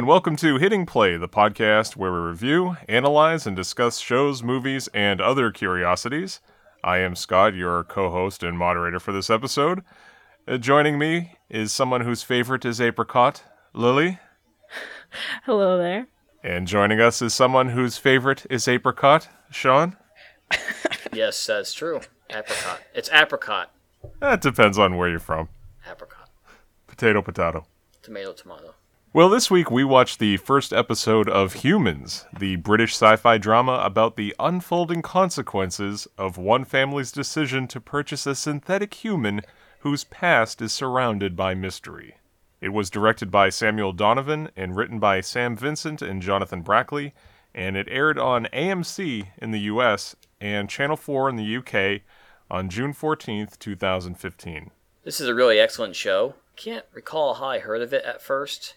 and 0.00 0.06
welcome 0.06 0.34
to 0.34 0.56
Hitting 0.56 0.86
Play, 0.86 1.18
the 1.18 1.28
podcast 1.28 1.94
where 1.94 2.10
we 2.10 2.18
review, 2.20 2.74
analyze, 2.88 3.46
and 3.46 3.54
discuss 3.54 3.98
shows, 3.98 4.42
movies, 4.42 4.88
and 4.94 5.20
other 5.20 5.50
curiosities. 5.50 6.40
I 6.82 7.00
am 7.00 7.14
Scott, 7.14 7.54
your 7.54 7.84
co 7.84 8.08
host 8.08 8.42
and 8.42 8.56
moderator 8.56 8.98
for 8.98 9.12
this 9.12 9.28
episode. 9.28 9.82
Uh, 10.48 10.56
joining 10.56 10.98
me 10.98 11.36
is 11.50 11.70
someone 11.70 12.00
whose 12.00 12.22
favorite 12.22 12.64
is 12.64 12.80
apricot, 12.80 13.42
Lily. 13.74 14.18
Hello 15.44 15.76
there. 15.76 16.06
And 16.42 16.66
joining 16.66 16.98
us 16.98 17.20
is 17.20 17.34
someone 17.34 17.68
whose 17.68 17.98
favorite 17.98 18.46
is 18.48 18.66
apricot, 18.66 19.28
Sean. 19.50 19.98
yes, 21.12 21.46
that's 21.46 21.74
true. 21.74 22.00
Apricot. 22.30 22.80
It's 22.94 23.10
apricot. 23.12 23.70
That 24.20 24.40
depends 24.40 24.78
on 24.78 24.96
where 24.96 25.10
you're 25.10 25.18
from. 25.18 25.50
Apricot. 25.86 26.30
Potato, 26.86 27.20
potato. 27.20 27.66
Tomato, 28.00 28.32
tomato. 28.32 28.76
Well, 29.12 29.28
this 29.28 29.50
week 29.50 29.72
we 29.72 29.82
watched 29.82 30.20
the 30.20 30.36
first 30.36 30.72
episode 30.72 31.28
of 31.28 31.64
Humans, 31.64 32.26
the 32.38 32.54
British 32.54 32.92
sci 32.92 33.16
fi 33.16 33.38
drama 33.38 33.82
about 33.84 34.14
the 34.14 34.36
unfolding 34.38 35.02
consequences 35.02 36.06
of 36.16 36.38
one 36.38 36.64
family's 36.64 37.10
decision 37.10 37.66
to 37.68 37.80
purchase 37.80 38.24
a 38.24 38.36
synthetic 38.36 38.94
human 38.94 39.40
whose 39.80 40.04
past 40.04 40.62
is 40.62 40.72
surrounded 40.72 41.34
by 41.34 41.56
mystery. 41.56 42.18
It 42.60 42.68
was 42.68 42.88
directed 42.88 43.32
by 43.32 43.48
Samuel 43.48 43.92
Donovan 43.92 44.50
and 44.54 44.76
written 44.76 45.00
by 45.00 45.22
Sam 45.22 45.56
Vincent 45.56 46.02
and 46.02 46.22
Jonathan 46.22 46.62
Brackley, 46.62 47.12
and 47.52 47.76
it 47.76 47.88
aired 47.90 48.16
on 48.16 48.46
AMC 48.52 49.26
in 49.38 49.50
the 49.50 49.62
US 49.62 50.14
and 50.40 50.70
Channel 50.70 50.96
4 50.96 51.30
in 51.30 51.34
the 51.34 51.56
UK 51.56 52.02
on 52.48 52.68
June 52.68 52.94
14th, 52.94 53.58
2015. 53.58 54.70
This 55.02 55.20
is 55.20 55.26
a 55.26 55.34
really 55.34 55.58
excellent 55.58 55.96
show. 55.96 56.36
Can't 56.54 56.84
recall 56.92 57.34
how 57.34 57.46
I 57.46 57.58
heard 57.58 57.82
of 57.82 57.92
it 57.92 58.04
at 58.04 58.22
first. 58.22 58.76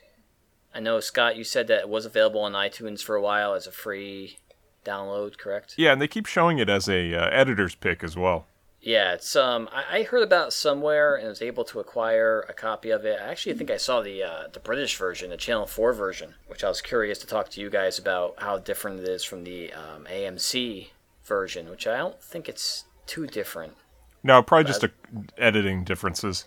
I 0.74 0.80
know 0.80 1.00
Scott, 1.00 1.36
you 1.36 1.44
said 1.44 1.68
that 1.68 1.82
it 1.82 1.90
was 1.90 2.06
available 2.06 2.42
on 2.42 2.54
iTunes 2.54 3.04
for 3.04 3.16
a 3.16 3.22
while 3.22 3.54
as 3.54 3.68
a 3.68 3.72
free 3.72 4.38
download, 4.84 5.38
correct? 5.38 5.76
Yeah, 5.78 5.94
and 5.94 6.02
they 6.02 6.08
keep 6.08 6.26
showing 6.26 6.60
it 6.60 6.70
as 6.70 6.90
a 6.90 7.14
uh, 7.14 7.30
editor's 7.30 7.76
pick 7.76 8.04
as 8.04 8.18
well. 8.18 8.48
Yeah, 8.82 9.14
it's 9.14 9.36
um, 9.38 9.70
I, 9.72 10.00
I 10.00 10.04
heard 10.04 10.24
about 10.24 10.52
somewhere 10.52 11.16
and 11.16 11.30
was 11.30 11.42
able 11.42 11.64
to 11.66 11.80
acquire 11.80 12.46
a 12.50 12.54
copy 12.54 12.90
of 12.90 13.06
it. 13.06 13.18
I 13.22 13.30
actually 13.30 13.54
think 13.56 13.72
I 13.72 13.78
saw 13.78 14.02
the 14.02 14.24
uh, 14.24 14.48
the 14.52 14.60
British 14.60 14.98
version, 14.98 15.30
the 15.30 15.38
Channel 15.38 15.68
Four 15.68 15.94
version, 15.94 16.34
which 16.48 16.66
I 16.66 16.68
was 16.68 16.82
curious 16.82 17.18
to 17.20 17.28
talk 17.28 17.50
to 17.52 17.62
you 17.62 17.70
guys 17.70 17.98
about 17.98 18.36
how 18.40 18.58
different 18.58 19.00
it 19.00 19.08
is 19.08 19.24
from 19.24 19.46
the 19.46 19.72
um, 19.72 20.06
AMC 20.12 20.90
version, 21.24 21.70
which 21.70 21.88
I 21.88 21.96
don't 21.96 22.22
think 22.22 22.50
it's 22.50 22.84
too 23.06 23.26
different. 23.26 23.74
No, 24.22 24.44
probably 24.44 24.66
just 24.66 24.84
a, 24.84 24.92
editing 25.38 25.86
differences. 25.86 26.46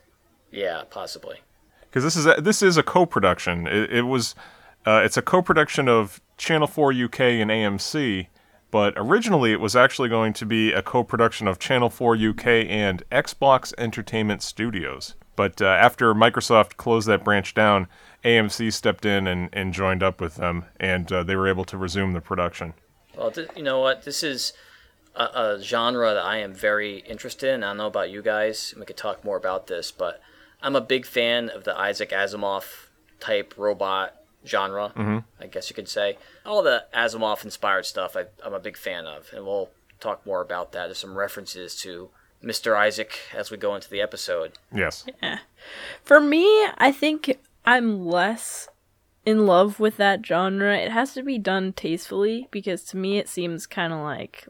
Yeah, 0.50 0.83
possibly. 0.90 1.38
Because 1.89 2.05
this 2.05 2.17
is 2.17 2.27
a, 2.27 2.34
this 2.41 2.62
is 2.62 2.77
a 2.77 2.83
co-production. 2.83 3.67
It, 3.67 3.92
it 3.92 4.03
was 4.03 4.34
uh, 4.87 5.03
it's 5.05 5.17
a 5.17 5.23
co-production 5.23 5.89
of 5.89 6.20
Channel 6.37 6.67
4 6.67 6.92
UK 6.92 7.20
and 7.20 7.51
AMC, 7.51 8.29
but 8.70 8.95
originally 8.97 9.53
it 9.53 9.61
was 9.61 9.75
actually 9.75 10.09
going 10.09 10.33
to 10.34 10.47
be 10.47 10.73
a 10.73 10.83
co-production 10.83 11.48
of 11.48 11.59
Channel 11.59 11.91
4 11.91 12.17
UK 12.17 12.47
and 12.47 13.03
Xbox 13.11 13.73
Entertainment 13.79 14.42
Studios. 14.42 15.14
But 15.34 15.61
uh, 15.61 15.67
after 15.67 16.14
Microsoft 16.14 16.77
closed 16.77 17.09
that 17.09 17.25
branch 17.25 17.53
down, 17.55 17.89
AMC 18.25 18.73
stepped 18.73 19.05
in 19.05 19.27
and, 19.27 19.51
and 19.53 19.73
joined 19.73 20.03
up 20.03 20.20
with 20.20 20.37
them, 20.37 20.64
and 20.81 21.11
uh, 21.12 21.23
they 21.23 21.37
were 21.37 21.48
able 21.48 21.64
to 21.67 21.77
resume 21.77 22.12
the 22.12 22.20
production. 22.20 22.75
Well, 23.17 23.31
th- 23.31 23.48
you 23.57 23.62
know 23.62 23.81
what? 23.81 24.05
This 24.05 24.23
is 24.23 24.53
a, 25.14 25.25
a, 25.25 25.59
genre 25.62 26.14
that 26.14 26.25
I 26.25 26.39
am 26.39 26.55
very 26.55 26.98
interested 26.98 27.55
in. 27.55 27.62
I 27.62 27.69
don't 27.69 27.77
know 27.77 27.87
about 27.87 28.11
you 28.11 28.23
guys. 28.23 28.75
We 28.79 28.84
could 28.84 28.97
talk 28.97 29.25
more 29.25 29.37
about 29.37 29.67
this, 29.67 29.92
but 29.92 30.20
I'm 30.67 30.75
a 30.75 30.81
big 30.81 31.07
fan 31.07 31.48
of 31.48 31.63
the 31.63 31.79
Isaac 31.79 32.11
Asimov 32.11 32.89
type 33.20 33.55
robot 33.57 34.17
genre. 34.45 34.92
Mm-hmm. 34.96 35.18
I 35.40 35.46
guess 35.46 35.70
you 35.70 35.77
could 35.77 35.89
say 35.89 36.18
all 36.45 36.61
the 36.61 36.86
Asimov 36.92 37.45
inspired 37.45 37.86
stuff. 37.86 38.17
I, 38.17 38.24
I'm 38.45 38.52
a 38.52 38.58
big 38.58 38.77
fan 38.77 39.07
of, 39.07 39.30
and 39.33 39.46
we'll 39.46 39.70
talk 40.01 40.27
more 40.27 40.42
about 40.42 40.73
that. 40.73 40.86
There's 40.86 40.98
some 40.98 41.17
references 41.17 41.77
to 41.83 42.11
Mr. 42.42 42.77
Isaac 42.77 43.17
as 43.33 43.52
we 43.52 43.57
go 43.57 43.77
into 43.77 43.89
the 43.89 44.01
episode. 44.01 44.55
Yes. 44.74 45.07
Yeah. 45.23 45.39
For 46.02 46.18
me, 46.18 46.45
I 46.79 46.90
think 46.90 47.39
I'm 47.64 48.05
less 48.05 48.69
in 49.24 49.46
love 49.46 49.79
with 49.79 49.98
that 49.98 50.27
genre. 50.27 50.77
It 50.77 50.90
has 50.90 51.14
to 51.14 51.23
be 51.23 51.39
done 51.39 51.74
tastefully 51.74 52.48
because 52.51 52.83
to 52.86 52.96
me 52.96 53.19
it 53.19 53.29
seems 53.29 53.69
kind 53.69 53.92
of 53.92 54.01
like 54.01 54.48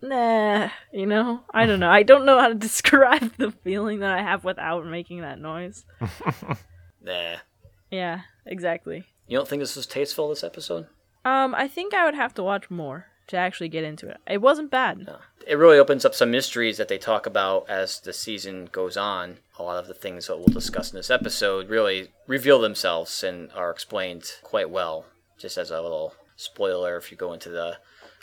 nah, 0.00 0.70
you 0.92 1.06
know? 1.06 1.42
I 1.52 1.66
don't 1.66 1.80
know. 1.80 1.90
I 1.90 2.02
don't 2.02 2.24
know 2.24 2.38
how 2.38 2.48
to 2.48 2.54
describe 2.68 3.36
the 3.36 3.50
feeling 3.50 4.00
that 4.00 4.12
I 4.12 4.22
have 4.22 4.44
without 4.44 4.86
making 4.86 5.20
that 5.22 5.40
noise. 5.40 5.84
nah. 7.02 7.36
Yeah, 7.90 8.20
exactly. 8.46 9.04
You 9.26 9.38
don't 9.38 9.48
think 9.48 9.60
this 9.60 9.76
was 9.76 9.86
tasteful 9.86 10.28
this 10.28 10.44
episode? 10.44 10.86
Um, 11.24 11.54
I 11.54 11.68
think 11.68 11.94
I 11.94 12.04
would 12.04 12.14
have 12.14 12.34
to 12.34 12.42
watch 12.42 12.70
more 12.70 13.06
to 13.28 13.36
actually 13.36 13.68
get 13.68 13.84
into 13.84 14.08
it. 14.08 14.18
It 14.26 14.40
wasn't 14.40 14.70
bad. 14.70 15.06
No. 15.06 15.18
It 15.46 15.56
really 15.56 15.78
opens 15.78 16.04
up 16.04 16.14
some 16.14 16.30
mysteries 16.30 16.78
that 16.78 16.88
they 16.88 16.98
talk 16.98 17.26
about 17.26 17.68
as 17.68 18.00
the 18.00 18.12
season 18.12 18.68
goes 18.72 18.96
on. 18.96 19.38
A 19.58 19.62
lot 19.62 19.78
of 19.78 19.86
the 19.86 19.94
things 19.94 20.26
that 20.26 20.36
we'll 20.36 20.46
discuss 20.46 20.90
in 20.90 20.96
this 20.96 21.10
episode 21.10 21.68
really 21.68 22.08
reveal 22.26 22.60
themselves 22.60 23.22
and 23.22 23.50
are 23.52 23.70
explained 23.70 24.24
quite 24.42 24.70
well. 24.70 25.06
Just 25.38 25.58
as 25.58 25.70
a 25.70 25.80
little 25.80 26.14
spoiler, 26.36 26.96
if 26.96 27.10
you 27.10 27.16
go 27.16 27.32
into 27.32 27.50
the 27.50 27.76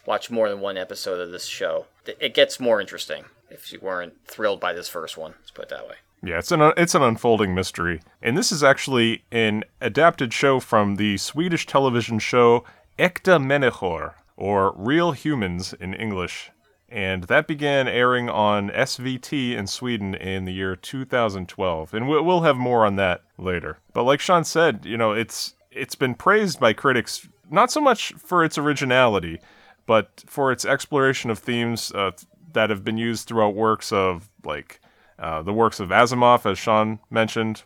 watch 0.05 0.29
more 0.29 0.49
than 0.49 0.59
one 0.59 0.77
episode 0.77 1.19
of 1.19 1.31
this 1.31 1.45
show, 1.45 1.87
it 2.05 2.33
gets 2.33 2.59
more 2.59 2.79
interesting. 2.81 3.25
If 3.49 3.71
you 3.71 3.79
weren't 3.79 4.13
thrilled 4.25 4.59
by 4.59 4.73
this 4.73 4.89
first 4.89 5.17
one, 5.17 5.35
let's 5.39 5.51
put 5.51 5.65
it 5.65 5.69
that 5.69 5.87
way. 5.87 5.95
Yeah, 6.23 6.39
it's 6.39 6.51
an 6.51 6.61
uh, 6.61 6.73
it's 6.75 6.95
an 6.95 7.03
unfolding 7.03 7.53
mystery, 7.53 8.01
and 8.21 8.37
this 8.37 8.51
is 8.51 8.63
actually 8.63 9.23
an 9.31 9.63
adapted 9.79 10.33
show 10.33 10.59
from 10.59 10.95
the 10.95 11.17
Swedish 11.17 11.67
television 11.67 12.17
show 12.17 12.63
Äkta 12.97 13.39
Människor, 13.39 14.13
or 14.35 14.73
Real 14.75 15.11
Humans 15.11 15.73
in 15.73 15.93
English, 15.93 16.51
and 16.89 17.25
that 17.25 17.45
began 17.45 17.87
airing 17.87 18.29
on 18.29 18.69
SVT 18.69 19.55
in 19.55 19.67
Sweden 19.67 20.15
in 20.15 20.45
the 20.45 20.53
year 20.53 20.75
2012, 20.75 21.93
and 21.93 22.07
we'll 22.07 22.41
have 22.41 22.57
more 22.57 22.85
on 22.85 22.95
that 22.95 23.21
later. 23.37 23.77
But 23.93 24.03
like 24.03 24.19
Sean 24.19 24.43
said, 24.43 24.85
you 24.85 24.97
know, 24.97 25.11
it's 25.11 25.53
it's 25.69 25.95
been 25.95 26.15
praised 26.15 26.59
by 26.59 26.73
critics 26.73 27.27
not 27.51 27.71
so 27.71 27.81
much 27.81 28.13
for 28.13 28.43
its 28.43 28.57
originality, 28.57 29.39
but 29.85 30.23
for 30.25 30.51
its 30.51 30.65
exploration 30.65 31.29
of 31.29 31.39
themes 31.39 31.91
uh, 31.93 32.11
that 32.53 32.69
have 32.69 32.83
been 32.83 32.97
used 32.97 33.27
throughout 33.27 33.55
works 33.55 33.91
of 33.91 34.29
like 34.43 34.79
uh, 35.19 35.41
the 35.41 35.53
works 35.53 35.79
of 35.79 35.89
Asimov, 35.89 36.49
as 36.49 36.57
Sean 36.57 36.99
mentioned, 37.09 37.63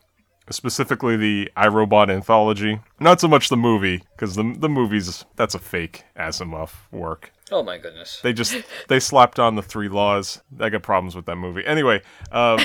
specifically 0.49 1.17
the 1.17 1.51
iRobot 1.57 2.09
anthology. 2.09 2.79
Not 2.99 3.21
so 3.21 3.27
much 3.27 3.49
the 3.49 3.57
movie, 3.57 4.03
because 4.15 4.35
the 4.35 4.55
the 4.57 4.69
movie's 4.69 5.25
that's 5.35 5.55
a 5.55 5.59
fake 5.59 6.03
Asimov 6.17 6.71
work. 6.91 7.31
Oh 7.51 7.63
my 7.63 7.77
goodness! 7.77 8.19
They 8.21 8.33
just 8.33 8.55
they 8.87 8.99
slapped 8.99 9.39
on 9.39 9.55
the 9.55 9.61
three 9.61 9.89
laws. 9.89 10.41
I 10.59 10.69
got 10.69 10.83
problems 10.83 11.15
with 11.15 11.25
that 11.25 11.37
movie. 11.37 11.65
Anyway, 11.65 12.01
um, 12.31 12.59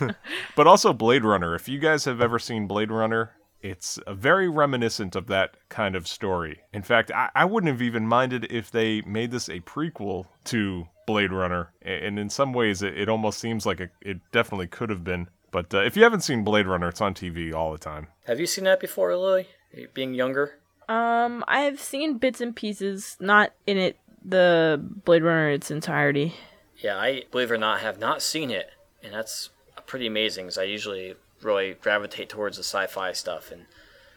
but 0.56 0.66
also 0.66 0.92
Blade 0.92 1.24
Runner. 1.24 1.54
If 1.54 1.68
you 1.68 1.78
guys 1.78 2.04
have 2.04 2.20
ever 2.20 2.38
seen 2.38 2.66
Blade 2.66 2.90
Runner, 2.90 3.32
it's 3.62 3.98
very 4.08 4.48
reminiscent 4.48 5.16
of 5.16 5.28
that 5.28 5.56
kind 5.68 5.94
of 5.94 6.06
story. 6.06 6.60
In 6.72 6.82
fact, 6.82 7.10
I, 7.12 7.30
I 7.34 7.44
wouldn't 7.44 7.72
have 7.72 7.82
even 7.82 8.06
minded 8.06 8.46
if 8.50 8.70
they 8.70 9.00
made 9.02 9.30
this 9.30 9.48
a 9.48 9.60
prequel 9.60 10.26
to 10.44 10.88
Blade 11.06 11.32
Runner, 11.32 11.72
and 11.80 12.18
in 12.18 12.28
some 12.30 12.52
ways, 12.52 12.82
it, 12.82 12.98
it 12.98 13.08
almost 13.08 13.38
seems 13.38 13.64
like 13.64 13.80
it, 13.80 13.90
it 14.00 14.20
definitely 14.32 14.66
could 14.66 14.90
have 14.90 15.04
been. 15.04 15.28
But 15.50 15.72
uh, 15.74 15.82
if 15.82 15.96
you 15.96 16.02
haven't 16.02 16.22
seen 16.22 16.44
Blade 16.44 16.66
Runner, 16.66 16.88
it's 16.88 17.00
on 17.00 17.14
TV 17.14 17.54
all 17.54 17.72
the 17.72 17.78
time. 17.78 18.08
Have 18.26 18.40
you 18.40 18.46
seen 18.46 18.64
that 18.64 18.80
before, 18.80 19.14
Lily? 19.16 19.48
Being 19.94 20.14
younger? 20.14 20.58
Um, 20.88 21.44
I've 21.48 21.80
seen 21.80 22.18
bits 22.18 22.40
and 22.40 22.54
pieces, 22.54 23.16
not 23.20 23.52
in 23.66 23.78
it 23.78 23.98
the 24.24 24.80
Blade 25.04 25.22
Runner 25.22 25.50
its 25.50 25.70
entirety. 25.70 26.34
Yeah, 26.78 26.96
I 26.96 27.24
believe 27.30 27.50
it 27.50 27.54
or 27.54 27.58
not 27.58 27.80
have 27.80 27.98
not 27.98 28.22
seen 28.22 28.50
it, 28.50 28.70
and 29.02 29.12
that's 29.12 29.50
pretty 29.86 30.06
amazing. 30.06 30.46
Because 30.46 30.58
I 30.58 30.64
usually 30.64 31.14
really 31.44 31.74
gravitate 31.74 32.28
towards 32.28 32.56
the 32.56 32.62
sci-fi 32.62 33.12
stuff, 33.12 33.50
and 33.50 33.66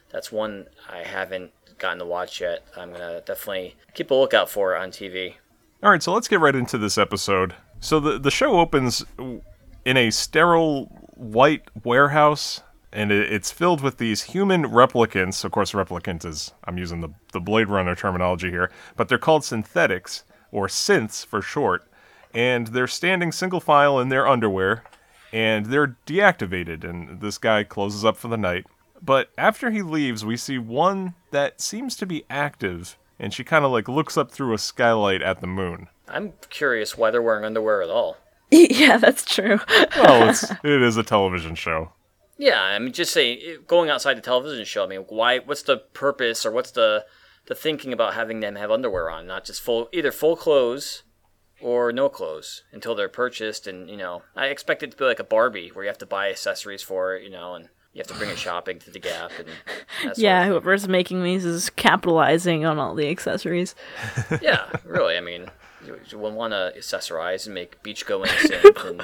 that's 0.09 0.31
one 0.31 0.67
I 0.89 0.99
haven't 0.99 1.51
gotten 1.77 1.99
to 1.99 2.05
watch 2.05 2.41
yet. 2.41 2.65
I'm 2.75 2.91
gonna 2.91 3.21
definitely 3.25 3.75
keep 3.93 4.11
a 4.11 4.15
lookout 4.15 4.49
for 4.49 4.75
it 4.75 4.79
on 4.79 4.91
TV. 4.91 5.35
All 5.83 5.91
right, 5.91 6.01
so 6.01 6.13
let's 6.13 6.27
get 6.27 6.39
right 6.39 6.55
into 6.55 6.77
this 6.77 6.97
episode. 6.97 7.53
So 7.79 7.99
the 7.99 8.17
the 8.17 8.31
show 8.31 8.59
opens 8.59 9.05
in 9.17 9.97
a 9.97 10.09
sterile 10.09 10.85
white 11.15 11.63
warehouse, 11.83 12.61
and 12.91 13.11
it's 13.11 13.51
filled 13.51 13.81
with 13.81 13.97
these 13.97 14.23
human 14.23 14.63
replicants. 14.65 15.43
Of 15.43 15.51
course, 15.51 15.73
replicant 15.73 16.25
is 16.25 16.53
I'm 16.63 16.77
using 16.77 17.01
the 17.01 17.09
the 17.33 17.39
Blade 17.39 17.69
Runner 17.69 17.95
terminology 17.95 18.49
here, 18.49 18.71
but 18.95 19.09
they're 19.09 19.17
called 19.17 19.43
synthetics 19.43 20.23
or 20.51 20.67
synths 20.67 21.25
for 21.25 21.41
short, 21.41 21.83
and 22.33 22.67
they're 22.67 22.87
standing 22.87 23.31
single 23.31 23.59
file 23.59 23.99
in 23.99 24.09
their 24.09 24.27
underwear 24.27 24.83
and 25.35 25.65
they're 25.65 25.97
deactivated, 26.07 26.85
and 26.85 27.19
this 27.19 27.37
guy 27.37 27.65
closes 27.65 28.05
up 28.05 28.15
for 28.15 28.29
the 28.29 28.37
night. 28.37 28.65
But 29.01 29.31
after 29.37 29.69
he 29.69 29.81
leaves, 29.81 30.23
we 30.23 30.37
see 30.37 30.57
one 30.57 31.13
that 31.31 31.59
seems 31.59 31.97
to 31.97 32.05
be 32.05 32.23
active, 32.29 32.97
and 33.19 33.33
she 33.33 33.43
kind 33.43 33.65
of 33.65 33.71
like 33.71 33.89
looks 33.89 34.15
up 34.15 34.31
through 34.31 34.53
a 34.53 34.57
skylight 34.57 35.21
at 35.21 35.41
the 35.41 35.47
moon. 35.47 35.89
I'm 36.07 36.31
curious 36.49 36.97
why 36.97 37.11
they're 37.11 37.21
wearing 37.21 37.43
underwear 37.43 37.81
at 37.81 37.89
all. 37.89 38.15
yeah, 38.49 38.95
that's 38.95 39.25
true. 39.25 39.59
well, 39.97 40.29
it's, 40.29 40.49
it 40.63 40.81
is 40.81 40.95
a 40.95 41.03
television 41.03 41.55
show. 41.55 41.91
Yeah, 42.37 42.61
I 42.61 42.79
mean, 42.79 42.93
just 42.93 43.11
say 43.11 43.57
going 43.67 43.89
outside 43.89 44.15
the 44.15 44.21
television 44.21 44.63
show. 44.63 44.85
I 44.85 44.87
mean, 44.87 45.01
why? 45.09 45.39
What's 45.39 45.63
the 45.63 45.77
purpose, 45.77 46.45
or 46.45 46.51
what's 46.51 46.71
the 46.71 47.05
the 47.47 47.55
thinking 47.55 47.91
about 47.91 48.13
having 48.13 48.39
them 48.39 48.55
have 48.55 48.71
underwear 48.71 49.09
on, 49.09 49.27
not 49.27 49.43
just 49.43 49.61
full, 49.61 49.89
either 49.91 50.13
full 50.13 50.37
clothes 50.37 51.03
or 51.65 51.91
no 51.91 52.07
clothes 52.09 52.63
until 52.71 52.93
they're 52.93 53.09
purchased. 53.09 53.65
And 53.65 53.89
you 53.89 53.97
know, 53.97 54.21
I 54.35 54.45
expect 54.47 54.83
it 54.83 54.91
to 54.91 54.97
be 54.97 55.03
like 55.05 55.19
a 55.19 55.23
Barbie 55.23 55.69
where 55.69 55.83
you 55.83 55.89
have 55.89 55.97
to 55.97 56.05
buy 56.05 56.29
accessories 56.29 56.83
for 56.83 57.15
it, 57.15 57.23
you 57.23 57.29
know, 57.31 57.55
and 57.55 57.69
you 57.91 57.99
have 57.99 58.07
to 58.07 58.13
bring 58.13 58.29
it 58.29 58.37
shopping 58.37 58.77
to 58.79 58.91
the 58.91 58.99
Gap 58.99 59.31
and 59.39 59.47
that 60.03 60.15
sort 60.15 60.17
Yeah, 60.19 60.43
of 60.43 60.49
whoever's 60.49 60.87
making 60.87 61.23
these 61.23 61.43
is 61.43 61.69
capitalizing 61.71 62.65
on 62.65 62.77
all 62.77 62.93
the 62.93 63.09
accessories. 63.09 63.73
yeah, 64.41 64.65
really. 64.85 65.17
I 65.17 65.21
mean, 65.21 65.47
you, 65.85 65.99
you 66.09 66.19
would 66.19 66.33
want 66.33 66.53
to 66.53 66.73
accessorize 66.77 67.45
and 67.47 67.55
make 67.55 67.81
beach 67.81 68.05
going 68.05 68.29
synth 68.29 68.85
and 68.89 69.03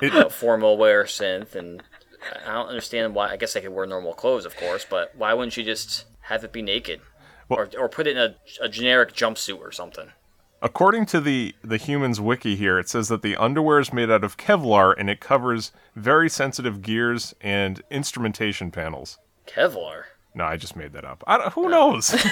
you 0.00 0.10
know, 0.10 0.28
formal 0.28 0.78
wear 0.78 1.04
synth 1.04 1.54
and. 1.56 1.82
I 2.46 2.52
don't 2.52 2.68
understand 2.68 3.14
why. 3.14 3.30
I 3.30 3.38
guess 3.38 3.54
they 3.54 3.62
could 3.62 3.70
wear 3.72 3.86
normal 3.86 4.12
clothes, 4.12 4.44
of 4.44 4.54
course, 4.54 4.84
but 4.88 5.16
why 5.16 5.32
wouldn't 5.32 5.56
you 5.56 5.64
just 5.64 6.04
have 6.24 6.44
it 6.44 6.52
be 6.52 6.60
naked, 6.60 7.00
Well- 7.48 7.60
or 7.60 7.68
or 7.78 7.88
put 7.88 8.06
it 8.06 8.14
in 8.14 8.18
a, 8.18 8.36
a 8.60 8.68
generic 8.68 9.14
jumpsuit 9.14 9.58
or 9.58 9.72
something? 9.72 10.10
According 10.62 11.06
to 11.06 11.20
the, 11.20 11.54
the 11.62 11.78
Humans 11.78 12.20
Wiki 12.20 12.54
here, 12.54 12.78
it 12.78 12.88
says 12.88 13.08
that 13.08 13.22
the 13.22 13.34
underwear 13.36 13.80
is 13.80 13.92
made 13.92 14.10
out 14.10 14.24
of 14.24 14.36
Kevlar 14.36 14.94
and 14.96 15.08
it 15.08 15.18
covers 15.18 15.72
very 15.96 16.28
sensitive 16.28 16.82
gears 16.82 17.34
and 17.40 17.82
instrumentation 17.90 18.70
panels. 18.70 19.18
Kevlar. 19.46 20.02
No, 20.34 20.44
I 20.44 20.56
just 20.56 20.76
made 20.76 20.92
that 20.92 21.04
up. 21.04 21.24
Who 21.54 21.68
knows? 21.68 22.14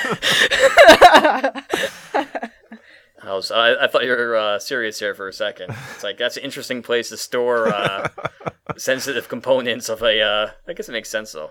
I 3.21 3.33
was 3.35 3.51
I, 3.51 3.85
I 3.85 3.87
thought 3.89 4.05
you 4.05 4.11
were 4.11 4.37
uh, 4.37 4.59
serious 4.59 5.01
here 5.01 5.15
for 5.15 5.27
a 5.27 5.33
second. 5.33 5.75
It's 5.95 6.05
like 6.05 6.19
that's 6.19 6.37
an 6.37 6.45
interesting 6.45 6.83
place 6.83 7.09
to 7.09 7.17
store 7.17 7.69
uh, 7.69 8.09
sensitive 8.77 9.29
components 9.29 9.89
of 9.89 10.03
a. 10.03 10.23
Uh, 10.23 10.51
I 10.69 10.75
guess 10.75 10.89
it 10.89 10.93
makes 10.93 11.11
sense 11.11 11.33
though. 11.33 11.51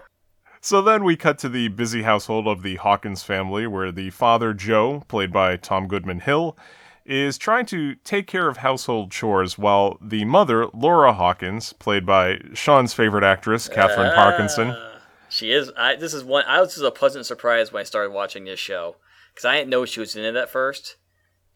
So 0.62 0.82
then 0.82 1.04
we 1.04 1.16
cut 1.16 1.38
to 1.40 1.50
the 1.50 1.68
busy 1.70 2.04
household 2.04 2.48
of 2.48 2.62
the 2.64 2.76
Hawkins 2.78 3.24
family, 3.24 3.68
where 3.68 3.92
the 3.92 4.10
father, 4.10 4.54
Joe, 4.54 5.04
played 5.08 5.32
by 5.32 5.56
Tom 5.58 5.88
Goodman 5.88 6.22
Hill, 6.22 6.58
is 7.06 7.38
trying 7.38 7.66
to 7.68 7.96
take 7.96 8.28
care 8.28 8.50
of 8.50 8.58
household 8.58 9.12
chores 9.12 9.58
while 9.58 9.98
the 10.02 10.26
mother, 10.26 10.68
Laura 10.74 11.14
Hawkins, 11.14 11.72
played 11.74 12.06
by 12.06 12.40
Sean's 12.54 12.94
favorite 12.94 13.24
actress, 13.24 13.70
Katherine 13.70 14.14
Parkinson, 14.14 14.70
Uh, 14.72 15.00
she 15.30 15.52
is. 15.52 15.72
I 15.78 15.96
this 15.96 16.14
is 16.14 16.24
one. 16.24 16.44
I 16.48 16.60
was 16.62 16.74
just 16.74 16.86
a 16.86 16.92
pleasant 16.92 17.26
surprise 17.26 17.72
when 17.72 17.82
I 17.82 17.84
started 17.84 18.12
watching 18.12 18.46
this 18.46 18.60
show 18.60 18.96
because 19.34 19.46
I 19.46 19.58
didn't 19.58 19.70
know 19.70 19.86
she 19.86 20.00
was 20.00 20.16
in 20.16 20.24
it 20.26 20.36
at 20.36 20.50
first, 20.50 20.96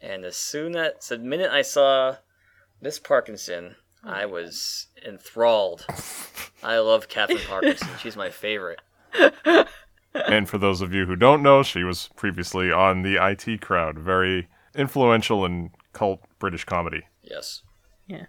and 0.02 0.24
as 0.26 0.36
soon 0.36 0.76
as 0.76 1.08
the 1.08 1.18
minute 1.18 1.52
I 1.52 1.62
saw 1.64 2.18
Miss 2.82 3.00
Parkinson, 3.00 3.76
I 4.04 4.26
was 4.26 4.88
enthralled. 5.06 5.86
I 6.64 6.78
love 6.80 7.08
Katherine 7.08 7.40
Parkinson. 7.48 7.90
She's 8.02 8.16
my 8.18 8.30
favorite. 8.30 8.80
and 10.14 10.50
for 10.50 10.58
those 10.58 10.82
of 10.82 10.94
you 10.94 11.06
who 11.06 11.16
don't 11.16 11.42
know, 11.44 11.64
she 11.64 11.84
was 11.84 12.10
previously 12.16 12.72
on 12.72 13.02
the 13.02 13.16
IT 13.24 13.62
Crowd, 13.62 13.98
very 13.98 14.48
influential 14.76 15.46
in 15.46 15.72
cult 15.94 16.22
British 16.40 16.64
comedy. 16.66 17.04
Yes. 17.24 17.64
Yeah. 18.08 18.26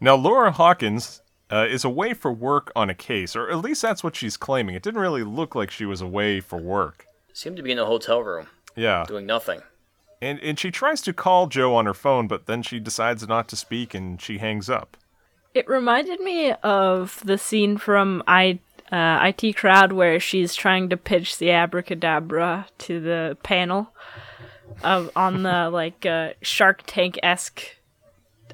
Now, 0.00 0.14
Laura 0.14 0.52
Hawkins 0.52 1.22
uh, 1.50 1.66
is 1.68 1.84
away 1.84 2.14
for 2.14 2.32
work 2.32 2.72
on 2.74 2.88
a 2.90 2.94
case, 2.94 3.36
or 3.36 3.50
at 3.50 3.58
least 3.58 3.82
that's 3.82 4.02
what 4.04 4.16
she's 4.16 4.36
claiming. 4.36 4.74
It 4.74 4.82
didn't 4.82 5.00
really 5.00 5.22
look 5.24 5.54
like 5.54 5.70
she 5.70 5.84
was 5.84 6.00
away 6.00 6.40
for 6.40 6.58
work. 6.58 7.06
Seemed 7.32 7.56
to 7.56 7.62
be 7.62 7.72
in 7.72 7.78
a 7.78 7.86
hotel 7.86 8.22
room 8.22 8.46
Yeah. 8.76 9.04
doing 9.06 9.26
nothing. 9.26 9.60
And, 10.22 10.38
and 10.40 10.58
she 10.58 10.70
tries 10.70 11.00
to 11.02 11.12
call 11.12 11.46
Joe 11.46 11.74
on 11.74 11.86
her 11.86 11.94
phone, 11.94 12.28
but 12.28 12.46
then 12.46 12.62
she 12.62 12.78
decides 12.78 13.26
not 13.26 13.48
to 13.48 13.56
speak 13.56 13.94
and 13.94 14.20
she 14.20 14.38
hangs 14.38 14.68
up. 14.68 14.96
It 15.54 15.66
reminded 15.68 16.20
me 16.20 16.52
of 16.62 17.20
the 17.24 17.38
scene 17.38 17.76
from 17.78 18.22
I 18.26 18.60
uh, 18.92 19.32
IT 19.34 19.56
Crowd 19.56 19.92
where 19.92 20.18
she's 20.20 20.54
trying 20.54 20.88
to 20.90 20.96
pitch 20.96 21.38
the 21.38 21.50
abracadabra 21.50 22.66
to 22.78 23.00
the 23.00 23.36
panel 23.42 23.92
of 24.82 25.10
on 25.16 25.42
the 25.42 25.70
like 25.72 26.04
uh, 26.06 26.30
Shark 26.42 26.82
Tank 26.86 27.18
esque. 27.22 27.62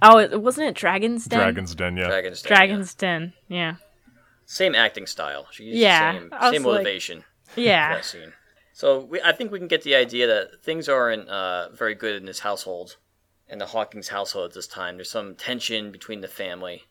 Oh, 0.03 0.19
it 0.19 0.43
wasn't 0.43 0.69
it 0.69 0.75
Dragon's 0.75 1.25
Den. 1.25 1.39
Dragon's 1.41 1.75
Den, 1.75 1.97
yeah. 1.97 2.07
Dragon's 2.09 2.43
Den. 2.43 2.49
Dragon's 2.49 2.95
Den. 2.95 3.33
Yeah. 3.49 3.77
Same 4.45 4.75
acting 4.75 5.07
style. 5.07 5.47
She 5.51 5.65
used 5.65 5.79
Yeah, 5.79 6.13
the 6.13 6.19
same, 6.41 6.53
same 6.53 6.63
motivation 6.63 7.25
for 7.49 7.61
Yeah. 7.61 7.95
that 7.95 8.05
scene. 8.05 8.33
So 8.73 9.01
we, 9.01 9.21
I 9.23 9.33
think 9.33 9.51
we 9.51 9.59
can 9.59 9.69
get 9.69 9.83
the 9.83 9.95
idea 9.95 10.27
that 10.27 10.63
things 10.63 10.87
aren't 10.89 11.29
uh, 11.29 11.71
very 11.71 11.95
good 11.95 12.15
in 12.15 12.27
this 12.27 12.41
household, 12.41 12.99
in 13.49 13.59
the 13.59 13.67
Hawkins 13.67 14.09
household 14.09 14.51
at 14.51 14.55
this 14.55 14.67
time. 14.67 14.97
There's 14.97 15.11
some 15.11 15.35
tension 15.35 15.91
between 15.91 16.21
the 16.21 16.29
family, 16.29 16.83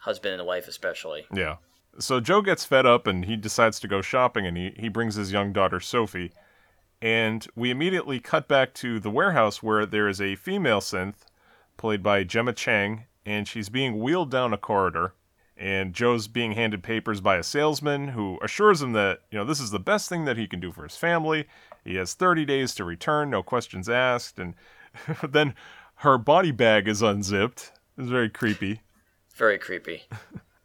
husband 0.00 0.34
and 0.38 0.46
wife 0.46 0.68
especially. 0.68 1.24
Yeah. 1.34 1.56
So 1.98 2.20
Joe 2.20 2.42
gets 2.42 2.64
fed 2.64 2.86
up 2.86 3.06
and 3.06 3.24
he 3.24 3.36
decides 3.36 3.78
to 3.80 3.88
go 3.88 4.00
shopping 4.00 4.46
and 4.46 4.56
he, 4.56 4.72
he 4.76 4.88
brings 4.88 5.14
his 5.14 5.32
young 5.32 5.52
daughter 5.52 5.80
Sophie. 5.80 6.32
And 7.00 7.46
we 7.54 7.70
immediately 7.70 8.20
cut 8.20 8.48
back 8.48 8.74
to 8.74 9.00
the 9.00 9.10
warehouse 9.10 9.62
where 9.62 9.84
there 9.84 10.08
is 10.08 10.20
a 10.20 10.36
female 10.36 10.80
synth 10.80 11.26
played 11.76 12.02
by 12.02 12.24
Gemma 12.24 12.52
Chan 12.52 13.04
and 13.26 13.46
she's 13.46 13.68
being 13.68 14.00
wheeled 14.00 14.30
down 14.30 14.52
a 14.52 14.58
corridor. 14.58 15.14
And 15.56 15.92
Joe's 15.92 16.28
being 16.28 16.52
handed 16.52 16.82
papers 16.82 17.20
by 17.20 17.36
a 17.36 17.42
salesman 17.42 18.08
who 18.08 18.38
assures 18.42 18.82
him 18.82 18.92
that, 18.92 19.20
you 19.30 19.38
know, 19.38 19.44
this 19.44 19.60
is 19.60 19.70
the 19.70 19.78
best 19.78 20.08
thing 20.08 20.24
that 20.24 20.38
he 20.38 20.48
can 20.48 20.60
do 20.60 20.72
for 20.72 20.82
his 20.82 20.96
family. 20.96 21.46
He 21.84 21.96
has 21.96 22.14
30 22.14 22.44
days 22.44 22.74
to 22.76 22.84
return, 22.84 23.30
no 23.30 23.42
questions 23.42 23.88
asked. 23.88 24.38
And 24.38 24.54
then 25.28 25.54
her 25.96 26.18
body 26.18 26.50
bag 26.50 26.88
is 26.88 27.02
unzipped. 27.02 27.72
It's 27.98 28.08
very 28.08 28.30
creepy 28.30 28.80
Very 29.34 29.58
creepy. 29.58 30.04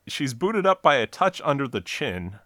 she's 0.08 0.34
booted 0.34 0.66
up 0.66 0.82
by 0.82 0.96
a 0.96 1.08
touch 1.08 1.42
under 1.44 1.68
the 1.68 1.82
chin, 1.82 2.40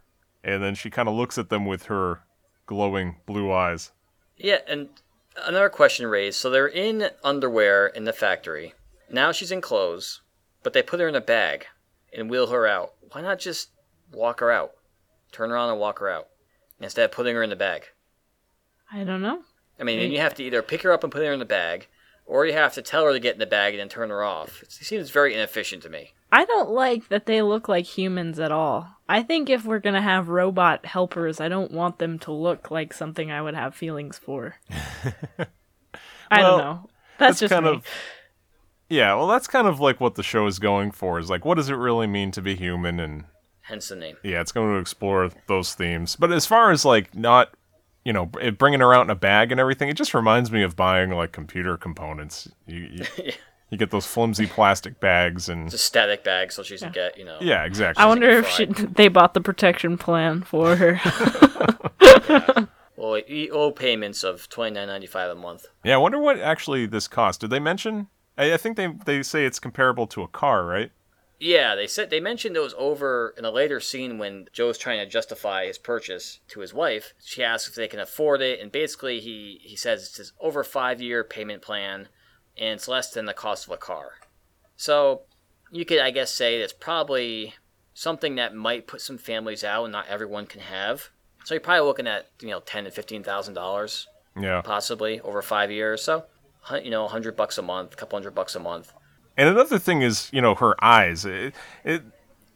and 0.43 0.63
then 0.63 0.75
she 0.75 0.89
kind 0.89 1.07
of 1.07 1.15
looks 1.15 1.37
at 1.37 1.49
them 1.49 1.65
with 1.65 1.83
her 1.83 2.23
glowing 2.65 3.17
blue 3.25 3.51
eyes. 3.51 3.91
Yeah, 4.37 4.59
and 4.67 4.89
another 5.45 5.69
question 5.69 6.07
raised. 6.07 6.39
So 6.39 6.49
they're 6.49 6.67
in 6.67 7.09
underwear 7.23 7.87
in 7.87 8.05
the 8.05 8.13
factory. 8.13 8.73
Now 9.09 9.31
she's 9.31 9.51
in 9.51 9.61
clothes, 9.61 10.21
but 10.63 10.73
they 10.73 10.81
put 10.81 10.99
her 10.99 11.07
in 11.07 11.15
a 11.15 11.21
bag 11.21 11.67
and 12.15 12.29
wheel 12.29 12.47
her 12.47 12.67
out. 12.67 12.93
Why 13.11 13.21
not 13.21 13.39
just 13.39 13.69
walk 14.11 14.39
her 14.39 14.51
out? 14.51 14.71
Turn 15.31 15.51
around 15.51 15.69
and 15.69 15.79
walk 15.79 15.99
her 15.99 16.09
out 16.09 16.27
instead 16.79 17.05
of 17.05 17.11
putting 17.11 17.35
her 17.35 17.43
in 17.43 17.49
the 17.49 17.55
bag. 17.55 17.83
I 18.91 19.03
don't 19.03 19.21
know. 19.21 19.43
I 19.79 19.83
mean, 19.83 20.11
you 20.11 20.19
have 20.19 20.35
to 20.35 20.43
either 20.43 20.61
pick 20.61 20.81
her 20.83 20.91
up 20.91 21.03
and 21.03 21.11
put 21.11 21.23
her 21.23 21.31
in 21.31 21.39
the 21.39 21.45
bag, 21.45 21.87
or 22.25 22.45
you 22.45 22.53
have 22.53 22.73
to 22.73 22.81
tell 22.81 23.05
her 23.05 23.13
to 23.13 23.19
get 23.19 23.33
in 23.33 23.39
the 23.39 23.45
bag 23.45 23.73
and 23.73 23.79
then 23.79 23.89
turn 23.89 24.09
her 24.09 24.23
off. 24.23 24.61
It 24.61 24.71
seems 24.71 25.09
very 25.09 25.33
inefficient 25.33 25.83
to 25.83 25.89
me. 25.89 26.13
I 26.31 26.45
don't 26.45 26.69
like 26.69 27.09
that 27.09 27.25
they 27.25 27.41
look 27.41 27.67
like 27.67 27.85
humans 27.85 28.39
at 28.39 28.51
all. 28.51 28.87
I 29.09 29.23
think 29.23 29.49
if 29.49 29.65
we're 29.65 29.79
gonna 29.79 30.01
have 30.01 30.29
robot 30.29 30.85
helpers, 30.85 31.41
I 31.41 31.49
don't 31.49 31.71
want 31.71 31.99
them 31.99 32.17
to 32.19 32.31
look 32.31 32.71
like 32.71 32.93
something 32.93 33.29
I 33.31 33.41
would 33.41 33.55
have 33.55 33.75
feelings 33.75 34.17
for. 34.17 34.55
I 36.31 36.41
don't 36.41 36.57
know. 36.59 36.89
That's, 37.17 37.39
just 37.39 37.51
kind 37.51 37.65
me. 37.65 37.71
of 37.71 37.85
yeah. 38.89 39.13
Well, 39.15 39.27
that's 39.27 39.47
kind 39.47 39.67
of 39.67 39.79
like 39.79 39.99
what 39.99 40.15
the 40.15 40.23
show 40.23 40.47
is 40.47 40.59
going 40.59 40.91
for. 40.91 41.19
Is 41.19 41.29
like, 41.29 41.45
what 41.45 41.55
does 41.55 41.69
it 41.69 41.75
really 41.75 42.07
mean 42.07 42.31
to 42.31 42.41
be 42.41 42.55
human? 42.55 42.99
And 42.99 43.25
Hence 43.61 43.89
the 43.89 43.95
name. 43.95 44.17
yeah, 44.23 44.41
it's 44.41 44.51
going 44.51 44.73
to 44.73 44.79
explore 44.79 45.29
those 45.47 45.73
themes. 45.75 46.15
But 46.15 46.31
as 46.31 46.45
far 46.45 46.71
as 46.71 46.83
like 46.83 47.13
not, 47.15 47.53
you 48.03 48.11
know, 48.11 48.25
bringing 48.25 48.79
her 48.79 48.93
out 48.93 49.03
in 49.03 49.09
a 49.09 49.15
bag 49.15 49.51
and 49.51 49.59
everything, 49.59 49.89
it 49.89 49.97
just 49.97 50.13
reminds 50.13 50.51
me 50.51 50.63
of 50.63 50.75
buying 50.75 51.11
like 51.11 51.31
computer 51.31 51.77
components. 51.77 52.49
You 52.65 52.79
you, 52.79 53.05
you 53.71 53.77
get 53.77 53.89
those 53.89 54.05
flimsy 54.05 54.45
plastic 54.45 54.99
bags 54.99 55.49
and 55.49 55.65
It's 55.65 55.73
a 55.75 55.77
static 55.79 56.23
bag, 56.23 56.51
so 56.51 56.61
she 56.61 56.75
doesn't 56.75 56.93
get, 56.93 57.17
you 57.17 57.25
know. 57.25 57.39
yeah, 57.41 57.63
exactly. 57.63 58.03
I 58.03 58.05
wonder 58.05 58.29
if 58.29 58.47
she, 58.47 58.65
they 58.65 59.07
bought 59.07 59.33
the 59.33 59.41
protection 59.41 59.97
plan 59.97 60.43
for 60.43 60.75
her. 60.75 60.99
Well, 62.97 63.19
you 63.27 63.49
owe 63.49 63.71
payments 63.71 64.23
of 64.23 64.47
twenty 64.47 64.75
nine 64.75 64.87
ninety 64.87 65.07
five 65.07 65.31
a 65.31 65.35
month. 65.35 65.65
Yeah, 65.83 65.95
I 65.95 65.97
wonder 65.97 66.19
what 66.19 66.37
actually 66.37 66.85
this 66.85 67.07
cost. 67.07 67.41
Did 67.41 67.49
they 67.49 67.59
mention? 67.59 68.09
I, 68.37 68.53
I 68.53 68.57
think 68.57 68.77
they 68.77 68.93
they 69.05 69.23
say 69.23 69.43
it's 69.43 69.57
comparable 69.57 70.05
to 70.07 70.21
a 70.21 70.27
car, 70.27 70.65
right? 70.67 70.91
Yeah, 71.39 71.73
they 71.73 71.87
said 71.87 72.11
they 72.11 72.19
mentioned 72.19 72.55
it 72.55 72.59
was 72.59 72.75
over 72.77 73.33
in 73.39 73.43
a 73.45 73.49
later 73.49 73.79
scene 73.79 74.19
when 74.19 74.45
Joe's 74.53 74.77
trying 74.77 74.99
to 74.99 75.07
justify 75.07 75.65
his 75.65 75.79
purchase 75.79 76.41
to 76.49 76.59
his 76.59 76.75
wife. 76.75 77.15
She 77.23 77.43
asks 77.43 77.69
if 77.69 77.75
they 77.75 77.87
can 77.87 77.99
afford 77.99 78.43
it, 78.43 78.59
and 78.59 78.71
basically 78.71 79.19
he 79.19 79.59
he 79.63 79.75
says 79.75 80.03
it's 80.03 80.17
his 80.17 80.33
over 80.39 80.63
five 80.63 81.01
year 81.01 81.23
payment 81.23 81.63
plan, 81.63 82.07
and 82.57 82.69
it's 82.75 82.87
less 82.87 83.11
than 83.11 83.25
the 83.25 83.33
cost 83.33 83.67
of 83.67 83.73
a 83.73 83.77
car. 83.77 84.13
So 84.75 85.21
you 85.71 85.85
could, 85.85 85.99
I 85.99 86.11
guess, 86.11 86.31
say 86.33 86.57
it's 86.57 86.73
probably 86.73 87.55
something 87.93 88.35
that 88.35 88.55
might 88.55 88.87
put 88.87 89.01
some 89.01 89.17
families 89.17 89.63
out, 89.63 89.83
and 89.85 89.91
not 89.91 90.07
everyone 90.07 90.45
can 90.45 90.61
have. 90.61 91.09
So 91.43 91.53
you're 91.53 91.61
probably 91.61 91.85
looking 91.87 92.07
at 92.07 92.27
you 92.41 92.49
know 92.49 92.59
ten 92.61 92.83
to 92.85 92.91
fifteen 92.91 93.23
thousand 93.23 93.53
dollars 93.55 94.07
Yeah. 94.39 94.61
possibly 94.61 95.19
over 95.21 95.41
five 95.41 95.71
years. 95.71 96.03
So 96.03 96.25
you 96.83 96.91
know, 96.91 97.05
a 97.05 97.09
hundred 97.09 97.35
bucks 97.35 97.57
a 97.57 97.61
month, 97.63 97.93
a 97.93 97.95
couple 97.95 98.17
hundred 98.17 98.35
bucks 98.35 98.55
a 98.55 98.59
month. 98.59 98.93
And 99.37 99.49
another 99.49 99.79
thing 99.79 100.01
is, 100.03 100.29
you 100.31 100.41
know, 100.41 100.55
her 100.55 100.75
eyes. 100.83 101.25
It, 101.25 101.55
it 101.83 102.03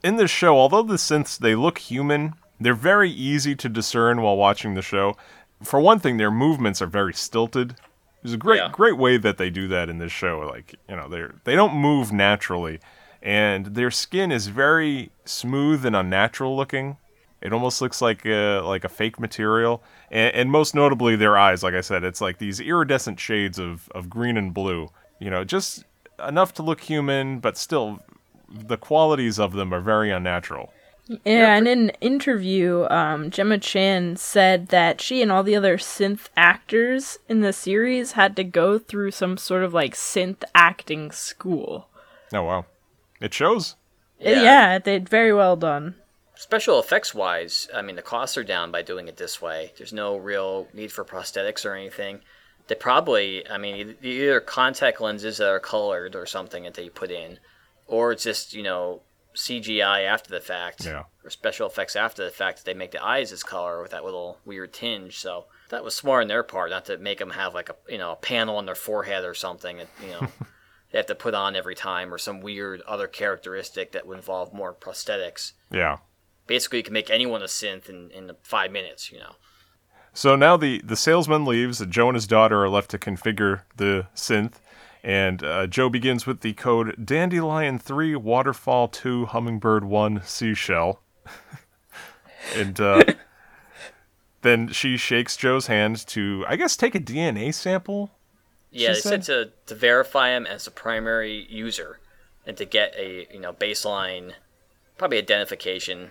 in 0.04 0.18
this 0.18 0.30
show, 0.30 0.58
although 0.58 0.84
the 0.84 0.96
synths 0.96 1.38
they 1.40 1.56
look 1.56 1.80
human, 1.80 2.34
they're 2.60 2.76
very 2.76 3.10
easy 3.10 3.56
to 3.56 3.68
discern 3.70 4.22
while 4.22 4.38
watching 4.38 4.76
the 4.76 4.82
show. 4.84 5.16
For 5.64 5.80
one 5.80 6.00
thing, 6.00 6.18
their 6.18 6.30
movements 6.32 6.82
are 6.82 6.88
very 6.88 7.14
stilted. 7.14 7.76
There's 8.26 8.34
a 8.34 8.38
great 8.38 8.58
Yeah. 8.58 8.70
great 8.72 8.98
way 8.98 9.18
that 9.18 9.38
they 9.38 9.52
do 9.52 9.68
that 9.68 9.88
in 9.88 10.00
this 10.00 10.12
show. 10.12 10.40
Like, 10.40 10.74
you 10.90 10.96
know, 10.96 11.08
they're 11.08 11.36
they 11.44 11.56
don't 11.56 11.76
move 11.76 12.12
naturally. 12.12 12.80
and 13.22 13.68
their 13.76 13.90
skin 13.92 14.32
is 14.32 14.48
very 14.48 15.10
smooth 15.26 15.86
and 15.86 15.96
unnatural 15.96 16.56
looking. 16.56 16.98
It 17.42 17.54
almost 17.54 17.82
looks 17.82 18.02
like 18.02 18.26
a, 18.26 18.62
like 18.62 18.84
a 18.84 18.90
fake 18.90 19.20
material, 19.20 19.84
and, 20.12 20.34
and 20.36 20.52
most 20.52 20.74
notably 20.76 21.16
their 21.16 21.38
eyes. 21.38 21.62
Like 21.64 21.74
I 21.76 21.82
said, 21.82 22.04
it's 22.04 22.22
like 22.22 22.38
these 22.40 22.60
iridescent 22.60 23.20
shades 23.20 23.58
of, 23.60 23.90
of 23.96 24.10
green 24.10 24.38
and 24.38 24.54
blue. 24.54 24.90
You 25.20 25.30
know, 25.32 25.44
just 25.44 25.86
enough 26.28 26.54
to 26.56 26.64
look 26.64 26.82
human, 26.82 27.40
but 27.40 27.58
still, 27.58 28.00
the 28.50 28.78
qualities 28.78 29.40
of 29.40 29.54
them 29.54 29.74
are 29.74 29.82
very 29.82 30.10
unnatural. 30.12 30.72
Yeah, 31.08 31.56
and 31.56 31.68
in 31.68 31.90
an 31.90 31.96
interview, 32.02 32.88
um, 32.90 33.30
Gemma 33.30 33.60
Chan 33.60 34.18
said 34.18 34.70
that 34.70 35.02
she 35.02 35.22
and 35.22 35.32
all 35.32 35.44
the 35.44 35.56
other 35.56 35.78
synth 35.78 36.30
actors 36.36 37.20
in 37.30 37.42
the 37.42 37.54
series 37.54 38.14
had 38.14 38.36
to 38.38 38.44
go 38.44 38.80
through 38.80 39.12
some 39.12 39.38
sort 39.38 39.64
of 39.64 39.74
like 39.74 39.94
synth 39.94 40.44
acting 40.56 41.12
school. 41.12 41.90
Oh 42.34 42.44
wow, 42.44 42.66
it 43.22 43.34
shows. 43.34 43.76
Yeah, 44.20 44.42
yeah 44.42 44.80
they 44.80 44.98
very 44.98 45.34
well 45.34 45.56
done. 45.56 45.96
Special 46.38 46.80
effects 46.80 47.14
wise, 47.14 47.70
I 47.74 47.82
mean, 47.82 47.96
the 47.96 48.02
costs 48.02 48.38
are 48.38 48.44
down 48.44 48.72
by 48.72 48.82
doing 48.82 49.08
it 49.08 49.18
this 49.18 49.42
way. 49.42 49.74
There's 49.78 49.94
no 49.94 50.18
real 50.18 50.68
need 50.74 50.92
for 50.92 51.06
prosthetics 51.06 51.66
or 51.66 51.76
anything. 51.76 52.22
They 52.68 52.76
probably, 52.76 53.48
I 53.48 53.58
mean, 53.58 53.96
either 54.02 54.42
contact 54.42 55.00
lenses 55.00 55.38
that 55.38 55.48
are 55.48 55.60
colored 55.60 56.16
or 56.16 56.26
something 56.26 56.64
that 56.64 56.74
they 56.74 56.90
put 56.90 57.12
in, 57.12 57.40
or 57.88 58.12
it's 58.12 58.24
just, 58.24 58.54
you 58.54 58.64
know, 58.64 59.02
CGI 59.36 60.02
after 60.04 60.30
the 60.32 60.40
fact, 60.42 60.86
Yeah. 60.86 61.04
or 61.24 61.30
special 61.30 61.68
effects 61.68 61.96
after 61.96 62.24
the 62.24 62.32
fact 62.32 62.58
that 62.58 62.66
they 62.66 62.74
make 62.74 62.92
the 62.92 63.04
eyes 63.04 63.30
this 63.32 63.44
color 63.44 63.82
with 63.82 63.92
that 63.92 64.04
little 64.06 64.40
weird 64.46 64.74
tinge. 64.74 65.20
So 65.20 65.46
that 65.70 65.84
was 65.84 65.94
smart 65.94 66.24
on 66.24 66.28
their 66.28 66.44
part, 66.44 66.70
not 66.72 66.86
to 66.86 66.98
make 66.98 67.20
them 67.20 67.32
have 67.32 67.54
like 67.54 67.70
a 67.70 67.76
you 67.88 67.98
know 67.98 68.12
a 68.14 68.16
panel 68.16 68.58
on 68.58 68.66
their 68.66 68.76
forehead 68.76 69.24
or 69.24 69.34
something. 69.34 69.78
that, 69.78 69.88
You 70.02 70.12
know, 70.12 70.28
they 70.92 70.98
have 71.00 71.06
to 71.08 71.16
put 71.16 71.34
on 71.34 71.56
every 71.56 71.76
time, 71.76 72.14
or 72.14 72.18
some 72.18 72.42
weird 72.42 72.82
other 72.82 73.08
characteristic 73.08 73.92
that 73.92 74.08
would 74.08 74.18
involve 74.18 74.54
more 74.54 74.74
prosthetics. 74.74 75.52
Yeah. 75.72 75.98
Basically, 76.48 76.78
you 76.80 76.84
can 76.84 76.94
make 76.94 77.10
anyone 77.10 77.42
a 77.42 77.46
synth 77.46 77.90
in, 77.90 78.12
in 78.12 78.32
five 78.44 78.72
minutes. 78.72 79.12
You 79.12 79.20
know. 79.20 79.36
So 80.14 80.36
now 80.38 80.56
the, 80.56 80.80
the 80.82 80.96
salesman 80.96 81.44
leaves. 81.44 81.82
and 81.82 81.92
Joe 81.92 82.08
and 82.08 82.16
his 82.16 82.26
daughter 82.28 82.64
are 82.64 82.70
left 82.70 82.90
to 82.92 82.98
configure 82.98 83.64
the 83.76 84.08
synth. 84.16 84.54
And 85.06 85.44
uh, 85.44 85.68
Joe 85.68 85.88
begins 85.88 86.26
with 86.26 86.42
the 86.42 86.54
code 86.54 86.96
Dandelion 87.06 87.78
3 87.78 88.16
Waterfall 88.16 88.88
2 88.88 89.28
Hummingbird 89.28 89.86
1 89.86 90.22
Seashell. 90.24 91.00
and 92.56 92.82
uh, 92.82 93.04
then 94.42 94.70
she 94.70 94.98
shakes 94.98 95.38
Joe's 95.38 95.68
hand 95.68 96.08
to, 96.08 96.44
I 96.48 96.56
guess, 96.56 96.76
take 96.76 96.96
a 96.96 97.00
DNA 97.00 97.54
sample. 97.54 98.10
Yeah, 98.72 98.90
She 98.90 98.94
they 98.96 99.00
said 99.02 99.24
to, 99.26 99.52
to 99.68 99.76
verify 99.76 100.30
him 100.36 100.48
as 100.48 100.66
a 100.66 100.72
primary 100.72 101.46
user 101.52 102.00
and 102.48 102.58
to 102.58 102.66
get 102.66 102.96
a 102.98 103.28
you 103.32 103.40
know 103.40 103.54
baseline, 103.54 104.34
probably 104.98 105.20
identification, 105.20 106.10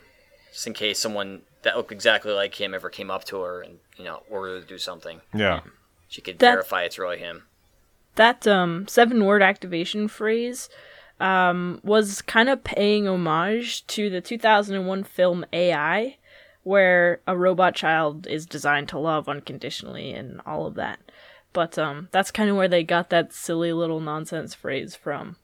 just 0.52 0.68
in 0.68 0.72
case 0.72 1.00
someone 1.00 1.42
that 1.62 1.76
looked 1.76 1.90
exactly 1.90 2.32
like 2.32 2.60
him 2.60 2.74
ever 2.74 2.90
came 2.90 3.10
up 3.10 3.24
to 3.24 3.40
her 3.40 3.60
and 3.60 3.78
you 3.98 4.04
know 4.04 4.22
ordered 4.30 4.62
to 4.62 4.66
do 4.68 4.78
something. 4.78 5.20
Yeah. 5.34 5.60
She 6.08 6.20
could 6.22 6.38
That- 6.38 6.52
verify 6.52 6.84
it's 6.84 6.96
really 6.98 7.18
him. 7.18 7.42
That 8.16 8.46
um, 8.46 8.86
seven 8.88 9.24
word 9.24 9.42
activation 9.42 10.08
phrase 10.08 10.68
um, 11.20 11.80
was 11.82 12.22
kind 12.22 12.48
of 12.48 12.64
paying 12.64 13.08
homage 13.08 13.86
to 13.88 14.08
the 14.10 14.20
2001 14.20 15.04
film 15.04 15.44
AI, 15.52 16.16
where 16.62 17.20
a 17.26 17.36
robot 17.36 17.74
child 17.74 18.26
is 18.26 18.46
designed 18.46 18.88
to 18.90 18.98
love 18.98 19.28
unconditionally 19.28 20.12
and 20.12 20.40
all 20.46 20.66
of 20.66 20.74
that. 20.74 20.98
But 21.52 21.78
um, 21.78 22.08
that's 22.10 22.30
kind 22.30 22.50
of 22.50 22.56
where 22.56 22.68
they 22.68 22.82
got 22.82 23.10
that 23.10 23.32
silly 23.32 23.72
little 23.72 24.00
nonsense 24.00 24.54
phrase 24.54 24.94
from. 24.94 25.36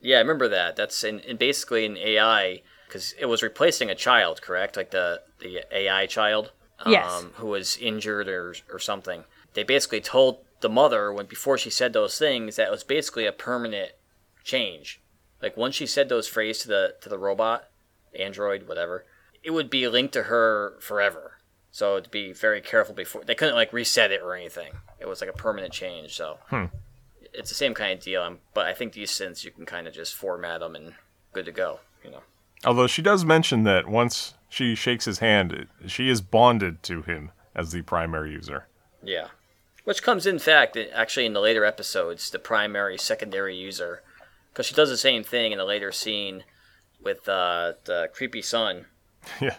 Yeah, 0.00 0.16
I 0.16 0.20
remember 0.20 0.48
that. 0.48 0.74
That's 0.74 1.04
in, 1.04 1.20
in 1.20 1.36
basically 1.36 1.86
an 1.86 1.96
AI 1.96 2.62
because 2.88 3.14
it 3.18 3.26
was 3.26 3.42
replacing 3.42 3.88
a 3.88 3.94
child, 3.94 4.42
correct? 4.42 4.76
Like 4.76 4.90
the 4.90 5.22
the 5.38 5.64
AI 5.72 6.06
child, 6.06 6.50
um, 6.80 6.92
Yes. 6.92 7.24
who 7.34 7.46
was 7.46 7.76
injured 7.78 8.28
or 8.28 8.54
or 8.70 8.78
something. 8.80 9.24
They 9.54 9.62
basically 9.62 10.00
told 10.00 10.38
the 10.62 10.68
mother 10.68 11.12
when 11.12 11.26
before 11.26 11.58
she 11.58 11.70
said 11.70 11.92
those 11.92 12.18
things 12.18 12.56
that 12.56 12.70
was 12.70 12.82
basically 12.84 13.26
a 13.26 13.32
permanent 13.32 13.92
change. 14.42 15.00
Like 15.42 15.56
once 15.56 15.74
she 15.74 15.86
said 15.86 16.08
those 16.08 16.28
phrases 16.28 16.62
to 16.62 16.68
the 16.68 16.94
to 17.02 17.08
the 17.08 17.18
robot, 17.18 17.68
android, 18.18 18.66
whatever, 18.68 19.04
it 19.42 19.50
would 19.50 19.68
be 19.70 19.86
linked 19.88 20.14
to 20.14 20.24
her 20.24 20.78
forever. 20.80 21.38
So 21.70 22.00
to 22.00 22.08
be 22.08 22.32
very 22.32 22.60
careful 22.60 22.94
before 22.94 23.24
they 23.24 23.34
couldn't 23.34 23.54
like 23.54 23.72
reset 23.72 24.10
it 24.12 24.22
or 24.22 24.34
anything. 24.34 24.72
It 25.00 25.08
was 25.08 25.20
like 25.20 25.30
a 25.30 25.34
permanent 25.34 25.72
change. 25.72 26.14
So 26.14 26.38
it's 27.34 27.48
the 27.48 27.54
same 27.54 27.74
kind 27.74 27.92
of 27.98 28.04
deal. 28.04 28.22
um, 28.22 28.38
But 28.54 28.66
I 28.66 28.74
think 28.74 28.92
these 28.92 29.10
synths 29.10 29.44
you 29.44 29.50
can 29.50 29.66
kind 29.66 29.86
of 29.88 29.94
just 29.94 30.14
format 30.14 30.60
them 30.60 30.74
and 30.76 30.94
good 31.32 31.46
to 31.46 31.52
go. 31.52 31.80
You 32.04 32.10
know. 32.10 32.22
Although 32.64 32.86
she 32.86 33.02
does 33.02 33.24
mention 33.24 33.64
that 33.64 33.88
once 33.88 34.34
she 34.48 34.74
shakes 34.74 35.06
his 35.06 35.18
hand, 35.18 35.66
she 35.86 36.08
is 36.08 36.20
bonded 36.20 36.82
to 36.84 37.02
him 37.02 37.32
as 37.54 37.72
the 37.72 37.82
primary 37.82 38.32
user. 38.32 38.66
Yeah. 39.02 39.28
Which 39.84 40.02
comes 40.02 40.26
in 40.26 40.38
fact 40.38 40.76
actually 40.76 41.26
in 41.26 41.32
the 41.32 41.40
later 41.40 41.64
episodes, 41.64 42.30
the 42.30 42.38
primary 42.38 42.96
secondary 42.96 43.56
user, 43.56 44.02
because 44.50 44.66
she 44.66 44.74
does 44.74 44.90
the 44.90 44.96
same 44.96 45.24
thing 45.24 45.52
in 45.52 45.58
a 45.58 45.64
later 45.64 45.90
scene 45.90 46.44
with 47.02 47.28
uh, 47.28 47.72
the 47.84 48.08
creepy 48.12 48.42
son, 48.42 48.86
yeah. 49.40 49.56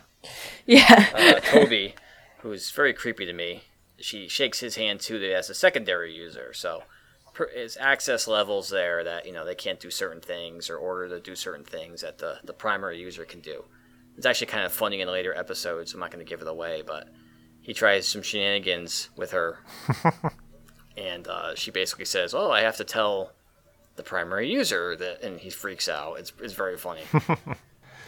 Yeah. 0.66 1.10
uh, 1.14 1.40
Toby, 1.44 1.96
who's 2.40 2.72
very 2.72 2.94
creepy 2.94 3.26
to 3.26 3.34
me. 3.34 3.64
She 4.00 4.28
shakes 4.28 4.60
his 4.60 4.76
hand 4.76 5.02
too 5.02 5.22
as 5.36 5.50
a 5.50 5.54
secondary 5.54 6.14
user, 6.14 6.54
so 6.54 6.84
per- 7.34 7.50
his 7.54 7.78
access 7.80 8.28
levels 8.28 8.70
there 8.70 9.04
that 9.04 9.26
you 9.26 9.34
know 9.34 9.46
they 9.46 9.56
can't 9.56 9.80
do 9.80 9.92
certain 9.92 10.22
things 10.22 10.70
or 10.70 10.78
order 10.78 11.10
to 11.10 11.20
do 11.20 11.36
certain 11.36 11.66
things 11.66 12.02
that 12.02 12.18
the 12.18 12.38
the 12.44 12.54
primary 12.54 13.00
user 13.00 13.26
can 13.26 13.42
do. 13.42 13.66
It's 14.18 14.26
actually 14.26 14.48
kind 14.48 14.66
of 14.66 14.72
funny 14.72 15.02
in 15.02 15.08
the 15.08 15.14
later 15.14 15.34
episodes. 15.36 15.94
I'm 15.94 16.00
not 16.00 16.12
going 16.12 16.24
to 16.24 16.30
give 16.30 16.42
it 16.42 16.48
away, 16.48 16.84
but 16.86 17.08
he 17.64 17.74
tries 17.74 18.08
some 18.08 18.22
shenanigans 18.22 19.10
with 19.16 19.32
her, 19.32 19.58
and 20.98 21.28
uh, 21.28 21.56
she 21.56 21.72
basically 21.72 22.06
says, 22.06 22.36
"Oh, 22.36 22.52
I 22.52 22.62
have 22.62 22.78
to 22.78 22.84
tell 22.84 23.32
the 23.96 24.04
primary 24.04 24.52
user 24.52 24.96
that," 24.96 25.24
and 25.24 25.40
he 25.40 25.50
freaks 25.50 25.90
out. 25.90 26.20
It's 26.20 26.32
it's 26.40 26.54
very 26.54 26.78
funny. 26.78 27.02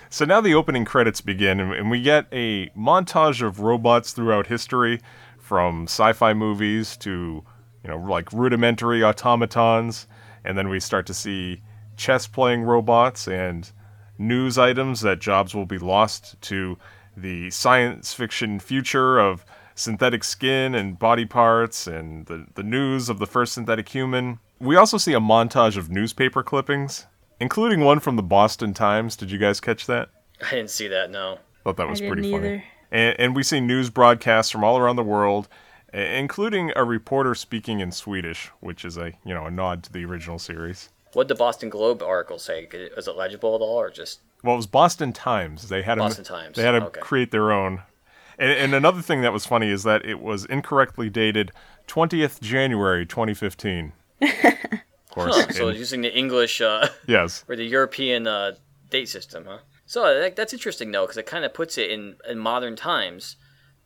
So 0.08 0.24
now 0.24 0.40
the 0.40 0.54
opening 0.54 0.86
credits 0.86 1.20
begin, 1.20 1.60
and, 1.60 1.74
and 1.74 1.92
we 1.92 2.02
get 2.02 2.28
a 2.32 2.70
montage 2.70 3.42
of 3.42 3.60
robots 3.60 4.14
throughout 4.14 4.48
history, 4.48 5.02
from 5.46 5.84
sci-fi 5.84 6.34
movies 6.34 6.98
to, 6.98 7.44
you 7.84 7.90
know, 7.90 7.98
like 7.98 8.34
rudimentary 8.34 9.04
automatons, 9.04 10.08
and 10.44 10.58
then 10.58 10.70
we 10.70 10.80
start 10.80 11.06
to 11.08 11.14
see 11.14 11.62
chess-playing 11.98 12.64
robots 12.64 13.28
and 13.28 13.72
news 14.18 14.58
items 14.58 15.02
that 15.02 15.20
jobs 15.20 15.54
will 15.54 15.66
be 15.66 15.78
lost 15.78 16.40
to 16.42 16.78
the 17.16 17.50
science 17.50 18.14
fiction 18.14 18.60
future 18.60 19.20
of 19.20 19.46
synthetic 19.76 20.24
skin 20.24 20.74
and 20.74 20.98
body 20.98 21.26
parts 21.26 21.86
and 21.86 22.26
the, 22.28 22.48
the 22.56 22.64
news 22.64 23.10
of 23.10 23.20
the 23.20 23.28
first 23.28 23.54
synthetic 23.54 23.90
human. 23.90 24.40
We 24.60 24.76
also 24.76 24.98
see 24.98 25.14
a 25.14 25.20
montage 25.20 25.78
of 25.78 25.90
newspaper 25.90 26.44
clippings, 26.44 27.06
including 27.40 27.82
one 27.82 28.00
from 28.00 28.16
the 28.16 28.24
Boston 28.24 28.74
Times. 28.74 29.16
Did 29.16 29.32
you 29.32 29.38
guys 29.38 29.60
catch 29.60 29.86
that? 29.88 30.10
I 30.42 30.52
didn't 30.52 30.70
see 30.70 30.88
that. 30.88 31.12
No. 31.12 31.40
Thought 31.64 31.78
that 31.78 31.90
was 31.90 32.00
didn't 32.00 32.14
pretty 32.14 32.32
funny. 32.32 32.64
And, 32.92 33.20
and 33.20 33.36
we 33.36 33.44
see 33.44 33.60
news 33.60 33.90
broadcasts 33.90 34.52
from 34.52 34.64
all 34.64 34.78
around 34.78 34.96
the 34.96 35.04
world, 35.04 35.50
including 35.94 36.72
a 36.76 36.84
reporter 36.84 37.36
speaking 37.36 37.80
in 37.80 37.92
Swedish, 37.92 38.52
which 38.60 38.86
is 38.86 38.98
a 38.98 39.14
you 39.26 39.34
know 39.34 39.46
a 39.46 39.52
nod 39.52 39.84
to 39.84 39.92
the 39.92 40.06
original 40.06 40.40
series. 40.40 40.90
What 41.14 41.28
did 41.28 41.36
the 41.36 41.40
Boston 41.40 41.70
Globe 41.70 42.04
article 42.04 42.40
say? 42.40 42.68
Was 42.96 43.08
it 43.08 43.16
legible 43.16 43.56
at 43.56 43.62
all, 43.62 43.80
or 43.80 43.90
just 43.90 44.20
Well, 44.46 44.54
it 44.54 44.58
was 44.58 44.68
Boston 44.68 45.12
Times. 45.12 45.70
They 45.70 45.82
had 45.82 45.96
to, 45.96 46.02
Boston 46.02 46.24
Times, 46.24 46.56
They 46.56 46.62
had 46.62 46.72
to 46.72 46.86
okay. 46.86 47.02
create 47.02 47.32
their 47.32 47.52
own. 47.52 47.82
And, 48.38 48.52
and 48.52 48.74
another 48.75 49.02
thing 49.02 49.22
that 49.24 49.34
was 49.34 49.46
funny 49.46 49.70
is 49.70 49.82
that 49.84 50.06
it 50.06 50.20
was 50.20 50.46
incorrectly 50.46 51.10
dated 51.10 51.52
20th 51.88 52.42
January 52.42 53.06
2015. 53.08 53.94
of 54.22 54.30
course. 55.10 55.36
Huh, 55.36 55.52
so 55.52 55.68
and- 55.70 55.78
using 55.78 56.02
the 56.02 56.16
English 56.16 56.62
uh, 56.62 56.90
yes. 57.08 57.44
or 57.50 57.56
the 57.56 57.66
European 57.66 58.28
uh, 58.28 58.52
date 58.92 59.10
system, 59.10 59.46
huh? 59.48 59.60
So 59.88 60.20
that, 60.20 60.36
that's 60.36 60.54
interesting 60.54 60.92
though, 60.92 61.04
because 61.04 61.18
it 61.18 61.25
kind 61.25 61.44
of 61.44 61.54
puts 61.54 61.78
it 61.78 61.90
in, 61.90 62.18
in 62.30 62.38
modern 62.38 62.75
times. 62.75 63.38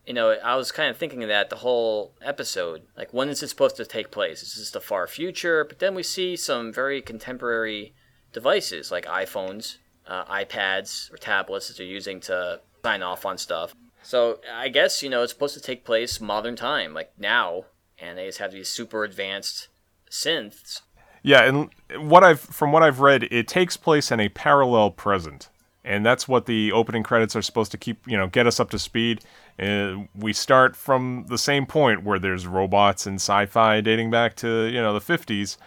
You 0.06 0.14
know, 0.14 0.32
I 0.44 0.56
was 0.56 0.72
kind 0.72 0.90
of 0.90 0.98
thinking 0.98 1.24
of 1.24 1.30
that 1.30 1.50
the 1.50 1.58
whole 1.58 2.16
episode. 2.22 2.82
Like, 2.98 3.14
when 3.14 3.30
is 3.30 3.44
it 3.44 3.48
supposed 3.50 3.78
to 3.78 3.86
take 3.86 4.12
place? 4.12 4.42
Is 4.42 4.56
this 4.56 4.72
the 4.72 4.82
far 4.82 5.08
future? 5.08 5.64
But 5.64 5.80
then 5.80 5.94
we 5.96 6.04
see 6.04 6.36
some 6.36 6.74
very 6.74 7.02
contemporary 7.02 7.94
devices 8.34 8.92
like 8.92 9.06
iPhones, 9.06 9.78
uh, 10.10 10.26
iPads, 10.26 11.14
or 11.14 11.18
tablets 11.18 11.68
that 11.68 11.78
they're 11.78 11.86
using 11.86 12.20
to 12.22 12.60
sign 12.84 13.04
off 13.04 13.26
on 13.26 13.38
stuff. 13.38 13.76
So 14.04 14.40
I 14.52 14.70
guess 14.70 15.04
you 15.04 15.10
know 15.10 15.24
it's 15.24 15.32
supposed 15.32 15.54
to 15.54 15.62
take 15.62 15.86
place 15.86 16.20
modern 16.20 16.56
time, 16.56 16.94
like 16.94 17.12
now, 17.18 17.66
and 17.98 18.18
they 18.18 18.26
just 18.26 18.40
have 18.40 18.52
these 18.52 18.70
super 18.70 19.04
advanced 19.04 19.68
synths 20.10 20.82
Yeah, 21.22 21.44
and 21.44 21.70
what 21.98 22.24
I've 22.24 22.40
from 22.40 22.72
what 22.72 22.82
I've 22.84 23.00
read, 23.00 23.24
it 23.24 23.48
takes 23.48 23.78
place 23.78 24.12
in 24.12 24.20
a 24.20 24.30
parallel 24.30 24.92
present, 24.92 25.50
and 25.84 26.06
that's 26.06 26.28
what 26.28 26.46
the 26.46 26.72
opening 26.72 27.04
credits 27.04 27.36
are 27.36 27.42
supposed 27.42 27.72
to 27.72 27.78
keep. 27.78 28.08
You 28.08 28.18
know, 28.18 28.28
get 28.28 28.48
us 28.48 28.60
up 28.60 28.70
to 28.72 28.80
speed. 28.80 29.22
Uh, 29.60 30.06
we 30.16 30.32
start 30.32 30.76
from 30.76 31.26
the 31.28 31.38
same 31.38 31.66
point 31.66 32.04
where 32.04 32.18
there's 32.18 32.48
robots 32.48 33.06
and 33.06 33.18
sci-fi 33.18 33.82
dating 33.82 34.10
back 34.10 34.36
to 34.38 34.66
you 34.66 34.82
know 34.82 34.98
the 34.98 35.02
50s, 35.02 35.58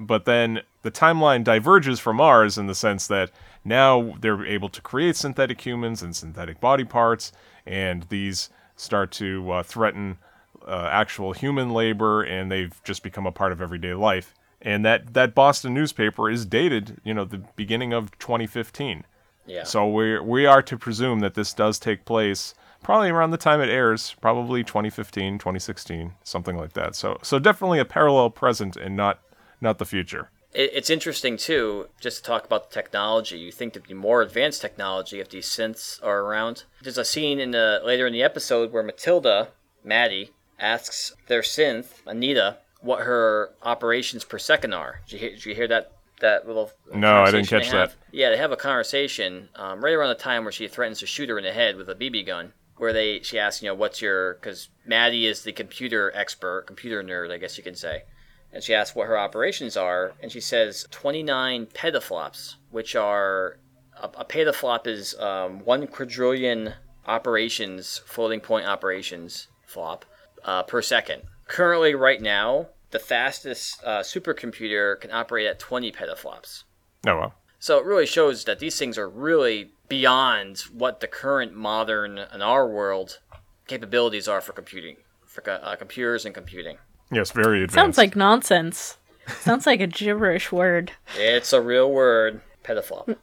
but 0.00 0.26
then 0.26 0.60
the 0.82 0.90
timeline 0.90 1.42
diverges 1.42 1.98
from 1.98 2.20
ours 2.20 2.58
in 2.58 2.66
the 2.66 2.74
sense 2.74 3.06
that 3.06 3.30
now 3.68 4.14
they're 4.20 4.44
able 4.44 4.68
to 4.70 4.80
create 4.80 5.16
synthetic 5.16 5.64
humans 5.64 6.02
and 6.02 6.16
synthetic 6.16 6.60
body 6.60 6.84
parts, 6.84 7.32
and 7.66 8.04
these 8.04 8.50
start 8.76 9.10
to 9.12 9.50
uh, 9.50 9.62
threaten 9.62 10.18
uh, 10.66 10.88
actual 10.90 11.32
human 11.32 11.70
labor, 11.70 12.22
and 12.22 12.50
they've 12.50 12.80
just 12.84 13.02
become 13.02 13.26
a 13.26 13.32
part 13.32 13.52
of 13.52 13.60
everyday 13.60 13.94
life. 13.94 14.34
And 14.60 14.84
that 14.84 15.14
that 15.14 15.34
Boston 15.34 15.72
newspaper 15.72 16.28
is 16.28 16.44
dated, 16.44 17.00
you 17.04 17.14
know, 17.14 17.24
the 17.24 17.42
beginning 17.56 17.92
of 17.92 18.16
2015. 18.18 19.04
Yeah. 19.46 19.64
So 19.64 19.88
we 19.88 20.18
we 20.18 20.46
are 20.46 20.62
to 20.62 20.76
presume 20.76 21.20
that 21.20 21.34
this 21.34 21.52
does 21.54 21.78
take 21.78 22.04
place 22.04 22.54
probably 22.82 23.10
around 23.10 23.30
the 23.30 23.36
time 23.36 23.60
it 23.60 23.68
airs, 23.68 24.14
probably 24.20 24.62
2015, 24.62 25.38
2016, 25.38 26.12
something 26.22 26.56
like 26.56 26.72
that. 26.74 26.94
So 26.96 27.18
so 27.22 27.38
definitely 27.38 27.78
a 27.78 27.84
parallel 27.84 28.30
present 28.30 28.76
and 28.76 28.96
not 28.96 29.20
not 29.60 29.78
the 29.78 29.84
future. 29.84 30.30
It, 30.52 30.70
it's 30.74 30.90
interesting 30.90 31.36
too, 31.36 31.88
just 32.00 32.18
to 32.18 32.22
talk 32.22 32.44
about 32.44 32.70
the 32.70 32.74
technology. 32.74 33.38
You 33.38 33.52
think 33.52 33.72
there'd 33.72 33.86
be 33.86 33.94
more 33.94 34.22
advanced 34.22 34.60
technology 34.60 35.20
if 35.20 35.30
these 35.30 35.46
synths 35.46 36.02
are 36.02 36.20
around. 36.20 36.64
There's 36.82 36.98
a 36.98 37.04
scene 37.04 37.38
in 37.38 37.50
the 37.52 37.80
later 37.84 38.06
in 38.06 38.12
the 38.12 38.22
episode 38.22 38.72
where 38.72 38.82
Matilda, 38.82 39.48
Maddie, 39.84 40.32
asks 40.58 41.14
their 41.26 41.42
synth, 41.42 42.06
Anita, 42.06 42.58
what 42.80 43.00
her 43.04 43.50
operations 43.62 44.24
per 44.24 44.38
second 44.38 44.72
are. 44.72 45.00
Did 45.06 45.12
you 45.12 45.18
hear, 45.18 45.30
did 45.30 45.46
you 45.46 45.54
hear 45.54 45.68
that 45.68 45.92
that 46.20 46.46
little 46.46 46.70
No, 46.92 47.22
I 47.22 47.30
didn't 47.30 47.48
catch 47.48 47.70
that. 47.70 47.94
Yeah, 48.10 48.30
they 48.30 48.36
have 48.36 48.52
a 48.52 48.56
conversation 48.56 49.48
um, 49.54 49.84
right 49.84 49.92
around 49.92 50.08
the 50.08 50.16
time 50.16 50.44
where 50.44 50.52
she 50.52 50.66
threatens 50.66 50.98
to 51.00 51.06
shoot 51.06 51.28
her 51.28 51.38
in 51.38 51.44
the 51.44 51.52
head 51.52 51.76
with 51.76 51.88
a 51.88 51.94
BB 51.94 52.26
gun. 52.26 52.52
Where 52.76 52.92
they 52.92 53.20
she 53.22 53.38
asks, 53.40 53.60
you 53.60 53.68
know, 53.68 53.74
what's 53.74 54.00
your 54.00 54.34
because 54.34 54.68
Maddie 54.86 55.26
is 55.26 55.42
the 55.42 55.52
computer 55.52 56.12
expert, 56.14 56.64
computer 56.66 57.02
nerd, 57.02 57.32
I 57.32 57.38
guess 57.38 57.58
you 57.58 57.64
can 57.64 57.74
say, 57.74 58.04
and 58.52 58.62
she 58.62 58.74
asks 58.74 58.96
what 58.96 59.06
her 59.06 59.18
operations 59.18 59.76
are, 59.76 60.14
and 60.22 60.32
she 60.32 60.40
says 60.40 60.86
29 60.90 61.66
petaflops, 61.66 62.54
which 62.70 62.96
are 62.96 63.58
a, 63.96 64.06
a 64.18 64.24
petaflop 64.24 64.86
is 64.86 65.14
um, 65.18 65.60
one 65.64 65.86
quadrillion 65.86 66.74
operations, 67.06 68.00
floating 68.06 68.40
point 68.40 68.66
operations 68.66 69.48
flop 69.66 70.04
uh, 70.44 70.62
per 70.62 70.82
second. 70.82 71.22
Currently, 71.46 71.94
right 71.94 72.20
now, 72.20 72.68
the 72.90 72.98
fastest 72.98 73.82
uh, 73.84 74.00
supercomputer 74.00 75.00
can 75.00 75.10
operate 75.10 75.46
at 75.46 75.58
20 75.58 75.92
petaflops. 75.92 76.64
Oh 77.06 77.16
well. 77.16 77.34
So 77.58 77.78
it 77.78 77.84
really 77.84 78.06
shows 78.06 78.44
that 78.44 78.60
these 78.60 78.78
things 78.78 78.96
are 78.98 79.08
really 79.08 79.72
beyond 79.88 80.58
what 80.72 81.00
the 81.00 81.08
current 81.08 81.54
modern 81.54 82.18
in 82.18 82.40
our 82.40 82.68
world 82.68 83.18
capabilities 83.66 84.28
are 84.28 84.40
for 84.40 84.52
computing, 84.52 84.96
for 85.26 85.42
uh, 85.48 85.74
computers 85.76 86.24
and 86.24 86.34
computing. 86.34 86.78
Yes, 87.10 87.30
very 87.30 87.62
advanced. 87.62 87.74
Sounds 87.74 87.98
like 87.98 88.16
nonsense. 88.16 88.98
Sounds 89.40 89.66
like 89.66 89.80
a 89.80 89.86
gibberish 89.86 90.50
word. 90.52 90.92
It's 91.16 91.52
a 91.52 91.60
real 91.60 91.90
word, 91.90 92.40
petaflop. 92.64 93.16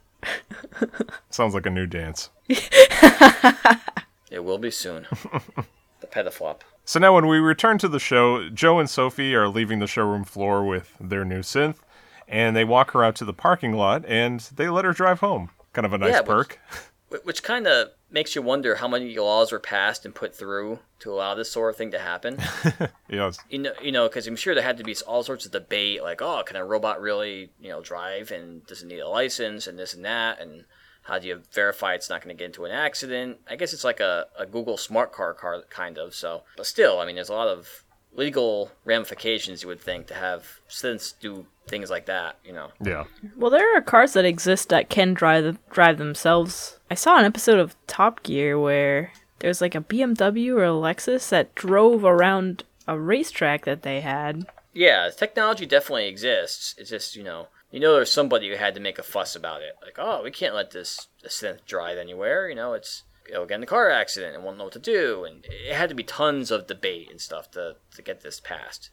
sounds 1.30 1.54
like 1.54 1.66
a 1.66 1.70
new 1.70 1.86
dance. 1.86 2.30
It 4.30 4.44
will 4.44 4.58
be 4.58 4.70
soon. 4.70 5.06
the 6.00 6.06
petaflop. 6.06 6.60
So 6.84 7.00
now, 7.00 7.14
when 7.14 7.26
we 7.26 7.38
return 7.38 7.78
to 7.78 7.88
the 7.88 7.98
show, 7.98 8.48
Joe 8.48 8.78
and 8.78 8.88
Sophie 8.88 9.34
are 9.34 9.48
leaving 9.48 9.78
the 9.80 9.86
showroom 9.86 10.24
floor 10.24 10.64
with 10.64 10.94
their 11.00 11.24
new 11.24 11.40
synth, 11.40 11.76
and 12.28 12.54
they 12.56 12.64
walk 12.64 12.92
her 12.92 13.02
out 13.04 13.16
to 13.16 13.24
the 13.24 13.32
parking 13.32 13.72
lot, 13.72 14.04
and 14.06 14.40
they 14.54 14.68
let 14.68 14.84
her 14.84 14.92
drive 14.92 15.20
home. 15.20 15.50
Kind 15.72 15.86
of 15.86 15.92
a 15.92 15.98
nice 15.98 16.12
Yeah, 16.12 16.22
perk. 16.22 16.60
Wh- 17.10 17.24
Which 17.26 17.42
kind 17.42 17.66
of 17.66 17.90
makes 18.10 18.34
you 18.34 18.42
wonder 18.42 18.76
how 18.76 18.88
many 18.88 19.16
laws 19.16 19.52
were 19.52 19.58
passed 19.58 20.04
and 20.04 20.14
put 20.14 20.34
through 20.34 20.78
to 21.00 21.12
allow 21.12 21.34
this 21.34 21.50
sort 21.50 21.70
of 21.70 21.76
thing 21.76 21.90
to 21.90 21.98
happen. 21.98 22.38
yes. 23.08 23.38
you 23.50 23.58
know, 23.58 23.72
you 23.82 23.92
know, 23.92 24.08
because 24.08 24.26
I'm 24.26 24.36
sure 24.36 24.54
there 24.54 24.62
had 24.62 24.78
to 24.78 24.84
be 24.84 24.96
all 25.06 25.22
sorts 25.22 25.44
of 25.46 25.52
debate, 25.52 26.02
like, 26.02 26.22
oh, 26.22 26.42
can 26.44 26.56
a 26.56 26.64
robot 26.64 27.00
really, 27.00 27.50
you 27.60 27.68
know, 27.68 27.82
drive 27.82 28.30
and 28.30 28.64
does 28.66 28.82
it 28.82 28.86
need 28.86 29.00
a 29.00 29.08
license 29.08 29.66
and 29.66 29.78
this 29.78 29.94
and 29.94 30.04
that, 30.04 30.40
and 30.40 30.64
how 31.02 31.18
do 31.18 31.28
you 31.28 31.40
verify 31.52 31.94
it's 31.94 32.10
not 32.10 32.22
going 32.22 32.36
to 32.36 32.38
get 32.38 32.46
into 32.46 32.64
an 32.64 32.72
accident? 32.72 33.38
I 33.48 33.56
guess 33.56 33.72
it's 33.72 33.84
like 33.84 34.00
a, 34.00 34.26
a 34.38 34.46
Google 34.46 34.76
smart 34.76 35.12
car 35.12 35.34
car 35.34 35.62
kind 35.70 35.98
of. 35.98 36.14
So, 36.14 36.42
but 36.56 36.66
still, 36.66 37.00
I 37.00 37.06
mean, 37.06 37.14
there's 37.14 37.28
a 37.28 37.34
lot 37.34 37.48
of 37.48 37.84
legal 38.12 38.72
ramifications 38.84 39.62
you 39.62 39.68
would 39.68 39.80
think 39.80 40.06
to 40.08 40.14
have 40.14 40.60
synths 40.68 41.14
do 41.18 41.46
things 41.68 41.90
like 41.90 42.06
that. 42.06 42.38
You 42.44 42.52
know, 42.52 42.70
Yeah. 42.82 43.04
Well, 43.36 43.50
there 43.50 43.76
are 43.76 43.80
cars 43.80 44.14
that 44.14 44.24
exist 44.24 44.68
that 44.70 44.88
can 44.88 45.14
drive 45.14 45.58
drive 45.70 45.98
themselves. 45.98 46.75
I 46.90 46.94
saw 46.94 47.18
an 47.18 47.24
episode 47.24 47.58
of 47.58 47.74
Top 47.86 48.22
Gear 48.22 48.58
where 48.58 49.12
there's 49.40 49.60
like 49.60 49.74
a 49.74 49.80
BMW 49.80 50.56
or 50.56 50.64
a 50.64 50.68
Lexus 50.68 51.28
that 51.30 51.54
drove 51.54 52.04
around 52.04 52.64
a 52.86 52.98
racetrack 52.98 53.64
that 53.64 53.82
they 53.82 54.00
had. 54.00 54.46
yeah, 54.72 55.10
technology 55.16 55.66
definitely 55.66 56.06
exists. 56.08 56.74
It's 56.78 56.90
just 56.90 57.16
you 57.16 57.24
know. 57.24 57.48
You 57.72 57.80
know, 57.80 57.94
there's 57.94 58.12
somebody 58.12 58.48
who 58.48 58.54
had 58.56 58.74
to 58.76 58.80
make 58.80 58.96
a 58.98 59.02
fuss 59.02 59.34
about 59.34 59.60
it. 59.60 59.72
Like, 59.82 59.96
oh, 59.98 60.22
we 60.22 60.30
can't 60.30 60.54
let 60.54 60.70
this, 60.70 61.08
this 61.22 61.42
synth 61.42 61.66
drive 61.66 61.98
anywhere. 61.98 62.48
You 62.48 62.54
know, 62.54 62.74
it's 62.74 63.02
it'll 63.28 63.44
get 63.44 63.56
in 63.56 63.64
a 63.64 63.66
car 63.66 63.90
accident 63.90 64.36
and 64.36 64.44
won't 64.44 64.56
know 64.56 64.64
what 64.64 64.72
to 64.74 64.78
do. 64.78 65.24
And 65.24 65.44
it 65.46 65.74
had 65.74 65.88
to 65.88 65.94
be 65.94 66.04
tons 66.04 66.52
of 66.52 66.68
debate 66.68 67.10
and 67.10 67.20
stuff 67.20 67.50
to, 67.50 67.74
to 67.96 68.02
get 68.02 68.20
this 68.22 68.38
passed, 68.38 68.90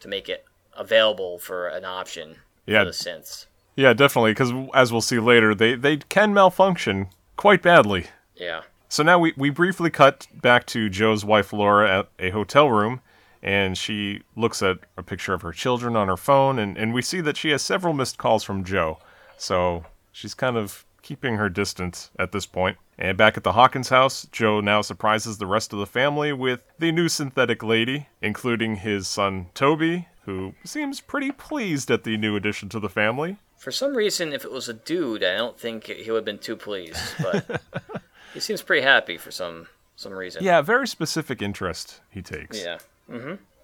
to 0.00 0.06
make 0.06 0.28
it 0.28 0.44
available 0.76 1.38
for 1.38 1.66
an 1.66 1.86
option 1.86 2.36
Yeah. 2.66 2.80
for 2.80 2.84
the 2.84 2.90
synths. 2.90 3.46
Yeah, 3.74 3.94
definitely, 3.94 4.32
because 4.32 4.52
as 4.74 4.92
we'll 4.92 5.00
see 5.00 5.18
later, 5.18 5.54
they, 5.54 5.74
they 5.74 5.96
can 5.96 6.34
malfunction 6.34 7.06
quite 7.40 7.62
badly. 7.62 8.04
Yeah. 8.36 8.60
So 8.90 9.02
now 9.02 9.18
we, 9.18 9.32
we 9.34 9.48
briefly 9.48 9.88
cut 9.88 10.26
back 10.42 10.66
to 10.66 10.90
Joe's 10.90 11.24
wife 11.24 11.54
Laura 11.54 12.00
at 12.00 12.08
a 12.18 12.28
hotel 12.28 12.68
room, 12.70 13.00
and 13.42 13.78
she 13.78 14.20
looks 14.36 14.60
at 14.62 14.80
a 14.98 15.02
picture 15.02 15.32
of 15.32 15.40
her 15.40 15.52
children 15.52 15.96
on 15.96 16.06
her 16.08 16.18
phone, 16.18 16.58
and, 16.58 16.76
and 16.76 16.92
we 16.92 17.00
see 17.00 17.22
that 17.22 17.38
she 17.38 17.48
has 17.48 17.62
several 17.62 17.94
missed 17.94 18.18
calls 18.18 18.44
from 18.44 18.62
Joe. 18.62 18.98
So 19.38 19.86
she's 20.12 20.34
kind 20.34 20.58
of 20.58 20.84
keeping 21.00 21.36
her 21.36 21.48
distance 21.48 22.10
at 22.18 22.32
this 22.32 22.44
point. 22.44 22.76
And 22.98 23.16
back 23.16 23.38
at 23.38 23.42
the 23.42 23.52
Hawkins 23.52 23.88
house, 23.88 24.28
Joe 24.30 24.60
now 24.60 24.82
surprises 24.82 25.38
the 25.38 25.46
rest 25.46 25.72
of 25.72 25.78
the 25.78 25.86
family 25.86 26.34
with 26.34 26.60
the 26.78 26.92
new 26.92 27.08
synthetic 27.08 27.62
lady, 27.62 28.08
including 28.20 28.76
his 28.76 29.08
son 29.08 29.46
Toby, 29.54 30.08
who 30.26 30.52
seems 30.62 31.00
pretty 31.00 31.32
pleased 31.32 31.90
at 31.90 32.04
the 32.04 32.18
new 32.18 32.36
addition 32.36 32.68
to 32.68 32.78
the 32.78 32.90
family. 32.90 33.38
For 33.60 33.70
some 33.70 33.94
reason, 33.94 34.32
if 34.32 34.42
it 34.42 34.50
was 34.50 34.70
a 34.70 34.72
dude, 34.72 35.22
I 35.22 35.36
don't 35.36 35.60
think 35.60 35.84
he 35.84 36.10
would 36.10 36.16
have 36.16 36.24
been 36.24 36.38
too 36.38 36.56
pleased. 36.56 36.98
But 37.20 37.60
he 38.34 38.40
seems 38.40 38.62
pretty 38.62 38.82
happy 38.82 39.18
for 39.18 39.30
some 39.30 39.66
some 39.96 40.14
reason. 40.14 40.42
Yeah, 40.42 40.62
very 40.62 40.88
specific 40.88 41.42
interest 41.42 42.00
he 42.08 42.22
takes. 42.22 42.58
Yeah. 42.58 42.78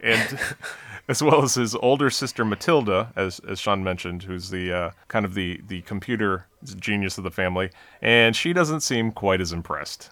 and 0.02 0.38
as 1.09 1.22
well 1.22 1.42
as 1.42 1.54
his 1.54 1.74
older 1.76 2.11
sister 2.11 2.44
Matilda, 2.44 3.11
as 3.16 3.40
as 3.48 3.59
Sean 3.59 3.82
mentioned, 3.82 4.24
who's 4.24 4.50
the 4.50 4.70
uh, 4.70 4.90
kind 5.09 5.24
of 5.24 5.32
the 5.32 5.62
the 5.66 5.80
computer 5.82 6.46
genius 6.78 7.16
of 7.16 7.24
the 7.24 7.30
family, 7.30 7.70
and 8.02 8.37
she 8.37 8.52
doesn't 8.52 8.80
seem 8.80 9.12
quite 9.12 9.40
as 9.40 9.50
impressed. 9.50 10.11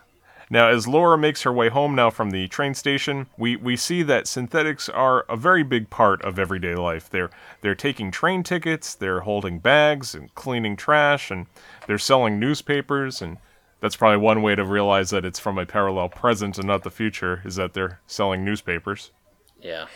Now, 0.51 0.69
as 0.69 0.87
Laura 0.87 1.17
makes 1.17 1.43
her 1.43 1.53
way 1.53 1.69
home 1.69 1.95
now 1.95 2.11
from 2.11 2.31
the 2.31 2.49
train 2.49 2.75
station, 2.75 3.27
we, 3.39 3.57
we 3.57 3.77
see 3.77 4.03
that 4.03 4.27
synthetics 4.27 4.89
are 4.89 5.25
a 5.29 5.37
very 5.37 5.63
big 5.63 5.91
part 5.91 6.23
of 6.23 6.39
everyday 6.39 6.75
life. 6.75 7.09
They're 7.09 7.31
they're 7.61 7.75
taking 7.75 8.11
train 8.11 8.43
tickets, 8.43 8.95
they're 8.95 9.21
holding 9.21 9.59
bags 9.59 10.15
and 10.15 10.35
cleaning 10.35 10.77
trash, 10.77 11.31
and 11.31 11.47
they're 11.87 11.99
selling 11.99 12.39
newspapers. 12.39 13.23
And 13.23 13.39
that's 13.81 13.97
probably 13.97 14.19
one 14.19 14.43
way 14.43 14.55
to 14.55 14.65
realize 14.65 15.11
that 15.11 15.25
it's 15.25 15.39
from 15.39 15.59
a 15.59 15.67
parallel 15.67 16.09
present 16.09 16.59
and 16.59 16.67
not 16.67 16.85
the 16.85 16.91
future 16.91 17.43
is 17.45 17.57
that 17.57 17.75
they're 17.75 18.01
selling 18.07 18.45
newspapers. 18.45 19.11
Yeah. 19.61 19.87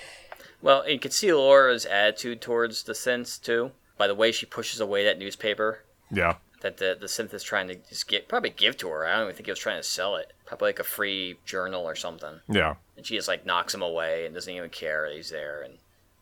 Well, 0.61 0.89
you 0.89 0.99
can 0.99 1.11
see 1.11 1.33
Laura's 1.33 1.87
attitude 1.87 2.41
towards 2.41 2.83
the 2.83 2.93
synths 2.93 3.41
too, 3.41 3.73
by 3.97 4.07
the 4.07 4.15
way 4.15 4.33
she 4.33 4.47
pushes 4.47 4.81
away 4.81 5.05
that 5.05 5.19
newspaper 5.19 5.85
Yeah. 6.11 6.37
That 6.61 6.79
the 6.79 6.97
the 6.99 7.07
synth 7.07 7.33
is 7.35 7.43
trying 7.43 7.69
to 7.69 7.75
just 7.89 8.09
get 8.09 8.29
probably 8.29 8.51
give 8.51 8.77
to 8.79 8.89
her. 8.89 9.07
I 9.07 9.15
don't 9.17 9.25
even 9.25 9.35
think 9.37 9.47
he 9.47 9.53
was 9.53 9.59
trying 9.59 9.79
to 9.79 9.83
sell 9.89 10.17
it. 10.17 10.33
Probably 10.47 10.69
like 10.69 10.79
a 10.79 10.85
free 10.85 11.39
journal 11.45 11.83
or 11.85 11.95
something. 11.95 12.41
Yeah. 12.49 12.75
And 12.97 13.07
she 13.07 13.15
just 13.17 13.29
like 13.29 13.47
knocks 13.47 13.75
him 13.75 13.83
away 13.83 14.27
and 14.27 14.35
doesn't 14.35 14.53
even 14.53 14.71
care 14.71 15.09
that 15.09 15.17
he's 15.17 15.31
there. 15.31 15.63
And 15.63 15.75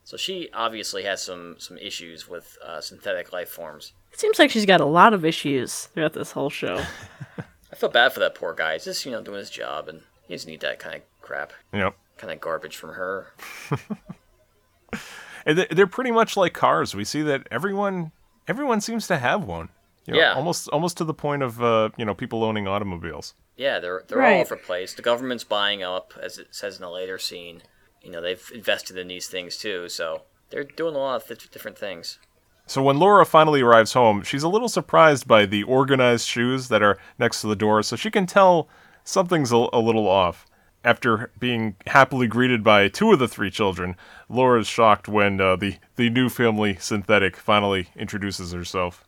so 0.04 0.16
she 0.16 0.48
obviously 0.52 1.04
has 1.04 1.22
some 1.22 1.56
some 1.58 1.78
issues 1.78 2.28
with 2.28 2.56
uh, 2.64 2.80
synthetic 2.80 3.32
life 3.32 3.48
forms. 3.48 3.92
It 4.12 4.20
seems 4.20 4.38
like 4.38 4.50
she's 4.50 4.66
got 4.66 4.80
a 4.80 4.84
lot 4.86 5.12
of 5.14 5.24
issues 5.24 5.86
throughout 5.86 6.12
this 6.14 6.32
whole 6.32 6.50
show. 6.50 6.82
I 7.72 7.74
feel 7.76 7.88
bad 7.90 8.12
for 8.12 8.20
that 8.20 8.34
poor 8.34 8.54
guy. 8.54 8.74
He's 8.74 8.84
just 8.84 9.04
you 9.04 9.12
know 9.12 9.22
doing 9.22 9.38
his 9.38 9.50
job 9.50 9.88
and 9.88 10.02
he 10.28 10.34
doesn't 10.34 10.50
need 10.50 10.60
that 10.60 10.78
kind 10.78 10.96
of 10.96 11.02
crap, 11.22 11.52
Yep. 11.72 11.96
kind 12.18 12.32
of 12.32 12.40
garbage 12.40 12.76
from 12.76 12.90
her. 12.94 13.32
And 15.44 15.58
they- 15.58 15.66
they're 15.70 15.86
pretty 15.86 16.10
much 16.10 16.36
like 16.36 16.54
cars. 16.54 16.94
We 16.94 17.04
see 17.04 17.22
that 17.22 17.46
everyone 17.52 18.10
everyone 18.48 18.80
seems 18.80 19.06
to 19.06 19.16
have 19.18 19.44
one. 19.44 19.68
You 20.06 20.14
know, 20.14 20.20
Yeah. 20.20 20.34
Almost 20.34 20.68
almost 20.68 20.96
to 20.98 21.04
the 21.04 21.14
point 21.14 21.42
of 21.42 21.62
uh, 21.62 21.90
you 21.96 22.04
know 22.04 22.14
people 22.14 22.44
owning 22.44 22.66
automobiles. 22.68 23.34
Yeah, 23.56 23.78
they're 23.80 24.04
they're 24.06 24.22
all 24.22 24.28
Right. 24.30 24.40
over 24.40 24.56
the 24.56 24.62
place. 24.62 24.94
The 24.94 25.02
government's 25.02 25.44
buying 25.44 25.82
up, 25.82 26.12
as 26.20 26.38
it 26.38 26.48
says 26.54 26.78
in 26.78 26.84
a 26.84 26.90
later 26.90 27.18
scene. 27.18 27.62
You 28.02 28.10
know, 28.12 28.20
they've 28.20 28.50
invested 28.54 28.96
in 28.98 29.08
these 29.08 29.26
things 29.28 29.56
too, 29.56 29.88
so 29.88 30.22
they're 30.50 30.62
doing 30.64 30.94
a 30.94 30.98
lot 30.98 31.16
of 31.22 31.26
th- 31.26 31.50
different 31.50 31.76
things. 31.78 32.18
So 32.68 32.82
when 32.82 32.98
Laura 32.98 33.24
finally 33.24 33.60
arrives 33.62 33.92
home, 33.94 34.22
she's 34.22 34.42
a 34.42 34.48
little 34.48 34.68
surprised 34.68 35.26
by 35.26 35.46
the 35.46 35.62
organized 35.64 36.26
shoes 36.28 36.68
that 36.68 36.82
are 36.82 36.98
next 37.18 37.40
to 37.40 37.46
the 37.48 37.56
door, 37.56 37.82
so 37.82 37.96
she 37.96 38.10
can 38.10 38.26
tell 38.26 38.68
something's 39.04 39.52
a, 39.52 39.68
a 39.72 39.80
little 39.80 40.08
off. 40.08 40.46
after 40.84 41.32
being 41.40 41.74
happily 41.88 42.28
greeted 42.28 42.62
by 42.62 42.86
two 42.88 43.12
of 43.12 43.18
the 43.18 43.26
three 43.28 43.50
children, 43.50 43.96
Laura 44.28 44.60
is 44.60 44.68
shocked 44.68 45.08
when 45.08 45.40
uh, 45.40 45.56
the 45.56 45.76
the 45.96 46.08
new 46.10 46.28
family 46.28 46.76
synthetic 46.78 47.36
finally 47.36 47.88
introduces 47.96 48.52
herself. 48.52 49.04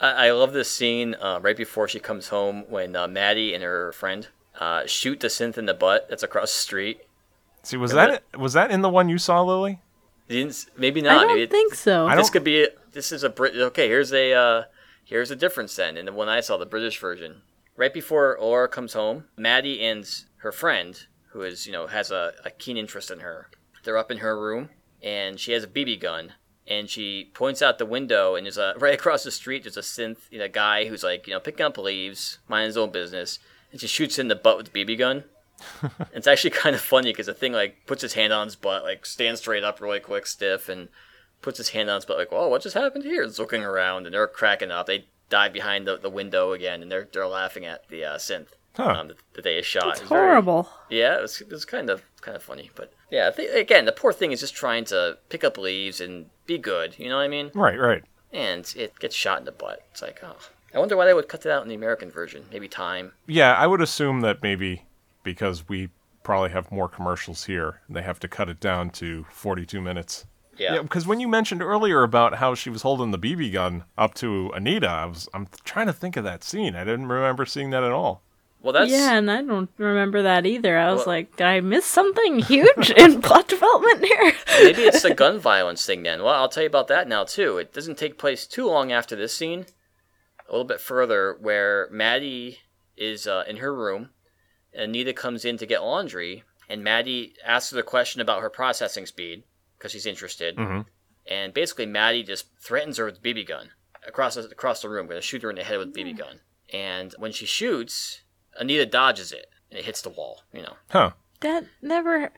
I, 0.00 0.28
I 0.28 0.30
love 0.32 0.52
this 0.52 0.70
scene 0.70 1.14
uh, 1.20 1.38
right 1.42 1.56
before 1.56 1.88
she 1.88 1.98
comes 2.00 2.28
home 2.28 2.64
when 2.68 2.94
uh, 2.96 3.06
Maddie 3.08 3.54
and 3.54 3.62
her 3.62 3.92
friend 3.92 4.28
uh, 4.60 4.86
shoot 4.86 5.20
the 5.20 5.28
synth 5.28 5.58
in 5.58 5.66
the 5.66 5.74
butt 5.74 6.08
that's 6.08 6.22
across 6.22 6.52
the 6.52 6.58
street. 6.60 7.00
See, 7.62 7.76
was 7.76 7.92
Remember 7.92 8.20
that 8.32 8.38
was 8.40 8.52
that 8.52 8.70
in 8.70 8.82
the 8.82 8.88
one 8.88 9.08
you 9.08 9.18
saw, 9.18 9.42
Lily? 9.42 9.80
You 10.28 10.36
didn't 10.36 10.50
s- 10.50 10.66
Maybe 10.76 11.00
I 11.06 11.14
don't 11.14 11.26
maybe 11.28 11.42
it- 11.42 11.50
think 11.50 11.74
so. 11.74 12.06
I 12.06 12.14
this 12.16 12.26
don't- 12.26 12.32
could 12.32 12.44
be. 12.44 12.64
A, 12.64 12.68
this 12.92 13.10
is 13.12 13.22
a 13.24 13.28
Brit. 13.28 13.56
Okay, 13.56 13.88
here's 13.88 14.12
a 14.12 14.32
uh, 14.32 14.62
here's 15.04 15.30
a 15.30 15.36
difference 15.36 15.74
then. 15.76 15.96
In 15.96 16.06
the 16.06 16.12
one 16.12 16.28
I 16.28 16.40
saw, 16.40 16.56
the 16.56 16.64
British 16.66 16.98
version, 17.00 17.42
right 17.76 17.92
before 17.92 18.36
Laura 18.40 18.68
comes 18.68 18.92
home, 18.92 19.24
Maddie 19.36 19.84
and 19.84 20.08
her 20.38 20.52
friend, 20.52 21.06
who 21.30 21.42
is 21.42 21.66
you 21.66 21.72
know 21.72 21.86
has 21.88 22.10
a, 22.10 22.32
a 22.44 22.50
keen 22.50 22.76
interest 22.76 23.10
in 23.10 23.20
her, 23.20 23.48
they're 23.84 23.98
up 23.98 24.10
in 24.12 24.18
her 24.18 24.40
room, 24.40 24.70
and 25.02 25.38
she 25.40 25.52
has 25.52 25.64
a 25.64 25.68
BB 25.68 26.00
gun, 26.00 26.32
and 26.68 26.88
she 26.90 27.30
points 27.34 27.62
out 27.62 27.78
the 27.78 27.86
window, 27.86 28.34
and 28.34 28.46
there's 28.46 28.58
a 28.58 28.74
right 28.78 28.94
across 28.94 29.24
the 29.24 29.30
street. 29.30 29.64
There's 29.64 29.76
a 29.76 29.80
synth, 29.80 30.18
you 30.30 30.38
know, 30.38 30.48
guy 30.48 30.86
who's 30.86 31.02
like 31.04 31.26
you 31.26 31.32
know 31.32 31.40
picking 31.40 31.64
up 31.66 31.78
leaves, 31.78 32.38
minding 32.48 32.66
his 32.68 32.76
own 32.76 32.90
business, 32.90 33.38
and 33.72 33.80
she 33.80 33.86
shoots 33.86 34.18
in 34.18 34.28
the 34.28 34.34
butt 34.36 34.56
with 34.56 34.72
the 34.72 34.84
BB 34.84 34.98
gun. 34.98 35.24
it's 36.12 36.26
actually 36.26 36.50
kind 36.50 36.74
of 36.76 36.82
funny 36.82 37.10
because 37.12 37.26
the 37.26 37.34
thing 37.34 37.52
like 37.52 37.86
puts 37.86 38.02
his 38.02 38.12
hand 38.14 38.32
on 38.32 38.46
his 38.46 38.56
butt, 38.56 38.82
like 38.82 39.06
stands 39.06 39.40
straight 39.40 39.64
up 39.64 39.80
really 39.80 40.00
quick, 40.00 40.26
stiff, 40.26 40.68
and 40.68 40.88
puts 41.42 41.58
his 41.58 41.70
hand 41.70 41.88
on 41.88 41.96
his 41.96 42.04
butt, 42.04 42.18
like, 42.18 42.30
"Whoa, 42.32 42.48
what 42.48 42.62
just 42.62 42.74
happened 42.74 43.04
here?" 43.04 43.22
It's 43.22 43.38
looking 43.38 43.62
around, 43.62 44.04
and 44.06 44.14
they're 44.14 44.26
cracking 44.26 44.70
up. 44.70 44.86
They 44.86 45.06
dive 45.30 45.52
behind 45.52 45.86
the, 45.86 45.96
the 45.96 46.10
window 46.10 46.52
again, 46.52 46.82
and 46.82 46.92
they're 46.92 47.08
they're 47.10 47.26
laughing 47.26 47.64
at 47.64 47.88
the 47.88 48.04
uh, 48.04 48.16
synth 48.16 48.48
Huh. 48.76 48.90
um, 48.90 49.08
that, 49.08 49.16
that 49.32 49.44
they 49.44 49.62
shot. 49.62 49.88
It's 49.92 50.00
It 50.00 50.02
was 50.02 50.08
very- 50.10 50.28
horrible. 50.28 50.68
yeah, 50.90 51.16
it 51.18 51.22
was, 51.22 51.40
it 51.40 51.48
was 51.50 51.64
kind 51.64 51.88
of 51.88 52.02
kind 52.26 52.36
of 52.36 52.42
funny, 52.42 52.70
but 52.74 52.92
yeah, 53.08 53.30
think, 53.30 53.52
again, 53.54 53.84
the 53.84 53.92
poor 53.92 54.12
thing 54.12 54.32
is 54.32 54.40
just 54.40 54.54
trying 54.54 54.84
to 54.86 55.16
pick 55.28 55.44
up 55.44 55.56
leaves 55.56 56.00
and 56.00 56.26
be 56.44 56.58
good. 56.58 56.98
You 56.98 57.08
know 57.08 57.16
what 57.16 57.22
I 57.22 57.28
mean? 57.28 57.52
Right, 57.54 57.78
right. 57.78 58.02
And 58.32 58.70
it 58.76 58.98
gets 58.98 59.14
shot 59.14 59.38
in 59.38 59.44
the 59.44 59.52
butt. 59.52 59.86
It's 59.92 60.02
like, 60.02 60.18
oh, 60.24 60.36
I 60.74 60.80
wonder 60.80 60.96
why 60.96 61.06
they 61.06 61.14
would 61.14 61.28
cut 61.28 61.42
that 61.42 61.52
out 61.52 61.62
in 61.62 61.68
the 61.68 61.76
American 61.76 62.10
version. 62.10 62.44
Maybe 62.52 62.66
time. 62.66 63.12
Yeah, 63.28 63.54
I 63.54 63.68
would 63.68 63.80
assume 63.80 64.22
that 64.22 64.42
maybe 64.42 64.86
because 65.22 65.68
we 65.68 65.90
probably 66.24 66.50
have 66.50 66.72
more 66.72 66.88
commercials 66.88 67.44
here, 67.44 67.80
and 67.86 67.96
they 67.96 68.02
have 68.02 68.18
to 68.18 68.28
cut 68.28 68.48
it 68.48 68.58
down 68.58 68.90
to 68.90 69.24
42 69.30 69.80
minutes. 69.80 70.26
Yeah. 70.58 70.80
because 70.80 71.06
when 71.06 71.20
you 71.20 71.28
mentioned 71.28 71.62
earlier 71.62 72.02
about 72.02 72.36
how 72.36 72.54
she 72.54 72.70
was 72.70 72.80
holding 72.80 73.10
the 73.10 73.18
BB 73.18 73.52
gun 73.52 73.84
up 73.98 74.14
to 74.14 74.50
Anita, 74.54 74.88
I 74.88 75.04
was 75.04 75.28
I'm 75.34 75.46
trying 75.64 75.86
to 75.86 75.92
think 75.92 76.16
of 76.16 76.24
that 76.24 76.42
scene. 76.42 76.74
I 76.74 76.82
didn't 76.82 77.06
remember 77.08 77.44
seeing 77.44 77.70
that 77.70 77.84
at 77.84 77.92
all. 77.92 78.22
Well, 78.66 78.72
that's 78.72 78.90
yeah, 78.90 79.14
and 79.16 79.30
I 79.30 79.42
don't 79.42 79.70
remember 79.78 80.22
that 80.24 80.44
either. 80.44 80.76
I 80.76 80.90
was 80.90 81.06
Well- 81.06 81.14
like, 81.14 81.36
did 81.36 81.46
I 81.46 81.60
miss 81.60 81.86
something 81.86 82.40
huge 82.40 82.90
in 82.90 83.22
plot 83.22 83.46
development 83.46 84.04
here? 84.04 84.32
Maybe 84.60 84.82
it's 84.82 85.02
the 85.02 85.14
gun 85.14 85.38
violence 85.38 85.86
thing 85.86 86.02
then. 86.02 86.24
Well, 86.24 86.34
I'll 86.34 86.48
tell 86.48 86.64
you 86.64 86.68
about 86.68 86.88
that 86.88 87.06
now 87.06 87.22
too. 87.22 87.58
It 87.58 87.72
doesn't 87.72 87.96
take 87.96 88.18
place 88.18 88.44
too 88.44 88.66
long 88.66 88.90
after 88.90 89.14
this 89.14 89.32
scene. 89.32 89.66
A 90.48 90.50
little 90.50 90.64
bit 90.66 90.80
further, 90.80 91.36
where 91.40 91.88
Maddie 91.92 92.58
is 92.96 93.28
uh, 93.28 93.44
in 93.46 93.58
her 93.58 93.72
room, 93.72 94.10
and 94.74 94.90
Nita 94.90 95.12
comes 95.12 95.44
in 95.44 95.58
to 95.58 95.66
get 95.66 95.84
laundry, 95.84 96.42
and 96.68 96.82
Maddie 96.82 97.34
asks 97.44 97.70
her 97.70 97.76
the 97.76 97.82
question 97.84 98.20
about 98.20 98.42
her 98.42 98.50
processing 98.50 99.06
speed 99.06 99.44
because 99.78 99.92
she's 99.92 100.06
interested. 100.06 100.56
Mhm. 100.56 100.86
And 101.28 101.54
basically, 101.54 101.86
Maddie 101.86 102.24
just 102.24 102.46
threatens 102.60 102.96
her 102.96 103.04
with 103.04 103.18
a 103.18 103.20
BB 103.20 103.46
gun 103.46 103.70
across 104.06 104.34
the, 104.34 104.42
across 104.42 104.82
the 104.82 104.88
room, 104.88 105.06
going 105.06 105.18
to 105.20 105.26
shoot 105.26 105.42
her 105.42 105.50
in 105.50 105.56
the 105.56 105.62
head 105.62 105.78
with 105.78 105.88
a 105.88 105.92
BB 105.92 106.18
gun. 106.18 106.40
And 106.72 107.14
when 107.18 107.30
she 107.30 107.46
shoots, 107.46 108.22
Anita 108.58 108.86
dodges 108.86 109.32
it, 109.32 109.46
and 109.70 109.78
it 109.78 109.84
hits 109.84 110.02
the 110.02 110.10
wall. 110.10 110.42
You 110.52 110.62
know. 110.62 110.76
Huh. 110.90 111.10
That 111.40 111.64
never. 111.82 112.32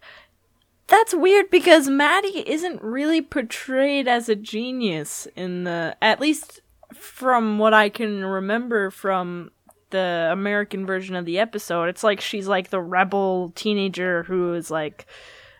That's 0.86 1.14
weird 1.14 1.50
because 1.50 1.88
Maddie 1.88 2.48
isn't 2.48 2.82
really 2.82 3.20
portrayed 3.20 4.08
as 4.08 4.28
a 4.28 4.36
genius 4.36 5.26
in 5.36 5.64
the. 5.64 5.96
At 6.00 6.20
least 6.20 6.60
from 6.94 7.58
what 7.58 7.74
I 7.74 7.88
can 7.88 8.24
remember 8.24 8.90
from 8.90 9.50
the 9.90 10.28
American 10.32 10.86
version 10.86 11.16
of 11.16 11.24
the 11.24 11.38
episode. 11.38 11.84
It's 11.84 12.04
like 12.04 12.20
she's 12.20 12.48
like 12.48 12.70
the 12.70 12.80
rebel 12.80 13.52
teenager 13.54 14.24
who 14.24 14.54
is 14.54 14.70
like, 14.70 15.06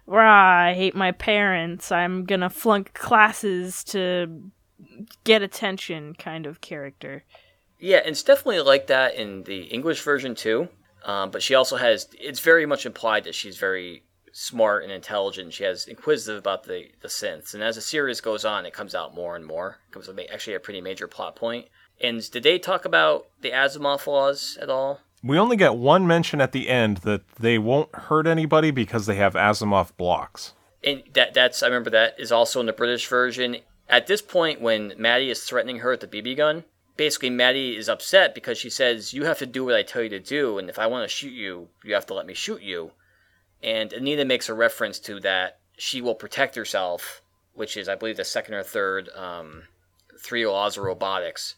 Rah, 0.07 0.69
I 0.69 0.75
hate 0.75 0.95
my 0.95 1.13
parents. 1.13 1.93
I'm 1.93 2.25
gonna 2.25 2.51
flunk 2.51 2.95
classes 2.95 3.85
to 3.85 4.51
get 5.25 5.43
attention 5.43 6.15
kind 6.15 6.47
of 6.47 6.61
character. 6.61 7.25
Yeah, 7.79 7.99
and 7.99 8.09
it's 8.09 8.23
definitely 8.23 8.61
like 8.61 8.89
that 8.89 9.15
in 9.15 9.45
the 9.45 9.63
English 9.65 10.03
version 10.03 10.35
too. 10.35 10.69
Um, 11.05 11.31
but 11.31 11.43
she 11.43 11.55
also 11.55 11.77
has. 11.77 12.09
It's 12.19 12.41
very 12.41 12.67
much 12.67 12.85
implied 12.85 13.25
that 13.25 13.35
she's 13.35 13.57
very 13.57 14.03
smart 14.33 14.83
and 14.83 14.93
intelligent. 14.93 15.53
She 15.53 15.65
has 15.65 15.87
inquisitive 15.87 16.39
about 16.39 16.65
the 16.65 16.89
the 17.01 17.09
synths, 17.09 17.55
and 17.55 17.63
as 17.63 17.77
the 17.77 17.81
series 17.81 18.21
goes 18.21 18.45
on, 18.45 18.67
it 18.67 18.73
comes 18.73 18.95
out 18.95 19.15
more 19.15 19.37
and 19.37 19.47
more. 19.47 19.79
It 19.87 19.93
becomes 19.93 20.09
a 20.09 20.33
actually 20.33 20.55
a 20.55 20.61
pretty 20.61 20.81
major 20.81 21.07
plot 21.07 21.37
point. 21.37 21.67
And 22.01 22.29
did 22.31 22.43
they 22.43 22.59
talk 22.59 22.85
about 22.85 23.27
the 23.41 23.51
Asimov 23.51 24.07
laws 24.07 24.59
at 24.61 24.71
all? 24.71 25.01
We 25.23 25.39
only 25.39 25.57
get 25.57 25.75
one 25.75 26.07
mention 26.07 26.41
at 26.41 26.53
the 26.53 26.69
end 26.69 26.99
that 26.99 27.27
they 27.41 27.59
won't 27.59 27.95
hurt 27.95 28.27
anybody 28.27 28.71
because 28.71 29.07
they 29.07 29.17
have 29.17 29.35
Asimov 29.35 29.97
blocks. 29.97 30.55
And 30.85 31.03
that 31.15 31.35
that's 31.35 31.63
I 31.63 31.67
remember 31.67 31.91
that 31.91 32.15
is 32.19 32.31
also 32.31 32.61
in 32.61 32.67
the 32.67 32.73
British 32.73 33.07
version. 33.09 33.59
At 33.89 34.07
this 34.07 34.23
point, 34.23 34.61
when 34.61 34.93
Maddie 34.99 35.31
is 35.31 35.43
threatening 35.43 35.79
her 35.79 35.91
with 35.91 36.01
the 36.01 36.07
BB 36.07 36.37
gun, 36.37 36.65
basically 36.99 37.31
Maddie 37.31 37.77
is 37.77 37.89
upset 37.89 38.35
because 38.35 38.59
she 38.59 38.69
says, 38.69 39.15
"You 39.15 39.25
have 39.25 39.39
to 39.39 39.47
do 39.47 39.65
what 39.65 39.75
I 39.75 39.83
tell 39.83 40.03
you 40.03 40.11
to 40.11 40.21
do, 40.21 40.59
and 40.59 40.69
if 40.69 40.79
I 40.79 40.87
want 40.87 41.09
to 41.09 41.17
shoot 41.17 41.33
you, 41.33 41.71
you 41.83 41.95
have 41.95 42.05
to 42.07 42.15
let 42.15 42.27
me 42.27 42.35
shoot 42.35 42.61
you." 42.61 42.93
And 43.63 43.91
Anita 43.95 44.27
makes 44.27 44.51
a 44.51 44.55
reference 44.55 44.99
to 45.01 45.19
that 45.21 45.61
she 45.79 46.03
will 46.03 46.15
protect 46.15 46.57
herself, 46.57 47.23
which 47.55 47.79
is 47.79 47.89
I 47.89 47.95
believe 47.95 48.19
the 48.19 48.25
second 48.25 48.55
or 48.55 48.63
third 48.63 49.09
um, 49.15 49.63
three 50.21 50.47
laws 50.47 50.77
of 50.77 50.85
robotics, 50.85 51.55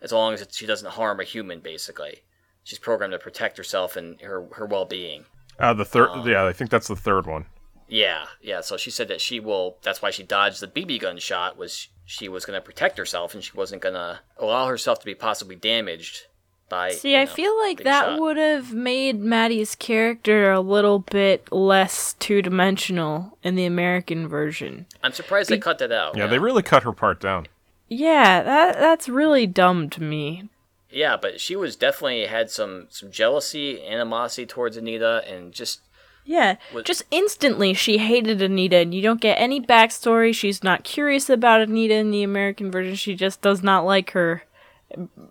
as 0.00 0.12
long 0.12 0.32
as 0.32 0.46
she 0.52 0.64
doesn't 0.64 0.92
harm 0.92 1.20
a 1.20 1.24
human. 1.24 1.60
Basically, 1.60 2.22
she's 2.62 2.78
programmed 2.78 3.12
to 3.12 3.18
protect 3.18 3.58
herself 3.58 3.96
and 3.96 4.18
her 4.22 4.46
her 4.52 4.64
well 4.64 4.86
being. 4.86 5.26
Uh, 5.58 5.74
the 5.74 5.84
third, 5.84 6.10
yeah, 6.26 6.46
I 6.46 6.52
think 6.52 6.70
that's 6.70 6.88
the 6.88 6.96
third 6.96 7.26
one. 7.26 7.46
Yeah, 7.88 8.26
yeah. 8.40 8.60
So 8.60 8.76
she 8.76 8.90
said 8.90 9.08
that 9.08 9.20
she 9.20 9.40
will. 9.40 9.76
That's 9.82 10.02
why 10.02 10.10
she 10.10 10.22
dodged 10.22 10.60
the 10.60 10.66
BB 10.66 11.00
gun 11.00 11.18
shot. 11.18 11.56
Was 11.56 11.88
she 12.04 12.28
was 12.28 12.44
going 12.44 12.56
to 12.56 12.64
protect 12.64 12.98
herself 12.98 13.34
and 13.34 13.42
she 13.42 13.52
wasn't 13.56 13.82
going 13.82 13.94
to 13.94 14.20
allow 14.38 14.66
herself 14.66 15.00
to 15.00 15.06
be 15.06 15.14
possibly 15.14 15.56
damaged 15.56 16.26
by. 16.68 16.92
See, 16.92 17.12
you 17.12 17.18
I 17.20 17.26
feel 17.26 17.56
like 17.60 17.84
that 17.84 18.06
shot. 18.06 18.20
would 18.20 18.36
have 18.36 18.72
made 18.72 19.20
Maddie's 19.20 19.74
character 19.74 20.50
a 20.52 20.60
little 20.60 21.00
bit 21.00 21.50
less 21.52 22.14
two 22.14 22.42
dimensional 22.42 23.38
in 23.42 23.54
the 23.54 23.66
American 23.66 24.28
version. 24.28 24.86
I'm 25.02 25.12
surprised 25.12 25.50
they 25.50 25.58
cut 25.58 25.78
that 25.78 25.92
out. 25.92 26.16
Yeah, 26.16 26.26
they 26.26 26.38
really 26.38 26.62
cut 26.62 26.82
her 26.84 26.92
part 26.92 27.20
down. 27.20 27.46
Yeah, 27.88 28.42
that 28.42 28.74
that's 28.74 29.08
really 29.08 29.46
dumb 29.46 29.90
to 29.90 30.02
me. 30.02 30.48
Yeah, 30.90 31.16
but 31.16 31.40
she 31.40 31.56
was 31.56 31.76
definitely 31.76 32.26
had 32.26 32.50
some 32.50 32.86
some 32.90 33.10
jealousy, 33.10 33.84
animosity 33.84 34.46
towards 34.46 34.76
Anita, 34.76 35.22
and 35.28 35.52
just 35.52 35.80
Yeah, 36.28 36.56
What- 36.72 36.84
just 36.84 37.04
instantly 37.12 37.72
she 37.72 37.98
hated 37.98 38.42
Anita, 38.42 38.78
and 38.78 38.92
you 38.92 39.00
don't 39.00 39.20
get 39.20 39.36
any 39.40 39.60
backstory. 39.60 40.34
She's 40.34 40.62
not 40.64 40.82
curious 40.84 41.30
about 41.30 41.60
Anita 41.62 41.94
in 41.94 42.10
the 42.10 42.24
American 42.24 42.70
version. 42.70 42.96
She 42.96 43.14
just 43.14 43.40
does 43.40 43.62
not 43.62 43.86
like 43.86 44.10
her 44.10 44.42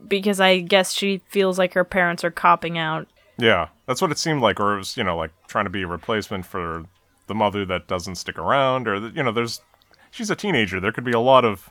because 0.08 0.40
I 0.40 0.60
guess 0.60 0.94
she 0.94 1.22
feels 1.28 1.58
like 1.60 1.74
her 1.74 1.84
parents 1.84 2.24
are 2.24 2.32
copping 2.32 2.78
out. 2.78 3.08
Yeah, 3.38 3.68
that's 3.86 4.02
what 4.02 4.12
it 4.12 4.18
seemed 4.18 4.42
like, 4.42 4.60
or 4.60 4.76
it 4.76 4.78
was, 4.78 4.96
you 4.98 5.04
know, 5.04 5.18
like 5.18 5.32
trying 5.48 5.66
to 5.66 5.70
be 5.70 5.82
a 5.82 5.88
replacement 5.88 6.46
for 6.46 6.86
the 7.28 7.36
mother 7.36 7.66
that 7.66 7.88
doesn't 7.88 8.16
stick 8.16 8.38
around, 8.38 8.88
or 8.88 9.10
you 9.10 9.22
know, 9.24 9.32
there's, 9.32 9.62
she's 10.12 10.30
a 10.30 10.36
teenager. 10.36 10.80
There 10.80 10.92
could 10.94 11.04
be 11.04 11.12
a 11.12 11.20
lot 11.20 11.44
of 11.44 11.70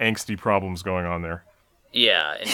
angsty 0.00 0.38
problems 0.38 0.82
going 0.82 1.06
on 1.06 1.22
there. 1.22 1.44
Yeah, 1.92 2.34
and 2.40 2.48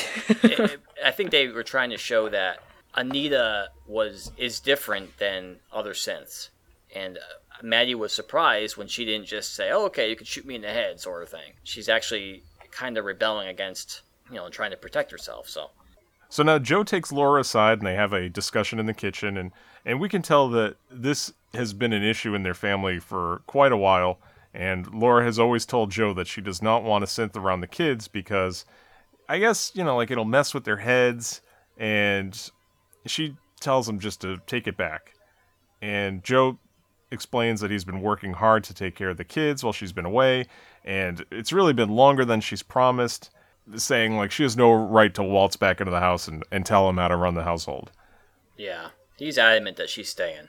it, 0.44 0.44
it- 0.60 0.80
I 1.04 1.10
think 1.10 1.30
they 1.30 1.48
were 1.48 1.62
trying 1.62 1.90
to 1.90 1.98
show 1.98 2.30
that 2.30 2.60
Anita 2.96 3.68
was 3.86 4.32
is 4.36 4.60
different 4.60 5.18
than 5.18 5.56
other 5.72 5.92
synths, 5.92 6.48
and 6.94 7.18
uh, 7.18 7.20
Maddie 7.62 7.94
was 7.94 8.12
surprised 8.12 8.76
when 8.76 8.88
she 8.88 9.04
didn't 9.04 9.26
just 9.26 9.54
say, 9.54 9.70
"Oh, 9.70 9.86
okay, 9.86 10.08
you 10.10 10.16
can 10.16 10.26
shoot 10.26 10.46
me 10.46 10.54
in 10.54 10.62
the 10.62 10.68
head," 10.68 11.00
sort 11.00 11.22
of 11.22 11.28
thing. 11.28 11.52
She's 11.62 11.88
actually 11.88 12.42
kind 12.70 12.98
of 12.98 13.04
rebelling 13.04 13.48
against, 13.48 14.02
you 14.30 14.36
know, 14.36 14.48
trying 14.48 14.70
to 14.70 14.76
protect 14.76 15.10
herself. 15.10 15.48
So 15.48 15.70
So 16.28 16.42
now 16.42 16.58
Joe 16.58 16.82
takes 16.84 17.12
Laura 17.12 17.40
aside, 17.40 17.78
and 17.78 17.86
they 17.86 17.94
have 17.94 18.12
a 18.12 18.28
discussion 18.28 18.78
in 18.78 18.86
the 18.86 18.94
kitchen, 18.94 19.36
and 19.36 19.52
and 19.84 20.00
we 20.00 20.08
can 20.08 20.22
tell 20.22 20.48
that 20.50 20.76
this 20.90 21.32
has 21.54 21.72
been 21.72 21.92
an 21.92 22.02
issue 22.02 22.34
in 22.34 22.42
their 22.42 22.54
family 22.54 22.98
for 22.98 23.42
quite 23.46 23.72
a 23.72 23.76
while. 23.76 24.18
And 24.52 24.86
Laura 24.94 25.22
has 25.22 25.38
always 25.38 25.66
told 25.66 25.90
Joe 25.90 26.14
that 26.14 26.26
she 26.26 26.40
does 26.40 26.62
not 26.62 26.82
want 26.82 27.04
a 27.04 27.06
synth 27.06 27.36
around 27.36 27.60
the 27.60 27.66
kids 27.66 28.08
because, 28.08 28.64
I 29.28 29.38
guess 29.38 29.70
you 29.74 29.84
know, 29.84 29.96
like 29.96 30.10
it'll 30.10 30.24
mess 30.24 30.54
with 30.54 30.64
their 30.64 30.78
heads, 30.78 31.42
and 31.76 32.50
she 33.08 33.36
tells 33.60 33.88
him 33.88 33.98
just 33.98 34.20
to 34.20 34.38
take 34.46 34.66
it 34.66 34.76
back. 34.76 35.14
And 35.82 36.22
Joe 36.24 36.58
explains 37.10 37.60
that 37.60 37.70
he's 37.70 37.84
been 37.84 38.00
working 38.00 38.32
hard 38.34 38.64
to 38.64 38.74
take 38.74 38.94
care 38.94 39.10
of 39.10 39.16
the 39.16 39.24
kids 39.24 39.62
while 39.62 39.72
she's 39.72 39.92
been 39.92 40.04
away, 40.04 40.46
and 40.84 41.24
it's 41.30 41.52
really 41.52 41.72
been 41.72 41.90
longer 41.90 42.24
than 42.24 42.40
she's 42.40 42.62
promised, 42.62 43.30
saying 43.76 44.16
like 44.16 44.30
she 44.30 44.42
has 44.42 44.56
no 44.56 44.72
right 44.72 45.14
to 45.14 45.22
waltz 45.22 45.56
back 45.56 45.80
into 45.80 45.90
the 45.90 46.00
house 46.00 46.28
and, 46.28 46.44
and 46.50 46.66
tell 46.66 46.88
him 46.88 46.96
how 46.96 47.08
to 47.08 47.16
run 47.16 47.34
the 47.34 47.44
household. 47.44 47.90
yeah, 48.56 48.88
he's 49.16 49.38
adamant 49.38 49.76
that 49.76 49.90
she's 49.90 50.08
staying. 50.08 50.48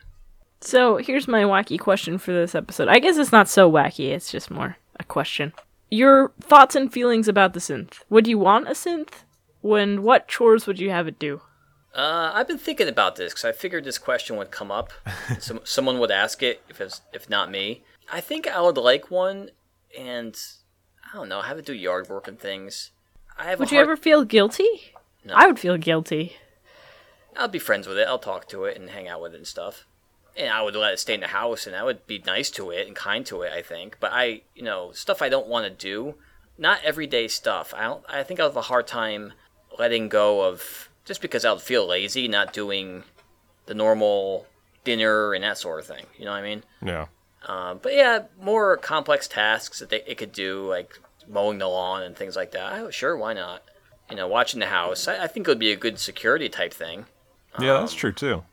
So 0.61 0.97
here's 0.97 1.27
my 1.27 1.43
wacky 1.43 1.79
question 1.79 2.17
for 2.17 2.31
this 2.31 2.55
episode. 2.55 2.87
I 2.87 2.99
guess 2.99 3.17
it's 3.17 3.31
not 3.31 3.47
so 3.47 3.71
wacky, 3.71 4.09
it's 4.09 4.31
just 4.31 4.49
more 4.49 4.77
a 4.99 5.03
question. 5.03 5.53
Your 5.89 6.31
thoughts 6.41 6.75
and 6.75 6.91
feelings 6.91 7.27
about 7.27 7.53
the 7.53 7.59
synth. 7.59 7.99
Would 8.09 8.27
you 8.27 8.39
want 8.39 8.67
a 8.67 8.71
synth? 8.71 9.23
When 9.61 10.03
what 10.03 10.27
chores 10.27 10.65
would 10.67 10.79
you 10.79 10.89
have 10.89 11.07
it 11.07 11.19
do? 11.19 11.41
Uh, 11.97 12.31
I've 12.31 12.47
been 12.47 12.59
thinking 12.59 12.87
about 12.87 13.15
this 13.15 13.33
because 13.33 13.43
I 13.45 13.51
figured 13.51 13.83
this 13.83 13.97
question 13.97 14.37
would 14.37 14.51
come 14.51 14.69
up. 14.71 14.93
Some, 15.39 15.61
someone 15.63 15.97
would 15.97 16.11
ask 16.11 16.43
it 16.43 16.61
if 16.69 16.79
it's 16.79 17.01
if 17.11 17.27
not 17.27 17.49
me. 17.49 17.83
I 18.11 18.21
think 18.21 18.47
I 18.47 18.61
would 18.61 18.77
like 18.77 19.09
one, 19.09 19.49
and 19.97 20.39
I 21.11 21.17
don't 21.17 21.27
know, 21.27 21.39
I 21.39 21.47
have 21.47 21.57
it 21.57 21.65
do 21.65 21.73
yard 21.73 22.07
work 22.07 22.27
and 22.27 22.39
things. 22.39 22.91
I 23.37 23.45
have. 23.45 23.59
Would 23.59 23.69
a 23.69 23.71
you 23.71 23.77
hard, 23.77 23.89
ever 23.89 23.97
feel 23.97 24.23
guilty? 24.23 24.93
No. 25.25 25.33
I 25.33 25.47
would 25.47 25.59
feel 25.59 25.77
guilty. 25.77 26.37
I'll 27.35 27.47
be 27.47 27.59
friends 27.59 27.87
with 27.87 27.97
it. 27.97 28.07
I'll 28.07 28.19
talk 28.19 28.47
to 28.49 28.65
it 28.65 28.77
and 28.77 28.91
hang 28.91 29.07
out 29.07 29.21
with 29.21 29.33
it 29.33 29.37
and 29.37 29.47
stuff. 29.47 29.85
And 30.35 30.49
I 30.49 30.61
would 30.61 30.75
let 30.75 30.93
it 30.93 30.99
stay 30.99 31.15
in 31.15 31.19
the 31.21 31.27
house, 31.27 31.65
and 31.65 31.75
I 31.75 31.83
would 31.83 32.05
be 32.05 32.21
nice 32.25 32.51
to 32.51 32.69
it 32.69 32.85
and 32.85 32.95
kind 32.95 33.25
to 33.25 33.41
it. 33.41 33.51
I 33.51 33.63
think, 33.63 33.97
but 33.99 34.11
I, 34.13 34.41
you 34.53 34.61
know, 34.61 34.91
stuff 34.91 35.23
I 35.23 35.29
don't 35.29 35.47
want 35.47 35.65
to 35.65 35.71
do, 35.71 36.15
not 36.59 36.79
everyday 36.83 37.27
stuff. 37.27 37.73
I 37.75 37.85
don't. 37.85 38.03
I 38.07 38.21
think 38.21 38.39
I 38.39 38.43
have 38.43 38.55
a 38.55 38.61
hard 38.61 38.85
time 38.85 39.33
letting 39.79 40.09
go 40.09 40.43
of 40.43 40.86
just 41.07 41.21
because 41.21 41.43
I 41.45 41.51
would 41.51 41.61
feel 41.61 41.87
lazy, 41.87 42.27
not 42.27 42.53
doing 42.53 43.03
the 43.65 43.73
normal 43.73 44.45
dinner 44.83 45.33
and 45.33 45.43
that 45.43 45.57
sort 45.57 45.79
of 45.79 45.87
thing. 45.87 46.05
You 46.19 46.25
know 46.25 46.31
what 46.31 46.37
I 46.37 46.43
mean? 46.43 46.63
Yeah. 46.83 47.07
Um, 47.47 47.79
but 47.81 47.93
yeah, 47.95 48.23
more 48.41 48.77
complex 48.77 49.27
tasks 49.27 49.79
that 49.79 49.89
they, 49.89 50.03
it 50.05 50.17
could 50.17 50.31
do, 50.33 50.67
like 50.67 50.99
mowing 51.27 51.57
the 51.57 51.67
lawn 51.67 52.03
and 52.03 52.15
things 52.15 52.35
like 52.35 52.51
that. 52.51 52.73
Oh, 52.79 52.91
sure, 52.91 53.15
why 53.17 53.33
not? 53.33 53.63
You 54.09 54.15
know, 54.17 54.27
watching 54.27 54.59
the 54.59 54.67
house. 54.67 55.07
I, 55.07 55.23
I 55.23 55.27
think 55.27 55.47
it 55.47 55.51
would 55.51 55.59
be 55.59 55.71
a 55.71 55.75
good 55.77 55.97
security 55.99 56.49
type 56.49 56.73
thing. 56.73 57.05
Yeah, 57.59 57.79
that's 57.79 57.93
Um, 57.93 57.97
true 57.97 58.11
too. 58.11 58.43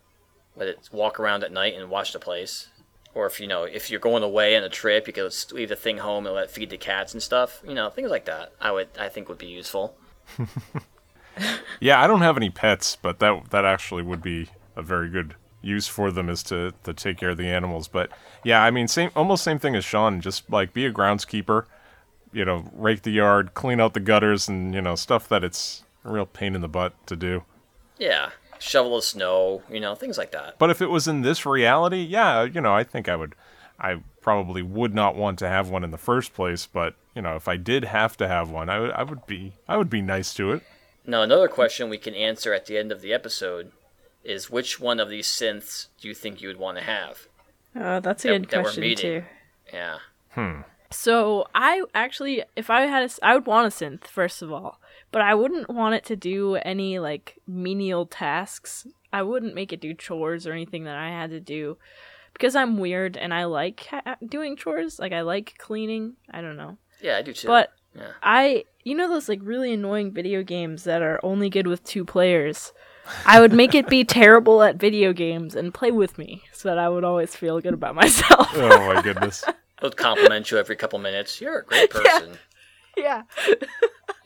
Let 0.57 0.69
it 0.69 0.89
walk 0.93 1.19
around 1.19 1.43
at 1.45 1.53
night 1.53 1.75
and 1.75 1.91
watch 1.91 2.13
the 2.13 2.19
place. 2.21 2.69
Or 3.15 3.27
if 3.27 3.39
you 3.41 3.47
know, 3.47 3.63
if 3.65 3.91
you're 3.91 4.01
going 4.01 4.23
away 4.25 4.57
on 4.57 4.65
a 4.65 4.69
trip, 4.69 5.07
you 5.07 5.13
could 5.13 5.33
leave 5.53 5.69
the 5.69 5.77
thing 5.77 5.99
home 5.99 6.27
and 6.27 6.35
let 6.35 6.45
it 6.45 6.51
feed 6.51 6.71
the 6.71 6.77
cats 6.77 7.13
and 7.13 7.23
stuff. 7.23 7.63
You 7.67 7.75
know, 7.75 7.91
things 7.91 8.11
like 8.11 8.25
that. 8.25 8.53
I 8.61 8.73
would, 8.73 8.89
I 8.99 9.09
think, 9.09 9.29
would 9.29 9.39
be 9.39 9.47
useful. 9.47 9.97
Yeah, 11.81 12.03
I 12.03 12.07
don't 12.07 12.23
have 12.23 12.37
any 12.37 12.51
pets, 12.51 12.97
but 13.01 13.19
that 13.19 13.51
that 13.51 13.65
actually 13.65 14.03
would 14.03 14.23
be 14.23 14.49
a 14.77 14.83
very 14.83 15.09
good 15.09 15.35
use 15.65 15.89
for 15.89 16.11
them 16.11 16.29
is 16.29 16.43
to 16.45 16.73
to 16.85 16.93
take 16.95 17.19
care 17.19 17.31
of 17.31 17.37
the 17.37 17.49
animals. 17.49 17.89
But 17.89 18.11
yeah, 18.43 18.63
I 18.63 18.71
mean, 18.71 18.89
same 18.89 19.11
almost 19.17 19.45
same 19.45 19.59
thing 19.59 19.75
as 19.75 19.85
Sean. 19.85 20.21
Just 20.21 20.51
like 20.51 20.73
be 20.73 20.87
a 20.87 20.93
groundskeeper, 20.93 21.65
you 22.33 22.45
know, 22.45 22.71
rake 22.73 23.03
the 23.03 23.11
yard, 23.11 23.55
clean 23.55 23.81
out 23.81 23.95
the 23.95 24.01
gutters, 24.01 24.49
and 24.49 24.75
you 24.75 24.83
know 24.83 24.95
stuff 24.95 25.29
that 25.29 25.43
it's 25.43 25.85
a 26.05 26.13
real 26.13 26.27
pain 26.27 26.55
in 26.55 26.61
the 26.61 26.69
butt 26.69 26.95
to 27.07 27.17
do. 27.17 27.45
Yeah, 27.99 28.31
shovel 28.59 28.97
the 28.97 29.03
snow. 29.03 29.63
You 29.71 29.81
know, 29.81 29.95
things 29.95 30.19
like 30.19 30.33
that. 30.33 30.59
But 30.59 30.71
if 30.71 30.81
it 30.83 30.91
was 30.91 31.09
in 31.09 31.23
this 31.23 31.47
reality, 31.47 32.03
yeah, 32.03 32.45
you 32.45 32.61
know, 32.61 32.75
I 32.75 32.85
think 32.85 33.09
I 33.09 33.17
would. 33.17 33.35
I 33.77 34.03
probably 34.21 34.63
would 34.63 34.95
not 34.95 35.17
want 35.17 35.39
to 35.41 35.49
have 35.49 35.69
one 35.69 35.83
in 35.83 35.91
the 35.91 35.99
first 35.99 36.33
place, 36.33 36.65
but 36.65 36.95
you 37.15 37.21
know, 37.23 37.35
if 37.35 37.49
I 37.49 37.57
did 37.57 37.85
have 37.85 38.17
to 38.19 38.29
have 38.29 38.49
one, 38.49 38.69
I 38.69 38.79
would 38.79 38.91
I 38.93 39.03
would 39.03 39.27
be 39.27 39.55
I 39.69 39.77
would 39.77 39.91
be 39.91 40.01
nice 40.01 40.33
to 40.35 40.53
it. 40.53 40.63
Now, 41.07 41.23
another 41.23 41.49
question 41.49 41.89
we 41.91 41.99
can 41.99 42.15
answer 42.15 42.53
at 42.55 42.67
the 42.67 42.79
end 42.79 42.91
of 42.93 43.01
the 43.03 43.13
episode 43.13 43.73
is 44.23 44.51
which 44.51 44.81
one 44.81 44.99
of 45.01 45.09
these 45.11 45.27
synths 45.29 45.89
do 46.01 46.09
you 46.09 46.15
think 46.15 46.41
you 46.41 46.49
would 46.49 46.59
want 46.59 46.79
to 46.79 46.85
have? 46.85 47.27
Uh, 47.79 48.01
that's 48.01 48.25
a 48.25 48.29
That- 48.29 48.39
good 48.41 48.51
that 48.51 48.57
we're 48.59 48.63
question 48.63 48.81
meeting. 48.83 49.21
too. 49.23 49.27
Yeah. 49.73 49.99
Hmm. 50.31 50.61
So 50.91 51.47
I 51.55 51.83
actually, 51.95 52.43
if 52.57 52.71
I 52.71 52.83
had 52.83 53.03
a, 53.03 53.07
s- 53.07 53.19
I 53.23 53.35
would 53.35 53.47
want 53.47 53.67
a 53.67 53.71
synth 53.77 54.07
first 54.07 54.43
of 54.43 54.53
all, 54.53 54.81
but 55.11 55.21
I 55.23 55.35
wouldn't 55.35 55.69
want 55.69 55.95
it 55.97 56.05
to 56.07 56.17
do 56.17 56.55
any 56.57 56.99
like 56.99 57.39
menial 57.47 58.07
tasks. 58.07 58.87
I 59.13 59.23
wouldn't 59.23 59.55
make 59.55 59.73
it 59.73 59.81
do 59.81 59.93
chores 59.93 60.47
or 60.47 60.53
anything 60.53 60.85
that 60.85 60.97
I 60.97 61.09
had 61.11 61.31
to 61.31 61.41
do, 61.41 61.77
because 62.33 62.55
I'm 62.57 62.79
weird 62.79 63.17
and 63.17 63.35
I 63.35 63.45
like 63.45 63.87
ha- 63.91 64.17
doing 64.27 64.57
chores. 64.57 64.99
Like 64.99 65.13
I 65.13 65.21
like 65.23 65.55
cleaning. 65.59 66.15
I 66.31 66.41
don't 66.41 66.57
know, 66.57 66.79
Yeah, 67.01 67.17
I 67.17 67.23
do 67.23 67.33
too. 67.33 67.47
but 67.49 67.73
yeah. 67.97 68.09
I, 68.23 68.65
you 68.83 68.95
know, 68.95 69.09
those 69.09 69.29
like 69.29 69.41
really 69.43 69.73
annoying 69.73 70.13
video 70.13 70.43
games 70.43 70.85
that 70.85 71.03
are 71.03 71.21
only 71.23 71.49
good 71.51 71.67
with 71.67 71.85
two 71.85 72.05
players. 72.05 72.73
I 73.27 73.41
would 73.41 73.53
make 73.53 73.75
it 73.75 73.89
be 73.89 74.03
terrible 74.21 74.63
at 74.63 74.77
video 74.77 75.13
games 75.13 75.55
and 75.55 75.73
play 75.75 75.91
with 75.91 76.17
me, 76.19 76.43
so 76.53 76.69
that 76.69 76.79
I 76.79 76.89
would 76.89 77.05
always 77.05 77.37
feel 77.37 77.61
good 77.61 77.75
about 77.75 77.95
myself. 77.95 78.49
Oh 78.55 78.93
my 78.95 79.03
goodness. 79.09 79.45
They'll 79.81 79.91
compliment 79.91 80.51
you 80.51 80.59
every 80.59 80.77
couple 80.77 80.99
minutes. 80.99 81.41
You're 81.41 81.59
a 81.59 81.65
great 81.65 81.91
person. 81.91 82.39
yeah, 82.97 83.23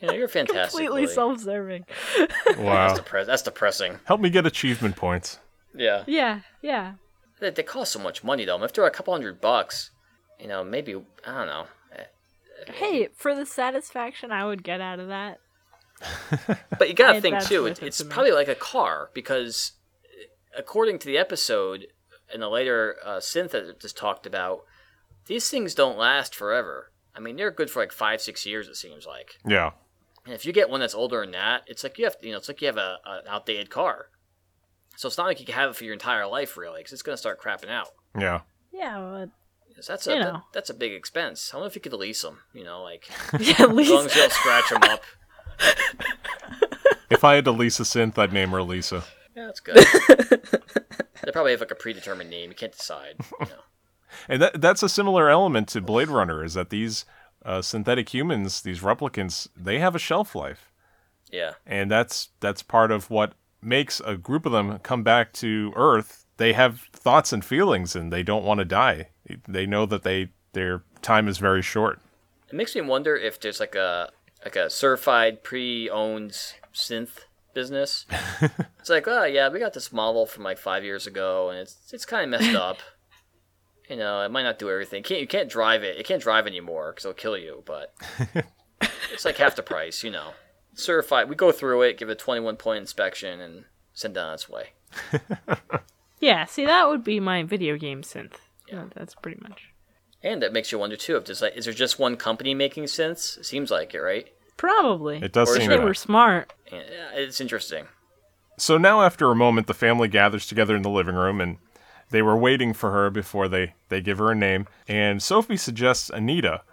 You 0.01 0.07
know, 0.07 0.13
you're 0.13 0.27
fantastic. 0.29 0.69
completely 0.69 1.01
Lily. 1.01 1.13
self-serving. 1.13 1.85
Wow. 2.57 2.87
That's, 2.93 2.99
depre- 3.01 3.25
that's 3.25 3.41
depressing. 3.41 3.99
Help 4.05 4.21
me 4.21 4.29
get 4.29 4.45
achievement 4.45 4.95
points. 4.95 5.39
Yeah. 5.75 6.03
Yeah, 6.07 6.41
yeah. 6.61 6.93
They, 7.41 7.49
they 7.49 7.63
cost 7.63 7.91
so 7.91 7.99
much 7.99 8.23
money, 8.23 8.45
though. 8.45 8.63
If 8.63 8.71
they're 8.73 8.85
a 8.85 8.91
couple 8.91 9.13
hundred 9.13 9.41
bucks, 9.41 9.91
you 10.39 10.47
know, 10.47 10.63
maybe, 10.63 10.93
I 11.25 11.37
don't 11.37 11.47
know. 11.47 11.65
Hey, 12.67 13.09
for 13.15 13.35
the 13.35 13.45
satisfaction 13.45 14.31
I 14.31 14.45
would 14.45 14.63
get 14.63 14.81
out 14.81 14.99
of 14.99 15.07
that. 15.07 15.39
But 16.77 16.87
you 16.87 16.93
gotta 16.93 17.17
I- 17.17 17.21
think, 17.21 17.41
too, 17.41 17.65
it, 17.65 17.81
it 17.81 17.87
it's 17.87 17.97
to 17.97 18.05
probably 18.05 18.31
like 18.31 18.47
a 18.47 18.55
car, 18.55 19.09
because 19.13 19.73
according 20.57 20.99
to 20.99 21.07
the 21.07 21.17
episode 21.17 21.87
and 22.33 22.41
the 22.41 22.47
later 22.49 22.95
uh, 23.03 23.17
synth 23.17 23.51
that 23.51 23.63
it 23.69 23.79
just 23.81 23.97
talked 23.97 24.25
about, 24.25 24.61
these 25.25 25.49
things 25.49 25.75
don't 25.75 25.97
last 25.97 26.33
forever. 26.33 26.91
I 27.15 27.19
mean, 27.19 27.35
they're 27.35 27.51
good 27.51 27.69
for 27.69 27.81
like 27.81 27.91
five, 27.91 28.21
six 28.21 28.45
years, 28.45 28.67
it 28.67 28.75
seems 28.77 29.05
like. 29.05 29.37
Yeah. 29.45 29.71
And 30.25 30.33
if 30.33 30.45
you 30.45 30.53
get 30.53 30.69
one 30.69 30.79
that's 30.79 30.95
older 30.95 31.21
than 31.21 31.31
that, 31.31 31.63
it's 31.67 31.83
like 31.83 31.97
you 31.97 32.05
have, 32.05 32.15
you 32.21 32.31
know, 32.31 32.37
it's 32.37 32.47
like 32.47 32.61
you 32.61 32.67
have 32.67 32.77
a, 32.77 32.97
an 33.05 33.21
outdated 33.27 33.69
car. 33.69 34.05
So 34.95 35.07
it's 35.07 35.17
not 35.17 35.25
like 35.27 35.39
you 35.39 35.45
can 35.45 35.55
have 35.55 35.71
it 35.71 35.75
for 35.75 35.83
your 35.85 35.93
entire 35.93 36.27
life, 36.27 36.55
really, 36.55 36.79
because 36.79 36.93
it's 36.93 37.01
going 37.01 37.13
to 37.15 37.17
start 37.19 37.41
crapping 37.41 37.69
out. 37.69 37.89
Yeah. 38.17 38.41
Yeah, 38.71 38.97
well, 38.99 39.31
'Cause 39.79 39.87
that's 39.87 40.07
a 40.07 40.13
You 40.15 40.23
that- 40.23 40.41
that's 40.53 40.69
a 40.69 40.73
big 40.73 40.93
expense. 40.93 41.49
I 41.51 41.57
don't 41.57 41.63
know 41.63 41.67
if 41.67 41.75
you 41.75 41.81
could 41.81 41.93
lease 41.93 42.21
them. 42.21 42.39
You 42.53 42.63
know, 42.63 42.83
like 42.83 43.09
yeah, 43.39 43.51
at 43.51 43.59
as 43.61 43.67
long 43.69 43.79
as 43.79 43.87
you 44.15 44.21
don't 44.21 44.31
scratch 44.31 44.69
them 44.69 44.83
up. 44.83 45.03
If 47.09 47.23
I 47.23 47.35
had 47.35 47.45
to 47.45 47.51
lease 47.51 47.79
a 47.79 47.83
synth, 47.83 48.17
I'd 48.17 48.31
name 48.33 48.49
her 48.49 48.61
Lisa. 48.61 49.03
Yeah, 49.35 49.45
that's 49.47 49.59
good. 49.59 49.77
they 51.23 51.31
probably 51.31 51.51
have 51.51 51.59
like 51.59 51.71
a 51.71 51.75
predetermined 51.75 52.29
name. 52.29 52.49
You 52.49 52.55
can't 52.55 52.71
decide. 52.71 53.15
You 53.39 53.45
know. 53.47 53.63
And 54.27 54.41
that 54.41 54.61
that's 54.61 54.83
a 54.83 54.89
similar 54.89 55.29
element 55.29 55.67
to 55.69 55.81
Blade 55.81 56.09
Runner 56.09 56.43
is 56.43 56.53
that 56.53 56.69
these 56.69 57.05
uh, 57.43 57.61
synthetic 57.61 58.13
humans, 58.13 58.61
these 58.61 58.81
replicants, 58.81 59.47
they 59.55 59.79
have 59.79 59.95
a 59.95 59.99
shelf 59.99 60.35
life. 60.35 60.71
Yeah. 61.31 61.53
And 61.65 61.89
that's 61.89 62.29
that's 62.41 62.61
part 62.61 62.91
of 62.91 63.09
what 63.09 63.33
makes 63.61 63.99
a 64.05 64.15
group 64.17 64.45
of 64.45 64.51
them 64.51 64.77
come 64.79 65.03
back 65.03 65.33
to 65.33 65.73
Earth. 65.75 66.18
They 66.39 66.53
have 66.53 66.87
thoughts 66.93 67.33
and 67.33 67.43
feelings 67.43 67.97
and 67.97 68.13
they 68.13 68.23
don't 68.23 68.45
want 68.45 68.59
to 68.59 68.65
die. 68.65 69.09
They 69.45 69.65
know 69.65 69.85
that 69.85 70.03
they 70.03 70.29
their 70.53 70.83
time 71.01 71.27
is 71.27 71.37
very 71.37 71.61
short. 71.61 71.99
It 72.47 72.55
makes 72.55 72.73
me 72.73 72.81
wonder 72.81 73.13
if 73.15 73.41
there's 73.41 73.59
like 73.59 73.75
a 73.75 74.09
like 74.45 74.55
a 74.55 74.69
certified 74.69 75.43
pre-owned 75.43 76.31
synth 76.73 77.25
business. 77.53 78.05
it's 78.79 78.89
like, 78.89 79.05
oh 79.05 79.25
yeah, 79.25 79.49
we 79.49 79.59
got 79.59 79.73
this 79.73 79.91
model 79.91 80.25
from 80.25 80.43
like 80.43 80.57
five 80.57 80.85
years 80.85 81.05
ago, 81.05 81.49
and 81.49 81.59
it's 81.59 81.75
it's 81.91 82.05
kind 82.05 82.33
of 82.33 82.39
messed 82.39 82.55
up. 82.69 82.77
You 83.89 83.97
know, 83.97 84.21
it 84.21 84.31
might 84.31 84.43
not 84.43 84.59
do 84.59 84.69
everything. 84.69 85.03
Can't 85.03 85.19
you 85.19 85.27
can't 85.27 85.49
drive 85.49 85.83
it? 85.83 85.97
It 85.97 86.05
can't 86.05 86.21
drive 86.23 86.47
anymore 86.47 86.93
because 86.93 87.03
it'll 87.03 87.15
kill 87.15 87.37
you. 87.37 87.63
But 87.65 87.93
it's 89.11 89.25
like 89.25 89.35
half 89.35 89.57
the 89.57 89.61
price. 89.61 90.05
You 90.05 90.11
know, 90.11 90.31
certified. 90.73 91.27
We 91.27 91.35
go 91.35 91.51
through 91.51 91.81
it, 91.81 91.97
give 91.97 92.07
it 92.07 92.13
a 92.13 92.15
21 92.15 92.55
point 92.55 92.79
inspection, 92.79 93.41
and 93.41 93.65
send 93.93 94.15
it 94.15 94.21
on 94.21 94.35
its 94.35 94.47
way. 94.47 94.69
Yeah. 96.19 96.45
See, 96.45 96.65
that 96.65 96.87
would 96.87 97.03
be 97.03 97.19
my 97.19 97.43
video 97.43 97.77
game 97.77 98.01
synth. 98.01 98.35
Yeah, 98.67 98.85
that's 98.95 99.15
pretty 99.15 99.41
much. 99.41 99.69
And 100.23 100.41
that 100.41 100.53
makes 100.53 100.71
you 100.71 100.79
wonder 100.79 100.95
too 100.95 101.15
if 101.17 101.25
there's 101.25 101.41
like, 101.41 101.55
is 101.55 101.65
there 101.65 101.73
just 101.73 101.97
one 101.99 102.17
company 102.17 102.53
making 102.53 102.83
synths? 102.85 103.37
It 103.37 103.45
seems 103.45 103.71
like 103.71 103.93
it, 103.93 103.99
right? 103.99 104.27
Probably. 104.57 105.21
It 105.23 105.31
does 105.31 105.49
Or 105.49 105.53
seem 105.53 105.63
is 105.63 105.67
they 105.69 105.77
that. 105.77 105.85
were 105.85 105.93
smart. 105.93 106.53
Yeah, 106.71 107.11
it's 107.13 107.39
interesting. 107.39 107.85
So 108.57 108.77
now, 108.77 109.01
after 109.01 109.31
a 109.31 109.35
moment, 109.35 109.67
the 109.67 109.73
family 109.73 110.09
gathers 110.09 110.45
together 110.45 110.75
in 110.75 110.81
the 110.81 110.89
living 110.89 111.15
room, 111.15 111.39
and 111.39 111.57
they 112.09 112.21
were 112.21 112.35
waiting 112.35 112.73
for 112.73 112.91
her 112.91 113.09
before 113.09 113.47
they, 113.47 113.73
they 113.87 114.01
give 114.01 114.17
her 114.17 114.31
a 114.31 114.35
name. 114.35 114.67
And 114.85 115.23
Sophie 115.23 115.55
suggests 115.55 116.09
Anita 116.09 116.63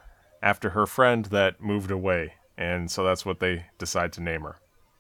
after 0.42 0.70
her 0.70 0.86
friend 0.86 1.26
that 1.26 1.60
moved 1.60 1.92
away, 1.92 2.34
and 2.58 2.90
so 2.90 3.04
that's 3.04 3.24
what 3.24 3.38
they 3.38 3.66
decide 3.78 4.12
to 4.14 4.20
name 4.20 4.42
her. 4.42 4.56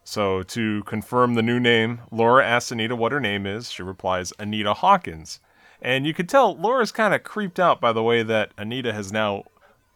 So, 0.08 0.44
to 0.44 0.84
confirm 0.84 1.34
the 1.34 1.42
new 1.42 1.58
name, 1.58 2.00
Laura 2.12 2.46
asks 2.46 2.70
Anita 2.70 2.94
what 2.94 3.10
her 3.10 3.18
name 3.18 3.44
is. 3.44 3.72
She 3.72 3.82
replies, 3.82 4.32
Anita 4.38 4.72
Hawkins. 4.72 5.40
And 5.82 6.06
you 6.06 6.14
could 6.14 6.28
tell 6.28 6.56
Laura's 6.56 6.92
kind 6.92 7.12
of 7.12 7.24
creeped 7.24 7.58
out 7.58 7.80
by 7.80 7.92
the 7.92 8.04
way 8.04 8.22
that 8.22 8.52
Anita 8.56 8.92
has 8.92 9.10
now 9.10 9.42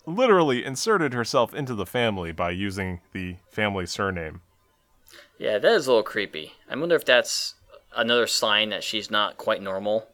literally 0.06 0.64
inserted 0.64 1.12
herself 1.12 1.54
into 1.54 1.76
the 1.76 1.86
family 1.86 2.32
by 2.32 2.50
using 2.50 3.00
the 3.12 3.36
family 3.50 3.86
surname. 3.86 4.40
Yeah, 5.38 5.58
that 5.58 5.72
is 5.72 5.86
a 5.86 5.90
little 5.90 6.02
creepy. 6.02 6.54
I 6.68 6.74
wonder 6.76 6.96
if 6.96 7.04
that's 7.04 7.54
another 7.94 8.26
sign 8.26 8.70
that 8.70 8.82
she's 8.82 9.12
not 9.12 9.36
quite 9.38 9.62
normal. 9.62 10.08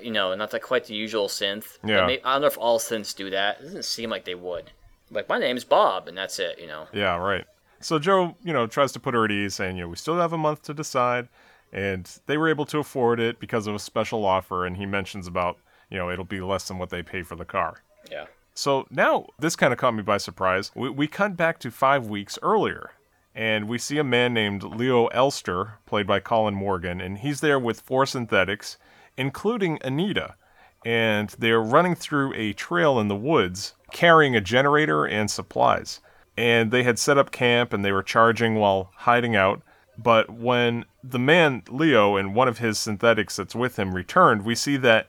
You 0.00 0.10
know, 0.10 0.34
not 0.34 0.52
that 0.52 0.62
quite 0.62 0.86
the 0.86 0.94
usual 0.94 1.28
synth. 1.28 1.76
Yeah. 1.84 2.06
may- 2.06 2.22
I 2.24 2.32
don't 2.32 2.40
know 2.40 2.46
if 2.46 2.56
all 2.56 2.78
synths 2.78 3.14
do 3.14 3.28
that. 3.28 3.60
It 3.60 3.64
doesn't 3.64 3.84
seem 3.84 4.08
like 4.08 4.24
they 4.24 4.34
would. 4.34 4.70
Like 5.10 5.28
my 5.28 5.38
name's 5.38 5.64
Bob, 5.64 6.08
and 6.08 6.16
that's 6.16 6.38
it. 6.38 6.58
You 6.58 6.66
know. 6.66 6.88
Yeah, 6.94 7.16
right. 7.16 7.44
So 7.84 7.98
Joe, 7.98 8.34
you 8.42 8.54
know, 8.54 8.66
tries 8.66 8.92
to 8.92 9.00
put 9.00 9.12
her 9.12 9.26
at 9.26 9.30
ease, 9.30 9.54
saying, 9.54 9.76
you 9.76 9.82
know, 9.82 9.88
we 9.88 9.96
still 9.96 10.16
have 10.16 10.32
a 10.32 10.38
month 10.38 10.62
to 10.62 10.74
decide. 10.74 11.28
And 11.70 12.10
they 12.26 12.38
were 12.38 12.48
able 12.48 12.64
to 12.66 12.78
afford 12.78 13.20
it 13.20 13.38
because 13.38 13.66
of 13.66 13.74
a 13.74 13.78
special 13.78 14.24
offer, 14.24 14.64
and 14.64 14.76
he 14.76 14.86
mentions 14.86 15.26
about, 15.26 15.58
you 15.90 15.98
know, 15.98 16.08
it'll 16.08 16.24
be 16.24 16.40
less 16.40 16.66
than 16.68 16.78
what 16.78 16.88
they 16.88 17.02
pay 17.02 17.22
for 17.22 17.36
the 17.36 17.44
car. 17.44 17.82
Yeah. 18.10 18.24
So 18.54 18.86
now 18.90 19.26
this 19.38 19.54
kind 19.54 19.72
of 19.72 19.78
caught 19.78 19.94
me 19.94 20.02
by 20.02 20.16
surprise. 20.16 20.70
We, 20.74 20.88
we 20.88 21.06
cut 21.08 21.36
back 21.36 21.58
to 21.58 21.70
five 21.70 22.06
weeks 22.06 22.38
earlier, 22.42 22.92
and 23.34 23.68
we 23.68 23.76
see 23.76 23.98
a 23.98 24.04
man 24.04 24.32
named 24.32 24.62
Leo 24.62 25.08
Elster, 25.08 25.72
played 25.84 26.06
by 26.06 26.20
Colin 26.20 26.54
Morgan, 26.54 27.02
and 27.02 27.18
he's 27.18 27.40
there 27.40 27.58
with 27.58 27.80
four 27.80 28.06
synthetics, 28.06 28.78
including 29.18 29.78
Anita. 29.84 30.36
And 30.86 31.30
they're 31.38 31.60
running 31.60 31.96
through 31.96 32.32
a 32.34 32.52
trail 32.52 32.98
in 33.00 33.08
the 33.08 33.16
woods, 33.16 33.74
carrying 33.90 34.36
a 34.36 34.40
generator 34.40 35.04
and 35.04 35.30
supplies. 35.30 36.00
And 36.36 36.70
they 36.70 36.82
had 36.82 36.98
set 36.98 37.18
up 37.18 37.30
camp 37.30 37.72
and 37.72 37.84
they 37.84 37.92
were 37.92 38.02
charging 38.02 38.56
while 38.56 38.90
hiding 38.96 39.36
out. 39.36 39.62
But 39.96 40.30
when 40.30 40.84
the 41.02 41.18
man, 41.18 41.62
Leo, 41.68 42.16
and 42.16 42.34
one 42.34 42.48
of 42.48 42.58
his 42.58 42.78
synthetics 42.78 43.36
that's 43.36 43.54
with 43.54 43.78
him 43.78 43.94
returned, 43.94 44.44
we 44.44 44.54
see 44.54 44.76
that 44.78 45.06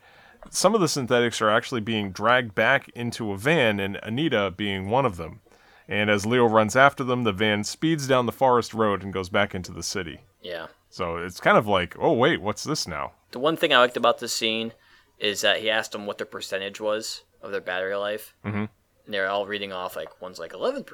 some 0.52 0.76
of 0.76 0.82
the 0.82 0.88
synthetics 0.88 1.42
are 1.42 1.50
actually 1.50 1.82
being 1.82 2.12
dragged 2.12 2.54
back 2.54 2.90
into 2.90 3.32
a 3.32 3.38
van, 3.38 3.80
and 3.80 4.00
Anita 4.04 4.54
being 4.56 4.90
one 4.90 5.06
of 5.06 5.18
them. 5.18 5.42
And 5.88 6.10
as 6.10 6.26
Leo 6.26 6.46
runs 6.46 6.76
after 6.76 7.04
them, 7.04 7.24
the 7.24 7.32
van 7.32 7.64
speeds 7.64 8.08
down 8.08 8.28
the 8.28 8.32
forest 8.32 8.74
road 8.74 9.02
and 9.04 9.12
goes 9.14 9.30
back 9.30 9.56
into 9.56 9.72
the 9.72 9.84
city. 9.84 10.22
Yeah. 10.42 10.68
So 10.90 11.18
it's 11.18 11.40
kind 11.40 11.58
of 11.58 11.68
like, 11.68 11.96
oh, 12.00 12.14
wait, 12.14 12.42
what's 12.42 12.64
this 12.64 12.88
now? 12.88 13.14
The 13.32 13.40
one 13.40 13.58
thing 13.58 13.74
I 13.74 13.80
liked 13.80 13.98
about 13.98 14.20
this 14.20 14.34
scene 14.34 14.74
is 15.20 15.42
that 15.42 15.62
he 15.62 15.70
asked 15.70 15.92
them 15.94 16.06
what 16.06 16.18
their 16.18 16.28
percentage 16.28 16.80
was 16.80 17.24
of 17.42 17.52
their 17.52 17.62
battery 17.62 17.96
life. 17.96 18.36
Mhm. 18.46 18.70
And 19.06 19.14
they're 19.14 19.30
all 19.30 19.46
reading 19.46 19.72
off 19.72 19.96
like 19.96 20.22
one's 20.22 20.40
like 20.40 20.52
11%, 20.54 20.86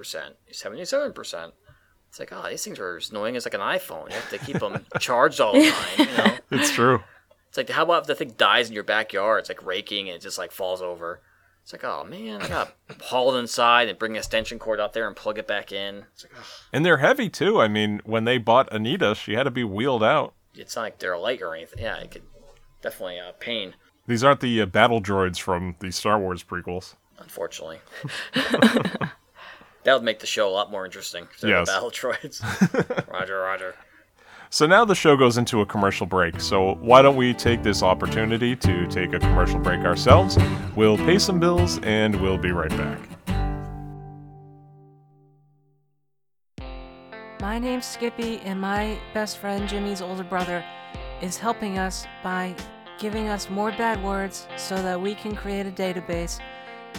77%. 0.52 1.52
It's 2.10 2.20
like, 2.20 2.34
oh, 2.34 2.50
these 2.50 2.64
things 2.64 2.78
are 2.80 2.98
as 2.98 3.10
annoying 3.10 3.36
as 3.38 3.46
like 3.46 3.54
an 3.54 3.62
iPhone. 3.62 4.10
You 4.10 4.16
have 4.16 4.30
to 4.32 4.38
keep 4.38 4.60
them 4.60 4.86
charged 5.00 5.40
all 5.40 5.54
the 5.54 5.72
time. 5.72 5.88
You 5.98 6.06
know, 6.18 6.38
It's 6.52 6.72
true. 6.72 7.02
it's 7.48 7.58
like 7.58 7.70
how 7.70 7.84
about 7.84 8.02
if 8.04 8.08
the 8.08 8.16
thing 8.16 8.34
dies 8.38 8.68
in 8.68 8.74
your 8.76 8.84
backyard? 8.84 9.40
It's 9.40 9.50
like 9.50 9.66
raking 9.66 10.10
and 10.10 10.18
it 10.18 10.22
just 10.22 10.38
like 10.38 10.52
falls 10.52 10.82
over. 10.82 11.22
It's 11.64 11.72
like, 11.72 11.84
oh 11.86 12.04
man, 12.04 12.42
I 12.42 12.48
gotta 12.50 12.72
haul 13.04 13.34
it 13.36 13.40
inside 13.40 13.88
and 13.88 13.98
bring 13.98 14.14
an 14.14 14.18
extension 14.18 14.60
cord 14.60 14.80
out 14.82 14.92
there 14.94 15.08
and 15.08 15.16
plug 15.16 15.38
it 15.38 15.48
back 15.48 15.72
in. 15.72 16.06
It's 16.14 16.24
like, 16.26 16.34
ugh. 16.38 16.46
And 16.74 16.86
they're 16.86 16.98
heavy 16.98 17.30
too. 17.30 17.62
I 17.62 17.68
mean, 17.70 18.02
when 18.04 18.26
they 18.26 18.38
bought 18.40 18.68
Anita, 18.74 19.16
she 19.16 19.34
had 19.36 19.44
to 19.44 19.52
be 19.52 19.64
wheeled 19.64 20.04
out. 20.04 20.34
it's 20.56 20.76
not 20.76 20.82
like 20.82 21.00
they're 21.00 21.18
light 21.18 21.42
or 21.42 21.56
anything. 21.56 21.82
Yeah, 21.84 21.98
it 21.98 22.12
could 22.12 22.24
definitely 22.82 23.20
uh, 23.20 23.32
pain. 23.40 23.76
These 24.08 24.24
aren't 24.24 24.40
the 24.42 24.60
uh, 24.62 24.66
battle 24.66 25.02
droids 25.02 25.40
from 25.40 25.76
the 25.80 25.92
Star 25.92 26.20
Wars 26.20 26.44
prequels. 26.44 26.96
Unfortunately. 27.22 27.80
that 28.34 29.94
would 29.94 30.04
make 30.04 30.20
the 30.20 30.28
show 30.28 30.48
a 30.48 30.52
lot 30.52 30.72
more 30.72 30.86
interesting. 30.86 31.28
If 31.34 31.42
there 31.42 31.50
Yes. 31.52 31.68
battle 31.70 31.92
droids. 31.92 32.42
roger, 33.12 33.40
roger. 33.40 33.76
So 34.50 34.68
now 34.68 34.84
the 34.84 34.96
show 34.96 35.16
goes 35.16 35.38
into 35.38 35.62
a 35.62 35.66
commercial 35.66 36.06
break. 36.06 36.42
So 36.42 36.76
why 36.82 37.02
don't 37.02 37.16
we 37.16 37.34
take 37.34 37.64
this 37.64 37.82
opportunity 37.82 38.54
to 38.58 38.86
take 38.88 39.14
a 39.14 39.20
commercial 39.20 39.60
break 39.60 39.80
ourselves? 39.86 40.38
We'll 40.76 40.98
pay 40.98 41.20
some 41.20 41.40
bills 41.40 41.80
and 41.84 42.20
we'll 42.22 42.38
be 42.38 42.52
right 42.52 42.70
back. 42.72 43.00
My 47.40 47.58
name's 47.58 47.86
Skippy, 47.88 48.40
and 48.46 48.62
my 48.62 49.00
best 49.14 49.38
friend 49.40 49.68
Jimmy's 49.68 50.02
older 50.02 50.24
brother 50.24 50.64
is 51.22 51.38
helping 51.38 51.80
us 51.80 52.06
by 52.24 52.56
giving 53.00 53.30
us 53.30 53.50
more 53.50 53.72
bad 53.72 54.04
words 54.04 54.48
so 54.58 54.76
that 54.84 55.00
we 55.02 55.16
can 55.16 55.36
create 55.36 55.66
a 55.66 55.72
database 55.72 56.40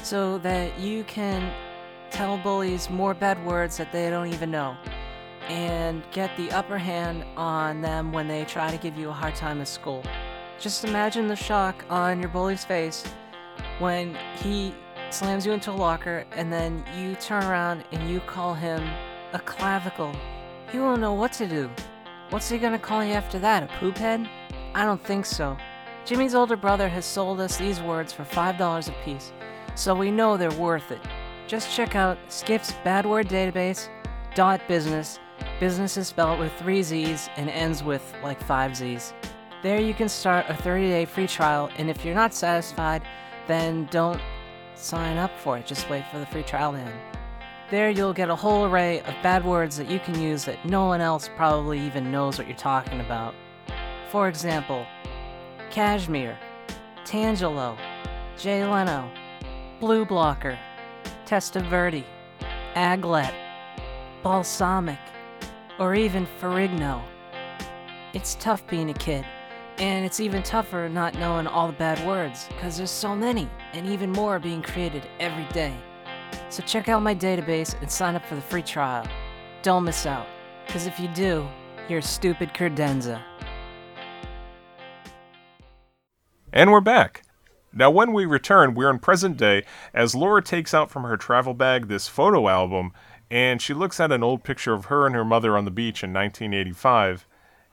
so 0.03 0.39
that 0.39 0.79
you 0.79 1.05
can 1.05 1.53
tell 2.11 2.37
bullies 2.39 2.91
more 2.91 3.15
bad 3.15 3.45
words 3.47 3.77
that 3.79 3.93
they 3.93 4.11
don't 4.11 4.33
even 4.33 4.51
know 4.51 4.77
and 5.49 6.03
get 6.13 6.37
the 6.37 6.51
upper 6.53 6.79
hand 6.79 7.25
on 7.37 7.81
them 7.81 8.13
when 8.13 8.29
they 8.29 8.45
try 8.45 8.71
to 8.71 8.79
give 8.79 8.97
you 8.97 9.09
a 9.09 9.13
hard 9.13 9.35
time 9.35 9.61
at 9.61 9.69
school. 9.69 10.03
Just 10.61 10.85
imagine 10.85 11.27
the 11.27 11.37
shock 11.37 11.85
on 11.91 12.21
your 12.21 12.29
bully's 12.29 12.65
face 12.65 13.05
when 13.79 14.17
he 14.37 14.75
slams 15.11 15.45
you 15.45 15.53
into 15.53 15.71
a 15.71 15.73
locker 15.73 16.25
and 16.33 16.53
then 16.53 16.85
you 16.97 17.15
turn 17.17 17.45
around 17.45 17.85
and 17.93 18.09
you 18.09 18.21
call 18.21 18.55
him 18.55 18.83
a 19.33 19.39
clavicle. 19.41 20.15
He 20.71 20.79
won't 20.79 21.01
know 21.01 21.15
what 21.15 21.33
to 21.35 21.47
do. 21.47 21.71
What's 22.31 22.49
he 22.49 22.59
gonna 22.59 22.79
call 22.79 23.05
you 23.05 23.13
after 23.13 23.39
that? 23.41 23.65
A 23.65 23.67
poop 23.79 23.99
head? 23.99 24.29
I 24.75 24.85
don't 24.85 25.03
think 25.03 25.27
so. 25.27 25.57
Jimmy's 26.05 26.35
older 26.35 26.57
brother 26.57 26.89
has 26.89 27.05
sold 27.05 27.41
us 27.41 27.57
these 27.59 27.81
words 27.81 28.13
for 28.13 28.25
$5 28.25 28.89
a 28.89 29.05
piece, 29.05 29.33
so 29.75 29.95
we 29.95 30.11
know 30.11 30.37
they're 30.37 30.51
worth 30.53 30.91
it. 30.91 31.01
Just 31.47 31.75
check 31.75 31.97
out 31.97 32.19
Skip's 32.29 32.73
Bad 32.85 33.07
Word 33.07 33.29
Database 33.29 33.89
dot 34.35 34.61
business. 34.69 35.19
Business 35.61 35.97
is 35.97 36.09
spelled 36.09 36.39
with 36.39 36.53
three 36.55 36.83
Z's 36.83 37.29
and 37.37 37.51
ends 37.51 37.83
with 37.83 38.15
like 38.23 38.43
five 38.43 38.77
Z's. 38.77 39.13
There 39.63 39.81
you 39.81 39.95
can 39.95 40.09
start 40.09 40.47
a 40.49 40.55
30 40.55 40.89
day 40.89 41.05
free 41.05 41.27
trial, 41.27 41.71
and 41.77 41.89
if 41.89 42.05
you're 42.05 42.15
not 42.15 42.35
satisfied, 42.35 43.03
then 43.47 43.87
don't 43.91 44.21
sign 44.75 45.19
up 45.19 45.31
for 45.39 45.59
it. 45.59 45.67
Just 45.67 45.89
wait 45.89 46.05
for 46.11 46.19
the 46.19 46.27
free 46.27 46.43
trial 46.43 46.73
to 46.73 46.79
end. 46.79 46.95
There 47.71 47.89
you'll 47.89 48.13
get 48.13 48.29
a 48.29 48.37
whole 48.37 48.67
array 48.67 49.01
of 49.01 49.15
bad 49.23 49.45
words 49.45 49.77
that 49.77 49.89
you 49.91 49.99
can 49.99 50.21
use 50.21 50.45
that 50.45 50.65
no 50.67 50.87
one 50.87 51.01
else 51.01 51.31
probably 51.37 51.81
even 51.81 52.11
knows 52.11 52.39
what 52.39 52.47
you're 52.47 52.57
talking 52.57 53.01
about. 53.01 53.35
For 54.11 54.29
example, 54.29 54.85
cashmere, 55.71 56.39
tangelo, 57.05 57.79
Jay 58.37 58.65
Leno, 58.67 59.11
blue 59.83 60.05
blocker, 60.05 60.57
testaverde, 61.27 62.05
aglet, 62.77 63.35
balsamic, 64.23 65.01
or 65.81 65.97
even 65.97 66.25
ferrigno. 66.41 67.03
It's 68.15 68.37
tough 68.37 68.65
being 68.69 68.91
a 68.91 68.95
kid, 68.95 69.27
and 69.79 70.05
it's 70.07 70.21
even 70.21 70.45
tougher 70.45 70.89
not 70.89 71.17
knowing 71.17 71.49
all 71.49 71.67
the 71.67 71.73
bad 71.73 72.07
words, 72.07 72.47
because 72.47 72.77
there's 72.77 72.93
so 72.93 73.17
many, 73.17 73.51
and 73.73 73.89
even 73.89 74.13
more 74.13 74.39
being 74.39 74.63
created 74.63 75.09
every 75.19 75.49
day. 75.53 75.75
So 76.49 76.63
check 76.63 76.89
out 76.89 77.03
my 77.03 77.17
database 77.17 77.75
and 77.81 77.91
sign 77.91 78.15
up 78.15 78.25
for 78.25 78.37
the 78.37 78.41
free 78.41 78.63
trial. 78.63 79.05
Don't 79.63 79.83
miss 79.83 80.07
out, 80.07 80.29
because 80.65 80.87
if 80.87 81.01
you 81.01 81.09
do, 81.09 81.45
you're 81.89 81.99
a 81.99 82.03
stupid 82.03 82.55
credenza. 82.55 83.21
And 86.53 86.71
we're 86.71 86.81
back. 86.81 87.22
Now, 87.75 87.91
when 87.91 88.13
we 88.13 88.27
return, 88.27 88.75
we're 88.75 88.91
in 88.91 88.99
present 88.99 89.37
day 89.37 89.65
as 89.95 90.15
Laura 90.15 90.43
takes 90.43 90.75
out 90.75 90.91
from 90.91 91.05
her 91.05 91.17
travel 91.17 91.55
bag 91.55 91.89
this 91.89 92.09
photo 92.09 92.49
album 92.49 92.93
and 93.33 93.63
she 93.63 93.73
looks 93.73 93.99
at 93.99 94.13
an 94.13 94.23
old 94.23 94.45
picture 94.45 94.75
of 94.75 94.85
her 94.87 95.07
and 95.07 95.15
her 95.15 95.25
mother 95.25 95.57
on 95.57 95.65
the 95.65 95.71
beach 95.71 96.05
in 96.05 96.13
1985, 96.13 97.27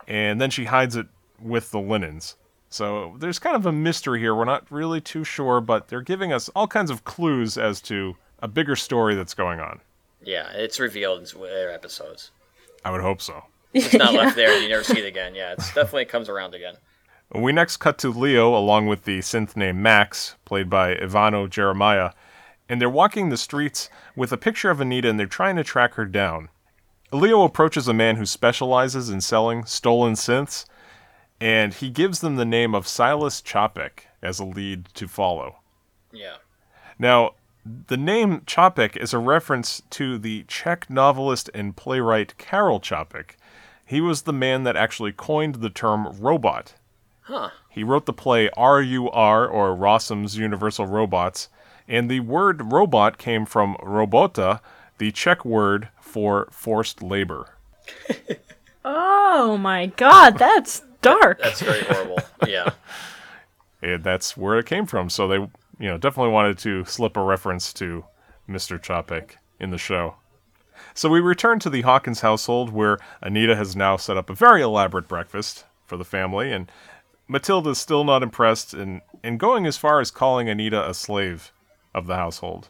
and 0.07 0.39
then 0.39 0.49
she 0.49 0.63
hides 0.63 0.95
it 0.95 1.07
with 1.37 1.71
the 1.71 1.81
linens. 1.81 2.37
So 2.69 3.17
there's 3.19 3.39
kind 3.39 3.57
of 3.57 3.65
a 3.65 3.71
mystery 3.73 4.21
here. 4.21 4.33
We're 4.33 4.45
not 4.45 4.71
really 4.71 5.01
too 5.01 5.25
sure, 5.25 5.59
but 5.59 5.89
they're 5.89 6.01
giving 6.01 6.31
us 6.31 6.47
all 6.55 6.65
kinds 6.65 6.89
of 6.89 7.03
clues 7.03 7.57
as 7.57 7.81
to 7.81 8.15
a 8.41 8.47
bigger 8.47 8.77
story 8.77 9.15
that's 9.15 9.33
going 9.33 9.59
on. 9.59 9.81
Yeah, 10.23 10.49
it's 10.51 10.79
revealed 10.79 11.19
in 11.19 11.41
later 11.41 11.71
episodes. 11.71 12.31
I 12.85 12.91
would 12.91 13.01
hope 13.01 13.21
so. 13.21 13.43
It's 13.73 13.93
not 13.93 14.13
left 14.13 14.35
there 14.37 14.53
and 14.53 14.63
you 14.63 14.69
never 14.69 14.83
see 14.85 14.99
it 14.99 15.05
again. 15.05 15.35
Yeah, 15.35 15.53
it's 15.53 15.73
definitely 15.73 16.05
comes 16.05 16.29
around 16.29 16.55
again. 16.55 16.75
We 17.33 17.51
next 17.51 17.77
cut 17.77 17.99
to 17.99 18.09
Leo 18.09 18.55
along 18.55 18.87
with 18.87 19.03
the 19.03 19.19
synth 19.19 19.55
name 19.55 19.83
Max, 19.83 20.35
played 20.45 20.67
by 20.67 20.95
Ivanno 20.95 21.47
Jeremiah, 21.47 22.11
and 22.67 22.81
they're 22.81 22.89
walking 22.89 23.29
the 23.29 23.37
streets 23.37 23.89
with 24.15 24.31
a 24.31 24.37
picture 24.37 24.71
of 24.71 24.81
Anita 24.81 25.09
and 25.09 25.19
they're 25.19 25.27
trying 25.27 25.55
to 25.57 25.63
track 25.63 25.93
her 25.93 26.05
down. 26.05 26.49
Leo 27.11 27.43
approaches 27.43 27.87
a 27.87 27.93
man 27.93 28.15
who 28.15 28.25
specializes 28.25 29.09
in 29.09 29.21
selling 29.21 29.65
stolen 29.65 30.13
synths, 30.13 30.65
and 31.39 31.75
he 31.75 31.89
gives 31.89 32.19
them 32.19 32.35
the 32.35 32.45
name 32.45 32.73
of 32.73 32.87
Silas 32.87 33.41
Capek 33.41 34.05
as 34.21 34.39
a 34.39 34.45
lead 34.45 34.85
to 34.95 35.07
follow. 35.07 35.57
Yeah. 36.11 36.37
Now, 36.97 37.35
the 37.63 37.97
name 37.97 38.41
Capek 38.41 38.97
is 38.97 39.13
a 39.13 39.19
reference 39.19 39.83
to 39.91 40.17
the 40.17 40.45
Czech 40.47 40.89
novelist 40.89 41.49
and 41.53 41.75
playwright 41.75 42.37
Karel 42.37 42.79
Čapek. 42.79 43.35
He 43.85 44.01
was 44.01 44.23
the 44.23 44.33
man 44.33 44.63
that 44.63 44.75
actually 44.75 45.11
coined 45.11 45.55
the 45.55 45.69
term 45.69 46.07
robot. 46.19 46.73
Huh. 47.29 47.51
He 47.69 47.83
wrote 47.83 48.07
the 48.07 48.13
play 48.13 48.49
R.U.R. 48.57 49.47
or 49.47 49.75
Rossum's 49.75 50.35
Universal 50.35 50.87
Robots, 50.87 51.47
and 51.87 52.09
the 52.09 52.21
word 52.21 52.71
robot 52.71 53.19
came 53.19 53.45
from 53.45 53.75
robota, 53.75 54.61
the 54.97 55.11
Czech 55.11 55.45
word 55.45 55.89
for 56.01 56.47
forced 56.51 57.03
labor. 57.03 57.55
Oh 58.85 59.57
my 59.57 59.87
god, 59.87 60.37
that's 60.37 60.81
dark. 61.01 61.39
That's 61.41 61.61
very 61.61 61.83
horrible. 61.83 62.19
Yeah. 62.47 62.71
And 63.81 64.03
that's 64.03 64.35
where 64.35 64.59
it 64.59 64.65
came 64.65 64.85
from. 64.85 65.09
So 65.09 65.27
they, 65.27 65.35
you 65.35 65.49
know, 65.87 65.97
definitely 65.97 66.33
wanted 66.33 66.57
to 66.59 66.83
slip 66.83 67.15
a 67.15 67.23
reference 67.23 67.71
to 67.73 68.03
Mr. 68.49 68.77
Čapek 68.77 69.35
in 69.57 69.69
the 69.69 69.77
show. 69.77 70.15
So 70.93 71.07
we 71.07 71.21
return 71.21 71.59
to 71.59 71.69
the 71.69 71.83
Hawkins 71.83 72.19
household 72.19 72.73
where 72.73 72.97
Anita 73.21 73.55
has 73.55 73.77
now 73.77 73.95
set 73.95 74.17
up 74.17 74.29
a 74.29 74.33
very 74.33 74.61
elaborate 74.61 75.07
breakfast 75.07 75.63
for 75.85 75.95
the 75.95 76.03
family, 76.03 76.51
and 76.51 76.69
Matilda's 77.29 77.77
still 77.77 78.03
not 78.03 78.23
impressed 78.23 78.73
and, 78.73 79.01
and 79.23 79.39
going 79.39 79.65
as 79.67 79.77
far 79.77 80.01
as 80.01 80.09
calling 80.11 80.49
Anita 80.49 80.89
a 80.89 80.93
slave 80.93 81.53
of 81.93 82.07
the 82.07 82.15
household. 82.15 82.69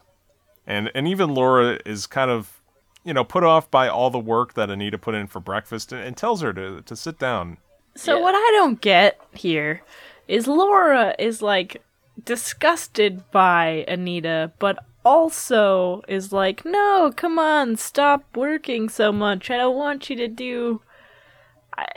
And 0.68 0.92
and 0.94 1.08
even 1.08 1.34
Laura 1.34 1.80
is 1.86 2.06
kind 2.06 2.30
of, 2.30 2.62
you 3.04 3.14
know, 3.14 3.24
put 3.24 3.44
off 3.44 3.72
by 3.72 3.88
all 3.88 4.10
the 4.12 4.20
work 4.20 4.54
that 4.54 4.70
Anita 4.70 4.98
put 4.98 5.16
in 5.16 5.26
for 5.28 5.40
breakfast 5.40 5.92
and, 5.92 6.04
and 6.04 6.16
tells 6.16 6.42
her 6.42 6.54
to, 6.54 6.82
to 6.82 6.96
sit 6.96 7.18
down. 7.18 7.58
So 7.96 8.18
Yeah. 8.18 8.24
what 8.24 8.36
I 8.36 8.52
don't 8.58 8.80
get 8.82 9.20
here 9.34 9.82
is 10.28 10.46
Laura 10.48 11.16
is 11.18 11.42
like 11.42 11.82
disgusted 12.24 13.24
by 13.32 13.86
Anita, 13.88 14.52
but 14.60 14.78
also 15.06 16.04
is 16.08 16.32
like, 16.34 16.66
"No, 16.66 17.12
come 17.16 17.40
on, 17.40 17.78
stop 17.78 18.24
working 18.36 18.90
so 18.90 19.12
much. 19.12 19.50
I 19.50 19.58
don't 19.58 19.78
want 19.78 20.10
you 20.10 20.16
to 20.18 20.28
do." 20.28 20.82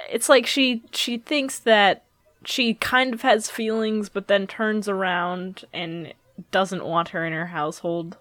It's 0.08 0.28
like 0.28 0.46
she 0.46 0.82
she 0.92 1.18
thinks 1.18 1.58
that 1.58 2.04
she 2.44 2.74
kind 2.74 3.14
of 3.14 3.22
has 3.22 3.50
feelings, 3.50 4.08
but 4.08 4.28
then 4.28 4.46
turns 4.46 4.88
around 4.88 5.64
and 5.72 6.12
doesn't 6.50 6.84
want 6.84 7.10
her 7.10 7.24
in 7.24 7.32
her 7.32 7.46
household. 7.46 8.16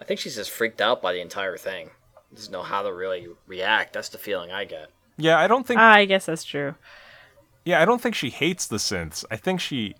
I 0.00 0.04
think 0.04 0.20
she's 0.20 0.36
just 0.36 0.50
freaked 0.50 0.80
out 0.80 1.00
by 1.00 1.12
the 1.12 1.20
entire 1.20 1.56
thing. 1.56 1.90
Doesn't 2.34 2.52
know 2.52 2.62
how 2.62 2.82
to 2.82 2.92
really 2.92 3.28
react. 3.46 3.92
That's 3.92 4.08
the 4.08 4.18
feeling 4.18 4.50
I 4.50 4.64
get. 4.64 4.90
Yeah, 5.16 5.38
I 5.38 5.46
don't 5.46 5.66
think. 5.66 5.78
Ah, 5.78 5.92
I 5.92 6.04
guess 6.06 6.26
that's 6.26 6.44
true. 6.44 6.74
Yeah, 7.64 7.80
I 7.80 7.84
don't 7.84 8.00
think 8.00 8.14
she 8.14 8.30
hates 8.30 8.66
the 8.66 8.78
synths. 8.78 9.24
I 9.30 9.36
think 9.36 9.60
she 9.60 9.94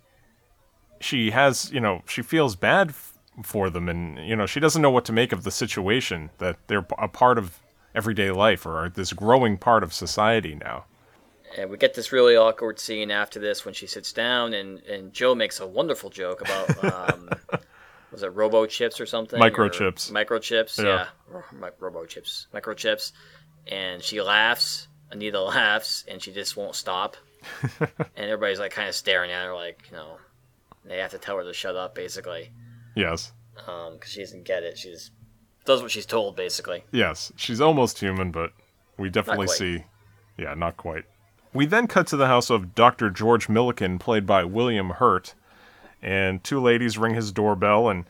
she 1.00 1.30
has, 1.30 1.70
you 1.72 1.80
know, 1.80 2.02
she 2.06 2.22
feels 2.22 2.56
bad 2.56 2.90
f- 2.90 3.18
for 3.42 3.70
them 3.70 3.88
and 3.88 4.18
you 4.26 4.34
know, 4.34 4.46
she 4.46 4.60
doesn't 4.60 4.82
know 4.82 4.90
what 4.90 5.04
to 5.06 5.12
make 5.12 5.32
of 5.32 5.44
the 5.44 5.50
situation 5.50 6.30
that 6.38 6.56
they're 6.66 6.86
a 6.98 7.08
part 7.08 7.38
of 7.38 7.60
everyday 7.94 8.30
life 8.30 8.64
or 8.64 8.76
are 8.78 8.88
this 8.88 9.12
growing 9.12 9.58
part 9.58 9.82
of 9.82 9.92
society 9.92 10.54
now. 10.54 10.84
And 11.56 11.70
we 11.70 11.76
get 11.76 11.94
this 11.94 12.12
really 12.12 12.36
awkward 12.36 12.78
scene 12.78 13.10
after 13.10 13.38
this 13.38 13.64
when 13.64 13.74
she 13.74 13.86
sits 13.86 14.12
down 14.12 14.54
and, 14.54 14.80
and 14.84 15.12
Joe 15.12 15.34
makes 15.34 15.60
a 15.60 15.66
wonderful 15.66 16.08
joke 16.10 16.40
about 16.40 16.84
um, 17.14 17.28
was 18.12 18.22
it 18.22 18.28
robo 18.28 18.66
chips 18.66 19.00
or 19.00 19.06
something? 19.06 19.42
or 19.42 19.50
Microchips. 19.50 20.10
Microchips, 20.10 20.82
Yeah. 20.82 21.06
yeah. 21.30 21.70
Robo 21.78 22.06
chips. 22.06 22.46
Microchips. 22.54 23.12
And 23.66 24.02
she 24.02 24.22
laughs. 24.22 24.88
Anita 25.10 25.40
laughs 25.40 26.04
and 26.08 26.22
she 26.22 26.32
just 26.32 26.56
won't 26.56 26.74
stop. 26.74 27.16
and 27.80 27.90
everybody's 28.16 28.58
like 28.60 28.72
kind 28.72 28.88
of 28.88 28.94
staring 28.94 29.30
at 29.30 29.44
her 29.44 29.54
like, 29.54 29.88
you 29.90 29.96
know, 29.96 30.16
they 30.86 30.98
have 30.98 31.10
to 31.10 31.18
tell 31.18 31.36
her 31.36 31.44
to 31.44 31.52
shut 31.52 31.76
up 31.76 31.94
basically. 31.94 32.50
Yes. 32.96 33.32
Um, 33.66 33.98
'cause 33.98 34.10
she 34.10 34.20
doesn't 34.20 34.44
get 34.44 34.62
it. 34.62 34.78
She 34.78 34.90
just 34.90 35.10
does 35.66 35.82
what 35.82 35.90
she's 35.90 36.06
told 36.06 36.34
basically. 36.34 36.84
Yes, 36.92 37.30
she's 37.36 37.60
almost 37.60 37.98
human, 37.98 38.30
but 38.30 38.52
we 38.96 39.10
definitely 39.10 39.48
see 39.48 39.84
Yeah, 40.38 40.54
not 40.54 40.76
quite. 40.78 41.04
We 41.54 41.66
then 41.66 41.86
cut 41.86 42.06
to 42.08 42.16
the 42.16 42.26
house 42.28 42.48
of 42.50 42.74
Dr. 42.74 43.10
George 43.10 43.48
Millican, 43.48 44.00
played 44.00 44.26
by 44.26 44.44
William 44.44 44.90
Hurt, 44.90 45.34
and 46.00 46.42
two 46.42 46.60
ladies 46.60 46.96
ring 46.98 47.14
his 47.14 47.30
doorbell, 47.30 47.88
and 47.88 48.04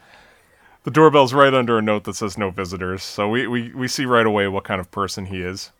the 0.84 0.90
doorbell's 0.90 1.34
right 1.34 1.52
under 1.52 1.78
a 1.78 1.82
note 1.82 2.04
that 2.04 2.14
says 2.16 2.38
no 2.38 2.50
visitors, 2.50 3.02
so 3.02 3.28
we, 3.28 3.46
we, 3.46 3.72
we 3.74 3.88
see 3.88 4.04
right 4.04 4.26
away 4.26 4.46
what 4.48 4.64
kind 4.64 4.80
of 4.80 4.90
person 4.90 5.26
he 5.26 5.40
is. 5.42 5.70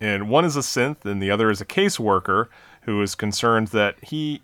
And 0.00 0.28
one 0.28 0.44
is 0.44 0.56
a 0.56 0.60
synth, 0.60 1.04
and 1.04 1.22
the 1.22 1.30
other 1.30 1.50
is 1.50 1.60
a 1.60 1.64
caseworker 1.64 2.48
who 2.82 3.00
is 3.00 3.14
concerned 3.14 3.68
that 3.68 3.96
he 4.02 4.40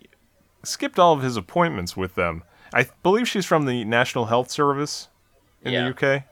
skipped 0.63 0.97
all 0.97 1.13
of 1.13 1.21
his 1.21 1.35
appointments 1.35 1.97
with 1.97 2.15
them. 2.15 2.43
I 2.73 2.87
believe 3.03 3.27
she's 3.27 3.45
from 3.45 3.65
the 3.65 3.83
National 3.83 4.25
Health 4.25 4.49
Service 4.49 5.09
in 5.63 5.73
Yeah. 5.73 5.83
the 5.83 5.89
UK. 5.89 6.23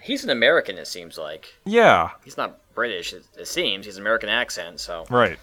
He's 0.00 0.22
an 0.22 0.30
American, 0.30 0.76
it 0.78 0.86
seems 0.86 1.16
like. 1.18 1.54
Yeah, 1.64 2.10
He's 2.24 2.36
not 2.36 2.58
British, 2.74 3.12
it, 3.12 3.24
it 3.38 3.46
seems. 3.48 3.86
He's 3.86 3.96
an 3.96 4.02
American 4.02 4.28
accent, 4.28 4.80
so. 4.80 5.04
right. 5.10 5.38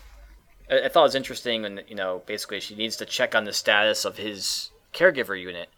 I, 0.69 0.81
I 0.85 0.89
thought 0.89 1.01
it 1.01 1.03
was 1.03 1.15
interesting 1.15 1.61
when, 1.63 1.81
you 1.87 1.95
know, 1.95 2.21
basically 2.25 2.59
she 2.59 2.75
needs 2.75 2.95
to 2.97 3.05
check 3.05 3.35
on 3.35 3.43
the 3.45 3.53
status 3.53 4.05
of 4.05 4.17
his 4.17 4.71
caregiver 4.93 5.39
unit. 5.39 5.69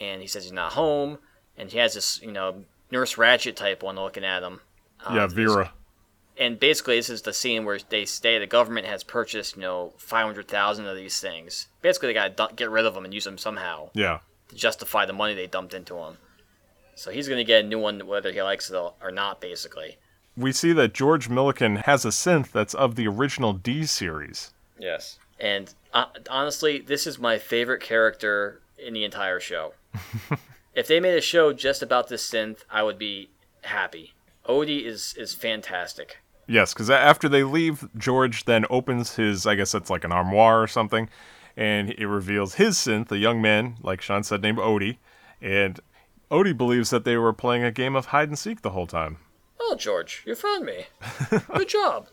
And 0.00 0.22
he 0.22 0.26
says 0.26 0.44
he's 0.44 0.52
not 0.52 0.72
home, 0.72 1.18
and 1.58 1.70
he 1.70 1.78
has 1.78 1.94
this, 1.94 2.20
you 2.22 2.32
know, 2.32 2.64
Nurse 2.90 3.16
Ratched 3.16 3.56
type 3.56 3.82
one 3.82 3.96
looking 3.96 4.24
at 4.24 4.42
him. 4.42 4.60
Um, 5.04 5.16
yeah, 5.16 5.26
Vera. 5.26 5.72
And 6.38 6.58
basically, 6.58 6.96
this 6.96 7.10
is 7.10 7.22
the 7.22 7.34
scene 7.34 7.66
where 7.66 7.78
they 7.90 8.06
say 8.06 8.38
the 8.38 8.46
government 8.46 8.86
has 8.86 9.04
purchased, 9.04 9.56
you 9.56 9.60
know, 9.62 9.92
500,000 9.98 10.86
of 10.86 10.96
these 10.96 11.20
things. 11.20 11.68
Basically, 11.82 12.08
they 12.08 12.14
got 12.14 12.36
to 12.36 12.54
get 12.56 12.70
rid 12.70 12.86
of 12.86 12.94
them 12.94 13.04
and 13.04 13.12
use 13.12 13.24
them 13.24 13.36
somehow 13.36 13.90
Yeah. 13.92 14.20
to 14.48 14.54
justify 14.56 15.04
the 15.04 15.12
money 15.12 15.34
they 15.34 15.46
dumped 15.46 15.74
into 15.74 15.94
them. 15.94 16.16
So 16.94 17.10
he's 17.10 17.28
going 17.28 17.38
to 17.38 17.44
get 17.44 17.64
a 17.64 17.68
new 17.68 17.78
one 17.78 18.06
whether 18.06 18.32
he 18.32 18.42
likes 18.42 18.70
it 18.70 18.76
or 18.76 19.10
not, 19.10 19.42
basically. 19.42 19.98
We 20.36 20.52
see 20.52 20.72
that 20.72 20.94
George 20.94 21.28
Millican 21.28 21.84
has 21.84 22.04
a 22.04 22.08
synth 22.08 22.52
that's 22.52 22.74
of 22.74 22.94
the 22.96 23.06
original 23.06 23.52
D 23.52 23.84
series. 23.84 24.52
Yes. 24.78 25.18
And 25.38 25.72
uh, 25.92 26.06
honestly, 26.30 26.78
this 26.78 27.06
is 27.06 27.18
my 27.18 27.38
favorite 27.38 27.82
character 27.82 28.60
in 28.78 28.94
the 28.94 29.04
entire 29.04 29.40
show. 29.40 29.74
if 30.74 30.86
they 30.86 31.00
made 31.00 31.16
a 31.16 31.20
show 31.20 31.52
just 31.52 31.82
about 31.82 32.08
this 32.08 32.28
synth, 32.28 32.64
I 32.70 32.82
would 32.82 32.98
be 32.98 33.28
happy. 33.62 34.14
Odi 34.46 34.86
is 34.86 35.14
is 35.18 35.34
fantastic. 35.34 36.18
Yes, 36.46 36.74
because 36.74 36.90
after 36.90 37.28
they 37.28 37.44
leave, 37.44 37.88
George 37.96 38.44
then 38.44 38.66
opens 38.68 39.16
his, 39.16 39.46
I 39.46 39.54
guess 39.54 39.74
it's 39.74 39.90
like 39.90 40.04
an 40.04 40.12
armoire 40.12 40.60
or 40.62 40.66
something, 40.66 41.08
and 41.56 41.90
it 41.90 42.06
reveals 42.06 42.54
his 42.54 42.76
synth, 42.76 43.12
a 43.12 43.18
young 43.18 43.40
man, 43.40 43.76
like 43.80 44.00
Sean 44.00 44.24
said, 44.24 44.42
named 44.42 44.58
Odi. 44.58 44.98
And 45.40 45.78
Odi 46.30 46.52
believes 46.52 46.90
that 46.90 47.04
they 47.04 47.16
were 47.16 47.32
playing 47.32 47.62
a 47.62 47.70
game 47.70 47.94
of 47.94 48.06
hide 48.06 48.28
and 48.28 48.38
seek 48.38 48.62
the 48.62 48.70
whole 48.70 48.86
time. 48.86 49.18
Oh, 49.64 49.76
George, 49.78 50.22
you 50.26 50.34
found 50.34 50.64
me. 50.66 50.86
Good 51.54 51.68
job. 51.68 52.08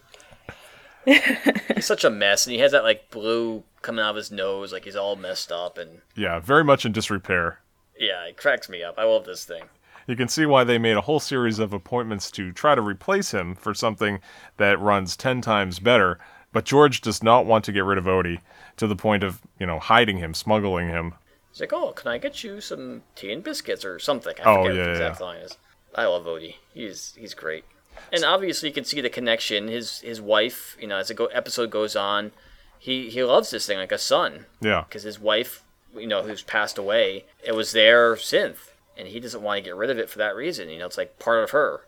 he's 1.05 1.85
such 1.85 2.03
a 2.03 2.09
mess, 2.09 2.45
and 2.45 2.53
he 2.53 2.59
has 2.61 2.71
that 2.71 2.83
like 2.83 3.09
blue 3.09 3.63
coming 3.81 4.03
out 4.03 4.11
of 4.11 4.15
his 4.17 4.31
nose, 4.31 4.71
like 4.73 4.85
he's 4.85 4.95
all 4.95 5.15
messed 5.15 5.51
up, 5.51 5.77
and 5.77 6.01
Yeah, 6.15 6.39
very 6.39 6.63
much 6.63 6.85
in 6.85 6.91
disrepair. 6.91 7.59
yeah, 7.97 8.25
it 8.25 8.37
cracks 8.37 8.69
me 8.69 8.83
up. 8.83 8.95
I 8.97 9.03
love 9.05 9.25
this 9.25 9.45
thing. 9.45 9.63
You 10.07 10.15
can 10.15 10.27
see 10.27 10.45
why 10.45 10.63
they 10.63 10.77
made 10.77 10.97
a 10.97 11.01
whole 11.01 11.19
series 11.19 11.59
of 11.59 11.71
appointments 11.73 12.31
to 12.31 12.51
try 12.51 12.75
to 12.75 12.81
replace 12.81 13.31
him 13.31 13.55
for 13.55 13.73
something 13.73 14.19
that 14.57 14.79
runs 14.79 15.15
10 15.15 15.41
times 15.41 15.79
better. 15.79 16.17
But 16.51 16.65
George 16.65 17.01
does 17.01 17.21
not 17.21 17.45
want 17.45 17.63
to 17.65 17.71
get 17.71 17.83
rid 17.83 17.99
of 17.99 18.07
Odi 18.07 18.39
to 18.77 18.87
the 18.87 18.95
point 18.95 19.23
of, 19.23 19.39
you 19.59 19.67
know, 19.67 19.77
hiding 19.77 20.17
him, 20.17 20.33
smuggling 20.33 20.87
him. 20.87 21.13
He's 21.51 21.59
like, 21.61 21.73
"Oh, 21.73 21.91
can 21.91 22.07
I 22.11 22.17
get 22.17 22.43
you 22.43 22.59
some 22.59 23.03
tea 23.15 23.31
and 23.31 23.43
biscuits 23.43 23.85
or 23.85 23.99
something?" 23.99 24.33
I 24.39 24.43
Oh, 24.45 24.63
forget 24.63 24.75
yeah, 24.75 24.87
what 24.87 24.97
the 25.17 25.23
yeah. 25.23 25.25
line 25.27 25.41
is. 25.41 25.57
I 25.95 26.05
love 26.05 26.27
Odi. 26.27 26.57
He's 26.73 27.13
he's 27.17 27.33
great, 27.33 27.65
and 28.13 28.23
obviously 28.23 28.69
you 28.69 28.75
can 28.75 28.85
see 28.85 29.01
the 29.01 29.09
connection. 29.09 29.67
His 29.67 29.99
his 30.01 30.21
wife, 30.21 30.77
you 30.79 30.87
know, 30.87 30.97
as 30.97 31.07
the 31.09 31.13
go- 31.13 31.25
episode 31.27 31.69
goes 31.71 31.95
on, 31.95 32.31
he 32.77 33.09
he 33.09 33.23
loves 33.23 33.49
this 33.51 33.65
thing 33.65 33.77
like 33.77 33.91
a 33.91 33.97
son 33.97 34.45
Yeah. 34.61 34.85
because 34.87 35.03
his 35.03 35.19
wife, 35.19 35.63
you 35.95 36.07
know, 36.07 36.23
who's 36.23 36.43
passed 36.43 36.77
away, 36.77 37.25
it 37.43 37.53
was 37.55 37.71
their 37.71 38.15
synth, 38.15 38.69
and 38.97 39.07
he 39.07 39.19
doesn't 39.19 39.41
want 39.41 39.57
to 39.57 39.61
get 39.63 39.75
rid 39.75 39.89
of 39.89 39.97
it 39.97 40.09
for 40.09 40.17
that 40.19 40.35
reason. 40.35 40.69
You 40.69 40.79
know, 40.79 40.85
it's 40.85 40.97
like 40.97 41.19
part 41.19 41.43
of 41.43 41.51
her. 41.51 41.81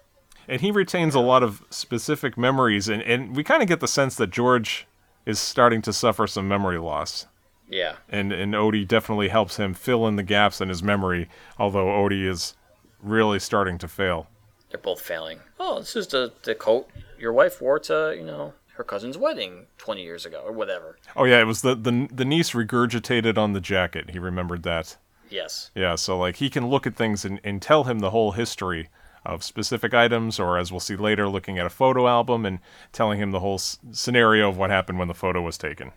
And 0.47 0.59
he 0.61 0.71
retains 0.71 1.13
a 1.13 1.19
lot 1.19 1.43
of 1.43 1.63
specific 1.69 2.37
memories, 2.37 2.89
and, 2.89 3.01
and 3.03 3.35
we 3.35 3.43
kind 3.43 3.61
of 3.61 3.69
get 3.69 3.79
the 3.79 3.87
sense 3.87 4.15
that 4.15 4.31
George 4.31 4.87
is 5.25 5.39
starting 5.39 5.83
to 5.83 5.93
suffer 5.93 6.25
some 6.25 6.47
memory 6.47 6.79
loss. 6.79 7.27
Yeah, 7.69 7.97
And, 8.09 8.33
and 8.33 8.53
Odi 8.53 8.83
definitely 8.83 9.29
helps 9.29 9.55
him 9.57 9.73
fill 9.75 10.05
in 10.07 10.17
the 10.17 10.23
gaps 10.23 10.59
in 10.59 10.67
his 10.67 10.83
memory, 10.83 11.29
although 11.57 11.95
Odi 11.95 12.27
is 12.27 12.53
really 13.01 13.39
starting 13.39 13.77
to 13.79 13.87
fail. 13.87 14.27
they're 14.69 14.79
both 14.79 15.01
failing. 15.01 15.39
Oh, 15.59 15.79
this 15.79 15.95
is 15.95 16.07
the 16.07 16.31
the 16.43 16.55
coat 16.55 16.89
your 17.19 17.33
wife 17.33 17.61
wore 17.61 17.79
to 17.79 18.15
you 18.17 18.23
know 18.25 18.53
her 18.75 18.83
cousin's 18.83 19.17
wedding 19.17 19.67
twenty 19.77 20.03
years 20.03 20.25
ago 20.25 20.41
or 20.45 20.51
whatever. 20.51 20.97
Oh, 21.15 21.25
yeah, 21.25 21.39
it 21.41 21.45
was 21.45 21.61
the, 21.61 21.75
the, 21.75 22.07
the 22.11 22.25
niece 22.25 22.51
regurgitated 22.51 23.37
on 23.37 23.53
the 23.53 23.59
jacket. 23.61 24.11
He 24.11 24.19
remembered 24.19 24.63
that. 24.63 24.97
Yes. 25.29 25.71
Yeah, 25.75 25.95
so 25.95 26.17
like 26.17 26.37
he 26.37 26.49
can 26.49 26.67
look 26.69 26.87
at 26.87 26.95
things 26.95 27.23
and, 27.25 27.39
and 27.43 27.61
tell 27.61 27.83
him 27.85 27.99
the 27.99 28.09
whole 28.11 28.31
history 28.31 28.89
of 29.25 29.43
specific 29.43 29.93
items, 29.93 30.39
or 30.39 30.57
as 30.57 30.71
we'll 30.71 30.79
see 30.79 30.95
later, 30.95 31.27
looking 31.29 31.59
at 31.59 31.65
a 31.65 31.69
photo 31.69 32.07
album 32.07 32.45
and 32.45 32.59
telling 32.91 33.19
him 33.19 33.31
the 33.31 33.39
whole 33.39 33.55
s- 33.55 33.77
scenario 33.91 34.49
of 34.49 34.57
what 34.57 34.69
happened 34.71 34.97
when 34.97 35.07
the 35.07 35.13
photo 35.13 35.41
was 35.41 35.57
taken. 35.59 35.91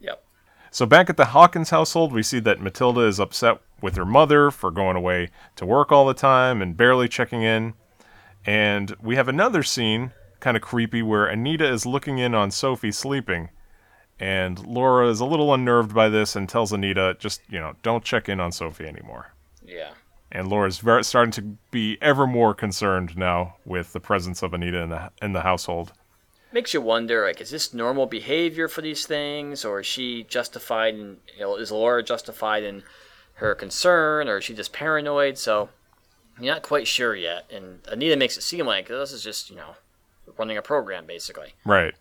Yep. 0.00 0.22
So 0.70 0.86
back 0.86 1.08
at 1.08 1.16
the 1.16 1.26
Hawkins 1.26 1.70
household, 1.70 2.12
we 2.12 2.22
see 2.22 2.40
that 2.40 2.60
Matilda 2.60 3.00
is 3.00 3.18
upset 3.18 3.60
with 3.80 3.96
her 3.96 4.04
mother 4.04 4.50
for 4.50 4.70
going 4.70 4.96
away 4.96 5.30
to 5.56 5.66
work 5.66 5.92
all 5.92 6.06
the 6.06 6.14
time 6.14 6.60
and 6.60 6.76
barely 6.76 7.08
checking 7.08 7.42
in. 7.42 7.74
And 8.44 8.94
we 9.02 9.16
have 9.16 9.28
another 9.28 9.62
scene, 9.62 10.12
kind 10.40 10.56
of 10.56 10.62
creepy, 10.62 11.02
where 11.02 11.26
Anita 11.26 11.66
is 11.66 11.86
looking 11.86 12.18
in 12.18 12.34
on 12.34 12.50
Sophie 12.50 12.92
sleeping. 12.92 13.50
And 14.20 14.64
Laura 14.66 15.08
is 15.08 15.20
a 15.20 15.24
little 15.24 15.54
unnerved 15.54 15.94
by 15.94 16.08
this 16.08 16.34
and 16.34 16.48
tells 16.48 16.72
Anita, 16.72 17.16
just, 17.18 17.40
you 17.48 17.58
know, 17.58 17.74
don't 17.82 18.04
check 18.04 18.28
in 18.28 18.40
on 18.40 18.50
Sophie 18.52 18.86
anymore. 18.86 19.32
Yeah. 19.64 19.90
And 20.30 20.48
Laura's 20.48 20.78
very, 20.78 21.04
starting 21.04 21.32
to 21.32 21.42
be 21.70 21.98
ever 22.02 22.26
more 22.26 22.52
concerned 22.52 23.16
now 23.16 23.56
with 23.64 23.92
the 23.92 24.00
presence 24.00 24.42
of 24.42 24.52
Anita 24.52 24.78
in 24.78 24.90
the 24.90 25.10
in 25.22 25.32
the 25.32 25.40
household. 25.40 25.92
Makes 26.52 26.72
you 26.74 26.80
wonder 26.80 27.26
like 27.26 27.40
is 27.40 27.50
this 27.50 27.74
normal 27.74 28.06
behavior 28.06 28.68
for 28.68 28.82
these 28.82 29.06
things 29.06 29.64
or 29.64 29.80
is 29.80 29.86
she 29.86 30.24
justified 30.24 30.94
in 30.94 31.16
you 31.34 31.40
know 31.40 31.56
is 31.56 31.70
laura 31.70 32.02
justified 32.02 32.62
in 32.62 32.82
her 33.34 33.54
concern 33.54 34.28
or 34.28 34.38
is 34.38 34.44
she 34.44 34.54
just 34.54 34.72
paranoid 34.72 35.36
so 35.38 35.68
you're 36.40 36.54
not 36.54 36.62
quite 36.62 36.86
sure 36.86 37.14
yet 37.14 37.44
and 37.52 37.80
anita 37.88 38.16
makes 38.16 38.36
it 38.36 38.42
seem 38.42 38.66
like 38.66 38.88
this 38.88 39.12
is 39.12 39.22
just 39.22 39.50
you 39.50 39.56
know 39.56 39.74
running 40.36 40.56
a 40.56 40.62
program 40.62 41.06
basically 41.06 41.54
Right. 41.64 41.94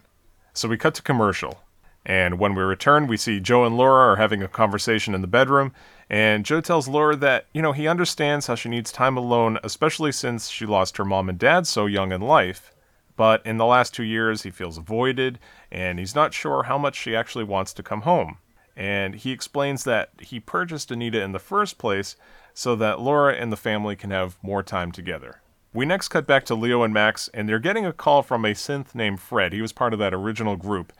So 0.57 0.67
we 0.67 0.75
cut 0.75 0.95
to 0.95 1.03
commercial. 1.03 1.61
And 2.03 2.39
when 2.39 2.55
we 2.55 2.63
return, 2.63 3.05
we 3.05 3.15
see 3.15 3.39
Joe 3.39 3.63
and 3.63 3.77
Laura 3.77 4.13
are 4.13 4.15
having 4.15 4.41
a 4.41 4.47
conversation 4.47 5.13
in 5.13 5.21
the 5.21 5.27
bedroom. 5.27 5.71
And 6.09 6.45
Joe 6.45 6.61
tells 6.61 6.87
Laura 6.87 7.15
that, 7.17 7.45
you 7.53 7.61
know, 7.61 7.73
he 7.73 7.87
understands 7.87 8.47
how 8.47 8.55
she 8.55 8.67
needs 8.67 8.91
time 8.91 9.17
alone, 9.17 9.59
especially 9.63 10.11
since 10.11 10.49
she 10.49 10.65
lost 10.65 10.97
her 10.97 11.05
mom 11.05 11.29
and 11.29 11.37
dad 11.37 11.67
so 11.67 11.85
young 11.85 12.11
in 12.11 12.21
life. 12.21 12.71
But 13.17 13.45
in 13.45 13.57
the 13.57 13.65
last 13.65 13.93
two 13.93 14.03
years, 14.03 14.43
he 14.43 14.51
feels 14.51 14.77
avoided, 14.77 15.39
and 15.69 15.99
he's 15.99 16.15
not 16.15 16.33
sure 16.33 16.63
how 16.63 16.77
much 16.77 16.95
she 16.95 17.15
actually 17.15 17.43
wants 17.43 17.73
to 17.73 17.83
come 17.83 18.01
home. 18.01 18.37
And 18.77 19.15
he 19.15 19.31
explains 19.31 19.83
that 19.83 20.11
he 20.19 20.39
purchased 20.39 20.91
Anita 20.91 21.21
in 21.21 21.31
the 21.31 21.39
first 21.39 21.79
place 21.79 22.15
so 22.53 22.75
that 22.75 23.01
Laura 23.01 23.33
and 23.33 23.51
the 23.51 23.57
family 23.57 23.95
can 23.95 24.11
have 24.11 24.37
more 24.41 24.63
time 24.63 24.91
together. 24.91 25.41
We 25.73 25.85
next 25.85 26.07
cut 26.09 26.27
back 26.27 26.45
to 26.45 26.55
Leo 26.55 26.83
and 26.83 26.93
Max, 26.93 27.27
and 27.33 27.49
they're 27.49 27.59
getting 27.59 27.85
a 27.85 27.93
call 27.93 28.21
from 28.21 28.45
a 28.45 28.53
synth 28.53 28.95
named 28.95 29.19
Fred. 29.19 29.51
He 29.51 29.61
was 29.61 29.73
part 29.73 29.93
of 29.93 29.99
that 29.99 30.13
original 30.13 30.55
group, 30.55 30.93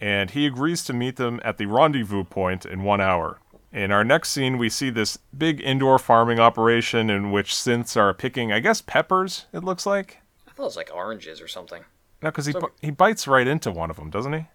and 0.00 0.30
he 0.30 0.46
agrees 0.46 0.84
to 0.84 0.92
meet 0.92 1.16
them 1.16 1.40
at 1.44 1.58
the 1.58 1.66
rendezvous 1.66 2.24
point 2.24 2.64
in 2.64 2.84
one 2.84 3.00
hour. 3.00 3.40
In 3.72 3.90
our 3.90 4.04
next 4.04 4.30
scene, 4.30 4.56
we 4.58 4.68
see 4.68 4.90
this 4.90 5.18
big 5.36 5.60
indoor 5.60 5.98
farming 5.98 6.38
operation 6.38 7.10
in 7.10 7.32
which 7.32 7.52
synths 7.52 7.96
are 7.96 8.14
picking, 8.14 8.52
I 8.52 8.60
guess, 8.60 8.80
peppers, 8.80 9.46
it 9.52 9.64
looks 9.64 9.86
like. 9.86 10.18
I 10.54 10.56
thought 10.56 10.62
it 10.62 10.66
was 10.66 10.76
like 10.76 10.90
oranges 10.94 11.40
or 11.40 11.48
something. 11.48 11.82
No, 12.22 12.30
because 12.30 12.46
he, 12.46 12.52
So- 12.52 12.60
bu- 12.60 12.66
he 12.80 12.90
bites 12.90 13.26
right 13.26 13.46
into 13.46 13.70
one 13.70 13.90
of 13.90 13.96
them, 13.96 14.08
doesn't 14.10 14.32
he? 14.32 14.46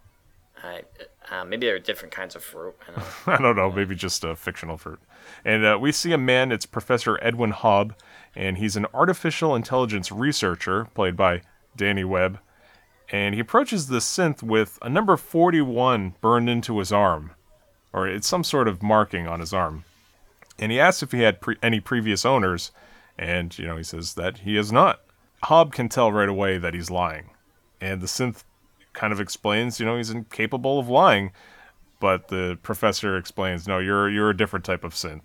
I, 0.63 0.81
uh, 1.31 1.45
maybe 1.45 1.67
they're 1.67 1.79
different 1.79 2.13
kinds 2.13 2.35
of 2.35 2.43
fruit. 2.43 2.75
I 2.87 2.91
don't 2.91 2.97
know. 2.97 3.05
I 3.33 3.37
don't 3.37 3.55
know, 3.55 3.71
maybe 3.71 3.95
just 3.95 4.23
a 4.23 4.35
fictional 4.35 4.77
fruit. 4.77 4.99
And 5.45 5.65
uh, 5.65 5.77
we 5.79 5.91
see 5.91 6.11
a 6.11 6.17
man, 6.17 6.51
it's 6.51 6.65
Professor 6.65 7.17
Edwin 7.21 7.53
Hobb, 7.53 7.93
and 8.35 8.57
he's 8.57 8.75
an 8.75 8.85
artificial 8.93 9.55
intelligence 9.55 10.11
researcher, 10.11 10.85
played 10.93 11.15
by 11.15 11.41
Danny 11.77 12.03
Webb. 12.03 12.39
And 13.11 13.33
he 13.35 13.41
approaches 13.41 13.87
the 13.87 13.97
synth 13.99 14.43
with 14.43 14.77
a 14.81 14.89
number 14.89 15.15
41 15.17 16.15
burned 16.21 16.49
into 16.49 16.79
his 16.79 16.91
arm, 16.91 17.31
or 17.93 18.07
it's 18.07 18.27
some 18.27 18.43
sort 18.43 18.67
of 18.67 18.83
marking 18.83 19.27
on 19.27 19.39
his 19.39 19.53
arm. 19.53 19.83
And 20.59 20.71
he 20.71 20.79
asks 20.79 21.01
if 21.03 21.11
he 21.11 21.21
had 21.21 21.39
pre- 21.41 21.57
any 21.63 21.79
previous 21.79 22.25
owners, 22.25 22.71
and, 23.17 23.57
you 23.57 23.65
know, 23.65 23.77
he 23.77 23.83
says 23.83 24.13
that 24.15 24.39
he 24.39 24.55
has 24.55 24.71
not. 24.71 24.99
Hobb 25.43 25.71
can 25.71 25.89
tell 25.89 26.11
right 26.11 26.29
away 26.29 26.57
that 26.57 26.73
he's 26.73 26.89
lying. 26.89 27.31
And 27.81 28.01
the 28.01 28.07
synth 28.07 28.43
kind 28.93 29.13
of 29.13 29.19
explains, 29.19 29.79
you 29.79 29.85
know, 29.85 29.97
he's 29.97 30.09
incapable 30.09 30.79
of 30.79 30.89
lying 30.89 31.31
but 31.99 32.29
the 32.29 32.57
professor 32.63 33.17
explains, 33.17 33.67
"No, 33.67 33.79
you're 33.79 34.09
you're 34.09 34.29
a 34.29 34.37
different 34.37 34.65
type 34.65 34.83
of 34.83 34.93
synth." 34.93 35.23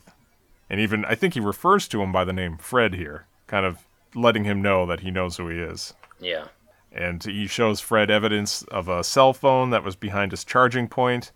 And 0.68 0.80
even 0.80 1.04
I 1.04 1.14
think 1.14 1.34
he 1.34 1.40
refers 1.40 1.88
to 1.88 2.02
him 2.02 2.12
by 2.12 2.24
the 2.24 2.32
name 2.32 2.56
Fred 2.56 2.94
here, 2.94 3.26
kind 3.46 3.64
of 3.64 3.86
letting 4.14 4.44
him 4.44 4.60
know 4.60 4.86
that 4.86 5.00
he 5.00 5.10
knows 5.10 5.36
who 5.36 5.48
he 5.48 5.58
is. 5.58 5.94
Yeah. 6.20 6.48
And 6.92 7.22
he 7.22 7.46
shows 7.46 7.80
Fred 7.80 8.10
evidence 8.10 8.62
of 8.64 8.88
a 8.88 9.02
cell 9.02 9.32
phone 9.32 9.70
that 9.70 9.82
was 9.82 9.96
behind 9.96 10.30
his 10.30 10.44
charging 10.44 10.88
point 10.88 11.32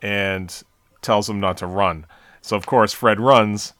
and 0.00 0.62
tells 1.02 1.28
him 1.28 1.40
not 1.40 1.56
to 1.58 1.66
run. 1.66 2.06
So 2.40 2.56
of 2.56 2.66
course 2.66 2.92
Fred 2.92 3.20
runs. 3.20 3.74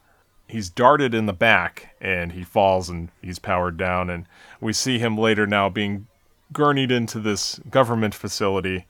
He's 0.47 0.69
darted 0.71 1.15
in 1.15 1.27
the 1.27 1.33
back 1.33 1.95
and 2.01 2.33
he 2.33 2.45
falls 2.45 2.89
and 2.89 3.11
he's 3.23 3.39
powered 3.39 3.77
down 3.77 4.11
and 4.11 4.27
we 4.61 4.73
see 4.73 4.99
him 4.99 5.17
later 5.17 5.47
now 5.47 5.69
being 5.69 6.07
gurneyed 6.53 6.91
into 6.91 7.19
this 7.19 7.59
government 7.71 8.15
facility 8.15 8.87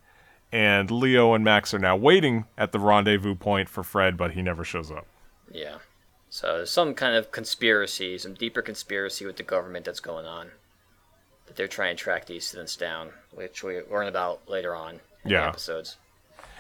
and 0.53 0.91
Leo 0.91 1.35
and 1.35 1.43
Max 1.45 1.75
are 1.75 1.79
now 1.81 1.97
waiting 1.97 2.45
at 2.57 2.71
the 2.71 2.79
rendezvous 2.79 3.35
point 3.35 3.69
for 3.69 3.83
Fred, 3.83 4.17
but 4.17 4.33
he 4.33 4.43
never 4.43 4.63
shows 4.63 4.91
up. 4.91 5.05
Yeah. 5.51 5.79
So 6.31 6.59
there's 6.59 6.71
some 6.71 6.95
kind 6.95 7.17
of 7.17 7.33
conspiracy, 7.33 8.17
some 8.19 8.35
deeper 8.35 8.63
conspiracy 8.63 9.27
with 9.27 9.37
the 9.37 9.43
government 9.43 9.85
that's 9.85 10.01
going 10.01 10.27
on. 10.27 10.51
That 11.47 11.57
they're 11.57 11.67
trying 11.69 11.97
to 11.97 12.03
track 12.03 12.27
these 12.27 12.47
students 12.47 12.77
down, 12.77 13.11
which 13.33 13.65
we 13.65 13.81
learn 13.91 14.07
about 14.07 14.49
later 14.49 14.75
on 14.77 15.01
in 15.25 15.31
Yeah. 15.31 15.43
the 15.43 15.49
episodes. 15.49 15.97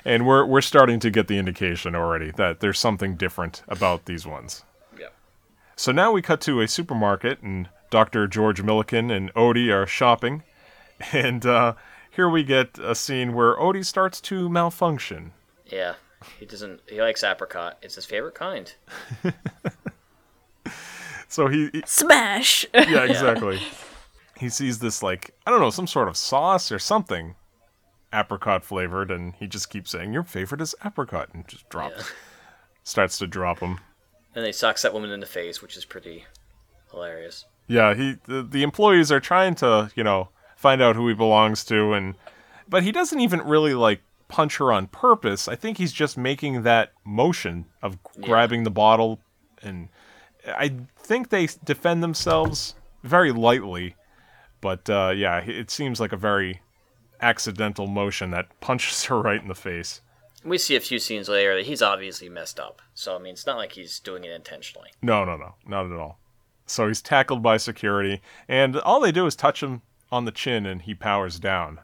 And 0.04 0.26
we're 0.26 0.44
we're 0.44 0.60
starting 0.60 0.98
to 1.00 1.10
get 1.10 1.28
the 1.28 1.38
indication 1.38 1.94
already 1.94 2.30
that 2.32 2.60
there's 2.60 2.78
something 2.78 3.14
different 3.16 3.62
about 3.68 4.04
these 4.06 4.26
ones. 4.26 4.64
Yeah. 5.74 5.76
So 5.76 5.92
now 5.92 6.12
we 6.12 6.22
cut 6.22 6.40
to 6.42 6.60
a 6.60 6.68
supermarket, 6.68 7.42
and 7.42 7.68
Dr. 7.90 8.26
George 8.26 8.62
Millican 8.62 9.10
and 9.14 9.30
Odi 9.36 9.70
are 9.70 9.86
shopping, 9.86 10.42
and 11.12 11.44
uh, 11.46 11.74
here 12.10 12.28
we 12.28 12.42
get 12.44 12.78
a 12.78 12.94
scene 12.94 13.32
where 13.34 13.58
Odi 13.60 13.82
starts 13.82 14.20
to 14.22 14.48
malfunction. 14.48 15.32
Yeah. 15.66 15.94
He 16.38 16.46
doesn't. 16.46 16.80
He 16.88 17.00
likes 17.02 17.22
apricot. 17.22 17.78
It's 17.82 17.96
his 17.96 18.06
favorite 18.06 18.34
kind. 18.34 18.72
So 21.28 21.48
he, 21.48 21.68
he- 21.72 21.82
Smash! 21.84 22.64
yeah, 22.74 23.02
exactly. 23.04 23.58
he 24.36 24.48
sees 24.48 24.78
this 24.78 25.02
like 25.02 25.32
I 25.44 25.50
don't 25.50 25.58
know 25.60 25.70
some 25.70 25.88
sort 25.88 26.06
of 26.06 26.16
sauce 26.16 26.70
or 26.70 26.78
something, 26.78 27.34
apricot 28.12 28.64
flavored, 28.64 29.10
and 29.10 29.34
he 29.34 29.48
just 29.48 29.68
keeps 29.68 29.90
saying 29.90 30.12
your 30.12 30.22
favorite 30.22 30.60
is 30.60 30.76
apricot, 30.84 31.30
and 31.34 31.48
just 31.48 31.68
drops, 31.68 32.12
starts 32.84 33.18
to 33.18 33.26
drop 33.26 33.58
them. 33.58 33.80
And 34.34 34.44
he 34.44 34.52
socks 34.52 34.82
that 34.82 34.92
woman 34.92 35.10
in 35.10 35.20
the 35.20 35.26
face, 35.26 35.62
which 35.62 35.76
is 35.76 35.84
pretty 35.84 36.24
hilarious. 36.90 37.44
Yeah, 37.66 37.94
he 37.94 38.16
the, 38.24 38.42
the 38.42 38.62
employees 38.62 39.10
are 39.10 39.20
trying 39.20 39.54
to, 39.56 39.90
you 39.94 40.04
know, 40.04 40.28
find 40.56 40.82
out 40.82 40.96
who 40.96 41.08
he 41.08 41.14
belongs 41.14 41.64
to 41.64 41.92
and 41.92 42.14
but 42.68 42.82
he 42.82 42.92
doesn't 42.92 43.20
even 43.20 43.42
really 43.42 43.74
like 43.74 44.00
punch 44.28 44.56
her 44.56 44.72
on 44.72 44.86
purpose. 44.86 45.48
I 45.48 45.56
think 45.56 45.78
he's 45.78 45.92
just 45.92 46.16
making 46.16 46.62
that 46.62 46.92
motion 47.04 47.66
of 47.82 47.98
grabbing 48.20 48.64
the 48.64 48.70
bottle 48.70 49.20
and 49.62 49.88
I 50.46 50.74
think 50.96 51.28
they 51.28 51.48
defend 51.64 52.02
themselves 52.02 52.74
very 53.02 53.32
lightly, 53.32 53.96
but 54.60 54.88
uh, 54.90 55.12
yeah, 55.14 55.38
it 55.38 55.70
seems 55.70 56.00
like 56.00 56.12
a 56.12 56.16
very 56.16 56.60
accidental 57.20 57.86
motion 57.86 58.30
that 58.32 58.48
punches 58.60 59.04
her 59.04 59.20
right 59.20 59.40
in 59.40 59.48
the 59.48 59.54
face. 59.54 60.00
We 60.44 60.58
see 60.58 60.76
a 60.76 60.80
few 60.80 60.98
scenes 60.98 61.28
later 61.28 61.56
that 61.56 61.66
he's 61.66 61.82
obviously 61.82 62.28
messed 62.28 62.60
up. 62.60 62.82
So 62.94 63.16
I 63.16 63.18
mean, 63.18 63.32
it's 63.32 63.46
not 63.46 63.56
like 63.56 63.72
he's 63.72 63.98
doing 63.98 64.24
it 64.24 64.30
intentionally. 64.30 64.90
No, 65.02 65.24
no, 65.24 65.36
no, 65.36 65.54
not 65.66 65.86
at 65.86 65.98
all. 65.98 66.18
So 66.66 66.88
he's 66.88 67.02
tackled 67.02 67.42
by 67.42 67.56
security, 67.56 68.22
and 68.48 68.76
all 68.76 69.00
they 69.00 69.12
do 69.12 69.26
is 69.26 69.36
touch 69.36 69.62
him 69.62 69.82
on 70.10 70.24
the 70.24 70.32
chin 70.32 70.64
and 70.64 70.82
he 70.82 70.94
powers 70.94 71.38
down. 71.38 71.80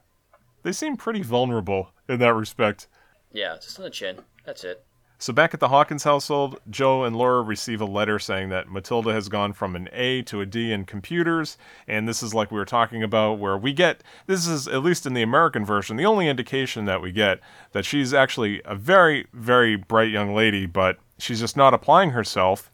They 0.62 0.72
seem 0.72 0.96
pretty 0.96 1.22
vulnerable 1.22 1.90
in 2.08 2.20
that 2.20 2.34
respect. 2.34 2.86
Yeah, 3.32 3.56
just 3.56 3.78
on 3.78 3.84
the 3.84 3.90
chin. 3.90 4.18
That's 4.44 4.64
it. 4.64 4.84
So 5.21 5.35
back 5.35 5.53
at 5.53 5.61
the 5.61 5.68
Hawkins 5.68 6.05
household, 6.05 6.59
Joe 6.71 7.05
and 7.05 7.14
Laura 7.14 7.43
receive 7.43 7.83
a 7.83 7.85
letter 7.85 8.18
saying 8.18 8.49
that 8.49 8.71
Matilda 8.71 9.12
has 9.12 9.29
gone 9.29 9.53
from 9.53 9.77
an 9.77 9.87
A 9.93 10.23
to 10.23 10.41
a 10.41 10.47
D 10.47 10.73
in 10.73 10.87
computers, 10.87 11.59
and 11.87 12.09
this 12.09 12.23
is 12.23 12.33
like 12.33 12.51
we 12.51 12.57
were 12.59 12.64
talking 12.64 13.03
about, 13.03 13.39
where 13.39 13.59
we 13.59 13.75
get 13.75 14.03
this 14.27 14.47
is 14.47 14.66
at 14.66 14.83
least 14.83 15.05
in 15.05 15.12
the 15.12 15.21
American 15.21 15.62
version 15.62 15.99
the 15.99 16.07
only 16.07 16.27
indication 16.27 16.87
that 16.87 17.03
we 17.03 17.12
get 17.12 17.39
that 17.73 17.85
she's 17.85 18.14
actually 18.14 18.62
a 18.64 18.75
very 18.75 19.27
very 19.35 19.77
bright 19.77 20.11
young 20.11 20.35
lady, 20.35 20.64
but 20.64 20.97
she's 21.18 21.41
just 21.41 21.55
not 21.55 21.75
applying 21.75 22.11
herself 22.11 22.71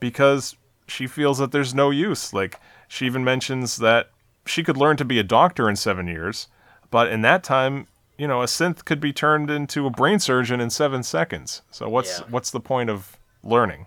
because 0.00 0.56
she 0.88 1.06
feels 1.06 1.36
that 1.36 1.52
there's 1.52 1.74
no 1.74 1.90
use. 1.90 2.32
Like 2.32 2.58
she 2.88 3.04
even 3.04 3.24
mentions 3.24 3.76
that 3.76 4.10
she 4.46 4.64
could 4.64 4.78
learn 4.78 4.96
to 4.96 5.04
be 5.04 5.18
a 5.18 5.22
doctor 5.22 5.68
in 5.68 5.76
seven 5.76 6.08
years, 6.08 6.48
but 6.90 7.08
in 7.08 7.20
that 7.20 7.44
time, 7.44 7.86
you 8.20 8.28
know, 8.28 8.42
a 8.42 8.46
synth 8.46 8.84
could 8.84 9.00
be 9.00 9.14
turned 9.14 9.50
into 9.50 9.86
a 9.86 9.90
brain 9.90 10.18
surgeon 10.18 10.60
in 10.60 10.68
seven 10.68 11.02
seconds. 11.02 11.62
So 11.70 11.88
what's 11.88 12.18
Yeah. 12.18 12.26
what's 12.28 12.50
the 12.50 12.60
point 12.60 12.90
of 12.90 13.16
learning? 13.42 13.86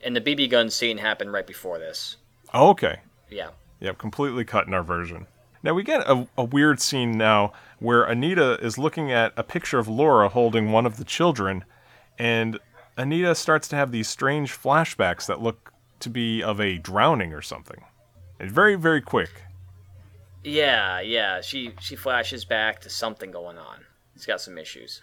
And 0.00 0.14
the 0.14 0.20
BB 0.20 0.46
gun 0.48 0.70
scene 0.70 0.98
happened 0.98 1.32
right 1.32 1.44
before 1.46 1.76
this. 1.78 2.16
Oh, 2.54 2.68
okay. 2.68 3.00
Yeah. 3.28 3.48
Yep, 3.80 3.98
completely 3.98 4.44
cut 4.44 4.68
in 4.68 4.74
our 4.74 4.84
version. 4.84 5.26
Now 5.64 5.74
we 5.74 5.82
get 5.82 6.02
a, 6.08 6.28
a 6.38 6.44
weird 6.44 6.80
scene 6.80 7.18
now 7.18 7.52
where 7.80 8.04
Anita 8.04 8.56
is 8.64 8.78
looking 8.78 9.10
at 9.10 9.32
a 9.36 9.42
picture 9.42 9.80
of 9.80 9.88
Laura 9.88 10.28
holding 10.28 10.70
one 10.70 10.86
of 10.86 10.96
the 10.96 11.04
children, 11.04 11.64
and 12.20 12.60
Anita 12.96 13.34
starts 13.34 13.66
to 13.68 13.76
have 13.76 13.90
these 13.90 14.08
strange 14.08 14.52
flashbacks 14.52 15.26
that 15.26 15.42
look 15.42 15.72
to 15.98 16.08
be 16.08 16.40
of 16.40 16.60
a 16.60 16.78
drowning 16.78 17.32
or 17.34 17.42
something. 17.42 17.82
It's 18.38 18.52
very, 18.52 18.76
very 18.76 19.00
quick. 19.00 19.42
Yeah, 20.46 21.00
yeah. 21.00 21.40
She 21.40 21.72
she 21.80 21.96
flashes 21.96 22.44
back 22.44 22.80
to 22.82 22.90
something 22.90 23.32
going 23.32 23.58
on. 23.58 23.84
He's 24.14 24.26
got 24.26 24.40
some 24.40 24.58
issues. 24.58 25.02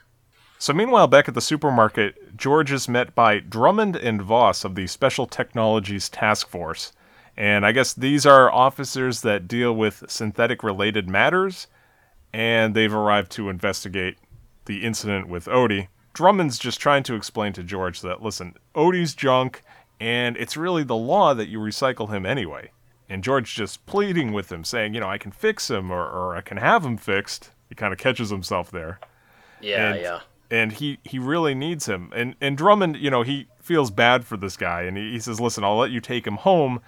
So 0.58 0.72
meanwhile, 0.72 1.08
back 1.08 1.28
at 1.28 1.34
the 1.34 1.41
supermarket, 1.41 2.38
George 2.38 2.72
is 2.72 2.88
met 2.88 3.14
by 3.14 3.39
Drummond 3.39 3.98
and 3.98 4.22
Voss 4.22 4.64
of 4.64 4.76
the 4.76 4.88
Special 4.88 5.28
Technologies 5.28 6.08
Task 6.08 6.48
Force. 6.48 6.94
And 7.36 7.66
I 7.66 7.74
guess 7.74 7.91
these 7.94 8.26
are 8.26 8.50
officers 8.50 9.22
that 9.22 9.48
deal 9.48 9.76
with 9.76 10.06
synthetic 10.08 10.64
related 10.64 11.10
matters, 11.10 11.68
and 12.32 12.74
they've 12.74 12.94
arrived 12.94 13.32
to 13.34 13.50
investigate 13.50 14.18
the 14.66 14.86
incident 14.86 15.28
with 15.28 15.50
Odi. 15.50 15.89
Drummond's 16.14 16.58
just 16.58 16.80
trying 16.80 17.04
to 17.04 17.16
explain 17.16 17.52
to 17.54 17.64
George 17.64 18.00
that, 18.02 18.22
listen, 18.22 18.54
Odi's 18.76 19.14
junk, 19.14 19.62
and 20.00 20.38
it's 20.38 20.56
really 20.56 20.84
the 20.84 20.96
law 20.96 21.34
that 21.34 21.50
you 21.50 21.60
recycle 21.60 22.14
him 22.14 22.26
anyway. 22.26 22.72
And 23.10 23.24
George 23.24 23.56
just 23.56 23.86
pleading 23.86 24.32
with 24.32 24.51
him, 24.51 24.64
saying, 24.64 24.93
you 24.93 24.99
know, 24.99 25.10
I 25.10 25.18
can 25.18 25.32
fix 25.32 25.70
him 25.70 25.91
or, 25.91 26.04
or 26.04 26.36
I 26.36 26.41
can 26.41 26.58
have 26.58 26.86
him 26.86 26.97
fixed. 26.97 27.51
He 27.70 27.76
kind 27.76 27.91
of 27.91 27.99
catches 27.99 28.30
himself 28.30 28.72
there 28.72 28.99
Yeah, 29.62 29.91
and, 29.91 30.01
yeah. 30.01 30.20
And 30.49 30.72
he, 30.72 30.99
he 31.04 31.20
really 31.20 31.56
needs 31.56 31.88
him. 31.88 32.12
And 32.16 32.36
and 32.39 32.58
Drummond, 32.58 32.97
you 32.97 33.10
know, 33.10 33.24
he 33.24 33.47
feels 33.60 33.89
bad 33.91 34.26
for 34.26 34.38
this 34.38 34.56
guy, 34.58 34.84
and 34.84 34.95
he, 34.97 35.14
he 35.14 35.20
says, 35.20 35.39
"Listen, 35.39 35.64
I'll 35.64 35.78
let 35.78 35.89
you 35.89 35.99
take 35.99 36.28
him 36.28 36.36
home, 36.36 36.82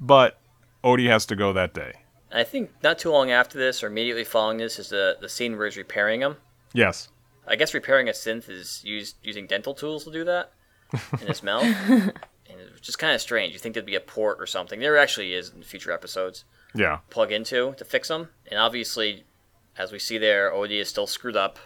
but 0.00 0.38
Odi 0.82 1.06
has 1.06 1.24
to 1.26 1.36
go 1.36 1.52
that 1.52 1.74
day." 1.74 1.92
I 2.32 2.42
think 2.42 2.70
not 2.82 2.98
too 2.98 3.10
long 3.10 3.30
after 3.30 3.56
this, 3.56 3.84
or 3.84 3.86
immediately 3.86 4.24
following 4.24 4.58
this, 4.58 4.78
is 4.80 4.88
the 4.88 5.16
the 5.20 5.28
scene 5.28 5.56
where 5.56 5.66
he's 5.66 5.76
repairing 5.76 6.22
him. 6.22 6.36
Yes. 6.72 7.08
I 7.46 7.56
guess 7.56 7.74
repairing 7.74 8.08
a 8.08 8.12
synth 8.12 8.48
is 8.48 8.82
used 8.84 9.16
using 9.22 9.46
dental 9.46 9.74
tools 9.74 10.04
to 10.04 10.10
do 10.10 10.24
that 10.24 10.52
in 11.20 11.28
his 11.28 11.42
mouth. 11.42 11.64
It's 12.84 12.88
just 12.90 12.98
kind 12.98 13.14
of 13.14 13.22
strange. 13.22 13.54
You 13.54 13.58
think 13.58 13.72
there'd 13.72 13.86
be 13.86 13.94
a 13.94 14.00
port 14.00 14.36
or 14.38 14.44
something. 14.44 14.78
There 14.78 14.98
actually 14.98 15.32
is 15.32 15.48
in 15.48 15.62
future 15.62 15.90
episodes. 15.90 16.44
Yeah. 16.74 16.98
plug 17.08 17.32
into 17.32 17.72
to 17.78 17.82
fix 17.82 18.08
them. 18.08 18.28
And 18.50 18.60
obviously, 18.60 19.24
as 19.78 19.90
we 19.90 19.98
see 19.98 20.18
there, 20.18 20.52
Odi 20.52 20.78
is 20.80 20.90
still 20.90 21.06
screwed 21.06 21.34
up. 21.34 21.58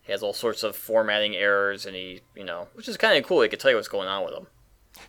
He 0.00 0.12
has 0.12 0.22
all 0.22 0.32
sorts 0.32 0.62
of 0.62 0.74
formatting 0.74 1.36
errors, 1.36 1.84
and 1.84 1.94
he, 1.94 2.22
you 2.34 2.44
know, 2.44 2.68
which 2.72 2.88
is 2.88 2.96
kind 2.96 3.18
of 3.18 3.24
cool. 3.28 3.42
He 3.42 3.50
can 3.50 3.58
tell 3.58 3.70
you 3.70 3.76
what's 3.76 3.86
going 3.86 4.08
on 4.08 4.24
with 4.24 4.32
him. 4.32 4.46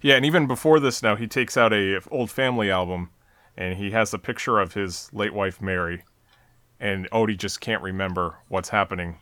Yeah, 0.01 0.17
and 0.17 0.25
even 0.25 0.47
before 0.47 0.81
this 0.81 1.01
now, 1.01 1.15
he 1.15 1.27
takes 1.27 1.55
out 1.55 1.71
a 1.71 2.01
old 2.11 2.29
family 2.29 2.69
album 2.69 3.11
and 3.55 3.77
he 3.77 3.91
has 3.91 4.13
a 4.13 4.19
picture 4.19 4.59
of 4.59 4.73
his 4.73 5.09
late 5.13 5.33
wife 5.33 5.61
Mary. 5.61 6.03
And 6.77 7.07
Odi 7.13 7.37
just 7.37 7.61
can't 7.61 7.81
remember 7.81 8.35
what's 8.49 8.67
happening. 8.67 9.15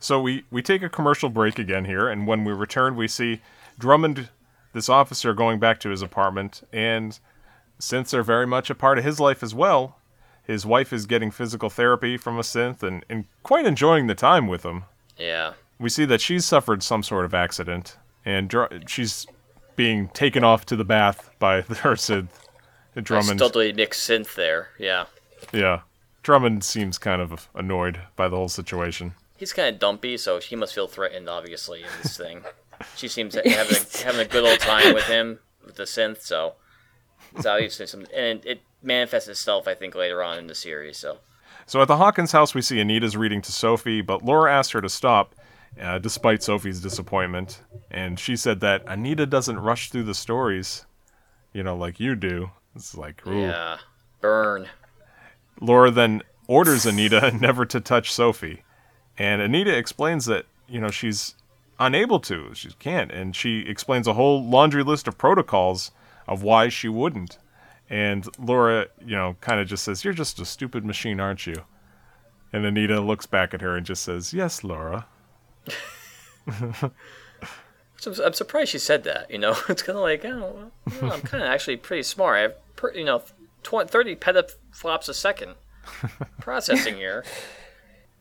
So 0.00 0.20
we, 0.20 0.46
we 0.50 0.62
take 0.62 0.82
a 0.82 0.88
commercial 0.88 1.28
break 1.28 1.60
again 1.60 1.84
here, 1.84 2.08
and 2.08 2.26
when 2.26 2.42
we 2.42 2.52
return, 2.52 2.96
we 2.96 3.06
see 3.06 3.40
Drummond, 3.78 4.30
this 4.76 4.88
officer, 4.90 5.32
going 5.32 5.58
back 5.58 5.80
to 5.80 5.88
his 5.88 6.02
apartment, 6.02 6.62
and 6.70 7.18
synths 7.80 8.12
are 8.12 8.22
very 8.22 8.46
much 8.46 8.68
a 8.68 8.74
part 8.74 8.98
of 8.98 9.04
his 9.04 9.18
life 9.18 9.42
as 9.42 9.54
well. 9.54 9.96
His 10.44 10.66
wife 10.66 10.92
is 10.92 11.06
getting 11.06 11.30
physical 11.30 11.70
therapy 11.70 12.18
from 12.18 12.38
a 12.38 12.42
synth 12.42 12.82
and, 12.82 13.02
and 13.08 13.24
quite 13.42 13.64
enjoying 13.64 14.06
the 14.06 14.14
time 14.14 14.46
with 14.46 14.64
him. 14.64 14.84
Yeah. 15.16 15.54
We 15.80 15.88
see 15.88 16.04
that 16.04 16.20
she's 16.20 16.44
suffered 16.44 16.82
some 16.82 17.02
sort 17.02 17.24
of 17.24 17.32
accident, 17.32 17.96
and 18.26 18.50
Dr- 18.50 18.82
she's 18.86 19.26
being 19.76 20.08
taken 20.08 20.44
off 20.44 20.66
to 20.66 20.76
the 20.76 20.84
bath 20.84 21.30
by 21.38 21.62
her 21.62 21.94
synth. 21.94 22.28
Drummond, 22.94 23.40
Studley 23.40 23.72
mixed 23.72 24.08
synth 24.08 24.34
there. 24.34 24.68
Yeah. 24.78 25.06
yeah, 25.52 25.80
Drummond 26.22 26.64
seems 26.64 26.98
kind 26.98 27.22
of 27.22 27.48
annoyed 27.54 28.00
by 28.14 28.28
the 28.28 28.36
whole 28.36 28.48
situation. 28.48 29.14
He's 29.38 29.54
kind 29.54 29.74
of 29.74 29.80
dumpy, 29.80 30.18
so 30.18 30.38
he 30.38 30.54
must 30.54 30.74
feel 30.74 30.86
threatened, 30.86 31.28
obviously, 31.30 31.80
in 31.80 31.88
this 32.02 32.16
thing. 32.16 32.42
she 32.96 33.08
seems 33.08 33.34
to 33.34 33.48
having 33.48 33.76
a, 33.76 34.04
having 34.04 34.20
a 34.20 34.28
good 34.28 34.44
old 34.44 34.60
time 34.60 34.94
with 34.94 35.04
him 35.04 35.38
with 35.64 35.76
the 35.76 35.84
synth, 35.84 36.22
so 36.22 36.54
it's 37.34 37.46
obviously 37.46 37.86
some, 37.86 38.06
and 38.14 38.44
it 38.44 38.62
manifests 38.82 39.28
itself, 39.28 39.68
I 39.68 39.74
think, 39.74 39.94
later 39.94 40.22
on 40.22 40.38
in 40.38 40.46
the 40.46 40.54
series. 40.54 40.96
So 40.96 41.18
So 41.66 41.82
at 41.82 41.88
the 41.88 41.96
Hawkins 41.96 42.32
house, 42.32 42.54
we 42.54 42.62
see 42.62 42.80
Anita's 42.80 43.16
reading 43.16 43.42
to 43.42 43.52
Sophie, 43.52 44.00
but 44.00 44.24
Laura 44.24 44.52
asks 44.52 44.72
her 44.72 44.80
to 44.80 44.88
stop, 44.88 45.34
uh, 45.80 45.98
despite 45.98 46.42
Sophie's 46.42 46.80
disappointment. 46.80 47.60
And 47.90 48.18
she 48.18 48.36
said 48.36 48.60
that 48.60 48.82
Anita 48.86 49.26
doesn't 49.26 49.58
rush 49.58 49.90
through 49.90 50.04
the 50.04 50.14
stories, 50.14 50.86
you 51.52 51.62
know, 51.62 51.76
like 51.76 52.00
you 52.00 52.14
do. 52.14 52.50
It's 52.74 52.96
like, 52.96 53.26
ooh. 53.26 53.40
yeah, 53.40 53.78
burn. 54.20 54.68
Laura 55.60 55.90
then 55.90 56.22
orders 56.46 56.86
Anita 56.86 57.32
never 57.40 57.64
to 57.66 57.80
touch 57.80 58.12
Sophie. 58.12 58.62
And 59.18 59.40
Anita 59.40 59.76
explains 59.76 60.26
that, 60.26 60.44
you 60.68 60.80
know, 60.80 60.90
she's 60.90 61.34
unable 61.78 62.20
to. 62.20 62.54
She 62.54 62.70
can't. 62.78 63.10
And 63.10 63.34
she 63.34 63.60
explains 63.60 64.06
a 64.06 64.14
whole 64.14 64.44
laundry 64.44 64.82
list 64.82 65.08
of 65.08 65.18
protocols 65.18 65.90
of 66.26 66.42
why 66.42 66.68
she 66.68 66.88
wouldn't. 66.88 67.38
And 67.88 68.26
Laura, 68.38 68.86
you 69.04 69.16
know, 69.16 69.36
kind 69.40 69.60
of 69.60 69.68
just 69.68 69.84
says, 69.84 70.04
You're 70.04 70.12
just 70.12 70.40
a 70.40 70.44
stupid 70.44 70.84
machine, 70.84 71.20
aren't 71.20 71.46
you? 71.46 71.64
And 72.52 72.64
Anita 72.64 73.00
looks 73.00 73.26
back 73.26 73.54
at 73.54 73.60
her 73.60 73.76
and 73.76 73.86
just 73.86 74.02
says, 74.02 74.32
Yes, 74.32 74.64
Laura. 74.64 75.06
I'm 78.06 78.32
surprised 78.32 78.70
she 78.70 78.78
said 78.78 79.04
that. 79.04 79.30
You 79.30 79.38
know, 79.38 79.56
it's 79.68 79.82
kind 79.82 79.96
of 79.96 80.02
like, 80.02 80.24
oh, 80.24 80.70
well, 81.00 81.12
I'm 81.12 81.22
kind 81.22 81.42
of 81.42 81.48
actually 81.50 81.76
pretty 81.76 82.02
smart. 82.02 82.36
I 82.36 82.40
have, 82.42 82.76
per, 82.76 82.92
you 82.92 83.04
know, 83.04 83.22
20, 83.62 83.88
30 83.88 84.16
petaflops 84.16 85.08
a 85.08 85.14
second 85.14 85.54
processing 86.40 86.96
here. 86.96 87.24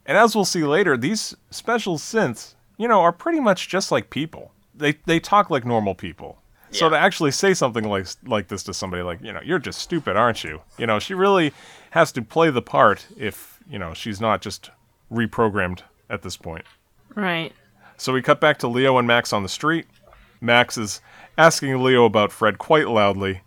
And 0.06 0.18
as 0.18 0.36
we'll 0.36 0.45
see 0.45 0.64
later, 0.64 0.97
these 0.97 1.36
special 1.49 1.97
synths, 1.97 2.56
you 2.78 2.88
know, 2.88 3.01
are 3.01 3.11
pretty 3.11 3.39
much 3.39 3.67
just 3.67 3.91
like 3.91 4.09
people. 4.09 4.51
They 4.73 4.93
they 5.05 5.19
talk 5.19 5.49
like 5.49 5.65
normal 5.65 5.95
people. 5.95 6.38
So 6.71 6.89
to 6.89 6.97
actually 6.97 7.32
say 7.32 7.53
something 7.53 7.86
like 7.86 8.07
like 8.26 8.49
this 8.49 8.63
to 8.63 8.73
somebody 8.73 9.01
like, 9.01 9.21
you 9.21 9.32
know, 9.32 9.39
you're 9.43 9.59
just 9.59 9.80
stupid, 9.80 10.17
aren't 10.17 10.43
you? 10.43 10.61
You 10.78 10.86
know, 10.86 10.99
she 10.99 11.13
really 11.13 11.53
has 11.91 12.11
to 12.13 12.21
play 12.21 12.49
the 12.49 12.61
part 12.61 13.07
if, 13.15 13.59
you 13.69 13.80
know, 13.80 13.93
she's 13.93 14.19
not 14.19 14.41
just 14.41 14.71
reprogrammed 15.11 15.82
at 16.09 16.21
this 16.21 16.36
point. 16.36 16.65
Right. 17.13 17.53
So 17.97 18.11
we 18.11 18.21
cut 18.21 18.41
back 18.41 18.57
to 18.59 18.67
Leo 18.67 18.97
and 18.97 19.07
Max 19.07 19.32
on 19.32 19.43
the 19.43 19.49
street. 19.49 19.88
Max 20.41 20.78
is 20.78 20.99
asking 21.38 21.82
Leo 21.82 22.03
about 22.03 22.34
Fred 22.34 22.57
quite 22.57 22.89
loudly, 22.89 23.41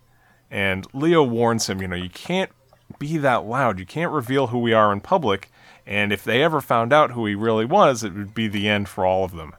and 0.49 0.87
Leo 0.93 1.23
warns 1.23 1.69
him, 1.69 1.81
you 1.81 1.87
know, 1.87 1.95
you 1.95 2.09
can't 2.09 2.49
be 2.97 3.17
that 3.17 3.45
loud. 3.45 3.77
You 3.77 3.85
can't 3.85 4.11
reveal 4.11 4.47
who 4.47 4.57
we 4.57 4.73
are 4.73 4.91
in 4.91 5.01
public, 5.01 5.51
and 5.89 6.13
if 6.13 6.23
they 6.23 6.43
ever 6.43 6.61
found 6.61 6.93
out 6.93 7.13
who 7.13 7.25
he 7.25 7.33
really 7.33 7.65
was, 7.65 8.03
it 8.03 8.13
would 8.13 8.35
be 8.35 8.47
the 8.47 8.69
end 8.69 8.87
for 8.87 9.07
all 9.07 9.23
of 9.23 9.31
them. 9.35 9.55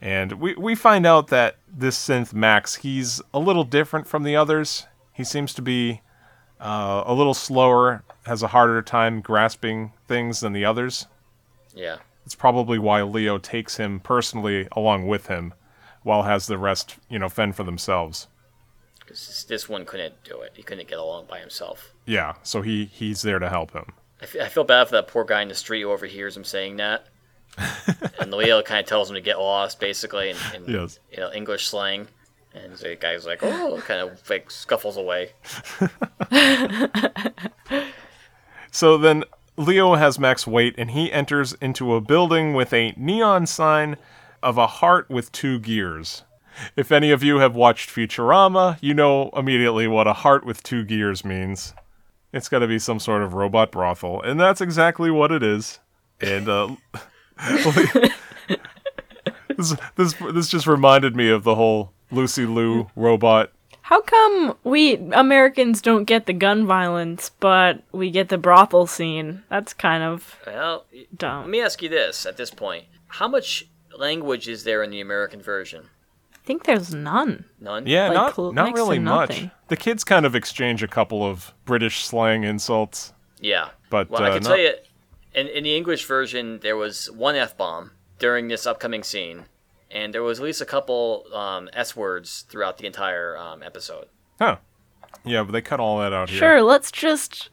And 0.00 0.32
we, 0.40 0.54
we 0.54 0.74
find 0.74 1.04
out 1.04 1.28
that 1.28 1.56
this 1.68 1.98
synth 1.98 2.32
Max, 2.32 2.76
he's 2.76 3.20
a 3.34 3.38
little 3.38 3.64
different 3.64 4.06
from 4.06 4.22
the 4.22 4.34
others. 4.34 4.86
He 5.12 5.24
seems 5.24 5.52
to 5.52 5.60
be 5.62 6.00
uh, 6.58 7.02
a 7.04 7.12
little 7.12 7.34
slower, 7.34 8.02
has 8.24 8.42
a 8.42 8.48
harder 8.48 8.80
time 8.80 9.20
grasping 9.20 9.92
things 10.08 10.40
than 10.40 10.54
the 10.54 10.64
others. 10.64 11.06
Yeah. 11.74 11.98
It's 12.24 12.34
probably 12.34 12.78
why 12.78 13.02
Leo 13.02 13.36
takes 13.36 13.76
him 13.76 14.00
personally 14.00 14.66
along 14.72 15.06
with 15.06 15.26
him, 15.26 15.52
while 16.02 16.22
has 16.22 16.46
the 16.46 16.56
rest, 16.56 16.96
you 17.10 17.18
know, 17.18 17.28
fend 17.28 17.56
for 17.56 17.64
themselves. 17.64 18.28
Because 19.00 19.26
this, 19.26 19.44
this 19.44 19.68
one 19.68 19.84
couldn't 19.84 20.24
do 20.24 20.40
it. 20.40 20.52
He 20.54 20.62
couldn't 20.62 20.88
get 20.88 20.98
along 20.98 21.26
by 21.26 21.40
himself. 21.40 21.92
Yeah, 22.06 22.36
so 22.42 22.62
he 22.62 22.86
he's 22.86 23.20
there 23.20 23.38
to 23.38 23.50
help 23.50 23.72
him. 23.74 23.92
I 24.40 24.48
feel 24.48 24.64
bad 24.64 24.88
for 24.88 24.92
that 24.96 25.08
poor 25.08 25.24
guy 25.24 25.42
in 25.42 25.48
the 25.48 25.54
street 25.54 25.82
who 25.82 25.90
overhears 25.90 26.36
him 26.36 26.44
saying 26.44 26.76
that. 26.76 27.06
and 28.20 28.32
Leo 28.32 28.62
kind 28.62 28.80
of 28.80 28.86
tells 28.86 29.08
him 29.08 29.14
to 29.14 29.20
get 29.20 29.38
lost, 29.38 29.78
basically, 29.78 30.30
in, 30.30 30.36
in 30.54 30.64
Yes. 30.66 30.98
you 31.12 31.18
know 31.18 31.32
English 31.32 31.66
slang. 31.68 32.08
And 32.54 32.74
the 32.74 32.96
guy's 32.96 33.26
like, 33.26 33.40
oh, 33.42 33.80
kind 33.84 34.00
of 34.00 34.28
like 34.30 34.50
scuffles 34.50 34.96
away. 34.96 35.30
So 38.70 38.98
then 38.98 39.22
Leo 39.56 39.94
has 39.94 40.18
Max 40.18 40.48
wait, 40.48 40.74
and 40.76 40.90
he 40.90 41.12
enters 41.12 41.52
into 41.60 41.94
a 41.94 42.00
building 42.00 42.54
with 42.54 42.72
a 42.72 42.92
neon 42.96 43.46
sign 43.46 43.96
of 44.42 44.58
a 44.58 44.66
heart 44.66 45.08
with 45.08 45.30
two 45.30 45.60
gears. 45.60 46.24
If 46.74 46.90
any 46.90 47.12
of 47.12 47.22
you 47.22 47.38
have 47.38 47.54
watched 47.54 47.88
Futurama, 47.88 48.78
you 48.80 48.92
know 48.92 49.30
immediately 49.36 49.86
what 49.86 50.08
a 50.08 50.12
heart 50.12 50.44
with 50.44 50.64
two 50.64 50.84
gears 50.84 51.24
means. 51.24 51.72
It's 52.34 52.48
got 52.48 52.58
to 52.58 52.66
be 52.66 52.80
some 52.80 52.98
sort 52.98 53.22
of 53.22 53.32
robot 53.32 53.70
brothel, 53.70 54.20
and 54.20 54.40
that's 54.40 54.60
exactly 54.60 55.08
what 55.08 55.30
it 55.30 55.42
is. 55.44 55.78
And 56.20 56.48
uh, 56.48 56.74
this, 59.56 59.76
this 59.96 60.14
this 60.32 60.48
just 60.48 60.66
reminded 60.66 61.14
me 61.14 61.30
of 61.30 61.44
the 61.44 61.54
whole 61.54 61.92
Lucy 62.10 62.44
Liu 62.44 62.90
robot. 62.96 63.52
How 63.82 64.00
come 64.00 64.56
we 64.64 64.94
Americans 65.12 65.80
don't 65.80 66.04
get 66.04 66.26
the 66.26 66.32
gun 66.32 66.66
violence, 66.66 67.30
but 67.38 67.82
we 67.92 68.10
get 68.10 68.30
the 68.30 68.38
brothel 68.38 68.86
scene? 68.86 69.42
That's 69.48 69.72
kind 69.72 70.02
of 70.02 70.36
Well, 70.46 70.86
y- 70.92 71.06
let 71.20 71.48
me 71.48 71.60
ask 71.60 71.82
you 71.82 71.88
this 71.88 72.26
at 72.26 72.36
this 72.36 72.50
point: 72.50 72.86
How 73.06 73.28
much 73.28 73.68
language 73.96 74.48
is 74.48 74.64
there 74.64 74.82
in 74.82 74.90
the 74.90 75.00
American 75.00 75.40
version? 75.40 75.90
I 76.44 76.46
think 76.46 76.64
there's 76.64 76.94
none. 76.94 77.46
None. 77.58 77.86
Yeah, 77.86 78.08
Like, 78.08 78.14
not 78.14 78.34
cl- 78.36 78.52
not 78.52 78.74
really 78.74 78.98
much. 78.98 79.46
The 79.68 79.78
kids 79.78 80.04
kind 80.04 80.26
of 80.26 80.34
exchange 80.34 80.82
a 80.82 80.88
couple 80.88 81.24
of 81.24 81.54
British 81.64 82.04
slang 82.04 82.44
insults. 82.44 83.14
Yeah. 83.40 83.70
But, 83.88 84.10
well, 84.10 84.22
I 84.22 84.28
uh, 84.28 84.34
can 84.34 84.42
not- 84.42 84.48
tell 84.50 84.58
you, 84.58 84.74
in 85.34 85.48
in 85.48 85.64
the 85.64 85.74
English 85.74 86.04
version, 86.04 86.60
there 86.60 86.76
was 86.76 87.10
one 87.10 87.34
f 87.34 87.56
bomb 87.56 87.92
during 88.18 88.48
this 88.48 88.66
upcoming 88.66 89.02
scene, 89.02 89.46
and 89.90 90.12
there 90.12 90.22
was 90.22 90.38
at 90.38 90.44
least 90.44 90.60
a 90.60 90.66
couple 90.66 91.24
um, 91.32 91.70
s 91.72 91.96
words 91.96 92.44
throughout 92.50 92.76
the 92.76 92.86
entire 92.86 93.36
um, 93.38 93.62
episode. 93.62 94.08
Huh. 94.38 94.58
Yeah, 95.24 95.44
but 95.44 95.52
they 95.52 95.62
cut 95.62 95.80
all 95.80 95.98
that 96.00 96.12
out 96.12 96.28
here. 96.28 96.38
Sure, 96.38 96.62
let's 96.62 96.92
just 96.92 97.48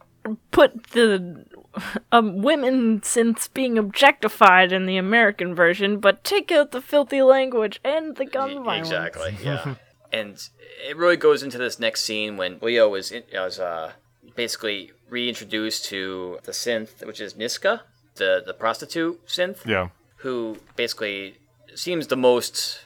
put 0.52 0.88
the 0.88 1.46
um, 2.12 2.42
women 2.42 3.02
since 3.04 3.48
being 3.48 3.78
objectified 3.78 4.72
in 4.72 4.86
the 4.86 4.98
American 4.98 5.56
version, 5.56 6.00
but 6.00 6.24
take 6.24 6.52
out 6.52 6.72
the 6.72 6.82
filthy 6.82 7.22
language 7.22 7.80
and 7.84 8.16
the 8.18 8.26
gun 8.26 8.56
Y- 8.58 8.64
violence. 8.64 8.90
Exactly. 8.90 9.36
Yeah. 9.44 9.76
and 10.12 10.50
it 10.88 10.98
really 10.98 11.18
goes 11.18 11.44
into 11.44 11.58
this 11.58 11.80
next 11.80 12.04
scene 12.04 12.36
when 12.38 12.60
Leo 12.62 12.94
is 12.96 13.12
in, 13.12 13.24
was 13.34 13.60
uh, 13.60 13.94
basically 14.36 14.92
reintroduced 15.10 15.86
to 15.86 16.40
the 16.44 16.52
synth, 16.52 17.06
which 17.06 17.22
is 17.22 17.34
Niska, 17.36 17.82
the 18.16 18.44
the 18.46 18.54
prostitute 18.54 19.26
synth. 19.28 19.66
Yeah. 19.66 19.90
who 20.18 20.58
basically 20.76 21.38
seems 21.76 22.08
the 22.08 22.18
most, 22.18 22.82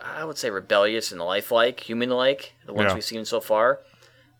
I 0.00 0.24
would 0.24 0.38
say, 0.38 0.48
rebellious 0.50 1.12
and 1.12 1.20
lifelike, 1.20 1.80
human-like, 1.80 2.54
the 2.66 2.72
ones 2.72 2.88
Yeah. 2.88 2.94
we've 2.94 3.04
seen 3.04 3.24
so 3.26 3.40
far. 3.40 3.80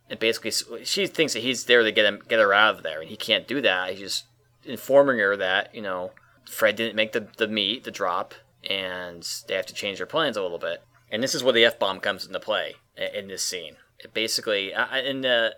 And 0.09 0.19
basically, 0.19 0.51
she 0.83 1.07
thinks 1.07 1.33
that 1.33 1.39
he's 1.43 1.65
there 1.65 1.81
to 1.81 1.91
get 1.91 2.05
him, 2.05 2.21
get 2.27 2.39
her 2.39 2.53
out 2.53 2.75
of 2.75 2.83
there, 2.83 3.01
and 3.01 3.09
he 3.09 3.15
can't 3.15 3.47
do 3.47 3.61
that. 3.61 3.91
He's 3.91 3.99
just 3.99 4.25
informing 4.65 5.19
her 5.19 5.35
that 5.37 5.73
you 5.73 5.81
know 5.81 6.11
Fred 6.45 6.75
didn't 6.75 6.95
make 6.95 7.13
the 7.13 7.27
the 7.37 7.47
meet, 7.47 7.83
the 7.83 7.91
drop, 7.91 8.33
and 8.69 9.27
they 9.47 9.55
have 9.55 9.65
to 9.67 9.73
change 9.73 9.97
their 9.97 10.07
plans 10.07 10.37
a 10.37 10.41
little 10.41 10.59
bit. 10.59 10.83
And 11.09 11.23
this 11.23 11.35
is 11.35 11.43
where 11.43 11.53
the 11.53 11.65
f 11.65 11.79
bomb 11.79 11.99
comes 11.99 12.25
into 12.25 12.39
play 12.39 12.75
in 12.97 13.27
this 13.27 13.43
scene. 13.43 13.77
It 13.99 14.13
basically, 14.13 14.73
in 15.05 15.21
the 15.21 15.55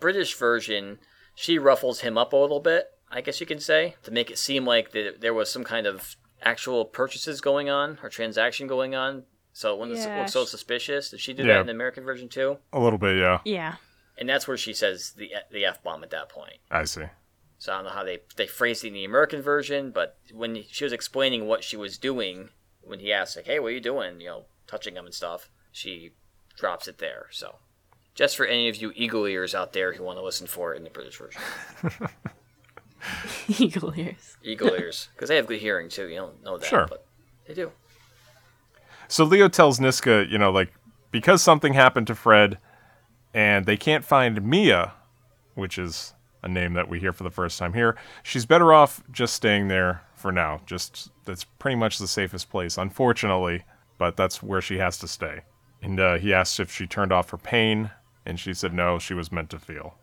British 0.00 0.34
version, 0.34 0.98
she 1.34 1.58
ruffles 1.58 2.00
him 2.00 2.16
up 2.16 2.32
a 2.32 2.36
little 2.36 2.60
bit, 2.60 2.86
I 3.10 3.20
guess 3.20 3.40
you 3.40 3.46
could 3.46 3.62
say, 3.62 3.96
to 4.04 4.10
make 4.10 4.30
it 4.30 4.38
seem 4.38 4.64
like 4.64 4.92
there 4.92 5.34
was 5.34 5.50
some 5.50 5.64
kind 5.64 5.86
of 5.86 6.16
actual 6.42 6.84
purchases 6.84 7.40
going 7.40 7.68
on 7.68 7.98
or 8.02 8.08
transaction 8.08 8.66
going 8.66 8.94
on. 8.94 9.24
So 9.52 9.74
it 9.74 9.78
wouldn't 9.78 9.98
Yeah, 9.98 10.20
look 10.20 10.28
so 10.28 10.44
sh- 10.44 10.48
suspicious. 10.48 11.10
Did 11.10 11.20
she 11.20 11.32
do 11.34 11.42
Yeah. 11.44 11.54
that 11.54 11.60
in 11.62 11.66
the 11.66 11.72
American 11.72 12.04
version 12.04 12.28
too? 12.28 12.58
A 12.72 12.78
little 12.80 12.98
bit, 12.98 13.18
yeah. 13.18 13.40
Yeah. 13.44 13.76
and 14.18 14.28
that's 14.28 14.46
where 14.48 14.56
she 14.56 14.72
says 14.74 15.12
the 15.16 15.32
the 15.50 15.64
f 15.64 15.82
bomb 15.82 16.02
at 16.04 16.10
that 16.10 16.28
point. 16.28 16.58
I 16.70 16.84
see. 16.84 17.04
So 17.58 17.72
I 17.72 17.76
don't 17.76 17.84
know 17.84 17.90
how 17.90 18.04
they 18.04 18.20
they 18.36 18.46
phrased 18.46 18.84
it 18.84 18.88
in 18.88 18.94
the 18.94 19.04
American 19.04 19.40
version, 19.42 19.90
but 19.90 20.16
when 20.32 20.64
she 20.70 20.84
was 20.84 20.92
explaining 20.92 21.46
what 21.46 21.62
she 21.64 21.76
was 21.76 21.96
doing, 21.98 22.48
when 22.82 22.98
he 23.00 23.12
asked 23.12 23.36
like, 23.36 23.46
"Hey, 23.46 23.58
what 23.60 23.68
are 23.68 23.72
you 23.72 23.80
doing?" 23.80 24.20
You 24.20 24.26
know, 24.28 24.44
touching 24.66 24.96
him 24.96 25.04
and 25.06 25.14
stuff, 25.14 25.48
she 25.70 26.12
drops 26.56 26.88
it 26.88 26.98
there. 26.98 27.26
So, 27.30 27.56
just 28.14 28.36
for 28.36 28.44
any 28.46 28.68
of 28.68 28.76
you 28.76 28.92
eagle 28.96 29.26
ears 29.26 29.54
out 29.54 29.72
there 29.74 29.92
who 29.92 30.02
want 30.04 30.18
to 30.18 30.24
listen 30.24 30.46
for 30.46 30.74
it 30.74 30.78
in 30.78 30.84
the 30.84 30.90
British 30.90 31.16
version, 31.18 31.40
Eagle 33.48 33.92
ears. 33.96 34.36
eagle 34.42 34.74
ears, 34.74 35.08
because 35.14 35.28
they 35.28 35.36
have 35.36 35.46
good 35.46 35.60
hearing 35.60 35.88
too. 35.88 36.08
You 36.08 36.16
don't 36.16 36.42
know 36.44 36.58
that, 36.58 36.66
Sure. 36.68 36.86
but 36.88 37.04
they 37.46 37.54
do. 37.54 37.72
So 39.08 39.24
Leo 39.24 39.48
tells 39.48 39.78
Niska, 39.78 40.30
you 40.30 40.38
know, 40.38 40.50
like 40.50 40.72
because 41.10 41.42
something 41.42 41.74
happened 41.74 42.06
to 42.08 42.14
Fred, 42.14 42.58
and 43.34 43.66
they 43.66 43.76
can't 43.76 44.04
find 44.04 44.42
Mia, 44.42 44.92
which 45.54 45.78
is 45.78 46.14
a 46.42 46.48
name 46.48 46.74
that 46.74 46.88
we 46.88 46.98
hear 46.98 47.12
for 47.12 47.22
the 47.22 47.30
first 47.30 47.58
time 47.58 47.72
here. 47.72 47.96
She's 48.22 48.46
better 48.46 48.72
off 48.72 49.02
just 49.12 49.34
staying 49.34 49.68
there 49.68 50.02
for 50.14 50.32
now. 50.32 50.60
Just 50.66 51.10
that's 51.24 51.44
pretty 51.44 51.76
much 51.76 51.98
the 51.98 52.08
safest 52.08 52.50
place, 52.50 52.76
unfortunately, 52.76 53.64
but 53.98 54.16
that's 54.16 54.42
where 54.42 54.60
she 54.60 54.78
has 54.78 54.98
to 54.98 55.08
stay. 55.08 55.42
And 55.80 56.00
uh, 56.00 56.18
he 56.18 56.32
asks 56.32 56.60
if 56.60 56.72
she 56.72 56.86
turned 56.86 57.12
off 57.12 57.30
her 57.30 57.38
pain, 57.38 57.90
and 58.26 58.38
she 58.38 58.54
said 58.54 58.72
no, 58.72 58.98
she 58.98 59.14
was 59.14 59.30
meant 59.32 59.50
to 59.50 59.58
feel. 59.58 59.96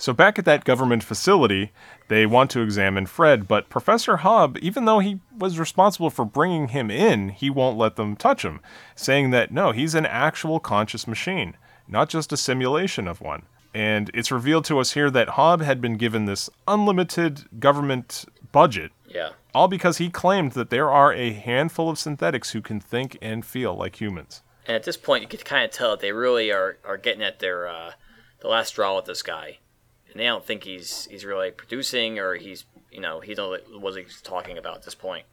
So 0.00 0.12
back 0.12 0.38
at 0.38 0.44
that 0.44 0.64
government 0.64 1.02
facility, 1.02 1.72
they 2.06 2.24
want 2.24 2.50
to 2.52 2.60
examine 2.62 3.06
Fred, 3.06 3.48
but 3.48 3.68
Professor 3.68 4.18
Hobb, 4.18 4.56
even 4.60 4.84
though 4.84 5.00
he 5.00 5.18
was 5.36 5.58
responsible 5.58 6.08
for 6.08 6.24
bringing 6.24 6.68
him 6.68 6.88
in, 6.90 7.30
he 7.30 7.50
won't 7.50 7.76
let 7.76 7.96
them 7.96 8.14
touch 8.14 8.44
him, 8.44 8.60
saying 8.94 9.30
that 9.32 9.50
no, 9.50 9.72
he's 9.72 9.94
an 9.96 10.06
actual 10.06 10.60
conscious 10.60 11.08
machine, 11.08 11.56
not 11.88 12.08
just 12.08 12.32
a 12.32 12.36
simulation 12.36 13.08
of 13.08 13.20
one. 13.20 13.42
And 13.74 14.10
it's 14.14 14.30
revealed 14.30 14.64
to 14.66 14.78
us 14.78 14.92
here 14.92 15.10
that 15.10 15.28
Hobb 15.30 15.62
had 15.62 15.80
been 15.80 15.96
given 15.96 16.24
this 16.26 16.48
unlimited 16.66 17.46
government 17.60 18.24
budget, 18.52 18.92
Yeah, 19.06 19.30
all 19.52 19.68
because 19.68 19.98
he 19.98 20.08
claimed 20.10 20.52
that 20.52 20.70
there 20.70 20.90
are 20.90 21.12
a 21.12 21.32
handful 21.32 21.90
of 21.90 21.98
synthetics 21.98 22.52
who 22.52 22.62
can 22.62 22.80
think 22.80 23.18
and 23.20 23.44
feel 23.44 23.74
like 23.74 24.00
humans. 24.00 24.42
and 24.66 24.76
at 24.76 24.84
this 24.84 24.96
point, 24.96 25.22
you 25.22 25.28
can 25.28 25.40
kind 25.40 25.64
of 25.64 25.70
tell 25.72 25.90
that 25.90 26.00
they 26.00 26.12
really 26.12 26.50
are 26.52 26.78
are 26.84 26.96
getting 26.96 27.22
at 27.22 27.40
their 27.40 27.66
uh, 27.68 27.92
the 28.40 28.48
last 28.48 28.68
straw 28.68 28.96
with 28.96 29.04
this 29.04 29.22
guy, 29.22 29.58
and 30.10 30.20
they 30.20 30.24
don't 30.24 30.44
think 30.44 30.64
he's 30.64 31.06
he's 31.10 31.24
really 31.24 31.50
producing 31.50 32.18
or 32.18 32.34
he's 32.34 32.64
you 32.90 33.00
know 33.00 33.20
he 33.20 33.34
don't 33.34 33.62
what 33.80 33.94
he's 33.94 34.20
talking 34.22 34.58
about 34.58 34.76
at 34.76 34.82
this 34.82 34.94
point. 34.94 35.24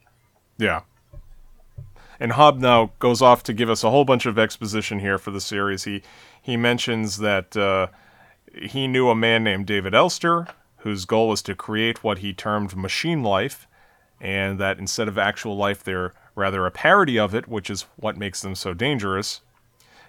Yeah. 0.57 0.81
And 2.19 2.31
Hobb 2.31 2.59
now 2.59 2.91
goes 2.99 3.21
off 3.21 3.43
to 3.43 3.53
give 3.53 3.69
us 3.69 3.83
a 3.83 3.89
whole 3.89 4.05
bunch 4.05 4.25
of 4.25 4.39
exposition 4.39 4.99
here 4.99 5.17
for 5.17 5.31
the 5.31 5.41
series. 5.41 5.83
He 5.83 6.01
he 6.41 6.55
mentions 6.57 7.17
that 7.17 7.57
uh, 7.57 7.87
he 8.53 8.87
knew 8.87 9.09
a 9.09 9.15
man 9.15 9.43
named 9.43 9.65
David 9.65 9.93
Elster, 9.93 10.47
whose 10.77 11.05
goal 11.05 11.29
was 11.29 11.41
to 11.43 11.55
create 11.55 12.03
what 12.03 12.19
he 12.19 12.33
termed 12.33 12.75
machine 12.75 13.21
life, 13.23 13.67
and 14.21 14.59
that 14.59 14.79
instead 14.79 15.07
of 15.07 15.17
actual 15.17 15.57
life, 15.57 15.83
they're 15.83 16.13
rather 16.35 16.65
a 16.65 16.71
parody 16.71 17.17
of 17.19 17.33
it, 17.33 17.47
which 17.47 17.69
is 17.69 17.85
what 17.97 18.17
makes 18.17 18.41
them 18.41 18.55
so 18.55 18.73
dangerous. 18.73 19.41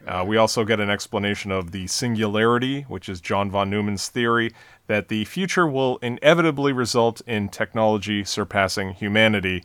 Uh, 0.07 0.25
we 0.27 0.37
also 0.37 0.65
get 0.65 0.81
an 0.81 0.91
explanation 0.91 1.53
of 1.53 1.73
the 1.73 1.87
singularity, 1.87 2.83
which 2.83 3.09
is 3.09 3.21
John 3.21 3.51
von 3.51 3.71
Neumann's 3.71 4.09
theory 4.09 4.53
that 4.87 5.09
the 5.09 5.25
future 5.25 5.67
will 5.67 5.99
inevitably 5.99 6.73
result 6.73 7.21
in 7.27 7.49
technology 7.49 8.25
surpassing 8.25 8.91
humanity, 8.91 9.65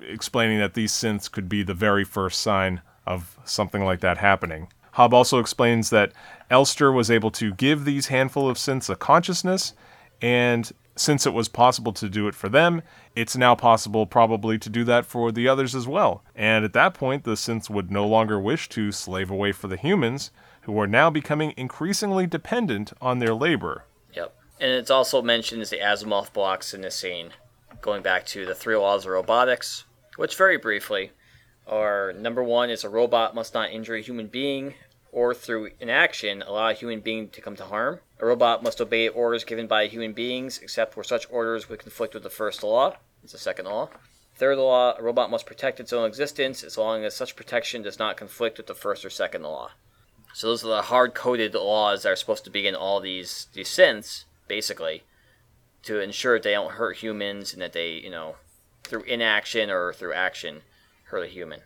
explaining 0.00 0.58
that 0.58 0.74
these 0.74 0.92
synths 0.92 1.30
could 1.30 1.48
be 1.48 1.62
the 1.62 1.74
very 1.74 2.04
first 2.04 2.40
sign 2.40 2.80
of 3.06 3.38
something 3.44 3.84
like 3.84 4.00
that 4.00 4.18
happening. 4.18 4.68
Hobb 4.94 5.12
also 5.12 5.38
explains 5.38 5.90
that 5.90 6.12
Elster 6.50 6.92
was 6.92 7.10
able 7.10 7.30
to 7.32 7.54
give 7.54 7.84
these 7.84 8.08
handful 8.08 8.48
of 8.48 8.56
synths 8.56 8.90
a 8.90 8.96
consciousness, 8.96 9.74
and 10.20 10.70
since 11.00 11.26
it 11.26 11.32
was 11.32 11.48
possible 11.48 11.92
to 11.94 12.08
do 12.10 12.28
it 12.28 12.34
for 12.34 12.50
them, 12.50 12.82
it's 13.16 13.36
now 13.36 13.54
possible 13.54 14.04
probably 14.06 14.58
to 14.58 14.68
do 14.68 14.84
that 14.84 15.06
for 15.06 15.32
the 15.32 15.48
others 15.48 15.74
as 15.74 15.88
well. 15.88 16.22
And 16.34 16.62
at 16.64 16.74
that 16.74 16.92
point, 16.92 17.24
the 17.24 17.32
synths 17.32 17.70
would 17.70 17.90
no 17.90 18.06
longer 18.06 18.38
wish 18.38 18.68
to 18.70 18.92
slave 18.92 19.30
away 19.30 19.52
for 19.52 19.66
the 19.66 19.78
humans, 19.78 20.30
who 20.62 20.78
are 20.78 20.86
now 20.86 21.08
becoming 21.08 21.54
increasingly 21.56 22.26
dependent 22.26 22.92
on 23.00 23.18
their 23.18 23.34
labor. 23.34 23.86
Yep. 24.14 24.36
And 24.60 24.72
it's 24.72 24.90
also 24.90 25.22
mentioned 25.22 25.62
as 25.62 25.70
the 25.70 25.78
Asimov 25.78 26.34
blocks 26.34 26.74
in 26.74 26.82
this 26.82 26.96
scene, 26.96 27.30
going 27.80 28.02
back 28.02 28.26
to 28.26 28.44
the 28.44 28.54
three 28.54 28.76
laws 28.76 29.06
of 29.06 29.12
robotics, 29.12 29.84
which 30.16 30.36
very 30.36 30.58
briefly 30.58 31.12
are 31.66 32.12
number 32.12 32.44
one 32.44 32.68
is 32.68 32.84
a 32.84 32.90
robot 32.90 33.34
must 33.34 33.54
not 33.54 33.70
injure 33.70 33.94
a 33.94 34.02
human 34.02 34.26
being 34.26 34.74
or 35.12 35.32
through 35.32 35.70
inaction 35.80 36.42
allow 36.42 36.68
a 36.68 36.74
human 36.74 37.00
being 37.00 37.30
to 37.30 37.40
come 37.40 37.56
to 37.56 37.64
harm. 37.64 38.00
A 38.20 38.26
robot 38.26 38.62
must 38.62 38.80
obey 38.80 39.08
orders 39.08 39.44
given 39.44 39.66
by 39.66 39.86
human 39.86 40.12
beings 40.12 40.58
except 40.58 40.94
where 40.96 41.04
such 41.04 41.26
orders 41.30 41.68
would 41.68 41.80
conflict 41.80 42.14
with 42.14 42.22
the 42.22 42.30
first 42.30 42.62
law. 42.62 42.96
It's 43.24 43.32
the 43.32 43.38
second 43.38 43.64
law. 43.64 43.88
Third 44.36 44.58
law, 44.58 44.94
a 44.98 45.02
robot 45.02 45.30
must 45.30 45.46
protect 45.46 45.80
its 45.80 45.92
own 45.92 46.06
existence 46.06 46.62
as 46.62 46.78
long 46.78 47.04
as 47.04 47.16
such 47.16 47.36
protection 47.36 47.82
does 47.82 47.98
not 47.98 48.16
conflict 48.16 48.58
with 48.58 48.66
the 48.66 48.74
first 48.74 49.04
or 49.04 49.10
second 49.10 49.42
law. 49.42 49.70
So 50.34 50.46
those 50.46 50.64
are 50.64 50.68
the 50.68 50.82
hard-coded 50.82 51.54
laws 51.54 52.02
that 52.02 52.12
are 52.12 52.16
supposed 52.16 52.44
to 52.44 52.50
be 52.50 52.66
in 52.66 52.74
all 52.74 53.00
these 53.00 53.48
these 53.52 53.68
synths, 53.68 54.24
basically, 54.48 55.02
to 55.82 55.98
ensure 56.00 56.38
they 56.38 56.52
don't 56.52 56.72
hurt 56.72 56.98
humans 56.98 57.52
and 57.52 57.60
that 57.62 57.72
they, 57.72 57.92
you 57.92 58.10
know, 58.10 58.36
through 58.84 59.02
inaction 59.02 59.70
or 59.70 59.92
through 59.92 60.12
action, 60.12 60.60
hurt 61.04 61.24
a 61.24 61.26
human. 61.26 61.62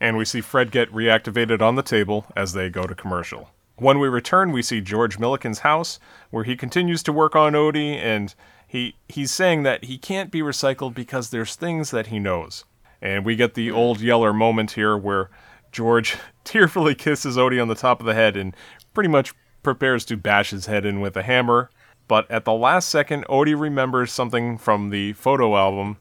and 0.00 0.16
we 0.16 0.24
see 0.24 0.40
Fred 0.40 0.70
get 0.70 0.92
reactivated 0.92 1.60
on 1.62 1.74
the 1.74 1.82
table 1.82 2.26
as 2.36 2.52
they 2.52 2.68
go 2.68 2.86
to 2.86 2.94
commercial. 2.94 3.50
When 3.78 3.98
we 3.98 4.08
return, 4.08 4.52
we 4.52 4.62
see 4.62 4.80
George 4.80 5.18
Millican's 5.18 5.58
house, 5.58 5.98
where 6.30 6.44
he 6.44 6.56
continues 6.56 7.02
to 7.04 7.12
work 7.12 7.36
on 7.36 7.54
Odi, 7.54 7.96
and 7.96 8.34
he 8.66 8.96
he's 9.08 9.30
saying 9.30 9.62
that 9.64 9.84
he 9.84 9.98
can't 9.98 10.30
be 10.30 10.40
recycled 10.40 10.94
because 10.94 11.30
there's 11.30 11.54
things 11.54 11.90
that 11.90 12.06
he 12.06 12.18
knows. 12.18 12.64
And 13.02 13.24
we 13.24 13.36
get 13.36 13.54
the 13.54 13.70
old 13.70 14.00
Yeller 14.00 14.32
moment 14.32 14.72
here 14.72 14.96
where 14.96 15.30
George 15.72 16.16
tearfully 16.44 16.94
kisses 16.94 17.36
Odi 17.36 17.60
on 17.60 17.68
the 17.68 17.74
top 17.74 18.00
of 18.00 18.06
the 18.06 18.14
head 18.14 18.36
and 18.36 18.56
pretty 18.94 19.08
much 19.08 19.34
prepares 19.62 20.04
to 20.06 20.16
bash 20.16 20.50
his 20.50 20.66
head 20.66 20.86
in 20.86 21.00
with 21.00 21.16
a 21.16 21.22
hammer. 21.22 21.70
But 22.08 22.30
at 22.30 22.44
the 22.44 22.52
last 22.52 22.88
second, 22.88 23.26
Odi 23.28 23.54
remembers 23.54 24.12
something 24.12 24.58
from 24.58 24.90
the 24.90 25.12
photo 25.14 25.56
album, 25.56 25.98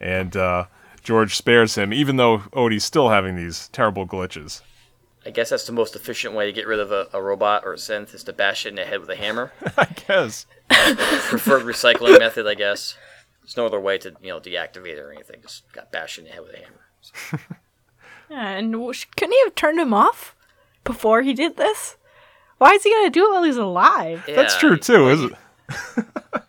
and 0.00 0.36
uh, 0.36 0.64
George 1.02 1.36
spares 1.36 1.74
him, 1.74 1.92
even 1.92 2.16
though 2.16 2.44
Odi's 2.52 2.84
still 2.84 3.10
having 3.10 3.36
these 3.36 3.68
terrible 3.68 4.06
glitches. 4.06 4.62
I 5.24 5.30
guess 5.30 5.50
that's 5.50 5.66
the 5.66 5.72
most 5.72 5.94
efficient 5.94 6.34
way 6.34 6.46
to 6.46 6.52
get 6.52 6.66
rid 6.66 6.80
of 6.80 6.90
a, 6.90 7.08
a 7.12 7.22
robot 7.22 7.62
or 7.64 7.74
a 7.74 7.76
synth 7.76 8.14
is 8.14 8.24
to 8.24 8.32
bash 8.32 8.66
it 8.66 8.70
in 8.70 8.74
the 8.74 8.84
head 8.84 9.00
with 9.00 9.08
a 9.08 9.16
hammer. 9.16 9.52
I 9.76 9.86
guess. 10.06 10.46
Preferred 10.68 11.62
recycling 11.62 12.18
method, 12.18 12.46
I 12.46 12.54
guess. 12.54 12.96
There's 13.42 13.56
no 13.56 13.66
other 13.66 13.80
way 13.80 13.98
to, 13.98 14.14
you 14.20 14.30
know, 14.30 14.40
deactivate 14.40 14.96
it 14.96 14.98
or 14.98 15.12
anything. 15.12 15.40
Just 15.42 15.70
got 15.72 15.92
bashed 15.92 16.18
in 16.18 16.24
the 16.24 16.30
head 16.30 16.42
with 16.42 16.54
a 16.54 16.58
hammer. 16.58 17.40
Yeah, 18.30 18.48
and 18.52 18.72
couldn't 18.72 19.32
he 19.32 19.40
have 19.44 19.54
turned 19.54 19.78
him 19.78 19.92
off 19.92 20.34
before 20.84 21.20
he 21.20 21.34
did 21.34 21.58
this? 21.58 21.98
Why 22.56 22.70
is 22.70 22.82
he 22.82 22.90
gonna 22.90 23.10
do 23.10 23.26
it 23.26 23.30
while 23.30 23.42
he's 23.42 23.58
alive? 23.58 24.24
That's 24.26 24.56
true 24.56 24.78
too, 24.78 25.10
isn't 25.10 25.32
it? 25.32 25.38
I 26.34 26.40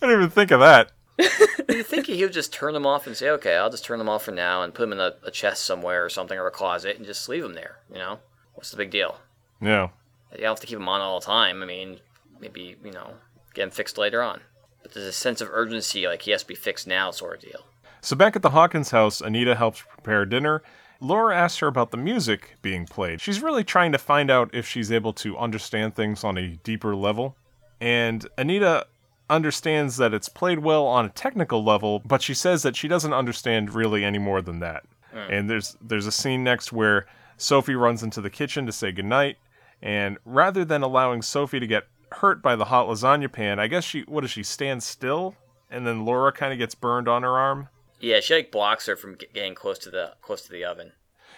didn't 0.00 0.14
even 0.14 0.30
think 0.30 0.52
of 0.52 0.60
that. 0.60 0.92
You 1.18 1.82
think 1.82 2.06
he 2.06 2.22
would 2.22 2.32
just 2.32 2.52
turn 2.52 2.74
them 2.74 2.86
off 2.86 3.06
and 3.06 3.16
say, 3.16 3.28
"Okay, 3.30 3.56
I'll 3.56 3.70
just 3.70 3.84
turn 3.84 3.98
them 3.98 4.08
off 4.08 4.24
for 4.24 4.30
now 4.30 4.62
and 4.62 4.72
put 4.72 4.82
them 4.82 4.92
in 4.92 5.00
a, 5.00 5.14
a 5.24 5.30
chest 5.30 5.64
somewhere 5.64 6.04
or 6.04 6.08
something 6.08 6.38
or 6.38 6.46
a 6.46 6.50
closet 6.50 6.96
and 6.96 7.04
just 7.04 7.28
leave 7.28 7.42
them 7.42 7.54
there." 7.54 7.78
You 7.90 7.98
know, 7.98 8.18
what's 8.54 8.70
the 8.70 8.76
big 8.76 8.90
deal? 8.90 9.18
Yeah. 9.60 9.88
You 10.32 10.38
don't 10.38 10.48
have 10.48 10.60
to 10.60 10.66
keep 10.66 10.78
them 10.78 10.88
on 10.88 11.00
all 11.00 11.20
the 11.20 11.26
time. 11.26 11.62
I 11.62 11.66
mean, 11.66 12.00
maybe 12.40 12.76
you 12.84 12.92
know, 12.92 13.14
get 13.54 13.62
them 13.62 13.70
fixed 13.70 13.98
later 13.98 14.22
on. 14.22 14.40
But 14.82 14.94
there's 14.94 15.06
a 15.06 15.12
sense 15.12 15.40
of 15.40 15.48
urgency, 15.50 16.06
like 16.06 16.22
he 16.22 16.30
has 16.30 16.42
to 16.42 16.48
be 16.48 16.54
fixed 16.54 16.86
now, 16.86 17.10
sort 17.10 17.36
of 17.36 17.50
deal. 17.50 17.64
So 18.00 18.14
back 18.16 18.36
at 18.36 18.42
the 18.42 18.50
Hawkins 18.50 18.90
house, 18.90 19.20
Anita 19.20 19.54
helps 19.54 19.82
prepare 19.82 20.24
dinner. 20.24 20.62
Laura 21.00 21.36
asks 21.36 21.58
her 21.58 21.66
about 21.66 21.90
the 21.90 21.96
music 21.96 22.56
being 22.62 22.86
played. 22.86 23.20
She's 23.20 23.40
really 23.40 23.64
trying 23.64 23.92
to 23.92 23.98
find 23.98 24.30
out 24.30 24.50
if 24.52 24.66
she's 24.66 24.90
able 24.90 25.12
to 25.14 25.36
understand 25.36 25.94
things 25.94 26.24
on 26.24 26.36
a 26.38 26.58
deeper 26.64 26.96
level. 26.96 27.36
And 27.80 28.26
Anita 28.36 28.86
understands 29.30 29.96
that 29.98 30.14
it's 30.14 30.28
played 30.28 30.60
well 30.60 30.86
on 30.86 31.04
a 31.04 31.10
technical 31.10 31.62
level, 31.64 32.00
but 32.00 32.22
she 32.22 32.34
says 32.34 32.62
that 32.62 32.76
she 32.76 32.88
doesn't 32.88 33.12
understand 33.12 33.74
really 33.74 34.04
any 34.04 34.18
more 34.18 34.40
than 34.42 34.60
that. 34.60 34.84
And 35.12 35.50
there's 35.50 35.76
there's 35.80 36.06
a 36.06 36.12
scene 36.12 36.44
next 36.44 36.72
where 36.72 37.06
Sophie 37.36 37.74
runs 37.74 38.04
into 38.04 38.20
the 38.20 38.30
kitchen 38.30 38.66
to 38.66 38.72
say 38.72 38.92
goodnight, 38.92 39.36
and 39.82 40.16
rather 40.24 40.64
than 40.64 40.82
allowing 40.82 41.22
Sophie 41.22 41.58
to 41.58 41.66
get 41.66 41.88
hurt 42.12 42.40
by 42.40 42.54
the 42.54 42.66
hot 42.66 42.86
lasagna 42.86 43.30
pan, 43.30 43.58
I 43.58 43.66
guess 43.66 43.82
she 43.82 44.02
what 44.02 44.20
does 44.20 44.30
she 44.30 44.44
stand 44.44 44.82
still? 44.82 45.34
And 45.70 45.86
then 45.86 46.04
Laura 46.04 46.30
kind 46.30 46.52
of 46.52 46.58
gets 46.58 46.76
burned 46.76 47.08
on 47.08 47.24
her 47.24 47.36
arm. 47.36 47.68
Yeah, 48.00 48.20
she 48.20 48.34
like 48.34 48.52
blocks 48.52 48.86
her 48.86 48.94
from 48.94 49.16
getting 49.16 49.54
close 49.56 49.78
to 49.80 49.90
the 49.90 50.14
close 50.22 50.42
to 50.42 50.52
the 50.52 50.64
oven. 50.64 50.92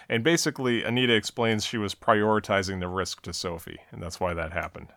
And 0.07 0.23
basically, 0.23 0.83
Anita 0.83 1.13
explains 1.13 1.65
she 1.65 1.77
was 1.77 1.95
prioritizing 1.95 2.81
the 2.81 2.87
risk 2.87 3.21
to 3.23 3.33
Sophie, 3.33 3.79
and 3.91 4.03
that's 4.03 4.19
why 4.19 4.33
that 4.33 4.51
happened. 4.51 4.89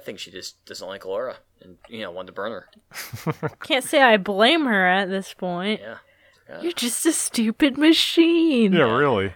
I 0.00 0.02
think 0.02 0.18
she 0.18 0.30
just 0.30 0.64
doesn't 0.64 0.88
like 0.88 1.04
Laura 1.04 1.36
and 1.60 1.76
you 1.90 2.00
know 2.00 2.10
wanted 2.10 2.28
to 2.28 2.32
burn 2.32 2.52
her. 2.52 3.50
Can't 3.62 3.84
say 3.84 4.00
I 4.00 4.16
blame 4.16 4.64
her 4.64 4.86
at 4.86 5.10
this 5.10 5.34
point. 5.34 5.82
Yeah. 5.82 6.62
You're 6.62 6.72
just 6.72 7.04
a 7.04 7.12
stupid 7.12 7.76
machine. 7.76 8.72
Yeah, 8.72 8.96
really. 8.96 9.34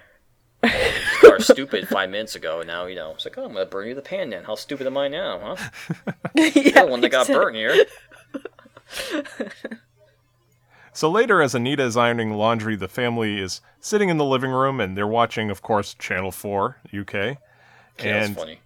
Or 0.63 1.33
her 1.33 1.39
stupid 1.39 1.87
five 1.87 2.09
minutes 2.09 2.35
ago, 2.35 2.61
and 2.61 2.67
now 2.67 2.87
you 2.87 2.95
know 2.95 3.11
it's 3.11 3.27
like, 3.27 3.37
oh, 3.37 3.45
I'm 3.45 3.53
gonna 3.53 3.67
burn 3.67 3.89
you 3.89 3.95
the 3.95 4.01
pan. 4.01 4.31
Then 4.31 4.45
how 4.45 4.55
stupid 4.55 4.87
am 4.87 4.97
I 4.97 5.09
now, 5.09 5.57
huh? 5.57 6.13
You're 6.35 6.73
the 6.73 6.87
one 6.87 7.03
that 7.03 7.11
got 7.11 7.29
exactly. 7.29 7.35
burnt 7.35 7.57
here. 7.57 7.85
So 10.97 11.11
later, 11.11 11.43
as 11.43 11.57
Anita 11.57 11.83
is 11.83 11.97
ironing 11.97 12.35
laundry, 12.35 12.77
the 12.77 12.87
family 12.87 13.41
is 13.41 13.61
sitting 13.81 14.11
in 14.11 14.17
the 14.17 14.25
living 14.25 14.53
room 14.53 14.79
and 14.79 14.97
they're 14.97 15.09
watching, 15.09 15.51
of 15.51 15.61
course, 15.61 15.93
Channel 15.93 16.31
4 16.31 16.83
UK. 16.97 17.13
Yeah, 17.13 17.35
that's 17.97 18.27
and 18.29 18.37
funny. 18.37 18.61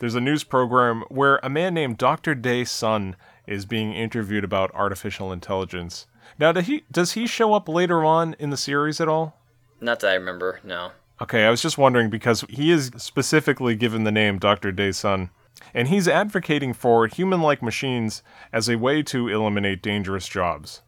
There's 0.00 0.14
a 0.14 0.20
news 0.20 0.44
program 0.44 1.04
where 1.08 1.40
a 1.42 1.50
man 1.50 1.74
named 1.74 1.98
Dr. 1.98 2.34
Day 2.34 2.64
Sun 2.64 3.16
is 3.46 3.66
being 3.66 3.92
interviewed 3.92 4.44
about 4.44 4.74
artificial 4.74 5.32
intelligence. 5.32 6.06
Now, 6.38 6.52
did 6.52 6.64
he, 6.64 6.84
does 6.90 7.12
he 7.12 7.26
show 7.26 7.54
up 7.54 7.68
later 7.68 8.04
on 8.04 8.34
in 8.38 8.50
the 8.50 8.56
series 8.56 9.00
at 9.00 9.08
all? 9.08 9.38
Not 9.80 10.00
that 10.00 10.10
I 10.10 10.14
remember. 10.14 10.60
No. 10.64 10.92
Okay, 11.20 11.44
I 11.44 11.50
was 11.50 11.62
just 11.62 11.78
wondering 11.78 12.10
because 12.10 12.44
he 12.48 12.70
is 12.70 12.90
specifically 12.96 13.76
given 13.76 14.04
the 14.04 14.10
name 14.10 14.38
Dr. 14.38 14.72
Day 14.72 14.92
Sun, 14.92 15.30
and 15.72 15.88
he's 15.88 16.08
advocating 16.08 16.72
for 16.72 17.06
human 17.06 17.40
like 17.40 17.62
machines 17.62 18.22
as 18.52 18.68
a 18.68 18.76
way 18.76 19.02
to 19.04 19.28
eliminate 19.28 19.82
dangerous 19.82 20.26
jobs. 20.26 20.82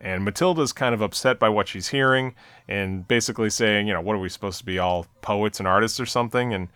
And 0.00 0.24
Matilda's 0.24 0.72
kind 0.72 0.94
of 0.94 1.02
upset 1.02 1.38
by 1.38 1.48
what 1.48 1.68
she's 1.68 1.88
hearing 1.88 2.34
and 2.68 3.06
basically 3.08 3.50
saying, 3.50 3.86
you 3.86 3.94
know, 3.94 4.00
what 4.00 4.14
are 4.14 4.20
we 4.20 4.28
supposed 4.28 4.58
to 4.58 4.64
be, 4.64 4.78
all 4.78 5.06
poets 5.22 5.58
and 5.58 5.66
artists 5.66 5.98
or 5.98 6.06
something? 6.06 6.52
And 6.52 6.68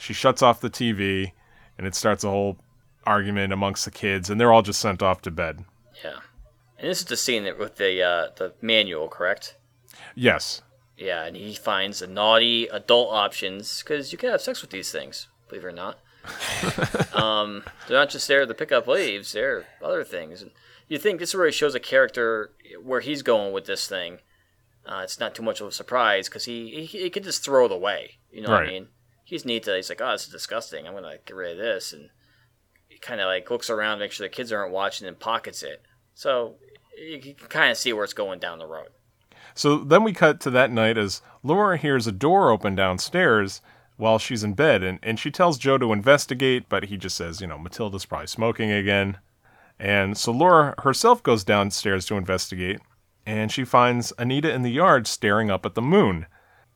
she 0.00 0.14
shuts 0.14 0.42
off 0.42 0.60
the 0.60 0.70
TV 0.70 1.32
and 1.76 1.86
it 1.86 1.94
starts 1.94 2.24
a 2.24 2.30
whole 2.30 2.56
argument 3.04 3.52
amongst 3.52 3.84
the 3.84 3.90
kids, 3.90 4.30
and 4.30 4.40
they're 4.40 4.52
all 4.52 4.62
just 4.62 4.80
sent 4.80 5.02
off 5.02 5.22
to 5.22 5.30
bed. 5.30 5.64
Yeah. 6.04 6.20
And 6.78 6.88
this 6.88 7.00
is 7.00 7.04
the 7.04 7.16
scene 7.16 7.44
that 7.44 7.58
with 7.58 7.76
the 7.76 8.02
uh, 8.02 8.28
the 8.36 8.54
manual, 8.62 9.08
correct? 9.08 9.56
Yes. 10.14 10.62
Yeah, 10.96 11.24
and 11.24 11.36
he 11.36 11.54
finds 11.54 12.00
the 12.00 12.06
naughty 12.06 12.66
adult 12.66 13.12
options 13.12 13.82
because 13.82 14.12
you 14.12 14.18
can 14.18 14.30
have 14.30 14.42
sex 14.42 14.60
with 14.60 14.70
these 14.70 14.92
things, 14.92 15.28
believe 15.48 15.64
it 15.64 15.68
or 15.68 15.72
not. 15.72 15.98
um, 17.14 17.64
they're 17.88 17.98
not 17.98 18.10
just 18.10 18.28
there 18.28 18.44
to 18.44 18.54
pick 18.54 18.72
up 18.72 18.86
leaves; 18.86 19.32
they're 19.32 19.66
other 19.82 20.04
things. 20.04 20.42
And 20.42 20.50
you 20.88 20.98
think 20.98 21.18
this 21.18 21.34
really 21.34 21.52
shows 21.52 21.74
a 21.74 21.80
character 21.80 22.50
where 22.82 23.00
he's 23.00 23.22
going 23.22 23.52
with 23.52 23.66
this 23.66 23.86
thing. 23.86 24.18
Uh, 24.86 25.00
it's 25.04 25.20
not 25.20 25.34
too 25.34 25.42
much 25.42 25.60
of 25.60 25.66
a 25.66 25.72
surprise 25.72 26.28
because 26.28 26.44
he, 26.44 26.70
he 26.70 26.84
he 26.84 27.10
could 27.10 27.24
just 27.24 27.42
throw 27.42 27.66
it 27.66 27.72
away. 27.72 28.18
You 28.30 28.42
know 28.42 28.50
what 28.50 28.64
I 28.64 28.66
mean? 28.66 28.88
He's 29.30 29.44
neat 29.44 29.62
to. 29.62 29.76
He's 29.76 29.88
like, 29.88 30.00
oh, 30.00 30.10
this 30.10 30.26
is 30.26 30.32
disgusting. 30.32 30.88
I'm 30.88 30.94
gonna 30.94 31.18
get 31.24 31.36
rid 31.36 31.52
of 31.52 31.58
this, 31.58 31.92
and 31.92 32.10
he 32.88 32.98
kind 32.98 33.20
of 33.20 33.26
like 33.26 33.48
looks 33.48 33.70
around, 33.70 34.00
make 34.00 34.10
sure 34.10 34.26
the 34.26 34.34
kids 34.34 34.50
aren't 34.50 34.72
watching, 34.72 35.06
and 35.06 35.20
pockets 35.20 35.62
it. 35.62 35.82
So 36.14 36.56
you 36.98 37.20
can 37.20 37.34
kind 37.48 37.70
of 37.70 37.76
see 37.76 37.92
where 37.92 38.02
it's 38.02 38.12
going 38.12 38.40
down 38.40 38.58
the 38.58 38.66
road. 38.66 38.88
So 39.54 39.78
then 39.78 40.02
we 40.02 40.12
cut 40.12 40.40
to 40.40 40.50
that 40.50 40.72
night 40.72 40.98
as 40.98 41.22
Laura 41.44 41.76
hears 41.76 42.08
a 42.08 42.12
door 42.12 42.50
open 42.50 42.74
downstairs 42.74 43.62
while 43.96 44.18
she's 44.18 44.42
in 44.42 44.54
bed, 44.54 44.82
and, 44.82 44.98
and 45.00 45.16
she 45.16 45.30
tells 45.30 45.58
Joe 45.58 45.78
to 45.78 45.92
investigate, 45.92 46.68
but 46.68 46.86
he 46.86 46.96
just 46.96 47.16
says, 47.16 47.40
you 47.40 47.46
know, 47.46 47.58
Matilda's 47.58 48.06
probably 48.06 48.26
smoking 48.26 48.72
again. 48.72 49.18
And 49.78 50.18
so 50.18 50.32
Laura 50.32 50.74
herself 50.82 51.22
goes 51.22 51.44
downstairs 51.44 52.04
to 52.06 52.16
investigate, 52.16 52.80
and 53.24 53.52
she 53.52 53.64
finds 53.64 54.12
Anita 54.18 54.52
in 54.52 54.62
the 54.62 54.72
yard 54.72 55.06
staring 55.06 55.52
up 55.52 55.64
at 55.64 55.76
the 55.76 55.82
moon. 55.82 56.26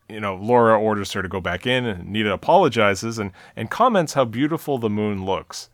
You 0.09 0.21
know, 0.21 0.37
Laura 0.37 0.79
orders 0.79 1.13
her 1.13 1.23
to 1.23 1.29
go 1.29 1.41
back 1.41 1.67
in, 1.67 1.87
and 1.87 2.09
Anita 2.09 2.33
apologizes 2.33 3.19
and, 3.19 3.33
and 3.57 3.71
comments 3.71 4.15
how 4.15 4.25
beautiful 4.25 4.79
the 4.79 4.91
moon 4.91 5.25
looks. 5.25 5.71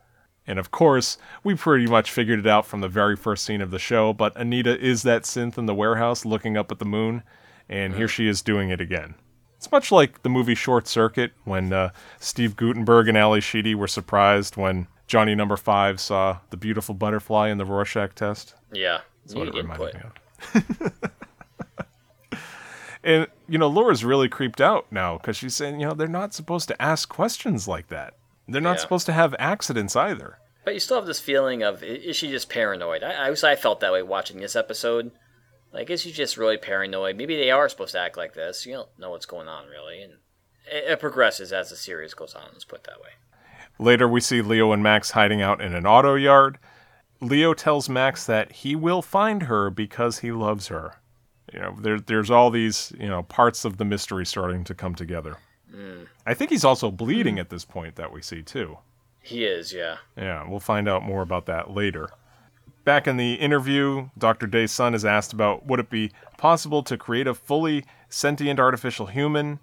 And 0.46 0.58
of 0.58 0.70
course, 0.70 1.18
we 1.44 1.54
pretty 1.54 1.86
much 1.86 2.10
figured 2.10 2.38
it 2.38 2.46
out 2.46 2.66
from 2.66 2.80
the 2.80 2.88
very 2.88 3.16
first 3.16 3.44
scene 3.44 3.60
of 3.60 3.70
the 3.70 3.78
show, 3.78 4.12
but 4.12 4.36
Anita 4.36 4.78
is 4.78 5.02
that 5.02 5.22
synth 5.22 5.58
in 5.58 5.66
the 5.66 5.74
warehouse 5.74 6.24
looking 6.24 6.56
up 6.56 6.72
at 6.72 6.78
the 6.78 6.84
moon, 6.84 7.22
and 7.68 7.94
here 7.94 8.08
she 8.08 8.26
is 8.26 8.42
doing 8.42 8.70
it 8.70 8.80
again. 8.80 9.14
It's 9.56 9.70
much 9.70 9.92
like 9.92 10.22
the 10.22 10.28
movie 10.28 10.54
Short 10.54 10.88
Circuit 10.88 11.32
when 11.44 11.72
uh, 11.72 11.90
Steve 12.18 12.56
Guttenberg 12.56 13.08
and 13.08 13.18
Ally 13.18 13.40
Sheedy 13.40 13.74
were 13.74 13.86
surprised 13.86 14.56
when 14.56 14.86
Johnny 15.06 15.34
Number 15.34 15.56
Five 15.56 16.00
saw 16.00 16.38
the 16.48 16.56
beautiful 16.56 16.94
butterfly 16.94 17.48
in 17.48 17.58
the 17.58 17.66
Rorschach 17.66 18.14
test. 18.14 18.54
Yeah, 18.72 19.00
That's 19.22 19.34
what 19.34 19.48
it 19.48 19.54
reminded 19.54 19.94
me 19.94 20.00
of. 20.00 21.10
and 23.04 23.26
you 23.48 23.58
know, 23.58 23.68
Laura's 23.68 24.04
really 24.04 24.28
creeped 24.28 24.60
out 24.60 24.86
now 24.90 25.16
because 25.18 25.36
she's 25.36 25.54
saying, 25.56 25.80
you 25.80 25.86
know, 25.86 25.94
they're 25.94 26.06
not 26.08 26.34
supposed 26.34 26.68
to 26.68 26.80
ask 26.82 27.08
questions 27.08 27.66
like 27.68 27.88
that. 27.88 28.14
They're 28.48 28.60
not 28.60 28.76
Yeah. 28.76 28.82
supposed 28.82 29.06
to 29.06 29.12
have 29.12 29.34
accidents 29.38 29.96
either. 29.96 30.38
But 30.64 30.74
you 30.74 30.80
still 30.80 30.96
have 30.98 31.06
this 31.06 31.20
feeling 31.20 31.62
of 31.62 31.82
is 31.82 32.16
she 32.16 32.30
just 32.30 32.48
paranoid? 32.48 33.02
I, 33.02 33.28
I 33.28 33.30
I 33.52 33.56
felt 33.56 33.80
that 33.80 33.92
way 33.92 34.02
watching 34.02 34.40
this 34.40 34.54
episode. 34.56 35.10
Like, 35.72 35.88
is 35.88 36.00
she 36.02 36.10
just 36.12 36.36
really 36.36 36.58
paranoid? 36.58 37.16
Maybe 37.16 37.36
they 37.36 37.50
are 37.50 37.68
supposed 37.68 37.92
to 37.92 38.00
act 38.00 38.16
like 38.16 38.34
this. 38.34 38.66
You 38.66 38.72
don't 38.74 38.98
know 38.98 39.10
what's 39.10 39.26
going 39.26 39.46
on 39.48 39.66
really, 39.68 40.02
and 40.02 40.14
it, 40.70 40.92
it 40.92 41.00
progresses 41.00 41.52
as 41.52 41.70
the 41.70 41.76
series 41.76 42.12
goes 42.12 42.34
on. 42.34 42.48
Let's 42.52 42.64
put 42.64 42.80
it 42.80 42.84
that 42.84 43.00
way. 43.00 43.10
Later, 43.78 44.06
we 44.08 44.20
see 44.20 44.42
Leo 44.42 44.72
and 44.72 44.82
Max 44.82 45.12
hiding 45.12 45.40
out 45.40 45.60
in 45.62 45.74
an 45.74 45.86
auto 45.86 46.14
yard. 46.16 46.58
Leo 47.22 47.54
tells 47.54 47.88
Max 47.88 48.26
that 48.26 48.52
he 48.52 48.74
will 48.76 49.00
find 49.02 49.44
her 49.44 49.70
because 49.70 50.18
he 50.18 50.32
loves 50.32 50.66
her. 50.68 50.99
You 51.52 51.60
know, 51.60 51.76
there, 51.80 52.00
there's 52.00 52.30
all 52.30 52.50
these, 52.50 52.92
you 52.98 53.08
know, 53.08 53.22
parts 53.24 53.64
of 53.64 53.76
the 53.76 53.84
mystery 53.84 54.24
starting 54.24 54.64
to 54.64 54.74
come 54.74 54.94
together. 54.94 55.36
Mm. 55.74 56.06
I 56.26 56.34
think 56.34 56.50
he's 56.50 56.64
also 56.64 56.90
bleeding 56.90 57.38
at 57.38 57.50
this 57.50 57.64
point 57.64 57.96
that 57.96 58.12
we 58.12 58.22
see 58.22 58.42
too. 58.42 58.78
He 59.22 59.44
is, 59.44 59.72
yeah. 59.72 59.98
Yeah, 60.16 60.48
we'll 60.48 60.60
find 60.60 60.88
out 60.88 61.02
more 61.02 61.22
about 61.22 61.46
that 61.46 61.70
later. 61.70 62.08
Back 62.84 63.06
in 63.06 63.16
the 63.16 63.34
interview, 63.34 64.08
Dr. 64.16 64.46
Day's 64.46 64.72
son 64.72 64.94
is 64.94 65.04
asked 65.04 65.32
about 65.32 65.66
would 65.66 65.80
it 65.80 65.90
be 65.90 66.10
possible 66.38 66.82
to 66.84 66.96
create 66.96 67.26
a 67.26 67.34
fully 67.34 67.84
sentient 68.08 68.58
artificial 68.58 69.06
human? 69.06 69.60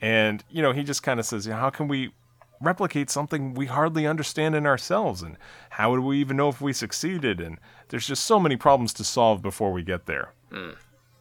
And, 0.00 0.44
you 0.50 0.62
know, 0.62 0.72
he 0.72 0.84
just 0.84 1.02
kind 1.02 1.18
of 1.18 1.26
says, 1.26 1.46
"Yeah, 1.46 1.58
how 1.58 1.70
can 1.70 1.88
we 1.88 2.12
replicate 2.60 3.10
something 3.10 3.54
we 3.54 3.66
hardly 3.66 4.06
understand 4.06 4.54
in 4.54 4.66
ourselves? 4.66 5.22
And 5.22 5.36
how 5.70 5.90
would 5.90 6.00
we 6.00 6.18
even 6.20 6.36
know 6.36 6.48
if 6.48 6.60
we 6.60 6.72
succeeded? 6.72 7.40
And 7.40 7.58
there's 7.88 8.06
just 8.06 8.24
so 8.24 8.38
many 8.38 8.56
problems 8.56 8.92
to 8.94 9.04
solve 9.04 9.42
before 9.42 9.72
we 9.72 9.82
get 9.82 10.06
there. 10.06 10.32
Mm. 10.50 10.76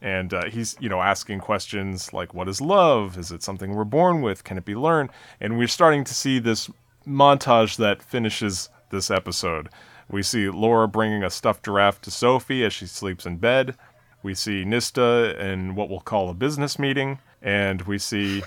And 0.08 0.34
uh, 0.34 0.45
he's, 0.45 0.78
you 0.80 0.88
know, 0.88 1.01
asking 1.01 1.39
questions 1.39 2.14
like, 2.14 2.34
what 2.34 2.47
is 2.47 2.62
love? 2.62 3.18
Is 3.18 3.30
it 3.30 3.43
something 3.43 3.76
we're 3.76 3.84
born 3.84 4.22
with? 4.22 4.45
Can 4.45 4.58
it 4.58 4.64
be 4.64 4.74
learned? 4.74 5.10
And 5.41 5.58
we're 5.58 5.68
starting 5.68 6.05
to 6.05 6.14
see 6.14 6.39
this 6.39 6.70
montage 7.05 7.76
that 7.76 8.01
finishes 8.01 8.70
this 8.89 9.12
episode. 9.12 9.68
We 10.10 10.24
see 10.24 10.49
Laura 10.49 10.88
bringing 10.88 11.24
a 11.24 11.30
stuffed 11.30 11.66
giraffe 11.66 11.99
to 12.03 12.12
Sophie 12.12 12.64
as 12.64 12.72
she 12.72 12.86
sleeps 12.86 13.26
in 13.26 13.36
bed. 13.36 13.76
We 14.24 14.34
see 14.34 14.64
Niska 14.64 15.38
in 15.38 15.76
what 15.76 15.89
we'll 15.89 15.99
call 15.99 16.30
a 16.30 16.34
business 16.34 16.80
meeting. 16.80 17.20
And 17.41 17.82
we 17.82 17.97
see 17.97 18.43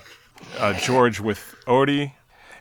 uh, 0.57 0.73
George 0.79 1.19
with 1.19 1.53
Odi. 1.67 2.15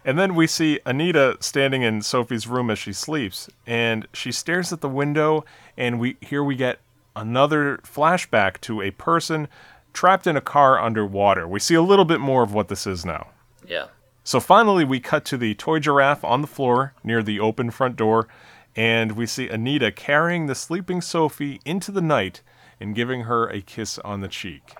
And 0.04 0.18
then 0.18 0.34
we 0.34 0.46
see 0.46 0.78
Anita 0.84 1.38
standing 1.40 1.80
in 1.80 2.02
Sophie's 2.02 2.46
room 2.46 2.68
as 2.70 2.78
she 2.78 2.92
sleeps, 2.94 3.50
and 3.66 4.08
she 4.14 4.32
stares 4.32 4.72
at 4.72 4.80
the 4.80 4.88
window, 4.88 5.44
and 5.76 6.00
we 6.00 6.16
here 6.22 6.42
we 6.42 6.56
get 6.56 6.78
another 7.16 7.78
flashback 7.78 8.60
to 8.62 8.80
a 8.82 8.90
person 8.92 9.48
trapped 9.92 10.26
in 10.26 10.36
a 10.36 10.40
car 10.40 10.78
underwater. 10.80 11.46
We 11.48 11.60
see 11.60 11.74
a 11.74 11.82
little 11.82 12.04
bit 12.04 12.20
more 12.20 12.42
of 12.42 12.52
what 12.54 12.68
this 12.68 12.86
is 12.86 13.04
now. 13.04 13.28
Yeah. 13.66 13.86
So 14.22 14.38
finally, 14.38 14.84
we 14.84 15.00
cut 15.00 15.24
to 15.26 15.36
the 15.36 15.54
toy 15.54 15.78
giraffe 15.80 16.24
on 16.24 16.40
the 16.40 16.46
floor 16.46 16.94
near 17.02 17.22
the 17.22 17.40
open 17.40 17.70
front 17.70 17.96
door, 17.96 18.28
and 18.76 19.12
we 19.12 19.26
see 19.26 19.48
Anita 19.48 19.90
carrying 19.90 20.46
the 20.46 20.54
sleeping 20.54 21.00
Sophie 21.00 21.60
into 21.64 21.90
the 21.90 22.02
night 22.02 22.42
and 22.78 22.94
giving 22.94 23.22
her 23.22 23.48
a 23.48 23.60
kiss 23.60 23.98
on 24.00 24.20
the 24.20 24.28
cheek. 24.28 24.74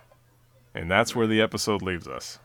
And 0.75 0.91
that's 0.91 1.17
where 1.17 1.27
the 1.27 1.41
episode 1.41 1.83
leaves 1.83 2.07
us. 2.07 2.39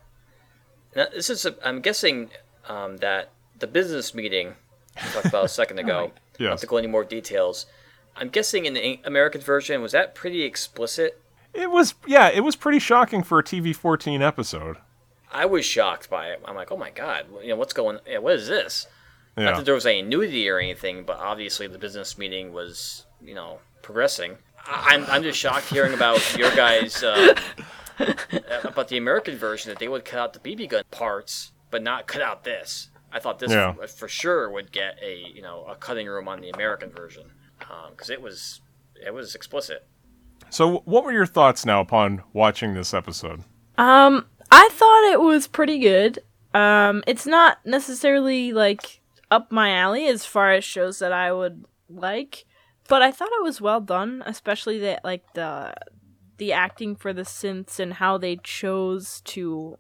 Now, 0.96 1.06
this 1.14 1.30
is, 1.30 1.46
a, 1.46 1.56
I'm 1.68 1.82
guessing 1.82 2.30
um, 2.68 2.98
that 2.98 3.30
the 3.60 3.68
business 3.68 4.16
meeting 4.16 4.56
we 4.96 5.10
talked 5.12 5.26
about 5.28 5.46
a 5.46 5.50
second 5.50 5.78
ago, 5.86 6.12
Yes. 6.40 6.50
not 6.50 6.58
to 6.60 6.68
go 6.68 6.78
into 6.78 6.90
more 6.90 7.04
details, 7.04 7.66
I'm 8.16 8.30
guessing 8.30 8.66
in 8.66 8.74
the 8.74 9.00
American 9.04 9.42
version, 9.42 9.82
was 9.82 9.92
that 9.92 10.16
pretty 10.16 10.44
explicit? 10.44 11.22
It 11.54 11.72
was, 11.72 11.96
yeah, 12.06 12.30
it 12.30 12.42
was 12.42 12.56
pretty 12.56 12.80
shocking 12.80 13.24
for 13.24 13.40
a 13.40 13.44
TV 13.44 13.76
14 13.76 14.22
episode. 14.22 14.78
I 15.32 15.46
was 15.46 15.66
shocked 15.66 16.10
by 16.10 16.28
it. 16.30 16.42
I'm 16.46 16.56
like, 16.56 16.72
oh 16.72 16.78
my 16.78 16.90
god, 16.92 17.26
you 17.42 17.50
know 17.50 17.56
what's 17.58 17.74
going? 17.74 18.00
Yeah, 18.08 18.20
what 18.20 18.36
is 18.36 18.48
this? 18.48 18.88
Not 19.38 19.58
that 19.58 19.66
there 19.66 19.74
was 19.74 19.86
any 19.86 20.02
nudity 20.02 20.48
or 20.48 20.60
anything, 20.60 21.04
but 21.04 21.18
obviously 21.18 21.68
the 21.68 21.78
business 21.78 22.18
meeting 22.18 22.54
was, 22.54 23.06
you 23.22 23.36
know, 23.36 23.60
progressing. 23.82 24.38
I'm, 24.66 25.04
I'm 25.08 25.24
just 25.24 25.38
shocked 25.38 25.68
hearing 25.68 25.94
about 25.94 26.38
your 26.38 26.56
guys 26.56 27.04
um, 27.04 27.32
about 28.64 28.88
the 28.88 28.98
American 28.98 29.38
version 29.38 29.70
that 29.70 29.80
they 29.80 29.90
would 29.90 30.06
cut 30.06 30.20
out 30.20 30.34
the 30.34 30.40
BB 30.40 30.70
gun 30.70 30.84
parts, 30.90 31.52
but 31.70 31.84
not 31.84 32.08
cut 32.08 32.22
out 32.22 32.46
this. 32.46 32.90
I 33.12 33.20
thought 33.20 33.40
this 33.40 33.52
Yeah. 33.52 33.74
for 33.88 34.08
sure 34.08 34.50
would 34.50 34.72
get 34.72 34.98
a 35.04 35.18
you 35.34 35.42
know 35.42 35.66
a 35.70 35.76
cutting 35.76 36.08
room 36.08 36.28
on 36.28 36.42
the 36.42 36.50
American 36.50 36.92
version 36.92 37.32
because 37.60 38.10
it 38.10 38.22
was 38.22 38.62
it 38.96 39.14
was 39.14 39.36
explicit. 39.36 39.88
So, 40.50 40.82
what 40.86 41.04
were 41.04 41.12
your 41.12 41.26
thoughts 41.26 41.66
now 41.66 41.82
upon 41.82 42.24
watching 42.34 42.74
this 42.74 42.94
episode? 42.94 43.44
Um, 43.78 44.26
I 44.52 44.70
thought 44.72 45.12
it 45.12 45.20
was 45.20 45.48
pretty 45.48 45.80
good. 45.80 46.20
Um, 46.54 47.04
it's 47.08 47.26
not 47.26 47.58
necessarily 47.66 48.54
like 48.54 49.02
up 49.32 49.52
my 49.52 49.72
alley 49.76 50.08
as 50.08 50.26
far 50.26 50.54
as 50.54 50.64
shows 50.64 51.00
that 51.00 51.12
I 51.12 51.34
would 51.34 51.66
like, 51.90 52.46
but 52.88 53.02
I 53.02 53.12
thought 53.12 53.30
it 53.40 53.44
was 53.44 53.60
well 53.60 53.82
done, 53.82 54.24
especially 54.26 54.80
that 54.80 55.04
like 55.04 55.34
the 55.34 55.74
the 56.38 56.54
acting 56.54 56.96
for 56.96 57.14
the 57.14 57.24
synths 57.24 57.80
and 57.80 57.94
how 57.94 58.18
they 58.18 58.38
chose 58.38 59.22
to 59.22 59.78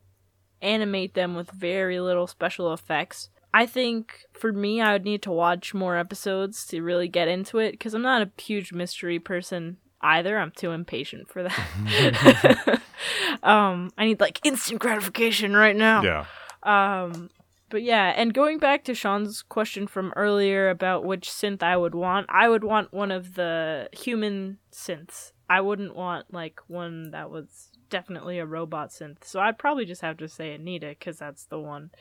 animate 0.62 1.14
them 1.14 1.36
with 1.36 1.52
very 1.52 2.00
little 2.00 2.28
special 2.28 2.74
effects. 2.74 3.30
I 3.56 3.66
think 3.66 4.26
for 4.34 4.52
me, 4.52 4.82
I 4.82 4.92
would 4.92 5.06
need 5.06 5.22
to 5.22 5.32
watch 5.32 5.74
more 5.74 5.96
episodes 5.96 6.68
to 6.68 6.82
really 6.82 7.08
get 7.08 7.30
into 7.30 7.58
it 7.58 7.72
because 7.72 7.94
I'm 7.94 8.02
not 8.02 8.22
a 8.22 8.42
huge 8.42 8.74
mystery 8.74 9.18
person 9.18 9.78
either. 10.02 10.38
I'm 10.38 10.52
too 10.52 10.72
impatient 10.72 11.30
for 11.30 11.44
that. 11.44 12.82
um, 13.44 13.92
I 13.98 14.08
need 14.08 14.20
like 14.20 14.46
instant 14.46 14.82
gratification 14.82 15.56
right 15.56 15.76
now. 15.76 16.04
Yeah. 16.04 16.26
Um, 16.64 17.30
but 17.70 17.82
yeah, 17.82 18.14
and 18.18 18.34
going 18.34 18.58
back 18.58 18.84
to 18.84 18.94
Sean's 18.94 19.42
question 19.42 19.88
from 19.88 20.12
earlier 20.18 20.70
about 20.70 21.06
which 21.06 21.30
synth 21.30 21.64
I 21.64 21.78
would 21.78 21.96
want, 21.96 22.26
I 22.28 22.50
would 22.50 22.66
want 22.66 22.92
one 22.92 23.10
of 23.10 23.36
the 23.36 23.88
human 23.94 24.58
synths. 24.70 25.32
I 25.50 25.62
wouldn't 25.62 25.96
want 25.96 26.34
like 26.34 26.60
one 26.68 27.12
that 27.12 27.30
was 27.30 27.70
definitely 27.90 28.38
a 28.38 28.46
robot 28.46 28.90
synth. 28.90 29.24
So 29.24 29.40
I'd 29.40 29.58
probably 29.58 29.86
just 29.86 30.02
have 30.02 30.18
to 30.18 30.28
say 30.28 30.54
Anita 30.54 30.88
because 30.90 31.20
that's 31.20 31.46
the 31.46 31.60
one. 31.60 31.92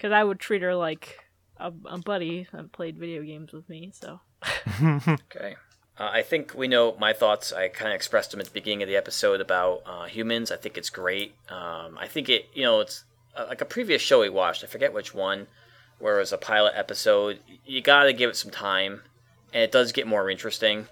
Because 0.00 0.12
I 0.12 0.24
would 0.24 0.40
treat 0.40 0.62
her 0.62 0.74
like 0.74 1.18
a, 1.58 1.70
a 1.84 1.98
buddy 1.98 2.46
that 2.52 2.72
played 2.72 2.96
video 2.96 3.22
games 3.22 3.52
with 3.52 3.68
me. 3.68 3.92
So 3.92 4.20
Okay. 4.82 5.56
Uh, 5.98 6.08
I 6.10 6.22
think 6.22 6.54
we 6.56 6.68
know 6.68 6.96
my 6.98 7.12
thoughts. 7.12 7.52
I 7.52 7.68
kind 7.68 7.92
of 7.92 7.96
expressed 7.96 8.30
them 8.30 8.40
at 8.40 8.46
the 8.46 8.52
beginning 8.52 8.82
of 8.82 8.88
the 8.88 8.96
episode 8.96 9.42
about 9.42 9.82
uh, 9.84 10.04
humans. 10.06 10.50
I 10.50 10.56
think 10.56 10.78
it's 10.78 10.88
great. 10.88 11.34
Um, 11.50 11.98
I 11.98 12.06
think 12.08 12.30
it, 12.30 12.46
you 12.54 12.62
know, 12.62 12.80
it's 12.80 13.04
uh, 13.36 13.44
like 13.46 13.60
a 13.60 13.66
previous 13.66 14.00
show 14.00 14.20
we 14.20 14.30
watched. 14.30 14.64
I 14.64 14.66
forget 14.66 14.94
which 14.94 15.14
one, 15.14 15.48
where 15.98 16.16
it 16.16 16.20
was 16.20 16.32
a 16.32 16.38
pilot 16.38 16.72
episode. 16.74 17.40
You 17.66 17.82
got 17.82 18.04
to 18.04 18.14
give 18.14 18.30
it 18.30 18.36
some 18.36 18.50
time, 18.50 19.02
and 19.52 19.62
it 19.62 19.70
does 19.70 19.92
get 19.92 20.06
more 20.06 20.30
interesting 20.30 20.88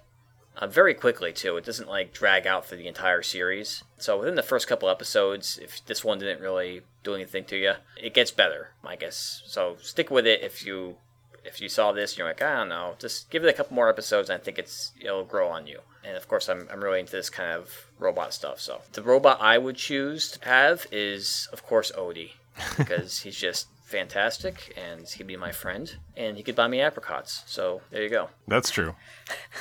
uh, 0.58 0.66
very 0.66 0.94
quickly 0.94 1.32
too. 1.32 1.56
It 1.56 1.64
doesn't 1.64 1.88
like 1.88 2.12
drag 2.12 2.46
out 2.46 2.66
for 2.66 2.76
the 2.76 2.88
entire 2.88 3.22
series. 3.22 3.84
So 3.96 4.18
within 4.18 4.34
the 4.34 4.42
first 4.42 4.66
couple 4.66 4.88
episodes, 4.88 5.58
if 5.62 5.84
this 5.86 6.04
one 6.04 6.18
didn't 6.18 6.42
really 6.42 6.82
do 7.04 7.14
anything 7.14 7.44
to 7.44 7.56
you, 7.56 7.72
it 7.96 8.12
gets 8.12 8.30
better, 8.30 8.70
I 8.84 8.96
guess. 8.96 9.42
So 9.46 9.76
stick 9.80 10.10
with 10.10 10.26
it 10.26 10.42
if 10.42 10.66
you 10.66 10.96
if 11.44 11.60
you 11.60 11.68
saw 11.68 11.92
this, 11.92 12.12
and 12.12 12.18
you're 12.18 12.26
like, 12.26 12.42
I 12.42 12.56
don't 12.58 12.68
know, 12.68 12.94
just 12.98 13.30
give 13.30 13.44
it 13.44 13.48
a 13.48 13.52
couple 13.52 13.74
more 13.74 13.88
episodes, 13.88 14.28
and 14.28 14.40
I 14.40 14.42
think 14.42 14.58
it's 14.58 14.92
it'll 15.00 15.24
grow 15.24 15.48
on 15.48 15.66
you. 15.66 15.80
And 16.04 16.16
of 16.16 16.28
course, 16.28 16.48
I'm 16.48 16.68
I'm 16.70 16.82
really 16.82 17.00
into 17.00 17.12
this 17.12 17.30
kind 17.30 17.52
of 17.52 17.86
robot 17.98 18.34
stuff. 18.34 18.60
So 18.60 18.82
the 18.92 19.02
robot 19.02 19.38
I 19.40 19.58
would 19.58 19.76
choose 19.76 20.30
to 20.32 20.48
have 20.48 20.86
is, 20.90 21.48
of 21.52 21.64
course, 21.64 21.92
Odi, 21.96 22.32
because 22.76 23.20
he's 23.20 23.36
just 23.36 23.68
fantastic, 23.84 24.76
and 24.76 25.08
he'd 25.08 25.26
be 25.26 25.36
my 25.36 25.52
friend, 25.52 25.96
and 26.16 26.36
he 26.36 26.42
could 26.42 26.56
buy 26.56 26.68
me 26.68 26.80
apricots. 26.80 27.44
So 27.46 27.80
there 27.90 28.02
you 28.02 28.10
go. 28.10 28.28
That's 28.46 28.70
true. 28.70 28.96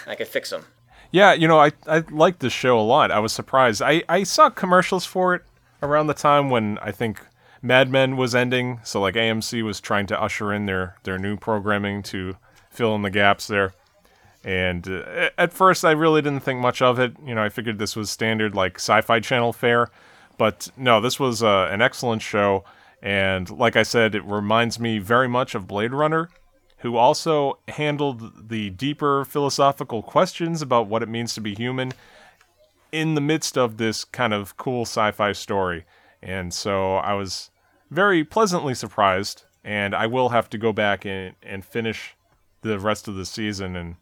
I 0.06 0.16
could 0.16 0.28
fix 0.28 0.50
them. 0.50 0.66
Yeah, 1.12 1.34
you 1.34 1.48
know, 1.48 1.60
I 1.60 1.72
I 1.88 2.00
liked 2.10 2.40
this 2.40 2.54
show 2.54 2.80
a 2.80 2.82
lot. 2.82 3.12
I 3.12 3.20
was 3.20 3.34
surprised. 3.34 3.82
I 3.82 4.04
I 4.10 4.24
saw 4.24 4.50
commercials 4.50 5.06
for 5.06 5.36
it 5.36 5.44
around 5.82 6.08
the 6.08 6.14
time 6.14 6.50
when 6.50 6.78
I 6.80 6.92
think 6.92 7.22
Mad 7.62 7.90
Men 7.90 8.18
was 8.18 8.36
ending, 8.36 8.80
so 8.84 9.02
like 9.02 9.16
AMC 9.16 9.64
was 9.64 9.80
trying 9.80 10.08
to 10.08 10.22
usher 10.22 10.54
in 10.54 10.66
their 10.66 10.98
their 11.04 11.18
new 11.18 11.38
programming 11.38 12.04
to 12.04 12.38
fill 12.70 12.96
in 12.96 13.02
the 13.02 13.10
gaps 13.10 13.48
there. 13.48 13.74
And 14.44 14.88
uh, 14.88 15.30
at 15.38 15.52
first, 15.52 15.84
I 15.84 15.92
really 15.92 16.22
didn't 16.22 16.44
think 16.44 16.60
much 16.62 16.82
of 16.82 17.00
it. 17.00 17.16
You 17.26 17.36
know, 17.36 17.44
I 17.44 17.50
figured 17.50 17.80
this 17.80 17.96
was 17.96 18.10
standard 18.10 18.56
like 18.56 18.76
Sci-Fi 18.76 19.20
Channel 19.20 19.52
fare, 19.52 19.90
but 20.38 20.70
no, 20.78 21.02
this 21.02 21.20
was 21.20 21.44
uh, 21.44 21.68
an 21.72 21.82
excellent 21.82 22.22
show. 22.22 22.64
And 23.02 23.50
like 23.50 23.76
I 23.76 23.84
said, 23.84 24.16
it 24.16 24.24
reminds 24.24 24.80
me 24.80 25.00
very 25.00 25.28
much 25.28 25.54
of 25.54 25.68
Blade 25.68 25.94
Runner, 25.94 26.30
who 26.80 26.96
also 26.96 27.58
handled 27.68 28.50
the 28.50 28.70
deeper 28.70 29.26
philosophical 29.26 30.04
questions 30.04 30.62
about 30.62 30.88
what 30.88 31.02
it 31.02 31.10
means 31.10 31.34
to 31.34 31.42
be 31.42 31.56
human 31.56 31.92
in 32.92 33.16
the 33.16 33.22
midst 33.22 33.58
of 33.58 33.78
this 33.78 34.04
kind 34.06 34.34
of 34.34 34.58
cool 34.58 34.84
sci-fi 34.84 35.32
story. 35.32 35.86
And 36.22 36.54
so 36.54 36.96
I 36.96 37.14
was 37.14 37.52
very 37.90 38.24
pleasantly 38.24 38.74
surprised, 38.74 39.44
and 39.64 39.96
I 39.96 40.08
will 40.08 40.30
have 40.30 40.50
to 40.52 40.58
go 40.58 40.72
back 40.72 41.06
and, 41.06 41.36
and 41.42 41.66
finish 41.66 42.16
the 42.62 42.80
rest 42.80 43.08
of 43.08 43.16
the 43.16 43.26
season 43.26 43.76
and, 43.76 43.96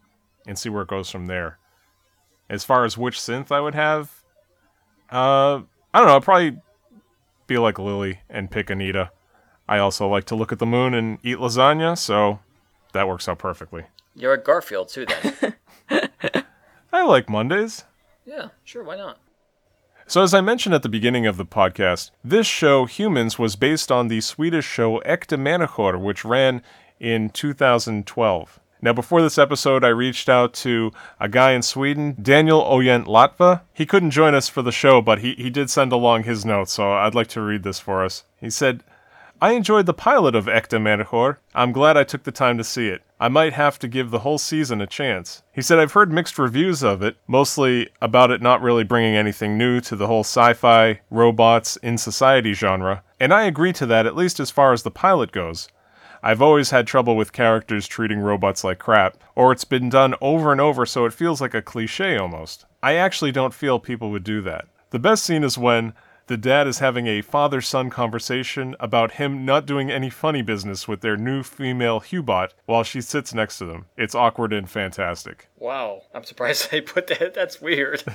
and 0.46 0.58
see 0.58 0.70
where 0.70 0.84
it 0.84 0.88
goes 0.88 1.10
from 1.10 1.28
there. 1.28 1.58
As 2.50 2.64
far 2.64 2.86
as 2.86 2.98
which 2.98 3.18
synth 3.18 3.52
I 3.52 3.60
would 3.60 3.76
have, 3.76 4.24
uh, 5.12 5.62
I 5.94 6.00
don't 6.00 6.08
know, 6.08 6.16
I'd 6.18 6.24
probably 6.24 6.58
be 7.48 7.58
like 7.58 7.80
Lily 7.80 8.20
and 8.30 8.52
pick 8.52 8.70
Anita. 8.70 9.12
I 9.68 9.80
also 9.80 10.08
like 10.08 10.26
to 10.26 10.36
look 10.36 10.52
at 10.52 10.60
the 10.60 10.66
moon 10.66 10.94
and 10.94 11.18
eat 11.24 11.38
lasagna, 11.38 11.98
so 11.98 12.40
that 12.96 13.08
works 13.08 13.28
out 13.30 13.38
perfectly. 13.40 13.84
You're 14.16 14.34
at 14.34 14.44
Garfield 14.44 14.90
too, 14.90 15.06
then. 15.06 15.54
I 16.94 17.04
like 17.04 17.30
Mondays. 17.30 17.84
yeah, 18.26 18.50
sure, 18.64 18.84
why 18.84 18.96
not? 18.96 19.20
So, 20.08 20.22
as 20.22 20.34
I 20.34 20.42
mentioned 20.42 20.76
at 20.76 20.84
the 20.84 20.90
beginning 20.90 21.26
of 21.26 21.38
the 21.38 21.46
podcast, 21.46 22.12
this 22.24 22.46
show, 22.48 22.86
Humans, 22.86 23.40
was 23.40 23.56
based 23.56 23.92
on 23.92 24.08
the 24.08 24.22
Swedish 24.22 24.66
show 24.66 25.00
Äkta 25.00 25.38
Människor, 25.38 26.00
which 26.00 26.24
ran 26.24 26.62
in 27.00 27.30
2012. 27.32 28.60
Now, 28.82 28.94
before 28.94 29.22
this 29.22 29.40
episode, 29.40 29.84
I 29.84 29.88
reached 29.88 30.30
out 30.30 30.54
to 30.56 30.92
a 31.20 31.28
guy 31.28 31.54
in 31.54 31.64
Sweden, 31.64 32.16
Daniel 32.22 32.62
Ojanlatva. 32.62 33.62
He 33.74 33.86
couldn't 33.88 34.12
join 34.12 34.36
us 34.36 34.48
for 34.48 34.62
the 34.62 34.72
show, 34.72 35.02
but 35.02 35.20
he, 35.20 35.34
he 35.34 35.50
did 35.50 35.72
send 35.72 35.92
along 35.92 36.24
his 36.24 36.46
notes, 36.46 36.74
so 36.74 36.92
I'd 36.92 37.16
like 37.16 37.28
to 37.30 37.42
read 37.42 37.64
this 37.64 37.80
for 37.80 38.06
us. 38.06 38.26
He 38.40 38.52
said, 38.52 38.84
I 39.42 39.52
enjoyed 39.52 39.86
the 39.86 39.94
pilot 39.94 40.34
of 40.34 40.46
Äkta 40.46 40.80
Människor. 40.80 41.38
I'm 41.54 41.74
glad 41.74 41.98
I 41.98 42.06
took 42.06 42.24
the 42.24 42.32
time 42.32 42.58
to 42.58 42.64
see 42.64 42.88
it. 42.88 43.02
I 43.20 43.28
might 43.28 43.52
have 43.52 43.78
to 43.80 43.88
give 43.90 44.10
the 44.10 44.20
whole 44.20 44.38
season 44.38 44.80
a 44.80 44.88
chance. 44.88 45.44
He 45.52 45.62
said, 45.62 45.78
I've 45.78 45.92
heard 45.92 46.12
mixed 46.12 46.40
reviews 46.40 46.84
of 46.84 47.02
it, 47.02 47.18
mostly 47.28 47.90
about 48.02 48.32
it 48.32 48.42
not 48.42 48.62
really 48.62 48.86
bringing 48.86 49.16
anything 49.16 49.58
new 49.58 49.82
to 49.82 49.96
the 49.98 50.08
whole 50.08 50.22
sci 50.22 50.54
fi, 50.54 51.02
robots, 51.10 51.76
in 51.78 51.98
society 51.98 52.54
genre, 52.54 53.04
and 53.20 53.34
I 53.34 53.44
agree 53.44 53.74
to 53.74 53.86
that 53.88 54.06
at 54.06 54.16
least 54.16 54.40
as 54.40 54.52
far 54.52 54.72
as 54.72 54.84
the 54.84 54.92
pilot 54.92 55.34
goes. 55.34 55.68
I've 56.24 56.42
always 56.42 56.70
had 56.70 56.88
trouble 56.88 57.18
with 57.18 57.34
characters 57.34 57.88
treating 57.88 58.20
robots 58.20 58.64
like 58.64 58.80
crap, 58.80 59.18
or 59.36 59.52
it's 59.52 59.66
been 59.66 59.90
done 59.90 60.16
over 60.22 60.54
and 60.54 60.62
over 60.62 60.86
so 60.86 61.04
it 61.06 61.14
feels 61.14 61.42
like 61.42 61.54
a 61.54 61.62
cliche 61.62 62.18
almost. 62.18 62.66
I 62.82 62.96
actually 62.96 63.34
don't 63.34 63.54
feel 63.54 63.80
people 63.80 64.12
would 64.12 64.24
do 64.24 64.42
that. 64.44 64.66
The 64.92 65.00
best 65.00 65.26
scene 65.26 65.44
is 65.44 65.58
when 65.58 65.94
the 66.28 66.38
dad 66.38 66.68
is 66.68 66.80
having 66.80 67.08
a 67.08 67.22
father 67.22 67.62
son 67.62 67.90
conversation 67.90 68.76
about 68.80 69.14
him 69.14 69.46
not 69.46 69.66
doing 69.66 69.92
any 69.92 70.10
funny 70.10 70.42
business 70.42 70.88
with 70.88 71.02
their 71.02 71.18
new 71.18 71.44
female 71.44 72.00
Hubot 72.02 72.52
while 72.66 72.84
she 72.84 73.02
sits 73.02 73.34
next 73.34 73.58
to 73.60 73.66
them. 73.66 73.86
It's 73.98 74.16
awkward 74.16 74.52
and 74.54 74.70
fantastic. 74.70 75.50
Wow, 75.58 76.02
I'm 76.14 76.24
surprised 76.24 76.72
they 76.72 76.82
put 76.82 77.08
that. 77.08 77.34
That's 77.34 77.62
weird. 77.62 78.04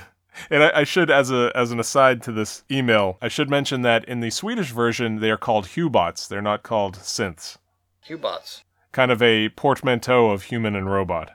And 0.49 0.63
I, 0.63 0.71
I 0.79 0.83
should, 0.85 1.11
as 1.11 1.29
a 1.29 1.51
as 1.53 1.71
an 1.71 1.79
aside 1.81 2.21
to 2.23 2.31
this 2.31 2.63
email, 2.71 3.17
I 3.21 3.27
should 3.27 3.49
mention 3.49 3.81
that 3.81 4.05
in 4.05 4.21
the 4.21 4.29
Swedish 4.29 4.71
version 4.71 5.19
they 5.19 5.29
are 5.29 5.35
called 5.37 5.65
Hubots. 5.65 6.25
They're 6.27 6.41
not 6.41 6.63
called 6.63 6.97
synths. 6.99 7.57
Hubots. 8.07 8.63
Kind 8.93 9.11
of 9.11 9.21
a 9.21 9.49
portmanteau 9.49 10.29
of 10.29 10.43
human 10.43 10.73
and 10.73 10.89
robot. 10.89 11.31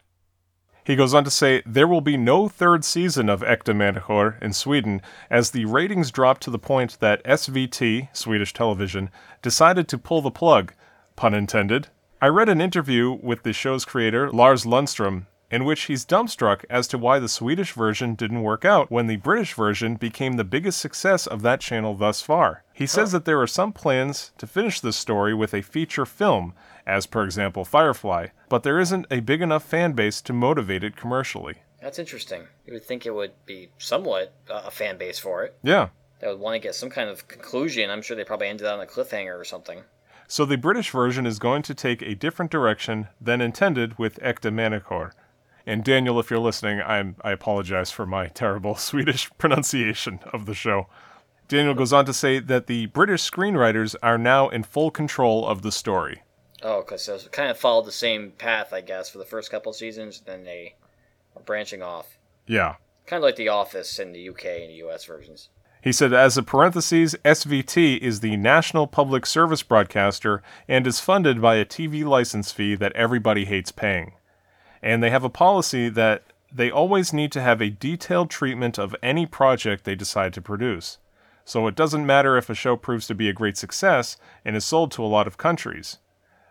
He 0.86 0.94
goes 0.94 1.14
on 1.14 1.24
to 1.24 1.32
say 1.32 1.64
there 1.66 1.88
will 1.88 2.00
be 2.00 2.16
no 2.16 2.48
third 2.48 2.84
season 2.84 3.28
of 3.28 3.40
Äkta 3.40 3.74
Människor 3.74 4.40
in 4.40 4.52
Sweden 4.52 5.02
as 5.28 5.50
the 5.50 5.64
ratings 5.64 6.12
dropped 6.12 6.42
to 6.42 6.50
the 6.50 6.60
point 6.60 7.00
that 7.00 7.24
SVT, 7.24 8.08
Swedish 8.12 8.52
television, 8.52 9.10
decided 9.42 9.88
to 9.88 9.98
pull 9.98 10.22
the 10.22 10.30
plug, 10.30 10.74
pun 11.16 11.34
intended. 11.34 11.88
I 12.22 12.28
read 12.28 12.48
an 12.48 12.60
interview 12.60 13.18
with 13.20 13.42
the 13.42 13.52
show's 13.52 13.84
creator, 13.84 14.30
Lars 14.30 14.64
Lundström, 14.64 15.26
in 15.50 15.64
which 15.64 15.82
he's 15.82 16.06
dumbstruck 16.06 16.64
as 16.70 16.86
to 16.88 16.98
why 16.98 17.18
the 17.18 17.28
Swedish 17.28 17.72
version 17.72 18.14
didn't 18.14 18.44
work 18.44 18.64
out 18.64 18.88
when 18.88 19.08
the 19.08 19.16
British 19.16 19.54
version 19.54 19.96
became 19.96 20.34
the 20.34 20.44
biggest 20.44 20.78
success 20.78 21.26
of 21.26 21.42
that 21.42 21.60
channel 21.60 21.94
thus 21.94 22.22
far. 22.22 22.62
He 22.72 22.86
says 22.86 23.12
oh. 23.12 23.18
that 23.18 23.24
there 23.24 23.40
are 23.40 23.48
some 23.48 23.72
plans 23.72 24.30
to 24.38 24.46
finish 24.46 24.80
this 24.80 24.96
story 24.96 25.34
with 25.34 25.52
a 25.52 25.62
feature 25.62 26.06
film, 26.06 26.54
as 26.86 27.06
per 27.06 27.24
example 27.24 27.64
Firefly, 27.64 28.28
but 28.48 28.62
there 28.62 28.78
isn't 28.78 29.06
a 29.10 29.20
big 29.20 29.42
enough 29.42 29.64
fan 29.64 29.92
base 29.92 30.20
to 30.22 30.32
motivate 30.32 30.84
it 30.84 30.96
commercially. 30.96 31.56
That's 31.80 31.98
interesting. 31.98 32.44
You 32.66 32.72
would 32.72 32.84
think 32.84 33.06
it 33.06 33.14
would 33.14 33.32
be 33.44 33.70
somewhat 33.78 34.34
uh, 34.50 34.62
a 34.66 34.70
fan 34.70 34.96
base 34.98 35.18
for 35.18 35.44
it. 35.44 35.56
Yeah. 35.62 35.88
They 36.20 36.28
would 36.28 36.40
want 36.40 36.54
to 36.54 36.58
get 36.58 36.74
some 36.74 36.90
kind 36.90 37.10
of 37.10 37.28
conclusion. 37.28 37.90
I'm 37.90 38.02
sure 38.02 38.16
they 38.16 38.24
probably 38.24 38.48
ended 38.48 38.66
on 38.66 38.80
a 38.80 38.86
cliffhanger 38.86 39.38
or 39.38 39.44
something. 39.44 39.82
So 40.28 40.44
the 40.44 40.56
British 40.56 40.90
version 40.90 41.26
is 41.26 41.38
going 41.38 41.62
to 41.62 41.74
take 41.74 42.02
a 42.02 42.14
different 42.14 42.50
direction 42.50 43.08
than 43.20 43.40
intended 43.40 43.98
with 43.98 44.18
Äkta. 44.20 45.12
And 45.66 45.84
Daniel, 45.84 46.18
if 46.18 46.30
you're 46.30 46.40
listening, 46.40 46.80
I'm, 46.80 47.16
I 47.22 47.32
apologize 47.32 47.90
for 47.90 48.06
my 48.06 48.28
terrible 48.28 48.74
Swedish 48.76 49.30
pronunciation 49.38 50.20
of 50.32 50.46
the 50.46 50.54
show. 50.54 50.88
Daniel 51.48 51.74
goes 51.74 51.92
on 51.92 52.06
to 52.06 52.12
say 52.12 52.40
that 52.40 52.66
the 52.66 52.86
British 52.86 53.28
screenwriters 53.28 53.94
are 54.02 54.18
now 54.18 54.48
in 54.48 54.64
full 54.64 54.90
control 54.90 55.46
of 55.46 55.62
the 55.62 55.70
story. 55.70 56.22
Oh, 56.62 56.80
because 56.82 57.08
it 57.08 57.32
kind 57.32 57.50
of 57.50 57.58
followed 57.58 57.84
the 57.84 57.92
same 57.92 58.30
path, 58.32 58.72
I 58.72 58.80
guess, 58.80 59.10
for 59.10 59.18
the 59.18 59.24
first 59.24 59.50
couple 59.50 59.72
seasons. 59.72 60.22
Then 60.24 60.44
they 60.44 60.74
are 61.36 61.42
branching 61.42 61.82
off, 61.82 62.16
Yeah. 62.46 62.76
kind 63.06 63.22
of 63.22 63.24
like 63.24 63.36
The 63.36 63.48
Office 63.48 63.98
in 63.98 64.12
the 64.12 64.28
UK 64.30 64.62
and 64.62 64.70
the 64.70 64.86
US 64.86 65.04
versions. 65.04 65.50
He 65.82 65.92
said, 65.92 66.12
as 66.12 66.36
a 66.36 66.42
parenthesis, 66.42 67.14
SVT 67.24 67.98
is 67.98 68.18
the 68.20 68.36
national 68.36 68.88
public 68.88 69.24
service 69.24 69.62
broadcaster 69.62 70.42
and 70.66 70.84
is 70.86 70.98
funded 70.98 71.40
by 71.40 71.56
a 71.56 71.64
TV 71.64 72.04
license 72.04 72.50
fee 72.50 72.74
that 72.74 72.92
everybody 72.94 73.44
hates 73.44 73.70
paying. 73.70 74.14
And 74.82 75.00
they 75.02 75.10
have 75.10 75.22
a 75.24 75.30
policy 75.30 75.88
that 75.90 76.24
they 76.50 76.70
always 76.70 77.12
need 77.12 77.30
to 77.32 77.42
have 77.42 77.60
a 77.60 77.70
detailed 77.70 78.30
treatment 78.30 78.78
of 78.78 78.96
any 79.02 79.26
project 79.26 79.84
they 79.84 79.94
decide 79.94 80.32
to 80.34 80.42
produce. 80.42 80.98
So 81.44 81.68
it 81.68 81.76
doesn't 81.76 82.06
matter 82.06 82.36
if 82.36 82.50
a 82.50 82.54
show 82.54 82.76
proves 82.76 83.06
to 83.06 83.14
be 83.14 83.28
a 83.28 83.32
great 83.32 83.56
success 83.56 84.16
and 84.44 84.56
is 84.56 84.64
sold 84.64 84.90
to 84.92 85.04
a 85.04 85.06
lot 85.06 85.28
of 85.28 85.38
countries. 85.38 85.98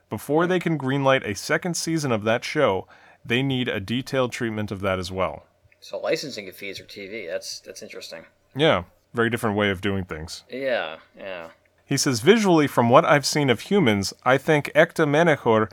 Before 0.10 0.48
they 0.48 0.60
can 0.60 0.78
greenlight 0.78 1.26
a 1.26 1.36
second 1.36 1.76
season 1.76 2.12
of 2.12 2.24
that 2.24 2.44
show, 2.44 2.88
they 3.24 3.42
need 3.42 3.68
a 3.68 3.80
detailed 3.80 4.32
treatment 4.32 4.72
of 4.72 4.82
that 4.82 5.00
as 5.00 5.12
well. 5.12 5.46
So 5.80 6.00
licensing 6.00 6.52
fees 6.52 6.80
for 6.80 6.86
TV. 6.86 7.28
That's 7.28 7.60
that's 7.60 7.82
interesting. 7.82 8.26
Yeah, 8.56 8.84
very 9.14 9.30
different 9.30 9.56
way 9.56 9.70
of 9.70 9.82
doing 9.82 10.06
things. 10.06 10.44
Yeah, 10.50 10.98
yeah. 11.18 11.50
He 11.86 11.98
says, 11.98 12.22
visually, 12.22 12.68
from 12.68 12.90
what 12.90 13.06
I've 13.06 13.26
seen 13.26 13.50
of 13.50 13.62
humans, 13.62 14.14
I 14.24 14.38
think 14.38 14.72
Äkta 14.74 15.06
Människor 15.06 15.72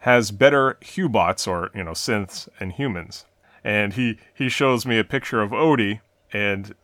has 0.00 0.30
better 0.30 0.78
Hubots, 0.80 1.46
or, 1.46 1.70
you 1.74 1.84
know, 1.84 1.90
synths, 1.90 2.48
and 2.58 2.72
humans. 2.72 3.26
And 3.62 3.92
he, 3.92 4.18
he 4.32 4.48
shows 4.48 4.86
me 4.86 4.98
a 4.98 5.04
picture 5.04 5.42
of 5.42 5.52
Odi, 5.52 6.00
and 6.32 6.74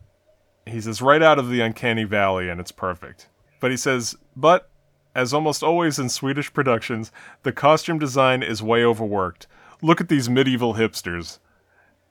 he 0.67 0.79
says, 0.79 1.01
right 1.01 1.23
out 1.23 1.39
of 1.39 1.49
the 1.49 1.61
Uncanny 1.61 2.03
Valley, 2.03 2.49
and 2.49 2.61
it's 2.61 2.71
perfect. 2.71 3.27
But 3.59 3.71
he 3.71 3.77
says, 3.77 4.15
but, 4.35 4.69
as 5.17 5.33
almost 5.33 5.63
always 5.63 5.97
in 5.99 6.07
Swedish 6.09 6.53
productions, 6.53 7.11
the 7.43 7.51
costume 7.51 7.97
design 7.97 8.43
is 8.43 8.61
way 8.61 8.85
overworked. 8.85 9.47
Look 9.81 9.99
at 9.99 10.09
these 10.09 10.29
medieval 10.29 10.75
hipsters. 10.75 11.39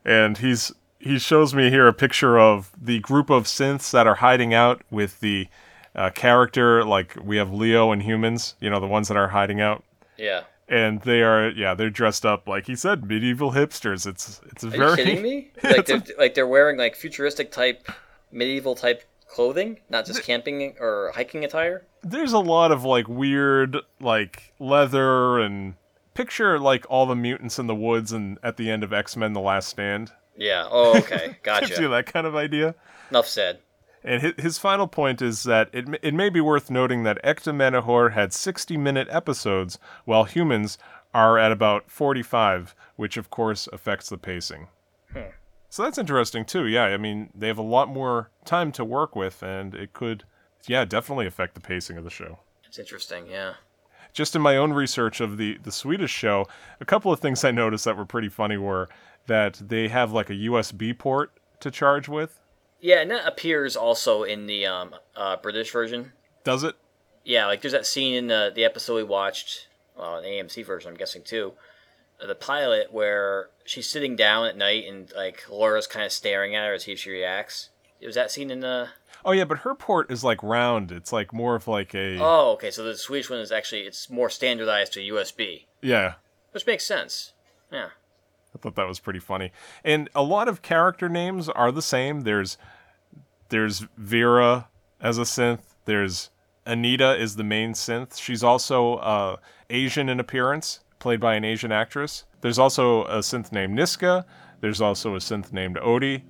And 0.05 0.39
he's 0.39 0.73
he 0.99 1.19
shows 1.19 1.55
me 1.55 1.71
here 1.71 1.87
a 1.87 1.93
picture 1.93 2.39
of 2.39 2.73
the 2.81 2.99
group 3.01 3.31
of 3.31 3.45
synths 3.45 3.91
that 3.93 4.07
are 4.07 4.17
hiding 4.17 4.53
out 4.55 4.83
with 4.91 5.21
the 5.21 5.47
uh, 5.95 6.11
character. 6.11 6.85
Like 6.85 7.17
we 7.23 7.37
have 7.37 7.53
Leo 7.53 7.93
and 7.93 8.03
humans, 8.03 8.57
you 8.61 8.69
know, 8.71 8.81
the 8.81 8.87
ones 8.89 9.09
that 9.09 9.17
are 9.17 9.29
hiding 9.29 9.61
out, 9.61 9.85
Yeah. 10.17 10.43
and 10.69 11.01
they 11.03 11.23
are 11.23 11.49
yeah, 11.51 11.75
they're 11.75 11.91
dressed 11.91 12.27
up 12.27 12.49
like 12.49 12.67
he 12.67 12.75
said, 12.77 13.05
medieval 13.07 13.53
hipsters. 13.53 14.07
It's 14.07 14.41
it's 14.51 14.65
a 14.65 14.69
Are 14.69 14.71
very 14.71 14.91
you 14.91 14.97
kidding 14.97 15.23
me? 15.23 15.51
Like 15.63 15.87
they're, 15.87 16.03
like 16.19 16.35
they're 16.35 16.47
wearing 16.47 16.77
like 16.77 16.97
futuristic 16.97 17.51
type, 17.53 17.89
medieval 18.33 18.75
type 18.75 19.03
clothing, 19.37 19.79
not 19.91 20.07
just 20.07 20.23
camping 20.23 20.75
or 20.81 21.13
hiking 21.15 21.45
attire. 21.45 21.85
there's 22.03 22.33
a 22.33 22.39
lot 22.39 22.73
of 22.73 22.85
like 22.85 23.07
weird 23.07 23.77
like 24.01 24.55
leather 24.59 25.39
and 25.39 25.75
picture 26.15 26.59
like 26.59 26.87
all 26.89 27.05
the 27.05 27.15
mutants 27.15 27.59
in 27.59 27.67
the 27.67 27.75
woods 27.75 28.13
and 28.13 28.39
at 28.43 28.57
the 28.57 28.71
end 28.71 28.83
of 28.83 28.95
X-Men 28.95 29.35
the 29.35 29.41
Last 29.41 29.69
Stand. 29.69 30.13
Yeah. 30.39 30.67
Oh, 30.71 30.97
okay. 30.99 31.37
Gives 31.61 31.79
you 31.79 31.89
that 31.89 32.07
kind 32.07 32.27
of 32.27 32.35
idea. 32.35 32.75
Enough 33.11 33.29
said. 33.29 33.59
And 34.03 34.23
his, 34.23 34.33
his 34.39 34.59
final 34.59 34.87
point 34.87 35.21
is 35.21 35.43
that 35.43 35.69
it, 35.71 35.87
it 36.01 36.15
may 36.15 36.31
be 36.31 36.41
worth 36.41 36.71
noting 36.71 37.03
that 37.03 37.23
Äkta 37.23 38.13
had 38.13 38.33
60 38.33 38.77
minute 38.79 39.09
episodes, 39.11 39.79
while 40.07 40.25
humans 40.25 40.79
are 41.13 41.39
at 41.39 41.53
about 41.53 41.91
45, 41.91 42.75
which 42.97 43.19
of 43.19 43.29
course 43.29 43.69
affects 43.71 44.09
the 44.09 44.17
pacing. 44.17 44.69
Hmm. 45.13 45.33
So 45.77 45.83
that's 45.83 45.99
interesting 45.99 46.47
too. 46.47 46.67
Yeah, 46.67 46.85
I 46.85 46.97
mean, 46.97 47.29
they 47.35 47.49
have 47.49 47.59
a 47.59 47.63
lot 47.63 47.91
more 47.91 48.31
time 48.47 48.73
to 48.73 48.83
work 48.83 49.15
with, 49.15 49.43
and 49.43 49.75
it 49.75 49.93
could, 49.93 50.25
yeah, 50.67 50.87
definitely 50.87 51.27
affect 51.27 51.55
the 51.55 51.61
pacing 51.61 51.99
of 51.99 52.05
the 52.05 52.09
show. 52.09 52.39
It's 52.65 52.79
interesting. 52.79 53.27
Yeah. 53.27 53.57
just 54.15 54.35
in 54.35 54.41
my 54.41 54.57
own 54.57 54.73
research 54.73 55.21
of 55.21 55.37
the 55.37 55.59
the 55.59 55.71
Swedish 55.71 56.11
show, 56.11 56.49
a 56.81 56.87
couple 56.87 57.13
of 57.13 57.21
things 57.21 57.45
I 57.45 57.51
noticed 57.51 57.85
that 57.85 57.95
were 57.95 58.07
pretty 58.07 58.31
funny 58.31 58.57
were 58.57 58.89
that 59.27 59.61
they 59.69 59.89
have 59.89 60.13
like 60.13 60.31
a 60.31 60.47
USB 60.49 60.97
port 60.97 61.31
to 61.61 61.71
charge 61.71 62.09
with. 62.09 62.41
Yeah, 62.81 63.03
and 63.03 63.11
that 63.11 63.29
appears 63.29 63.77
also 63.77 64.23
in 64.23 64.47
the 64.47 64.65
um, 64.65 64.95
uh, 65.15 65.37
British 65.37 65.71
version. 65.71 66.13
Does 66.43 66.65
it? 66.65 66.75
Yeah, 67.23 67.45
like 67.45 67.61
there's 67.61 67.73
that 67.73 67.85
scene 67.85 68.15
in 68.15 68.29
the, 68.29 68.51
the 68.55 68.65
episode 68.65 68.95
we 68.95 69.03
watched, 69.03 69.69
well, 69.95 70.23
the 70.23 70.29
AMC 70.29 70.65
version, 70.65 70.91
I'm 70.91 70.97
guessing 70.97 71.23
too, 71.23 71.53
the 72.25 72.35
pilot 72.35 72.93
where 72.93 73.51
she's 73.65 73.89
sitting 73.89 74.17
down 74.17 74.47
at 74.47 74.57
night 74.57 74.85
and 74.89 75.13
like 75.15 75.45
Laura's 75.51 75.87
kind 75.87 76.05
of 76.05 76.13
staring 76.13 76.55
at 76.55 76.67
her 76.67 76.75
to 76.75 76.81
see 76.81 76.93
if 76.93 77.01
she 77.01 77.11
reacts. 77.11 77.71
Was 78.05 78.15
that 78.15 78.31
scene 78.31 78.51
in 78.51 78.61
the? 78.61 78.89
Oh 79.25 79.33
yeah, 79.33 79.45
but 79.45 79.59
her 79.59 79.75
port 79.75 80.11
is 80.11 80.23
like 80.23 80.43
round. 80.43 80.93
It's 80.93 81.13
like 81.13 81.33
more 81.33 81.57
of 81.57 81.67
like 81.67 81.95
a 81.95 82.19
Oh, 82.21 82.53
okay. 82.53 82.71
So 82.71 82.85
the 82.85 82.97
Swedish 82.97 83.29
one 83.31 83.41
is 83.41 83.51
actually 83.53 83.83
it's 83.83 84.09
more 84.09 84.31
standardized 84.31 84.93
to 84.95 85.01
USB, 85.01 85.65
yeah. 85.83 86.15
which 86.53 86.67
makes 86.67 86.85
sense. 86.85 87.33
Yeah. 87.73 87.89
I 88.55 88.59
thought 88.59 88.77
that 88.77 88.89
was 88.89 89.01
pretty 89.01 89.19
funny. 89.19 89.53
And 89.85 90.09
a 90.15 90.23
lot 90.23 90.49
of 90.49 90.63
character 90.63 91.09
names 91.09 91.49
are 91.49 91.73
the 91.73 91.83
same. 91.83 92.23
There's 92.23 92.57
there's 93.49 93.85
Vera 93.97 94.69
as 95.01 95.19
a 95.19 95.23
synth. 95.23 95.75
There's 95.85 96.31
Anita 96.65 97.17
is 97.17 97.37
the 97.37 97.45
main 97.45 97.73
synth. 97.73 98.21
She's 98.21 98.43
also 98.43 98.97
uh, 98.97 99.37
Asian 99.71 100.09
in 100.09 100.19
appearance, 100.19 100.81
played 101.07 101.21
by 101.21 101.37
an 101.37 101.45
Asian 101.45 101.71
actress. 101.71 102.25
There's 102.41 102.59
also 102.59 103.05
a 103.05 103.19
synth 103.19 103.53
named 103.53 103.79
Niska. 103.79 104.25
There's 104.61 104.81
also 104.81 105.15
a 105.15 105.19
synth 105.19 105.53
named 105.53 105.79
Odi. 105.79 106.25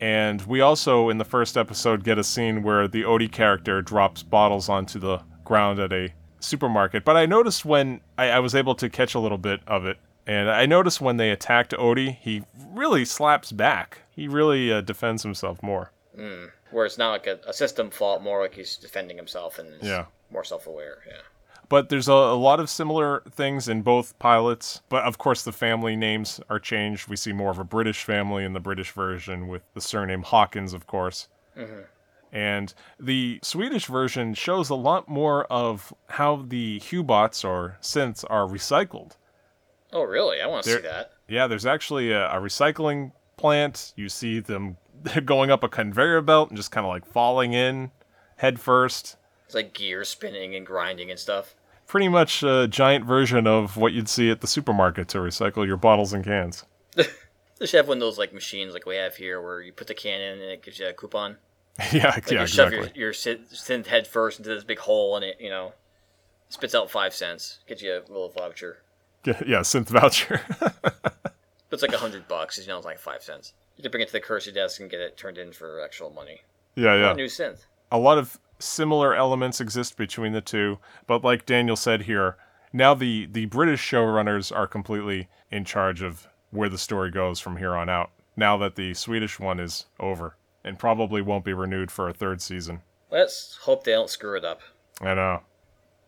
And 0.00 0.40
we 0.42 0.60
also, 0.60 1.08
in 1.08 1.18
the 1.18 1.24
first 1.24 1.56
episode, 1.56 2.04
get 2.04 2.16
a 2.16 2.22
scene 2.22 2.62
where 2.62 2.86
the 2.86 3.04
Odi 3.04 3.26
character 3.26 3.82
drops 3.82 4.22
bottles 4.22 4.68
onto 4.68 5.00
the 5.00 5.18
ground 5.42 5.80
at 5.80 5.92
a 5.92 6.14
supermarket. 6.38 7.04
But 7.04 7.16
I 7.16 7.26
noticed 7.26 7.64
when 7.64 8.02
I, 8.16 8.28
I 8.30 8.38
was 8.38 8.54
able 8.54 8.76
to 8.76 8.88
catch 8.88 9.16
a 9.16 9.18
little 9.18 9.36
bit 9.36 9.62
of 9.66 9.84
it, 9.84 9.98
and 10.28 10.48
I 10.48 10.64
noticed 10.64 11.00
when 11.00 11.16
they 11.16 11.32
attacked 11.32 11.74
Odi, 11.76 12.12
he 12.22 12.44
really 12.72 13.04
slaps 13.04 13.50
back. 13.50 14.02
He 14.10 14.28
really 14.28 14.72
uh, 14.72 14.80
defends 14.80 15.24
himself 15.24 15.60
more. 15.60 15.90
Where 16.70 16.86
it's 16.86 16.98
not 16.98 17.10
like 17.10 17.26
a, 17.26 17.40
a 17.48 17.52
system 17.52 17.90
fault, 17.90 18.22
more 18.22 18.40
like 18.42 18.54
he's 18.54 18.76
defending 18.76 19.16
himself 19.16 19.58
and 19.58 19.74
is 19.82 19.88
Yeah. 19.88 20.04
more 20.30 20.44
self-aware. 20.44 20.98
Yeah. 21.04 21.22
But 21.70 21.88
there's 21.88 22.08
a, 22.08 22.12
a 22.12 22.34
lot 22.34 22.58
of 22.58 22.68
similar 22.68 23.22
things 23.30 23.68
in 23.68 23.82
both 23.82 24.18
pilots. 24.18 24.82
But 24.88 25.04
of 25.04 25.18
course, 25.18 25.44
the 25.44 25.52
family 25.52 25.94
names 25.94 26.40
are 26.50 26.58
changed. 26.58 27.08
We 27.08 27.14
see 27.14 27.32
more 27.32 27.50
of 27.50 27.60
a 27.60 27.64
British 27.64 28.02
family 28.02 28.44
in 28.44 28.52
the 28.52 28.60
British 28.60 28.90
version 28.90 29.46
with 29.46 29.62
the 29.72 29.80
surname 29.80 30.22
Hawkins, 30.22 30.74
of 30.74 30.88
course. 30.88 31.28
Mm-hmm. 31.56 31.82
And 32.32 32.74
the 32.98 33.38
Swedish 33.42 33.86
version 33.86 34.34
shows 34.34 34.68
a 34.68 34.74
lot 34.74 35.08
more 35.08 35.44
of 35.44 35.94
how 36.08 36.44
the 36.48 36.80
Hubots 36.80 37.48
or 37.48 37.78
synths 37.80 38.24
are 38.28 38.46
recycled. 38.46 39.12
Oh, 39.92 40.02
really? 40.02 40.40
I 40.40 40.48
want 40.48 40.64
to 40.64 40.70
see 40.70 40.82
that. 40.82 41.12
Yeah, 41.28 41.46
there's 41.46 41.66
actually 41.66 42.10
a, 42.10 42.30
a 42.30 42.40
recycling 42.40 43.12
plant. 43.36 43.92
You 43.94 44.08
see 44.08 44.40
them 44.40 44.76
going 45.24 45.52
up 45.52 45.62
a 45.62 45.68
conveyor 45.68 46.22
belt 46.22 46.48
and 46.48 46.56
just 46.56 46.72
kind 46.72 46.84
of 46.84 46.90
like 46.90 47.06
falling 47.06 47.52
in 47.52 47.92
head 48.36 48.58
first. 48.58 49.16
It's 49.46 49.54
like 49.54 49.72
gears 49.72 50.08
spinning 50.08 50.56
and 50.56 50.66
grinding 50.66 51.10
and 51.10 51.18
stuff. 51.18 51.54
Pretty 51.90 52.08
much 52.08 52.44
a 52.44 52.68
giant 52.68 53.04
version 53.04 53.48
of 53.48 53.76
what 53.76 53.92
you'd 53.92 54.08
see 54.08 54.30
at 54.30 54.42
the 54.42 54.46
supermarket 54.46 55.08
to 55.08 55.18
recycle 55.18 55.66
your 55.66 55.76
bottles 55.76 56.12
and 56.12 56.22
cans. 56.24 56.64
They 57.58 57.66
should 57.66 57.78
have 57.78 57.88
one 57.88 57.96
of 57.96 58.00
those 58.00 58.16
like 58.16 58.32
machines 58.32 58.74
like 58.74 58.86
we 58.86 58.94
have 58.94 59.16
here, 59.16 59.42
where 59.42 59.60
you 59.60 59.72
put 59.72 59.88
the 59.88 59.94
can 59.94 60.20
in 60.20 60.34
and 60.34 60.42
it 60.52 60.62
gives 60.62 60.78
you 60.78 60.86
a 60.86 60.92
coupon. 60.92 61.36
yeah, 61.92 62.12
Like 62.14 62.30
yeah, 62.30 62.42
you 62.42 62.46
shove 62.46 62.72
exactly. 62.72 62.92
your, 62.94 63.08
your 63.08 63.12
synth 63.12 63.86
head 63.86 64.06
first 64.06 64.38
into 64.38 64.50
this 64.50 64.62
big 64.62 64.78
hole 64.78 65.16
and 65.16 65.24
it, 65.24 65.36
you 65.40 65.50
know, 65.50 65.72
spits 66.48 66.76
out 66.76 66.92
five 66.92 67.12
cents. 67.12 67.58
Gets 67.66 67.82
you 67.82 67.92
a 67.92 68.00
little 68.10 68.28
voucher. 68.30 68.78
Yeah, 69.24 69.42
yeah, 69.46 69.58
synth 69.58 69.88
voucher. 69.88 70.40
But 70.60 71.34
it's 71.72 71.82
like 71.82 71.92
a 71.92 71.98
hundred 71.98 72.28
bucks. 72.28 72.56
You 72.56 72.68
know, 72.68 72.76
it's 72.76 72.86
like 72.86 73.00
five 73.00 73.22
cents. 73.24 73.52
You 73.76 73.82
can 73.82 73.90
bring 73.90 74.02
it 74.02 74.06
to 74.06 74.12
the 74.12 74.20
currency 74.20 74.52
desk 74.52 74.80
and 74.80 74.88
get 74.88 75.00
it 75.00 75.16
turned 75.16 75.36
in 75.38 75.52
for 75.52 75.82
actual 75.84 76.10
money. 76.10 76.42
yeah, 76.76 76.94
yeah. 76.94 77.10
A 77.10 77.14
new 77.14 77.26
synth. 77.26 77.64
a 77.90 77.98
lot 77.98 78.16
of 78.16 78.38
similar 78.60 79.14
elements 79.14 79.60
exist 79.60 79.96
between 79.96 80.32
the 80.32 80.40
two, 80.40 80.78
but 81.06 81.24
like 81.24 81.46
Daniel 81.46 81.76
said 81.76 82.02
here, 82.02 82.36
now 82.72 82.94
the 82.94 83.26
the 83.26 83.46
British 83.46 83.88
showrunners 83.88 84.54
are 84.54 84.66
completely 84.66 85.28
in 85.50 85.64
charge 85.64 86.02
of 86.02 86.28
where 86.50 86.68
the 86.68 86.78
story 86.78 87.10
goes 87.10 87.40
from 87.40 87.56
here 87.56 87.74
on 87.74 87.88
out. 87.88 88.10
Now 88.36 88.56
that 88.58 88.76
the 88.76 88.94
Swedish 88.94 89.40
one 89.40 89.58
is 89.60 89.86
over 89.98 90.36
and 90.64 90.78
probably 90.78 91.22
won't 91.22 91.44
be 91.44 91.52
renewed 91.52 91.90
for 91.90 92.08
a 92.08 92.14
third 92.14 92.42
season. 92.42 92.82
Let's 93.10 93.58
hope 93.62 93.84
they 93.84 93.92
don't 93.92 94.10
screw 94.10 94.36
it 94.36 94.44
up. 94.44 94.60
I 95.00 95.14
know. 95.14 95.40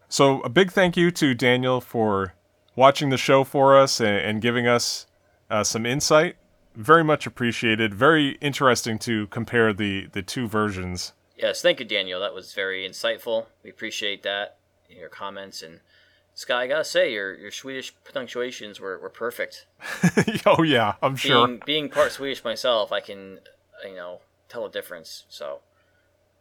So 0.08 0.40
a 0.42 0.48
big 0.48 0.70
thank 0.70 0.96
you 0.96 1.10
to 1.12 1.34
Daniel 1.34 1.80
for 1.80 2.34
watching 2.76 3.10
the 3.10 3.16
show 3.16 3.44
for 3.44 3.76
us 3.76 4.00
and, 4.00 4.16
and 4.16 4.42
giving 4.42 4.66
us 4.66 5.06
uh, 5.50 5.64
some 5.64 5.86
insight. 5.86 6.36
Very 6.74 7.02
much 7.02 7.26
appreciated. 7.26 7.92
Very 7.94 8.32
interesting 8.40 8.98
to 9.00 9.26
compare 9.28 9.72
the 9.72 10.08
the 10.12 10.22
two 10.22 10.48
versions. 10.48 11.12
Yes, 11.42 11.60
thank 11.60 11.80
you, 11.80 11.84
Daniel. 11.84 12.20
That 12.20 12.34
was 12.34 12.54
very 12.54 12.88
insightful. 12.88 13.46
We 13.64 13.70
appreciate 13.70 14.22
that. 14.22 14.58
Your 14.88 15.08
comments 15.08 15.60
and 15.60 15.80
Sky, 16.34 16.62
I 16.62 16.66
gotta 16.68 16.84
say, 16.84 17.12
your 17.12 17.34
your 17.34 17.50
Swedish 17.50 17.92
punctuations 18.12 18.78
were, 18.78 18.98
were 18.98 19.10
perfect. 19.10 19.66
oh 20.46 20.62
yeah, 20.62 20.94
I'm 21.02 21.16
sure. 21.16 21.46
Being 21.46 21.62
being 21.66 21.88
part 21.88 22.12
Swedish 22.12 22.44
myself, 22.44 22.92
I 22.92 23.00
can 23.00 23.40
you 23.84 23.96
know 23.96 24.20
tell 24.48 24.64
a 24.64 24.70
difference. 24.70 25.24
So 25.28 25.60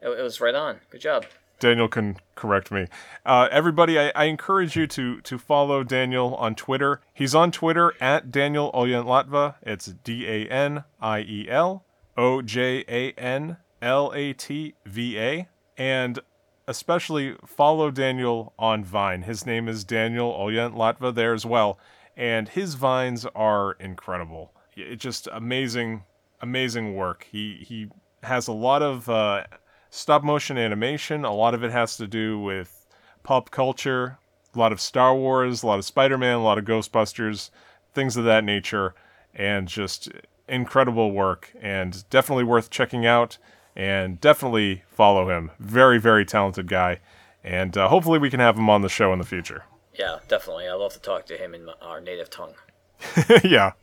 it, 0.02 0.10
it 0.10 0.22
was 0.22 0.40
right 0.40 0.56
on. 0.56 0.82
Good 0.92 1.02
job. 1.02 1.26
Daniel 1.60 1.88
can 1.88 2.18
correct 2.36 2.72
me. 2.72 2.88
Uh, 3.26 3.48
everybody, 3.52 4.00
I, 4.00 4.12
I 4.16 4.26
encourage 4.26 4.76
you 4.76 4.86
to 4.88 5.20
to 5.22 5.38
follow 5.38 5.84
Daniel 5.84 6.36
on 6.36 6.56
Twitter. 6.56 7.02
He's 7.14 7.34
on 7.34 7.52
Twitter 7.52 7.94
at 8.00 8.32
Daniel 8.32 8.72
Ojanlatva. 8.74 9.56
It's 9.64 9.88
D 9.88 10.28
A 10.28 10.48
N 10.48 10.84
I 11.02 11.22
E 11.22 11.48
L 11.50 11.84
O 12.16 12.42
J 12.42 12.86
A 12.88 13.12
N 13.14 13.58
L 13.82 14.12
A 14.16 14.34
T 14.34 14.76
V 14.86 15.20
A. 15.20 15.48
And 15.78 16.20
especially 16.68 17.36
follow 17.46 17.92
Daniel 17.92 18.54
on 18.58 18.84
Vine. 18.84 19.24
His 19.24 19.46
name 19.46 19.68
is 19.68 19.84
Daniel 19.84 20.34
Ojanlatva 20.34 21.14
there 21.14 21.34
as 21.34 21.46
well. 21.46 21.80
And 22.16 22.50
his 22.50 22.76
vines 22.76 23.26
are 23.36 23.74
incredible. 23.74 24.54
It's 24.76 25.02
just 25.02 25.28
amazing, 25.32 26.04
amazing 26.42 26.96
work. 26.96 27.28
He 27.32 27.64
he 27.68 27.88
has 28.24 28.48
a 28.48 28.54
lot 28.54 28.82
of 28.82 29.10
uh, 29.10 29.46
stop 29.90 30.24
motion 30.24 30.58
animation. 30.58 31.26
A 31.26 31.34
lot 31.34 31.54
of 31.54 31.64
it 31.64 31.72
has 31.72 31.98
to 31.98 32.08
do 32.08 32.40
with 32.40 32.86
pop 33.24 33.52
culture, 33.52 34.18
a 34.54 34.60
lot 34.60 34.72
of 34.72 34.82
Star 34.82 35.16
Wars, 35.16 35.64
a 35.64 35.68
lot 35.68 35.80
of 35.80 35.86
Spider 35.86 36.18
Man, 36.18 36.36
a 36.36 36.44
lot 36.44 36.58
of 36.58 36.66
Ghostbusters, 36.66 37.50
things 37.94 38.18
of 38.18 38.26
that 38.26 38.44
nature, 38.44 38.94
and 39.34 39.68
just 39.68 40.10
incredible 40.48 41.12
work 41.12 41.54
and 41.62 42.04
definitely 42.10 42.44
worth 42.44 42.70
checking 42.70 43.06
out 43.06 43.38
and 43.76 44.20
definitely 44.20 44.84
follow 44.88 45.30
him. 45.30 45.52
Very, 45.60 46.00
very 46.00 46.26
talented 46.26 46.68
guy. 46.68 47.00
And 47.44 47.78
uh, 47.78 47.88
hopefully 47.88 48.20
we 48.20 48.30
can 48.30 48.40
have 48.40 48.58
him 48.58 48.70
on 48.70 48.82
the 48.82 48.90
show 48.90 49.12
in 49.14 49.20
the 49.20 49.26
future. 49.26 49.64
Yeah, 49.98 50.20
definitely. 50.28 50.68
I 50.68 50.74
love 50.74 50.94
to 50.94 51.02
talk 51.02 51.26
to 51.28 51.38
him 51.38 51.54
in 51.54 51.70
our 51.82 52.00
native 52.00 52.30
tongue. 52.30 52.54
yeah. 53.44 53.74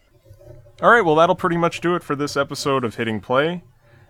All 0.80 0.90
right, 0.90 1.04
well, 1.04 1.16
that'll 1.16 1.34
pretty 1.34 1.56
much 1.56 1.80
do 1.80 1.96
it 1.96 2.04
for 2.04 2.14
this 2.14 2.36
episode 2.36 2.84
of 2.84 2.94
Hitting 2.94 3.20
Play. 3.20 3.64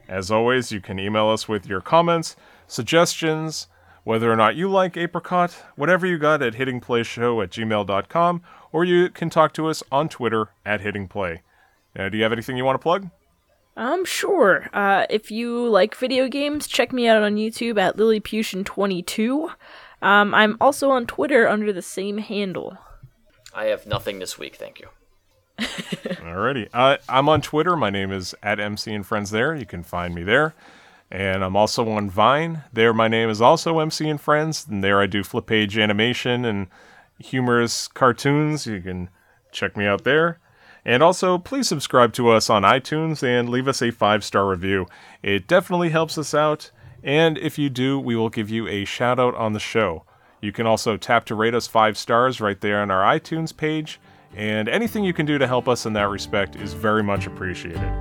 As 0.07 0.31
always, 0.31 0.71
you 0.71 0.81
can 0.81 0.99
email 0.99 1.29
us 1.29 1.49
with 1.49 1.67
your 1.67 1.81
comments, 1.81 2.37
suggestions, 2.67 3.69
whether 4.05 4.31
or 4.31 4.37
not 4.37 4.57
you 4.57 4.71
like 4.71 4.97
Apricot, 4.97 5.53
whatever 5.77 6.07
you 6.07 6.19
got 6.19 6.43
at 6.43 6.55
hittingplayshow 6.55 7.43
at 7.43 7.51
gmail.com, 7.51 8.43
or 8.73 8.85
you 8.85 9.11
can 9.11 9.29
talk 9.29 9.53
to 9.55 9.67
us 9.67 9.83
on 9.93 10.09
Twitter 10.09 10.49
at 10.65 10.81
hittingplay. 10.81 11.41
Now, 11.95 12.09
do 12.09 12.17
you 12.17 12.23
have 12.23 12.33
anything 12.33 12.57
you 12.57 12.65
want 12.65 12.77
to 12.77 12.83
plug? 12.83 13.11
Um, 13.79 14.05
sure. 14.05 14.69
Uh, 14.73 15.07
if 15.09 15.31
you 15.31 15.69
like 15.69 15.95
video 15.95 16.27
games, 16.27 16.67
check 16.67 16.93
me 16.93 17.07
out 17.07 17.23
on 17.23 17.37
YouTube 17.37 17.79
at 17.79 17.97
Lilliputian22. 17.97 19.55
Um, 20.03 20.35
I'm 20.35 20.57
also 20.61 20.91
on 20.91 21.07
Twitter 21.07 21.47
under 21.47 21.73
the 21.73 21.81
same 21.81 22.19
handle. 22.19 22.77
I 23.55 23.67
have 23.67 23.87
nothing 23.87 24.19
this 24.19 24.37
week, 24.37 24.57
thank 24.57 24.81
you. 24.81 24.89
Alrighty. 25.61 26.69
Uh, 26.75 26.97
I'm 27.09 27.29
on 27.29 27.41
Twitter. 27.41 27.77
My 27.77 27.89
name 27.89 28.11
is 28.11 28.35
at 28.43 28.59
MC 28.59 28.93
and 28.93 29.07
Friends 29.07 29.31
there. 29.31 29.55
You 29.55 29.65
can 29.65 29.85
find 29.85 30.13
me 30.13 30.25
there. 30.25 30.57
And 31.09 31.45
I'm 31.45 31.55
also 31.55 31.89
on 31.89 32.11
Vine. 32.11 32.65
There, 32.73 32.93
my 32.93 33.07
name 33.07 33.31
is 33.31 33.41
also 33.41 33.79
MC 33.79 34.09
and 34.09 34.21
Friends. 34.21 34.67
And 34.69 34.83
there, 34.83 35.01
I 35.01 35.07
do 35.07 35.23
flip 35.23 35.47
page 35.47 35.79
animation 35.79 36.45
and 36.45 36.67
humorous 37.21 37.87
cartoons. 37.87 38.67
You 38.67 38.81
can 38.81 39.09
check 39.53 39.77
me 39.77 39.87
out 39.87 40.03
there. 40.03 40.41
And 40.89 41.03
also, 41.03 41.37
please 41.37 41.69
subscribe 41.69 42.15
to 42.15 42.31
us 42.31 42.49
on 42.49 42.63
iTunes 42.63 43.23
and 43.23 43.51
leave 43.51 43.69
us 43.69 43.83
a 43.83 43.91
five 43.91 44.25
star 44.25 44.49
review. 44.49 44.87
It 45.23 45.47
definitely 45.47 45.91
helps 45.91 46.17
us 46.17 46.33
out. 46.33 46.71
And 47.03 47.37
if 47.37 47.59
you 47.59 47.69
do, 47.69 48.01
we 48.01 48.17
will 48.17 48.31
give 48.31 48.49
you 48.49 48.67
a 48.67 48.87
shout 48.87 49.21
out 49.21 49.35
on 49.35 49.53
the 49.53 49.61
show. 49.61 50.05
You 50.41 50.51
can 50.51 50.67
also 50.67 50.97
tap 50.97 51.27
to 51.27 51.35
rate 51.35 51.55
us 51.55 51.67
five 51.67 51.99
stars 51.99 52.41
right 52.41 52.59
there 52.59 52.81
on 52.81 52.91
our 52.91 53.03
iTunes 53.03 53.55
page 53.55 54.01
and 54.35 54.67
anything 54.67 55.05
you 55.05 55.13
can 55.13 55.27
do 55.27 55.37
to 55.37 55.47
help 55.47 55.69
us 55.69 55.85
in 55.85 55.93
that 55.93 56.09
respect 56.09 56.57
is 56.57 56.73
very 56.73 57.03
much 57.03 57.27
appreciated. 57.27 57.93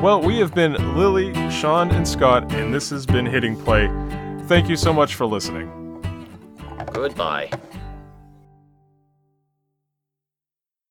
Well, 0.00 0.22
we 0.22 0.38
have 0.38 0.54
been 0.54 0.96
Lily, 0.96 1.34
Sean, 1.50 1.90
and 1.90 2.08
Scott, 2.08 2.50
and 2.54 2.72
this 2.72 2.88
has 2.88 3.04
been 3.04 3.26
Hitting 3.26 3.54
Play. 3.54 3.88
Thank 4.46 4.70
you 4.70 4.76
so 4.76 4.94
much 4.94 5.14
for 5.14 5.26
listening. 5.26 5.70
Goodbye. 6.94 7.50